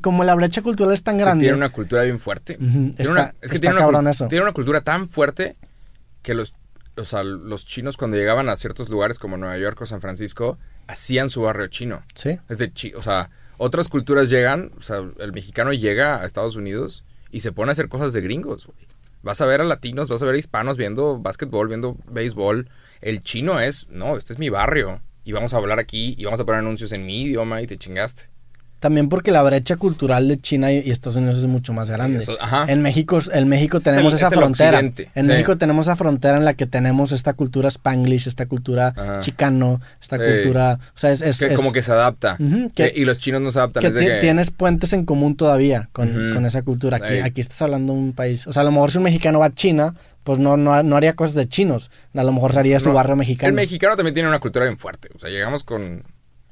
como 0.00 0.24
la 0.24 0.34
brecha 0.34 0.62
cultural 0.62 0.92
es 0.94 1.02
tan 1.02 1.16
Que 1.16 1.22
grande. 1.24 1.44
tiene 1.44 1.56
una 1.56 1.68
cultura 1.70 2.02
bien 2.02 2.18
fuerte. 2.18 2.58
Está- 2.98 3.10
una- 3.12 3.34
es 3.40 3.50
que 3.50 3.58
tiene 3.58 3.84
una, 3.84 4.10
eso. 4.10 4.28
tiene 4.28 4.42
una 4.42 4.52
cultura 4.52 4.80
tan 4.82 5.08
fuerte 5.08 5.54
que 6.22 6.34
los, 6.34 6.54
o 6.96 7.04
sea, 7.04 7.22
los 7.22 7.66
chinos 7.66 7.96
cuando 7.96 8.16
llegaban 8.16 8.48
a 8.48 8.56
ciertos 8.56 8.88
lugares 8.88 9.18
como 9.18 9.36
Nueva 9.36 9.56
York 9.58 9.80
o 9.80 9.86
San 9.86 10.00
Francisco, 10.00 10.58
hacían 10.86 11.28
su 11.28 11.42
barrio 11.42 11.66
chino. 11.68 12.02
Sí. 12.14 12.38
Es 12.48 12.58
de 12.58 12.72
chi- 12.72 12.94
o 12.94 13.02
sea, 13.02 13.30
otras 13.58 13.88
culturas 13.88 14.28
llegan, 14.30 14.72
o 14.78 14.82
sea, 14.82 15.02
el 15.18 15.32
mexicano 15.32 15.72
llega 15.72 16.20
a 16.22 16.26
Estados 16.26 16.56
Unidos 16.56 17.04
y 17.30 17.40
se 17.40 17.52
pone 17.52 17.70
a 17.70 17.72
hacer 17.72 17.88
cosas 17.88 18.12
de 18.12 18.20
gringos. 18.20 18.68
Vas 19.22 19.40
a 19.40 19.46
ver 19.46 19.60
a 19.60 19.64
latinos, 19.64 20.08
vas 20.08 20.20
a 20.22 20.26
ver 20.26 20.34
a 20.34 20.38
hispanos 20.38 20.76
viendo 20.76 21.18
básquetbol, 21.18 21.68
viendo 21.68 21.96
béisbol. 22.10 22.68
El 23.00 23.22
chino 23.22 23.60
es, 23.60 23.86
no, 23.88 24.16
este 24.16 24.32
es 24.32 24.38
mi 24.40 24.48
barrio. 24.50 25.00
Y 25.24 25.30
vamos 25.30 25.54
a 25.54 25.58
hablar 25.58 25.78
aquí 25.78 26.16
y 26.18 26.24
vamos 26.24 26.40
a 26.40 26.44
poner 26.44 26.58
anuncios 26.58 26.90
en 26.90 27.06
mi 27.06 27.22
idioma 27.22 27.62
y 27.62 27.68
te 27.68 27.78
chingaste. 27.78 28.24
También 28.82 29.08
porque 29.08 29.30
la 29.30 29.42
brecha 29.44 29.76
cultural 29.76 30.26
de 30.26 30.38
China 30.38 30.72
y 30.72 30.90
Estados 30.90 31.14
Unidos 31.14 31.38
es 31.38 31.46
mucho 31.46 31.72
más 31.72 31.88
grande. 31.88 32.18
Eso-. 32.18 32.36
En 32.66 32.82
México, 32.82 33.20
en 33.32 33.46
México 33.48 33.78
Es 33.78 33.86
el- 33.86 33.92
tenemos 33.92 34.12
esa 34.14 34.26
es 34.26 34.34
frontera. 34.34 34.80
En 34.80 34.92
sí. 34.96 35.06
México 35.22 35.56
tenemos 35.56 35.86
esa 35.86 35.94
frontera 35.94 36.36
en 36.36 36.44
la 36.44 36.54
que 36.54 36.66
tenemos 36.66 37.12
esta 37.12 37.32
cultura 37.34 37.68
spanglish, 37.68 38.26
esta 38.26 38.46
cultura 38.46 38.88
Ajá. 38.88 39.20
chicano, 39.20 39.80
esta 40.02 40.16
Sí. 40.18 40.24
cultura, 40.24 40.80
o 40.96 40.98
sea, 40.98 41.12
es, 41.12 41.22
es- 41.22 41.38
que 41.38 41.54
como 41.54 41.72
que 41.72 41.80
se 41.80 41.92
adapta. 41.92 42.36
Que- 42.74 42.92
y 42.96 43.04
los 43.04 43.18
chinos 43.18 43.40
no 43.40 43.52
se 43.52 43.60
adaptan. 43.60 43.84
que 43.84 43.92
que- 43.92 44.18
tienes 44.20 44.50
puentes 44.50 44.92
en 44.94 45.04
común 45.04 45.36
todavía 45.36 45.88
con, 45.92 46.32
con 46.34 46.44
esa 46.44 46.62
cultura. 46.62 46.96
Aquí, 46.96 47.20
aquí 47.20 47.40
estás 47.40 47.62
hablando 47.62 47.92
de 47.92 48.00
un 48.00 48.12
país, 48.14 48.48
o 48.48 48.52
sea, 48.52 48.62
a 48.62 48.64
lo 48.64 48.72
mejor 48.72 48.90
si 48.90 48.98
un 48.98 49.04
mexicano 49.04 49.38
va 49.38 49.46
a 49.46 49.54
China, 49.54 49.94
pues 50.24 50.38
no, 50.40 50.56
no, 50.56 50.82
no 50.82 50.96
haría 50.96 51.14
cosas 51.14 51.34
de 51.36 51.48
chinos, 51.48 51.90
a 52.14 52.24
lo 52.24 52.32
mejor 52.32 52.52
sería 52.52 52.80
su 52.80 52.88
No, 52.88 52.94
barrio 52.96 53.14
mexicano. 53.14 53.48
El 53.48 53.54
mexicano 53.54 53.94
también 53.96 54.14
tiene 54.14 54.28
una 54.28 54.40
cultura 54.40 54.64
bien 54.64 54.76
fuerte. 54.76 55.08
O 55.14 55.18
sea, 55.20 55.30
llegamos 55.30 55.62
con... 55.64 56.02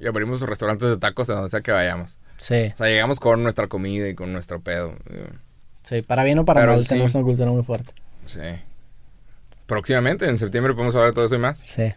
Y 0.01 0.07
abrimos 0.07 0.41
restaurantes 0.41 0.89
de 0.89 0.97
tacos 0.97 1.29
a 1.31 1.35
donde 1.35 1.51
sea 1.51 1.61
que 1.61 1.73
vayamos. 1.73 2.19
Sí, 2.39 2.71
O 2.75 2.77
sea, 2.79 2.87
llegamos 2.89 3.21
con 3.21 3.43
nuestra 3.43 3.69
comida 3.69 4.09
y 4.09 4.15
con 4.15 4.33
nuestro 4.33 4.61
pedo. 4.61 4.95
sí, 5.83 6.01
para 6.03 6.25
bien 6.25 6.39
o 6.39 6.45
para 6.47 6.61
Pero 6.63 6.73
mal 6.73 6.83
sí. 6.85 6.89
tenemos 6.91 7.15
una 7.15 7.25
cultura 7.25 7.51
muy 7.51 7.63
fuerte. 7.63 7.93
Sí. 8.27 8.41
Próximamente, 9.67 10.27
en 10.29 10.39
septiembre, 10.39 10.73
podemos 10.75 10.95
hablar 10.95 11.11
de 11.11 11.15
todo 11.15 11.27
eso 11.27 11.35
y 11.35 11.39
más. 11.39 11.59
Sí. 11.61 11.93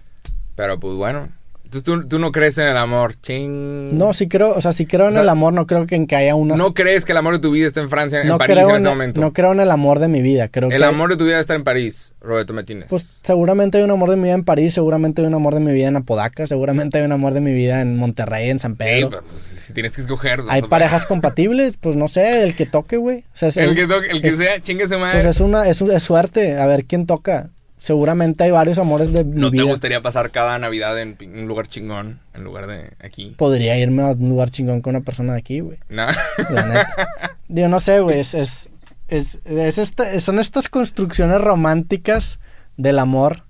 Pero 0.55 0.79
pues 0.79 0.95
bueno. 0.95 1.29
Entonces 1.75 1.83
tú, 2.03 2.07
tú 2.07 2.19
no 2.19 2.31
crees 2.31 2.57
en 2.59 2.67
el 2.67 2.77
amor. 2.77 3.15
Ching. 3.19 3.97
No, 3.97 4.13
sí 4.13 4.27
creo, 4.27 4.53
o 4.53 4.61
sea, 4.61 4.73
sí 4.73 4.85
creo 4.85 5.05
en 5.05 5.09
O 5.09 5.13
sea, 5.13 5.21
el 5.23 5.29
amor, 5.29 5.53
no 5.53 5.65
creo 5.65 5.87
que 5.87 5.95
en 5.95 6.05
que 6.05 6.15
haya 6.15 6.35
una 6.35 6.55
No 6.55 6.73
crees 6.75 7.03
que 7.03 7.13
el 7.13 7.17
amor 7.17 7.33
de 7.33 7.39
tu 7.39 7.49
vida 7.51 7.65
está 7.65 7.81
en 7.81 7.89
Francia, 7.89 8.21
en 8.21 8.27
no 8.27 8.37
París 8.37 8.55
creo 8.55 8.69
en 8.69 8.75
en, 8.75 8.77
este 8.81 8.89
momento. 8.89 9.21
no 9.21 9.33
creo 9.33 9.51
en 9.53 9.59
el 9.59 9.71
amor 9.71 9.97
de 9.99 10.07
mi 10.07 10.21
vida, 10.21 10.49
creo 10.49 10.69
el 10.69 10.77
que 10.77 10.85
amor 10.85 11.09
de 11.09 11.17
tu 11.17 11.25
vida 11.25 11.39
está 11.39 11.55
en 11.55 11.63
París, 11.63 12.13
Roberto 12.21 12.53
Martínez. 12.53 12.87
pues 12.89 13.19
seguramente 13.23 13.79
hay 13.79 13.83
un 13.83 13.91
amor 13.91 14.09
de 14.11 14.17
mi 14.17 14.23
vida 14.25 14.33
en 14.35 14.43
París, 14.43 14.73
seguramente 14.75 15.21
hay 15.21 15.27
un 15.27 15.33
amor 15.33 15.55
de 15.55 15.61
mi 15.61 15.73
vida 15.73 15.87
en 15.87 15.95
Apodaca, 15.95 16.45
seguramente 16.45 16.99
hay 16.99 17.05
un 17.05 17.11
amor 17.11 17.33
de 17.33 17.41
mi 17.41 17.53
vida 17.53 17.81
en 17.81 17.97
Monterrey, 17.97 18.49
en 18.51 18.59
San 18.59 18.75
Pedro. 18.75 19.09
pero, 19.09 19.23
pues, 19.23 19.43
si 19.43 19.73
tienes 19.73 19.95
que 19.95 20.01
escoger. 20.01 20.41
hay 20.49 20.61
parejas 20.61 21.05
compatibles, 21.07 21.77
pues 21.77 21.95
no 21.95 22.07
sé, 22.07 22.43
el 22.43 22.55
que 22.55 22.65
toque, 22.67 22.97
güey. 22.97 23.19
O 23.19 23.23
sea, 23.35 23.49
es- 23.49 23.57
El 23.57 23.69
es- 23.71 23.75
que, 23.75 23.87
toque- 23.87 24.09
el 24.11 24.21
que 24.21 24.27
es- 24.27 24.37
sea, 24.37 24.61
chingue 24.61 24.87
su 24.87 24.99
madre. 24.99 25.13
Pues 25.21 25.25
es 25.25 25.41
una 25.41 25.67
es, 25.67 25.81
es 25.81 26.03
suerte, 26.03 26.57
a 26.59 26.67
ver 26.67 26.85
quién 26.85 27.07
toca. 27.07 27.49
Seguramente 27.83 28.45
hay 28.45 28.51
varios 28.51 28.77
amores 28.77 29.11
de 29.11 29.25
mi 29.25 29.41
¿No 29.41 29.51
te 29.51 29.61
gustaría 29.61 29.99
pasar 30.01 30.31
cada 30.31 30.57
Navidad 30.57 30.97
en 31.01 31.17
un 31.21 31.47
lugar 31.47 31.67
chingón 31.67 32.21
en 32.33 32.45
lugar 32.45 32.65
de 32.65 32.91
aquí? 33.03 33.35
Podría 33.37 33.77
irme 33.77 34.03
a 34.03 34.11
un 34.11 34.29
lugar 34.29 34.49
chingón 34.51 34.79
con 34.79 34.95
una 34.95 35.03
persona 35.03 35.33
de 35.33 35.39
aquí, 35.39 35.59
güey. 35.59 35.79
No. 35.89 36.05
La 36.49 36.65
neta. 36.65 36.95
Digo, 37.49 37.67
no 37.67 37.81
sé, 37.81 37.99
güey, 37.99 38.21
es, 38.21 38.35
es, 38.35 38.69
es, 39.09 39.41
es 39.43 39.77
esta- 39.79 40.17
son 40.21 40.39
estas 40.39 40.69
construcciones 40.69 41.41
románticas 41.41 42.39
del 42.77 42.99
amor 42.99 43.43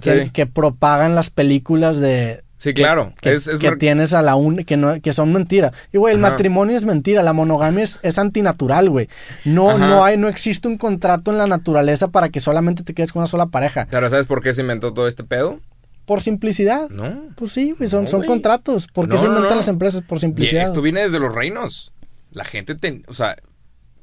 que, 0.00 0.24
Sí. 0.24 0.30
que 0.30 0.46
propagan 0.46 1.14
las 1.14 1.28
películas 1.28 1.98
de... 1.98 2.44
Sí, 2.58 2.72
claro. 2.72 3.12
Que, 3.20 3.34
es, 3.34 3.46
es 3.48 3.58
que 3.60 3.68
mar- 3.68 3.78
tienes 3.78 4.14
a 4.14 4.22
la 4.22 4.34
un, 4.34 4.64
que 4.64 4.76
no 4.78 4.98
que 5.00 5.12
son 5.12 5.32
mentira. 5.32 5.72
Y 5.92 5.98
güey, 5.98 6.14
el 6.14 6.24
Ajá. 6.24 6.30
matrimonio 6.32 6.76
es 6.76 6.84
mentira, 6.86 7.22
la 7.22 7.34
monogamia 7.34 7.84
es, 7.84 8.00
es 8.02 8.18
antinatural, 8.18 8.88
güey. 8.88 9.08
No 9.44 9.70
Ajá. 9.70 9.78
no 9.86 10.04
hay 10.04 10.16
no 10.16 10.28
existe 10.28 10.66
un 10.66 10.78
contrato 10.78 11.30
en 11.30 11.38
la 11.38 11.46
naturaleza 11.46 12.08
para 12.08 12.30
que 12.30 12.40
solamente 12.40 12.82
te 12.82 12.94
quedes 12.94 13.12
con 13.12 13.20
una 13.20 13.26
sola 13.26 13.46
pareja. 13.46 13.86
Pero 13.90 14.08
¿sabes 14.08 14.24
por 14.26 14.42
qué 14.42 14.54
se 14.54 14.62
inventó 14.62 14.94
todo 14.94 15.06
este 15.06 15.22
pedo? 15.22 15.60
Por 16.06 16.22
simplicidad. 16.22 16.88
No. 16.88 17.24
Pues 17.34 17.52
sí, 17.52 17.72
güey, 17.76 17.90
son, 17.90 18.04
No, 18.04 18.08
son 18.08 18.24
contratos. 18.24 18.86
¿Por 18.86 19.06
qué 19.08 19.14
No, 19.16 19.20
se 19.20 19.26
inventan 19.26 19.50
no. 19.50 19.56
las 19.56 19.68
empresas? 19.68 20.00
Por 20.02 20.20
simplicidad. 20.20 20.64
esto 20.64 20.80
viene 20.80 21.02
desde 21.02 21.18
los 21.18 21.34
reinos. 21.34 21.92
La 22.30 22.44
gente, 22.44 22.74
ten- 22.74 23.02
o 23.08 23.12
sea, 23.14 23.36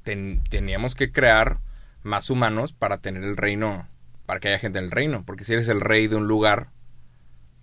ten- 0.04 0.42
teníamos 0.50 0.96
que 0.96 1.12
crear 1.12 1.60
más 2.04 2.30
humanos 2.30 2.74
para 2.74 2.98
tener 2.98 3.24
el 3.24 3.38
reino, 3.38 3.88
para 4.26 4.40
que 4.40 4.50
haya 4.50 4.60
gente 4.60 4.80
en 4.80 4.86
el 4.86 4.92
reino. 4.92 5.24
Porque 5.26 5.44
si 5.44 5.54
eres 5.54 5.68
el 5.70 5.82
rey 5.82 6.08
de 6.08 6.18
un 6.18 6.28
lugar 6.28 6.68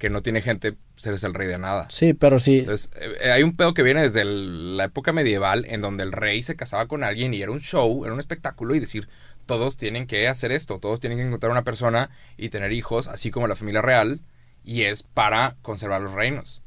que 0.00 0.10
no 0.10 0.22
tiene 0.22 0.40
gente, 0.40 0.72
pues 0.94 1.06
eres 1.06 1.22
el 1.24 1.34
rey 1.34 1.46
de 1.46 1.58
nada. 1.58 1.86
Sí, 1.90 2.14
pero 2.14 2.38
sí. 2.40 2.60
Entonces, 2.60 2.90
eh, 3.20 3.30
hay 3.30 3.42
un 3.44 3.54
pedo 3.54 3.74
que 3.74 3.82
viene 3.82 4.00
desde 4.02 4.22
el- 4.22 4.76
la 4.78 4.84
época 4.84 5.12
medieval 5.12 5.66
en 5.68 5.82
donde 5.82 6.02
el 6.02 6.10
rey 6.10 6.42
se 6.42 6.56
casaba 6.56 6.88
con 6.88 7.04
alguien 7.04 7.34
y 7.34 7.42
era 7.42 7.52
un 7.52 7.60
show, 7.60 8.04
era 8.06 8.14
un 8.14 8.18
espectáculo 8.18 8.74
y 8.74 8.80
decir, 8.80 9.08
todos 9.44 9.76
tienen 9.76 10.06
que 10.06 10.26
hacer 10.26 10.52
esto, 10.52 10.78
todos 10.78 11.00
tienen 11.00 11.18
que 11.18 11.24
encontrar 11.26 11.52
una 11.52 11.64
persona 11.64 12.08
y 12.38 12.48
tener 12.48 12.72
hijos, 12.72 13.08
así 13.08 13.30
como 13.30 13.46
la 13.46 13.56
familia 13.56 13.82
real, 13.82 14.20
y 14.64 14.82
es 14.82 15.02
para 15.02 15.56
conservar 15.60 16.00
los 16.00 16.12
reinos. 16.12 16.62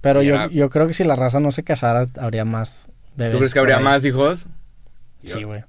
Pero 0.00 0.22
yo, 0.22 0.34
era- 0.34 0.48
yo 0.48 0.68
creo 0.68 0.88
que 0.88 0.94
si 0.94 1.04
la 1.04 1.14
raza 1.16 1.38
no 1.38 1.52
se 1.52 1.62
casara, 1.62 2.06
habría 2.18 2.44
más 2.44 2.88
bebés. 3.16 3.32
¿Tú 3.32 3.38
crees 3.38 3.52
que 3.52 3.60
habría 3.60 3.78
ahí. 3.78 3.84
más 3.84 4.04
hijos? 4.04 4.48
Sí, 5.24 5.44
güey. 5.44 5.62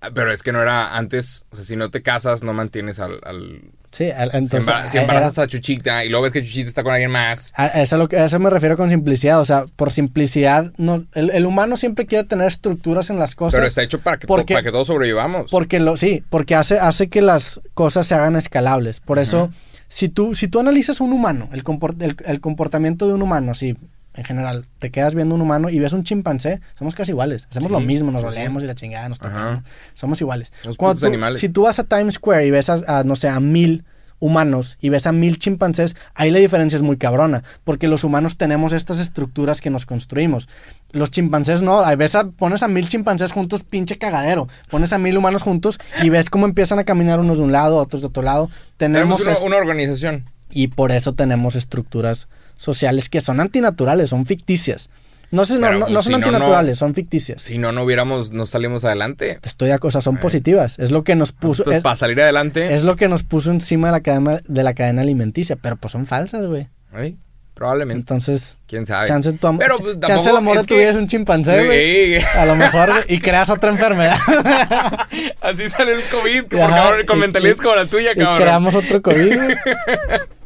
Ah, 0.00 0.10
Pero 0.14 0.32
es 0.32 0.42
que 0.42 0.52
no 0.52 0.62
era 0.62 0.96
antes, 0.96 1.44
o 1.50 1.56
sea, 1.56 1.64
si 1.66 1.76
no 1.76 1.90
te 1.90 2.02
casas, 2.02 2.42
no 2.42 2.54
mantienes 2.54 2.98
al... 2.98 3.20
al- 3.24 3.62
Sí, 3.94 4.10
entonces. 4.32 4.62
embara- 4.64 4.88
si 4.90 4.98
eh, 4.98 5.42
a 5.44 5.46
Chuchita 5.46 6.04
y 6.04 6.08
luego 6.08 6.24
ves 6.24 6.32
que 6.32 6.42
Chuchita 6.42 6.68
está 6.68 6.82
con 6.82 6.92
alguien 6.92 7.10
más. 7.12 7.52
a, 7.56 7.66
eso, 7.68 7.96
lo 7.96 8.08
que- 8.08 8.16
a 8.18 8.24
eso 8.24 8.38
me 8.40 8.50
refiero 8.50 8.76
con 8.76 8.90
simplicidad. 8.90 9.40
O 9.40 9.44
sea, 9.44 9.66
por 9.76 9.92
simplicidad, 9.92 10.72
no, 10.76 11.04
el, 11.14 11.30
el 11.30 11.46
humano 11.46 11.76
siempre 11.76 12.06
quiere 12.06 12.24
tener 12.24 12.48
estructuras 12.48 13.10
en 13.10 13.18
las 13.18 13.34
cosas. 13.34 13.54
Pero 13.58 13.66
está 13.66 13.82
hecho 13.82 14.00
para 14.00 14.16
que, 14.16 14.26
to- 14.26 14.34
porque- 14.34 14.54
para 14.54 14.64
que 14.64 14.72
todos 14.72 14.88
sobrevivamos. 14.88 15.50
Porque 15.50 15.78
lo, 15.78 15.96
sí, 15.96 16.24
porque 16.28 16.54
hace, 16.56 16.78
hace 16.78 17.08
que 17.08 17.22
las 17.22 17.60
cosas 17.74 18.06
se 18.06 18.14
hagan 18.14 18.34
escalables. 18.36 19.00
Por 19.00 19.18
eso, 19.20 19.50
si 19.86 20.08
tú, 20.08 20.34
si 20.34 20.48
tú 20.48 20.58
analizas 20.58 21.00
un 21.00 21.12
humano, 21.12 21.48
el, 21.52 21.62
comport- 21.62 22.02
el, 22.02 22.16
el 22.26 22.40
comportamiento 22.40 23.06
de 23.06 23.14
un 23.14 23.22
humano, 23.22 23.52
así, 23.52 23.76
en 24.14 24.24
general, 24.24 24.64
te 24.78 24.90
quedas 24.90 25.14
viendo 25.14 25.34
un 25.34 25.40
humano 25.40 25.68
y 25.68 25.78
ves 25.80 25.92
un 25.92 26.04
chimpancé, 26.04 26.60
somos 26.78 26.94
casi 26.94 27.10
iguales. 27.10 27.46
Hacemos 27.50 27.68
Sí, 27.68 27.72
lo 27.72 27.80
mismo, 27.80 28.10
nos 28.12 28.22
sí. 28.22 28.28
olemos 28.28 28.62
y 28.62 28.66
la 28.66 28.74
chingada, 28.74 29.08
nos 29.08 29.20
Ajá. 29.20 29.28
tocamos. 29.30 29.62
Somos 29.94 30.20
iguales. 30.20 30.52
Cuando 30.76 31.00
tú- 31.00 31.06
animales. 31.06 31.40
Si 31.40 31.48
tú 31.48 31.62
vas 31.62 31.78
a 31.78 31.84
Times 31.84 32.14
Square 32.14 32.46
y 32.46 32.50
ves 32.50 32.70
a, 32.70 32.80
a, 33.00 33.04
no 33.04 33.16
sé, 33.16 33.28
a 33.28 33.40
mil 33.40 33.84
humanos 34.20 34.78
y 34.80 34.88
ves 34.88 35.06
a 35.06 35.12
mil 35.12 35.38
chimpancés, 35.38 35.96
ahí 36.14 36.30
la 36.30 36.38
diferencia 36.38 36.76
es 36.76 36.82
muy 36.82 36.96
cabrona, 36.96 37.42
porque 37.64 37.88
los 37.88 38.04
humanos 38.04 38.38
tenemos 38.38 38.72
estas 38.72 38.98
estructuras 38.98 39.60
que 39.60 39.68
nos 39.68 39.84
construimos. 39.84 40.48
Los 40.92 41.10
chimpancés 41.10 41.60
no, 41.60 41.80
a 41.80 41.94
ves 41.96 42.14
a, 42.14 42.30
pones 42.30 42.62
a 42.62 42.68
mil 42.68 42.88
chimpancés 42.88 43.32
juntos, 43.32 43.64
pinche 43.64 43.98
cagadero. 43.98 44.48
Pones 44.70 44.92
a 44.92 44.98
mil 44.98 45.18
humanos 45.18 45.42
juntos 45.42 45.78
y 46.02 46.08
ves 46.08 46.30
cómo 46.30 46.46
empiezan 46.46 46.78
a 46.78 46.84
caminar 46.84 47.18
unos 47.20 47.38
de 47.38 47.44
un 47.44 47.52
lado, 47.52 47.76
otros 47.78 48.00
de 48.00 48.06
otro 48.08 48.22
lado. 48.22 48.48
Tenemos 48.76 49.18
Tenemos 49.18 49.22
una, 49.22 49.32
est- 49.32 49.42
una 49.42 49.56
organización. 49.56 50.24
Y 50.54 50.68
por 50.68 50.92
eso 50.92 51.12
tenemos 51.12 51.54
estructuras 51.56 52.28
sociales 52.56 53.08
que 53.08 53.20
son 53.20 53.40
antinaturales, 53.40 54.10
son 54.10 54.24
ficticias. 54.26 54.88
No, 55.30 55.44
sé, 55.44 55.58
no, 55.58 55.72
no, 55.72 55.80
pues, 55.80 55.90
no 55.92 56.02
son 56.02 56.10
si 56.12 56.14
antinaturales, 56.14 56.78
son 56.78 56.94
ficticias. 56.94 57.42
Si 57.42 57.58
no, 57.58 57.72
no 57.72 57.82
hubiéramos, 57.82 58.30
no 58.30 58.46
salimos 58.46 58.84
adelante. 58.84 59.40
Estoy 59.42 59.68
de 59.68 59.78
cosas, 59.80 60.04
son 60.04 60.16
Eh. 60.16 60.20
positivas. 60.20 60.78
Es 60.78 60.92
lo 60.92 61.02
que 61.02 61.16
nos 61.16 61.32
puso, 61.32 61.64
Pues, 61.64 61.78
es, 61.78 61.82
para 61.82 61.96
salir 61.96 62.20
adelante, 62.22 62.72
es 62.74 62.84
lo 62.84 62.94
que 62.94 63.08
nos 63.08 63.24
puso 63.24 63.50
encima 63.50 63.88
de 63.88 63.92
la 63.92 64.00
cadena, 64.00 64.40
de 64.46 64.62
la 64.62 64.74
cadena 64.74 65.02
alimenticia, 65.02 65.56
pero 65.56 65.74
pues 65.76 65.90
son 65.90 66.06
falsas, 66.06 66.46
güey. 66.46 66.68
Ay, 66.92 67.16
probablemente. 67.54 67.98
Entonces, 67.98 68.58
¿Quién 68.68 68.86
sabe? 68.86 69.08
chance, 69.08 69.32
tu 69.32 69.46
am- 69.48 69.58
Pero, 69.58 69.76
pues, 69.78 69.98
chance 69.98 70.30
el 70.30 70.36
amor 70.36 70.58
de 70.58 70.64
tu 70.64 70.74
vida 70.76 70.90
es 70.90 70.96
un 70.96 71.08
chimpancé, 71.08 71.64
güey. 71.66 72.20
Sí, 72.20 72.26
A 72.36 72.46
lo 72.46 72.54
mejor, 72.54 72.90
y 73.08 73.18
creas 73.18 73.50
otra 73.50 73.70
enfermedad. 73.70 74.16
Así 75.40 75.68
sale 75.68 75.94
el 75.94 76.02
COVID, 76.12 76.44
por 76.44 76.60
Ajá, 76.60 76.76
cabrón, 76.76 77.06
con 77.06 77.16
y- 77.18 77.20
mentalidades 77.22 77.58
y- 77.58 77.62
como 77.62 77.74
la 77.74 77.86
tuya, 77.86 78.12
y 78.12 78.16
cabrón. 78.18 78.40
creamos 78.40 78.74
otro 78.76 79.02
COVID, 79.02 79.34
güey. 79.36 79.56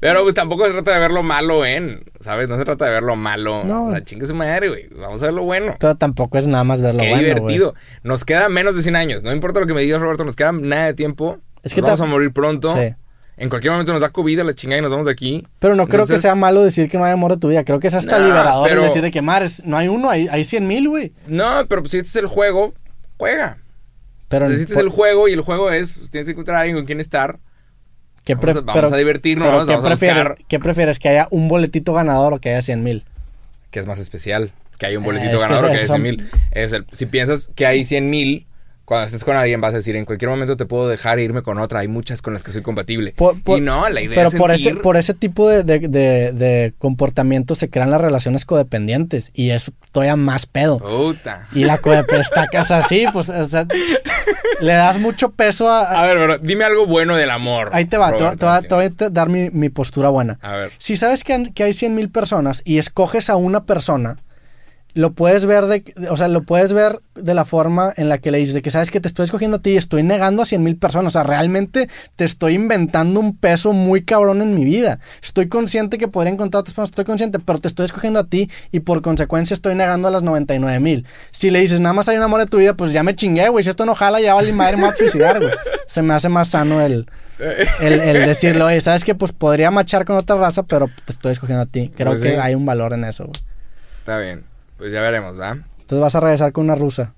Pero 0.00 0.22
pues 0.22 0.34
tampoco 0.34 0.64
se 0.66 0.72
trata 0.72 0.92
de 0.94 1.00
ver 1.00 1.10
lo 1.10 1.22
malo 1.24 1.64
en, 1.66 2.04
¿sabes? 2.20 2.48
No 2.48 2.56
se 2.56 2.64
trata 2.64 2.84
de 2.84 2.92
ver 2.92 3.02
lo 3.02 3.16
malo. 3.16 3.64
No. 3.64 3.86
O 3.86 3.90
sea, 3.90 4.04
chingue 4.04 4.26
su 4.28 4.34
madre, 4.34 4.68
güey. 4.68 4.88
Vamos 4.96 5.20
a 5.22 5.26
ver 5.26 5.34
lo 5.34 5.42
bueno. 5.42 5.74
Pero 5.78 5.96
tampoco 5.96 6.38
es 6.38 6.46
nada 6.46 6.62
más 6.64 6.80
ver 6.80 6.94
lo 6.94 7.00
Qué 7.00 7.08
bueno, 7.08 7.22
güey. 7.24 7.34
divertido. 7.34 7.74
Nos 8.04 8.24
queda 8.24 8.48
menos 8.48 8.76
de 8.76 8.82
100 8.82 8.94
años. 8.96 9.22
No 9.24 9.32
importa 9.32 9.58
lo 9.60 9.66
que 9.66 9.74
me 9.74 9.80
digas, 9.80 10.00
Roberto, 10.00 10.24
nos 10.24 10.36
queda 10.36 10.52
nada 10.52 10.86
de 10.86 10.94
tiempo. 10.94 11.38
Es 11.64 11.74
que 11.74 11.80
Nos 11.80 11.90
vamos 11.90 12.00
a 12.02 12.06
morir 12.06 12.32
pronto. 12.32 12.72
Sí. 12.76 12.94
En 13.36 13.48
cualquier 13.48 13.72
momento 13.72 13.92
nos 13.92 14.00
da 14.00 14.10
COVID 14.10 14.40
a 14.40 14.44
la 14.44 14.52
chingada 14.54 14.78
y 14.78 14.82
nos 14.82 14.90
vamos 14.90 15.06
de 15.06 15.12
aquí. 15.12 15.46
Pero 15.58 15.74
no 15.76 15.84
creo 15.86 15.98
que 15.98 16.12
Entonces- 16.14 16.22
sea 16.22 16.34
malo 16.34 16.62
decir 16.62 16.88
que 16.88 16.98
no 16.98 17.04
hay 17.04 17.12
amor 17.12 17.32
de 17.32 17.38
tu 17.38 17.48
vida. 17.48 17.64
Creo 17.64 17.78
que 17.80 17.86
es 17.88 17.94
hasta 17.94 18.18
Nah, 18.18 18.24
liberador 18.26 18.70
el 18.70 18.80
decir 18.80 19.02
de 19.02 19.10
que, 19.10 19.22
mares, 19.22 19.62
no 19.64 19.76
hay 19.76 19.88
uno, 19.88 20.10
hay, 20.10 20.26
hay 20.30 20.42
100 20.44 20.66
mil, 20.66 20.88
güey. 20.88 21.12
No, 21.28 21.64
pero 21.68 21.82
pues 21.82 21.90
si 21.92 21.98
este 21.98 22.08
es 22.08 22.16
el 22.16 22.26
juego, 22.26 22.74
juega. 23.16 23.58
Pero, 24.28 24.46
si 24.48 24.54
este 24.54 24.74
es 24.74 24.78
el 24.80 24.88
juego 24.88 25.28
y 25.28 25.32
el 25.32 25.40
juego 25.40 25.70
es, 25.70 25.92
pues 25.92 26.10
tienes 26.10 26.26
que 26.26 26.32
encontrar 26.32 26.56
a 26.56 26.60
alguien 26.60 26.76
con 26.76 26.84
quien 26.86 27.00
estar. 27.00 27.38
¿Qué 28.36 28.46
vamos 28.46 28.56
a- 28.56 28.60
vamos 28.60 28.92
a 28.92 28.96
divertirnos, 28.96 29.46
pero 29.48 29.58
vamos 29.58 29.68
¿qué, 29.68 29.74
a 29.74 29.88
prefieres, 29.88 30.24
buscar- 30.24 30.44
¿Qué 30.48 30.58
prefieres? 30.60 30.98
¿Que 30.98 31.08
haya 31.08 31.28
un 31.30 31.48
boletito 31.48 31.92
ganador 31.92 32.34
o 32.34 32.38
que 32.40 32.50
haya 32.50 32.62
100 32.62 32.82
mil? 32.82 33.04
que 33.70 33.80
es 33.80 33.86
más 33.86 33.98
especial. 33.98 34.50
Que 34.78 34.86
hay 34.86 34.96
un 34.96 35.02
Eh, 35.02 35.06
boletito 35.06 35.32
que 35.36 35.42
ganador 35.42 35.64
o 35.64 35.68
que 35.68 35.72
hay 35.72 35.84
esos 35.84 35.96
100 35.96 36.16
son- 36.16 36.28
mil. 36.78 36.86
Si 36.92 37.06
piensas 37.06 37.50
que 37.54 37.66
hay 37.66 37.84
100 37.84 38.08
mil, 38.08 38.46
cuando 38.88 39.04
estés 39.04 39.22
con 39.22 39.36
alguien 39.36 39.60
vas 39.60 39.74
a 39.74 39.76
decir, 39.76 39.96
en 39.96 40.06
cualquier 40.06 40.30
momento 40.30 40.56
te 40.56 40.64
puedo 40.64 40.88
dejar 40.88 41.18
e 41.18 41.22
irme 41.22 41.42
con 41.42 41.58
otra. 41.58 41.80
Hay 41.80 41.88
muchas 41.88 42.22
con 42.22 42.32
las 42.32 42.42
que 42.42 42.52
soy 42.52 42.62
compatible. 42.62 43.12
Por- 43.14 43.38
por- 43.42 43.58
y 43.58 43.60
no, 43.60 43.86
la 43.90 44.00
idea 44.00 44.14
Pero 44.14 44.28
es 44.28 44.34
por 44.34 44.50
ese, 44.50 44.70
sentir- 44.70 44.80
por 44.80 44.96
ese 44.96 45.12
tipo 45.12 45.46
de, 45.46 45.62
de, 45.62 45.80
de, 45.80 46.32
de 46.32 46.72
comportamiento 46.78 47.54
se 47.54 47.68
crean 47.68 47.90
las 47.90 48.00
relaciones 48.00 48.46
codependientes 48.46 49.30
y 49.34 49.50
es 49.50 49.70
todavía 49.92 50.16
más 50.16 50.46
pedo. 50.46 50.78
Puta. 50.78 51.44
Y 51.52 51.64
la 51.64 51.76
codependencia 51.78 52.48
pues, 53.12 53.28
o 53.28 53.44
sea, 53.44 53.66
le 54.60 54.72
das 54.72 54.98
mucho 54.98 55.32
peso 55.32 55.68
a... 55.70 56.02
A 56.02 56.06
ver, 56.06 56.16
pero 56.16 56.38
dime 56.38 56.64
algo 56.64 56.86
bueno 56.86 57.14
del 57.16 57.30
amor. 57.30 57.68
ahí 57.72 57.84
te 57.84 57.98
va, 57.98 58.08
te, 58.08 58.12
voy- 58.14 58.22
Roberto 58.22 58.38
te 58.68 58.74
voy 58.74 58.84
a- 58.84 58.90
te 58.90 59.04
a 59.04 59.10
dar 59.10 59.28
mi, 59.28 59.50
mi 59.50 59.68
postura 59.68 60.08
buena. 60.08 60.38
A 60.42 60.52
ver. 60.52 60.72
Si 60.78 60.96
sabes 60.96 61.24
que, 61.24 61.50
que 61.54 61.64
hay 61.64 61.72
100 61.72 61.94
mil 61.94 62.08
personas 62.10 62.62
y 62.64 62.78
escoges 62.78 63.28
a 63.30 63.36
una 63.36 63.64
persona, 63.64 64.18
lo 64.98 65.12
puedes 65.12 65.46
ver 65.46 65.66
de, 65.66 65.84
o 66.10 66.16
sea, 66.16 66.26
lo 66.26 66.42
puedes 66.42 66.72
ver 66.72 66.98
de 67.14 67.32
la 67.32 67.44
forma 67.44 67.92
en 67.96 68.08
la 68.08 68.18
que 68.18 68.32
le 68.32 68.38
dices 68.38 68.52
de 68.56 68.62
que 68.62 68.72
sabes 68.72 68.90
que 68.90 68.98
te 68.98 69.06
estoy 69.06 69.26
escogiendo 69.26 69.58
a 69.58 69.62
ti 69.62 69.70
y 69.70 69.76
estoy 69.76 70.02
negando 70.02 70.42
a 70.42 70.44
100 70.44 70.60
mil 70.60 70.76
personas. 70.76 71.06
O 71.06 71.10
sea, 71.10 71.22
realmente 71.22 71.88
te 72.16 72.24
estoy 72.24 72.54
inventando 72.54 73.20
un 73.20 73.36
peso 73.36 73.72
muy 73.72 74.02
cabrón 74.02 74.42
en 74.42 74.56
mi 74.56 74.64
vida. 74.64 74.98
Estoy 75.22 75.48
consciente 75.48 75.98
que 75.98 76.08
podría 76.08 76.32
encontrar 76.32 76.62
otras 76.62 76.74
personas, 76.74 76.90
estoy 76.90 77.04
consciente, 77.04 77.38
pero 77.38 77.60
te 77.60 77.68
estoy 77.68 77.84
escogiendo 77.84 78.18
a 78.18 78.24
ti 78.24 78.50
y 78.72 78.80
por 78.80 79.00
consecuencia 79.00 79.54
estoy 79.54 79.76
negando 79.76 80.08
a 80.08 80.10
las 80.10 80.24
99 80.24 80.80
mil. 80.80 81.06
Si 81.30 81.50
le 81.50 81.60
dices 81.60 81.78
nada 81.78 81.92
más 81.92 82.08
hay 82.08 82.16
un 82.16 82.24
amor 82.24 82.40
de 82.40 82.46
tu 82.46 82.56
vida, 82.58 82.74
pues 82.74 82.92
ya 82.92 83.04
me 83.04 83.14
chingué, 83.14 83.48
güey. 83.50 83.62
Si 83.62 83.70
esto 83.70 83.86
no 83.86 83.94
jala, 83.94 84.20
ya 84.20 84.34
vale 84.34 84.52
madre, 84.52 84.78
me 84.78 84.82
voy 84.82 84.92
a 84.92 84.96
suicidar, 84.96 85.38
güey. 85.38 85.52
Se 85.86 86.02
me 86.02 86.12
hace 86.12 86.28
más 86.28 86.48
sano 86.48 86.80
el, 86.80 87.06
el, 87.38 88.00
el 88.00 88.26
decirlo, 88.26 88.66
oye, 88.66 88.80
sabes 88.80 89.04
que 89.04 89.14
pues 89.14 89.30
podría 89.30 89.70
machar 89.70 90.04
con 90.04 90.16
otra 90.16 90.34
raza, 90.34 90.64
pero 90.64 90.88
te 91.04 91.12
estoy 91.12 91.30
escogiendo 91.30 91.62
a 91.62 91.66
ti. 91.66 91.92
Creo 91.96 92.08
Pues 92.12 92.20
que 92.22 92.30
sí. 92.30 92.36
hay 92.36 92.56
un 92.56 92.66
valor 92.66 92.94
en 92.94 93.04
eso, 93.04 93.26
güey. 93.26 93.40
Está 94.00 94.18
bien. 94.18 94.42
Pues 94.78 94.92
ya 94.92 95.02
veremos, 95.02 95.38
¿va? 95.38 95.50
Entonces 95.80 96.00
vas 96.00 96.14
a 96.14 96.20
regresar 96.20 96.52
con 96.52 96.64
una 96.64 96.74
rusa. 96.74 97.12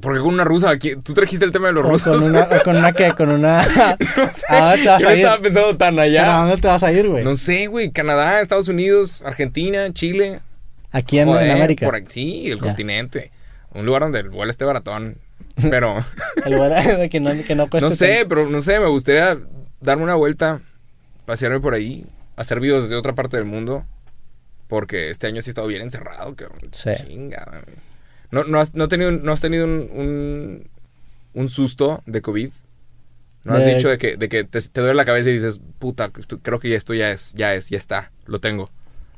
Porque 0.00 0.20
con 0.20 0.32
una 0.32 0.44
rusa, 0.44 0.70
aquí, 0.70 0.96
tú 0.96 1.12
trajiste 1.12 1.44
el 1.44 1.52
tema 1.52 1.66
de 1.66 1.74
los 1.74 1.84
O 1.84 1.88
rusos. 1.90 2.22
con 2.22 2.30
una, 2.30 2.48
con 2.62 2.76
una 2.76 2.92
qué, 2.92 3.12
con 3.12 3.28
una. 3.28 3.62
no 4.16 4.32
sé. 4.32 4.46
¿A 4.48 4.70
dónde 4.70 4.82
te 4.82 4.88
vas 4.88 5.02
Yo 5.02 5.08
a 5.08 5.12
ir? 5.12 5.18
estaba 5.18 5.42
pensando 5.42 5.76
tan 5.76 5.94
¿Pero 5.96 6.00
¿A 6.00 6.04
allá. 6.04 6.36
dónde 6.38 6.56
te 6.56 6.68
vas 6.68 6.82
a 6.82 6.92
ir, 6.92 7.08
güey? 7.08 7.22
No 7.24 7.36
sé, 7.36 7.66
güey. 7.66 7.90
Canadá, 7.90 8.40
Estados 8.40 8.68
Unidos, 8.68 9.22
Argentina, 9.26 9.92
Chile. 9.92 10.40
Aquí 10.90 11.18
en, 11.18 11.28
en 11.28 11.34
Joder, 11.34 11.50
América. 11.50 11.84
por 11.86 11.96
aquí, 11.96 12.06
sí, 12.12 12.46
el 12.50 12.56
Ya. 12.56 12.62
continente. 12.62 13.30
Un 13.74 13.84
lugar 13.84 14.02
donde 14.02 14.20
el 14.20 14.30
vuelo 14.30 14.50
esté 14.50 14.64
baratón. 14.64 15.18
Pero, 15.70 16.02
El 16.46 16.52
de 16.98 17.08
que 17.10 17.20
no, 17.20 17.30
que 17.44 17.54
no 17.54 17.68
cueste 17.68 17.86
no 17.88 17.90
sé, 17.94 18.08
tanto. 18.20 18.28
pero 18.28 18.48
no 18.50 18.60
sé, 18.62 18.80
me 18.80 18.86
gustaría 18.88 19.36
darme 19.80 20.02
una 20.04 20.14
vuelta, 20.16 20.60
pasearme 21.26 21.60
por 21.60 21.74
ahí, 21.74 22.06
hacer 22.36 22.58
videos 22.58 22.84
desde 22.84 22.96
otra 22.96 23.14
parte 23.14 23.36
del 23.36 23.46
mundo. 23.46 23.84
Porque 24.74 25.10
este 25.10 25.28
año 25.28 25.40
sí 25.40 25.50
he 25.50 25.52
estado 25.52 25.68
bien 25.68 25.82
encerrado, 25.82 26.34
cabrón. 26.34 26.58
Sí. 26.72 26.90
Chinga. 26.96 27.62
¿No, 28.32 28.42
no, 28.42 28.58
has, 28.58 28.74
no, 28.74 28.88
tenido, 28.88 29.12
¿No 29.12 29.30
has 29.32 29.40
tenido 29.40 29.64
un, 29.66 29.88
un, 29.92 30.68
un 31.34 31.48
susto 31.48 32.02
de 32.06 32.20
COVID? 32.20 32.50
¿No 33.44 33.54
has 33.54 33.64
De- 33.64 33.74
dicho 33.76 33.88
de 33.88 33.98
que, 33.98 34.16
de 34.16 34.28
que 34.28 34.42
te, 34.42 34.60
te 34.60 34.80
duele 34.80 34.94
la 34.96 35.04
cabeza 35.04 35.30
y 35.30 35.34
dices, 35.34 35.60
puta, 35.78 36.10
esto- 36.18 36.40
creo 36.40 36.58
que 36.58 36.74
esto 36.74 36.92
ya 36.92 37.10
es, 37.12 37.32
ya 37.34 37.54
es, 37.54 37.68
ya 37.70 37.78
está, 37.78 38.10
lo 38.26 38.40
tengo? 38.40 38.68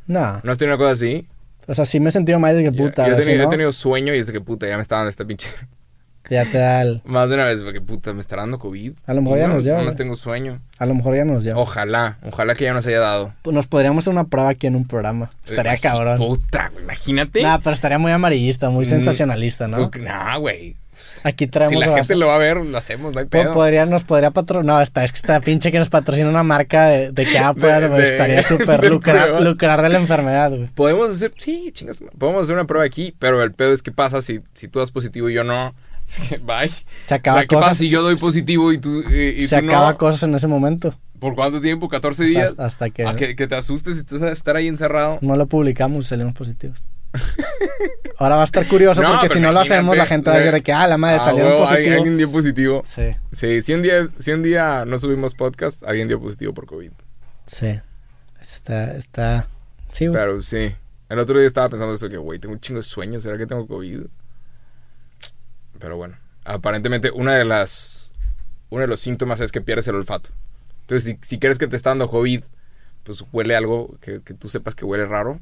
No. 0.07 0.41
¿No 0.45 0.53
has 0.53 0.59
tenido 0.59 0.75
una 0.77 0.85
cosa 0.85 0.93
así? 0.93 1.27
O 1.67 1.75
sea, 1.75 1.87
sí 1.87 1.99
me 2.01 2.11
he 2.11 2.13
sentido 2.13 2.39
mal 2.39 2.55
de 2.55 2.63
que 2.65 2.73
puta. 2.73 3.09
yo 3.09 3.15
he, 3.17 3.23
tenido, 3.25 3.45
he 3.45 3.49
tenido 3.49 3.73
sueño 3.73 4.15
y 4.15 4.19
es 4.19 4.27
de 4.27 4.35
que 4.35 4.41
puta, 4.43 4.69
ya 4.69 4.77
me 4.77 4.83
está 4.83 4.97
dando 4.97 5.09
esta 5.09 5.25
pinche. 5.25 5.49
Ya 6.29 6.45
te 6.45 6.59
da 6.59 6.83
el... 6.83 7.03
Más 7.05 7.29
de 7.29 7.37
una 7.37 7.45
vez, 7.45 7.63
porque 7.63 7.81
puta, 7.81 8.13
me 8.13 8.21
estará 8.21 8.43
dando 8.43 8.59
COVID. 8.59 8.93
A 9.07 9.15
lo 9.15 9.23
mejor 9.23 9.39
ya 9.39 9.47
no, 9.49 9.55
nos 9.55 9.65
dio, 9.65 9.77
No 9.79 9.85
más 9.85 9.97
tengo 9.97 10.17
sueño. 10.17 10.61
A 10.79 10.87
lo 10.87 10.95
mejor 10.95 11.15
ya 11.17 11.25
nos 11.25 11.45
lleva. 11.45 11.59
Ojalá, 11.61 12.19
ojalá 12.25 12.55
que 12.55 12.65
ya 12.65 12.73
nos 12.75 12.87
haya 12.87 13.01
dado. 13.01 13.33
Pues 13.43 13.55
Nos 13.55 13.67
podríamos 13.67 14.03
hacer 14.05 14.13
una 14.13 14.25
prueba 14.25 14.49
aquí 14.51 14.67
en 14.67 14.77
un 14.77 14.87
programa. 14.87 15.31
Estaría 15.47 15.77
cabrón. 15.79 16.19
Puta, 16.19 16.73
imagínate. 16.83 17.43
Nah, 17.43 17.59
pero 17.63 17.75
estaría 17.75 17.99
muy 17.99 18.13
amarillista, 18.13 18.71
muy 18.71 18.87
Mm, 18.87 18.89
sensacionalista, 18.89 19.69
¿no? 19.69 19.91
Tú- 19.91 19.99
Nah, 20.01 20.37
güey. 20.39 20.77
Aquí 21.25 21.47
traemos... 21.47 21.75
Si 21.75 21.89
la 21.89 21.95
gente 21.95 22.17
lo 22.17 22.27
va 22.29 22.37
a 22.37 22.39
ver, 22.39 22.57
lo 22.57 22.77
hacemos, 22.79 23.13
no 23.13 23.21
hay 23.21 23.27
Po- 23.27 23.31
pedo. 23.31 23.53
podría, 23.55 23.85
nos 23.85 24.05
podría 24.05 24.31
patrocinar. 24.31 24.77
No, 24.77 24.81
está, 24.83 25.05
es 25.05 25.13
que 25.13 25.17
está 25.19 25.41
pinche 25.41 25.71
que 25.71 25.79
nos 25.79 25.91
patrocina 25.91 26.29
una 26.29 26.43
marca 26.43 26.87
de, 26.87 27.13
de 27.13 27.25
que 27.27 27.33
De- 27.57 27.89
güey, 27.89 28.03
de- 28.03 28.11
estaría 28.13 28.43
súper 28.43 28.83
lucrar, 28.89 29.41
lucrar 29.43 29.83
de 29.83 29.91
la 29.91 29.99
enfermedad, 29.99 30.51
güey. 30.51 30.69
Podemos 30.75 31.11
hacer, 31.11 31.33
sí, 31.37 31.71
chingas, 31.73 32.03
podemos 32.19 32.43
hacer 32.43 32.55
una 32.55 32.65
prueba 32.67 32.85
aquí, 32.87 33.15
pero 33.19 33.43
el 33.43 33.53
pedo 33.53 33.73
es 33.75 33.83
que 33.83 33.93
pasa 33.93 34.23
si, 34.23 34.41
si 34.55 34.69
tú 34.69 34.79
das 34.79 34.91
positivo 34.91 35.29
y 35.29 35.35
yo 35.35 35.45
no. 35.45 35.75
Bye. 36.43 36.71
Se 37.07 37.15
acaba 37.15 37.41
¿Qué 37.43 37.47
cosas. 37.49 37.65
pasa 37.65 37.75
si 37.77 37.89
yo 37.89 38.03
doy 38.03 38.17
positivo 38.17 38.73
y 38.73 38.79
tú, 38.79 39.03
y, 39.11 39.43
y 39.43 39.47
se 39.49 39.61
tú 39.61 39.67
acaba 39.69 39.91
no? 39.93 39.99
cosas 39.99 40.23
en 40.25 40.35
ese 40.35 40.47
momento. 40.47 40.95
¿Por 41.19 41.35
cuánto 41.35 41.61
tiempo? 41.61 41.89
¿14 41.89 42.11
O 42.11 42.15
sea, 42.15 42.27
días? 42.27 42.51
hasta, 42.51 42.67
hasta 42.67 42.91
que 42.91 43.07
¿A 43.07 43.15
que, 43.17 43.35
que 43.35 43.47
te 43.47 43.55
asustes 43.55 43.99
y 44.09 44.15
vas 44.15 44.23
a 44.23 44.31
estar 44.33 44.55
ahí 44.57 44.69
encerrado. 44.69 45.19
no 45.23 45.35
lo 45.37 45.47
publicamos 45.47 46.05
y 46.05 46.09
salimos 46.09 46.35
positivos. 46.35 46.85
Ahora 48.19 48.37
va 48.37 48.43
a 48.43 48.45
estar 48.45 48.67
curioso 48.67 49.03
No, 49.03 49.11
porque 49.13 49.29
si 49.35 49.41
no 49.41 49.51
lo 49.53 49.61
hacemos, 49.61 49.97
la 49.97 50.07
gente 50.07 50.29
va 50.31 50.37
a 50.37 50.39
decir 50.39 50.53
de 50.53 50.63
que, 50.63 50.73
ah, 50.73 50.87
la 50.87 50.99
madre, 50.99 51.17
Ah, 51.17 51.25
salieron 51.25 51.53
huevo, 51.53 51.63
positivos. 51.65 51.77
alguien- 51.87 51.95
Alguien 51.97 52.17
dio 52.19 52.31
positivo. 52.33 52.83
Sí, 52.85 53.03
Sí, 53.33 53.63
si 53.63 53.73
un, 53.75 53.83
día, 53.83 54.07
si 54.19 54.33
un 54.33 54.43
día 54.43 54.85
no 54.87 54.99
subimos 54.99 55.35
podcast, 55.35 55.83
alguien 55.85 56.09
dio 56.09 56.21
positivo 56.21 56.53
por 56.55 56.67
COVID. 56.67 56.91
sí. 57.47 57.81
Está, 58.41 58.97
está. 58.97 59.49
Sí, 59.91 60.07
güey. 60.07 60.21
Pero 60.21 60.41
sí. 60.43 60.73
El 61.09 61.19
otro 61.19 61.37
día 61.39 61.49
estaba 61.49 61.69
pensando 61.69 61.95
eso 61.95 62.09
que, 62.09 62.17
güey, 62.17 62.39
tengo 62.39 62.55
un 62.55 62.61
chingo 62.61 62.79
de 62.79 62.85
sueños. 62.85 63.23
¿Será 63.25 63.37
que 63.39 63.47
tengo 63.47 63.67
COVID? 63.67 64.03
Pero 65.79 65.97
bueno. 65.97 66.17
Aparentemente, 66.45 67.11
una 67.11 67.35
de 67.35 67.45
las... 67.45 68.13
Uno 68.71 68.83
de 68.83 68.89
los 68.89 69.01
síntomas 69.01 69.41
es 69.41 69.53
que 69.53 69.61
pierdes 69.61 69.87
el 69.89 69.95
olfato. 69.97 70.31
Entonces, 70.83 71.05
si, 71.05 71.19
si 71.29 71.39
crees 71.39 71.59
que 71.59 71.69
te 71.69 71.77
está 71.77 71.91
dando 71.91 72.11
COVID, 72.11 72.43
pues 73.05 73.25
huele 73.33 73.57
algo 73.57 73.97
que, 74.01 74.21
que 74.23 74.35
tú 74.35 74.49
sepas 74.49 74.75
que 74.75 74.85
huele 74.85 75.07
raro. 75.07 75.41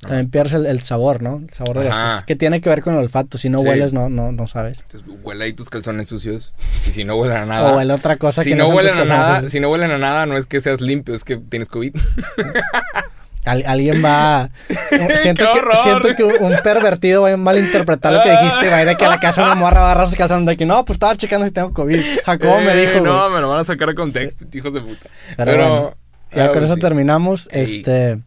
También 0.00 0.30
pierdes 0.30 0.54
el, 0.54 0.64
el 0.64 0.80
sabor, 0.80 1.22
¿no? 1.22 1.36
El 1.36 1.50
sabor 1.50 1.78
de 1.78 1.84
las 1.84 1.94
cosas. 1.94 2.24
Que 2.24 2.36
tiene 2.36 2.62
que 2.62 2.70
ver 2.70 2.80
con 2.80 2.94
el 2.94 3.00
olfato. 3.00 3.36
Si 3.36 3.50
no 3.50 3.58
Sí. 3.60 3.68
hueles, 3.68 3.92
no, 3.92 4.08
no, 4.08 4.32
no 4.32 4.46
sabes. 4.46 4.80
Entonces, 4.80 5.08
huele 5.22 5.44
ahí 5.44 5.52
tus 5.52 5.68
calzones 5.68 6.08
sucios. 6.08 6.54
Y 6.86 6.92
si 6.92 7.04
no 7.04 7.16
huelen 7.16 7.36
a 7.36 7.46
nada... 7.46 7.72
O 7.72 7.76
huele 7.76 7.92
otra 7.92 8.16
cosa 8.16 8.42
si 8.42 8.50
que 8.50 8.56
no 8.56 8.66
son 8.68 8.76
huelen 8.76 8.96
a 8.96 9.04
nada, 9.04 9.48
si 9.48 9.60
no 9.60 9.70
huelen 9.70 9.90
a 9.90 9.98
nada, 9.98 10.24
no 10.24 10.38
es 10.38 10.46
que 10.46 10.60
seas 10.62 10.80
limpio, 10.80 11.14
es 11.14 11.24
que 11.24 11.36
tienes 11.36 11.68
COVID. 11.68 11.94
Al- 13.44 13.64
alguien 13.66 14.04
va. 14.04 14.50
siento, 15.22 15.44
¡Qué 15.54 15.60
que, 15.60 15.76
siento 15.82 16.16
que 16.16 16.24
un 16.24 16.54
pervertido 16.62 17.22
va 17.22 17.32
a 17.32 17.36
malinterpretar 17.36 18.12
lo 18.12 18.22
que 18.22 18.30
dijiste. 18.30 18.68
Va 18.68 18.76
a 18.76 18.82
ir 18.90 18.96
que 18.96 19.04
a 19.04 19.08
la 19.08 19.18
casa 19.20 19.42
una 19.42 19.54
morra 19.54 19.80
va 19.80 19.92
a 19.92 20.06
sus 20.06 20.14
calzones 20.14 20.46
de 20.46 20.56
que 20.56 20.66
no, 20.66 20.84
pues 20.84 20.96
estaba 20.96 21.16
checando 21.16 21.46
si 21.46 21.52
tengo 21.52 21.72
COVID. 21.72 22.00
Jacobo 22.24 22.60
me 22.60 22.72
Eh, 22.72 22.86
dijo. 22.86 23.04
No, 23.04 23.30
me 23.30 23.40
lo 23.40 23.48
van 23.48 23.60
a 23.60 23.64
sacar 23.64 23.88
de 23.88 23.94
contexto, 23.94 24.46
hijos 24.56 24.72
de 24.74 24.80
puta. 24.80 25.08
Pero 25.36 25.50
Pero, 25.52 25.68
bueno, 25.68 25.94
Ya 26.34 26.52
con 26.52 26.62
eso 26.64 26.74
sí. 26.74 26.80
terminamos. 26.80 27.48
Ey. 27.52 27.62
Este. 27.62 28.20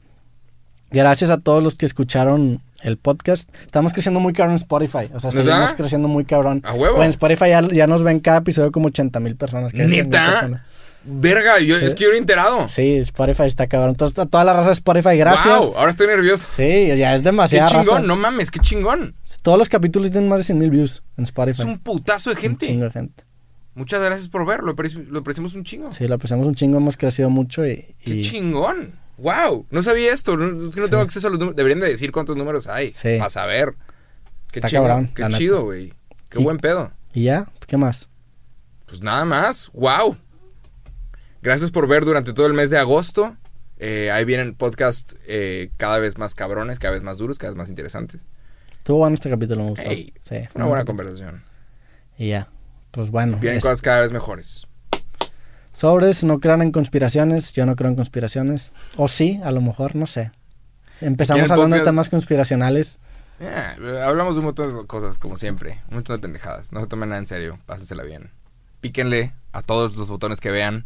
Gracias 0.92 1.30
a 1.32 1.38
todos 1.38 1.64
los 1.64 1.76
que 1.76 1.86
escucharon 1.88 2.62
el 2.84 2.98
podcast. 2.98 3.50
Estamos 3.66 3.94
creciendo 3.94 4.20
muy 4.20 4.34
cabrón 4.34 4.52
en 4.54 4.58
Spotify. 4.58 5.10
O 5.14 5.20
sea, 5.20 5.32
seguimos 5.32 5.74
creciendo 5.74 6.08
muy 6.08 6.24
cabrón. 6.26 6.62
A 6.66 6.74
huevo. 6.74 7.02
En 7.04 7.10
Spotify 7.10 7.50
ya, 7.50 7.62
ya 7.62 7.88
nos 7.88 8.04
ven 8.04 8.20
cada 8.20 8.40
episodio 8.40 8.72
como 8.72 8.88
80 8.88 9.20
mil 9.20 9.36
personas. 9.36 9.72
100,000 9.72 10.04
¿Neta? 10.10 10.64
Verga, 11.06 11.60
yo, 11.60 11.78
Sí. 11.80 11.86
es 11.86 11.96
que 11.96 12.04
yo 12.06 12.10
no 12.10 12.16
he 12.16 12.20
enterado. 12.20 12.70
Sí, 12.70 12.96
Spotify 12.98 13.44
está 13.44 13.68
cabrón. 13.68 13.92
Entonces, 13.92 14.16
toda 14.30 14.44
la 14.46 14.54
raza 14.54 14.68
de 14.68 14.74
Spotify, 14.74 15.18
gracias. 15.18 15.58
Wow, 15.60 15.74
ahora 15.76 15.92
estoy 15.92 16.08
nervioso. 16.08 16.48
Sí, 16.56 16.88
ya 16.98 17.14
es 17.16 17.22
Qué 17.22 17.26
demasiada 17.26 17.68
chingón, 17.70 17.88
raza. 17.88 18.00
no 18.02 18.16
mames, 18.16 18.52
qué 18.52 18.60
chingón. 18.60 19.16
Todos 19.42 19.58
los 19.58 19.68
capítulos 19.70 20.12
tienen 20.12 20.30
más 20.30 20.40
de 20.40 20.44
100 20.46 20.60
mil 20.60 20.70
views 20.70 21.04
en 21.18 21.26
Spotify. 21.26 21.62
Es 21.62 21.68
un 21.68 21.80
putazo 21.80 22.30
de 22.30 22.36
Un 22.38 22.42
gente. 22.42 22.68
chingo 22.68 22.86
de 22.86 22.92
gente. 22.92 23.24
Muchas 23.76 24.02
gracias 24.04 24.30
por 24.30 24.46
verlo, 24.46 24.68
lo, 24.68 24.76
apreci- 24.76 25.06
lo 25.08 25.20
apreciamos 25.20 25.56
un 25.56 25.64
chingo. 25.64 25.92
Sí, 25.92 26.08
lo 26.08 26.16
apreciamos 26.16 26.48
un 26.48 26.56
chingo, 26.56 26.78
hemos 26.78 26.96
crecido 26.96 27.30
mucho 27.30 27.66
y... 27.68 27.96
Qué 28.04 28.22
chingón. 28.22 28.94
Wow, 29.18 29.66
no 29.72 29.82
sabía 29.84 30.14
esto. 30.14 30.38
no- 30.38 30.68
es 30.70 30.74
que 30.74 30.80
no 30.80 30.86
Sí. 30.86 30.90
tengo 30.92 31.04
acceso 31.04 31.28
a 31.28 31.32
los 31.32 31.40
números. 31.40 31.56
Deberían 31.56 31.80
de 31.80 31.90
decir 31.90 32.12
cuántos 32.12 32.38
números 32.38 32.68
hay. 32.68 32.94
Sí. 32.94 33.18
Para 33.18 33.30
saber. 33.30 33.74
Qué 34.52 34.60
Está 34.60 34.70
chingón. 34.70 34.88
cabrón, 34.88 35.12
qué 35.16 35.28
chido, 35.38 35.64
güey. 35.66 35.92
Qué 36.30 36.40
Y- 36.40 36.44
buen 36.44 36.58
pedo. 36.60 36.92
¿Y 37.14 37.24
ya? 37.24 37.48
¿Qué 37.68 37.76
más? 37.78 38.10
Pues 38.86 39.02
nada 39.02 39.26
más. 39.26 39.70
Wow. 39.74 40.18
Gracias 41.44 41.72
por 41.72 41.88
ver 41.88 42.06
durante 42.06 42.32
todo 42.34 42.46
el 42.48 42.54
mes 42.54 42.70
de 42.70 42.78
agosto. 42.80 43.36
Eh, 43.78 44.10
ahí 44.12 44.24
vienen 44.24 44.56
podcasts 44.56 45.18
eh, 45.28 45.72
cada 45.76 45.98
vez 45.98 46.18
más 46.18 46.36
cabrones, 46.36 46.80
cada 46.80 46.94
vez 46.94 47.04
más 47.04 47.18
duros, 47.18 47.38
cada 47.38 47.52
vez 47.52 47.58
más 47.58 47.68
interesantes. 47.70 48.26
Estuvo 48.72 49.00
bueno 49.00 49.14
este 49.14 49.30
capítulo, 49.30 49.64
me 49.64 49.70
gustó. 49.72 49.90
Ey, 49.90 50.14
sí, 50.22 50.36
Una 50.56 50.66
buena 50.66 50.84
capítulo. 50.84 50.86
conversación. 50.86 51.44
Y 52.18 52.30
ya. 52.30 52.48
Pues 52.92 53.10
bueno. 53.12 53.38
Vienen 53.40 53.58
es- 53.58 53.64
cosas 53.64 53.82
cada 53.82 54.00
vez 54.02 54.14
mejores. 54.14 54.68
Sobres, 55.74 56.24
no 56.24 56.40
crean 56.40 56.62
en 56.62 56.72
conspiraciones. 56.72 57.52
Yo 57.54 57.66
no 57.66 57.76
creo 57.76 57.90
en 57.90 57.96
conspiraciones. 57.98 58.72
O 58.96 59.08
sí, 59.08 59.42
a 59.44 59.52
lo 59.52 59.60
mejor, 59.60 59.96
no 59.96 60.06
sé. 60.06 60.32
Empezamos 61.02 61.40
¿Quieren 61.42 61.52
hablando 61.52 61.76
de 61.76 61.84
temas 61.84 62.10
conspiracionales. 62.10 63.00
Eh, 63.42 64.02
hablamos 64.06 64.36
de 64.36 64.40
un 64.40 64.46
montón 64.46 64.78
de 64.78 64.88
cosas, 64.88 65.18
como 65.18 65.36
siempre. 65.36 65.82
Un 65.90 65.96
montón 65.96 66.16
de 66.16 66.22
pendejadas. 66.22 66.72
No 66.72 66.80
se 66.80 66.88
tomen 66.88 67.10
nada 67.10 67.20
en 67.20 67.28
serio. 67.28 67.60
Pásensela 67.66 68.04
bien. 68.04 68.30
Píquenle 68.80 69.34
a 69.52 69.62
todos 69.62 69.98
los 69.98 70.08
botones 70.08 70.40
que 70.40 70.52
vean. 70.52 70.86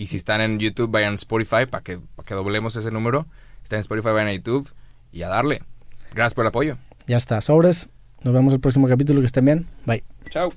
Y 0.00 0.06
si 0.06 0.16
están 0.16 0.40
en 0.40 0.58
YouTube, 0.58 0.90
vayan 0.90 1.12
a 1.12 1.16
Spotify 1.16 1.66
para 1.70 1.84
que, 1.84 1.98
para 1.98 2.26
que 2.26 2.32
doblemos 2.32 2.74
ese 2.74 2.90
número. 2.90 3.26
Si 3.58 3.64
están 3.64 3.76
en 3.76 3.80
Spotify, 3.82 4.08
vayan 4.08 4.28
a 4.28 4.32
YouTube 4.32 4.72
y 5.12 5.24
a 5.24 5.28
darle. 5.28 5.60
Gracias 6.14 6.32
por 6.32 6.44
el 6.44 6.48
apoyo. 6.48 6.78
Ya 7.06 7.18
está. 7.18 7.38
Sobres. 7.42 7.90
Nos 8.22 8.32
vemos 8.32 8.54
el 8.54 8.60
próximo 8.60 8.88
capítulo. 8.88 9.20
Que 9.20 9.26
estén 9.26 9.44
bien. 9.44 9.66
Bye. 9.84 10.02
Chao. 10.30 10.54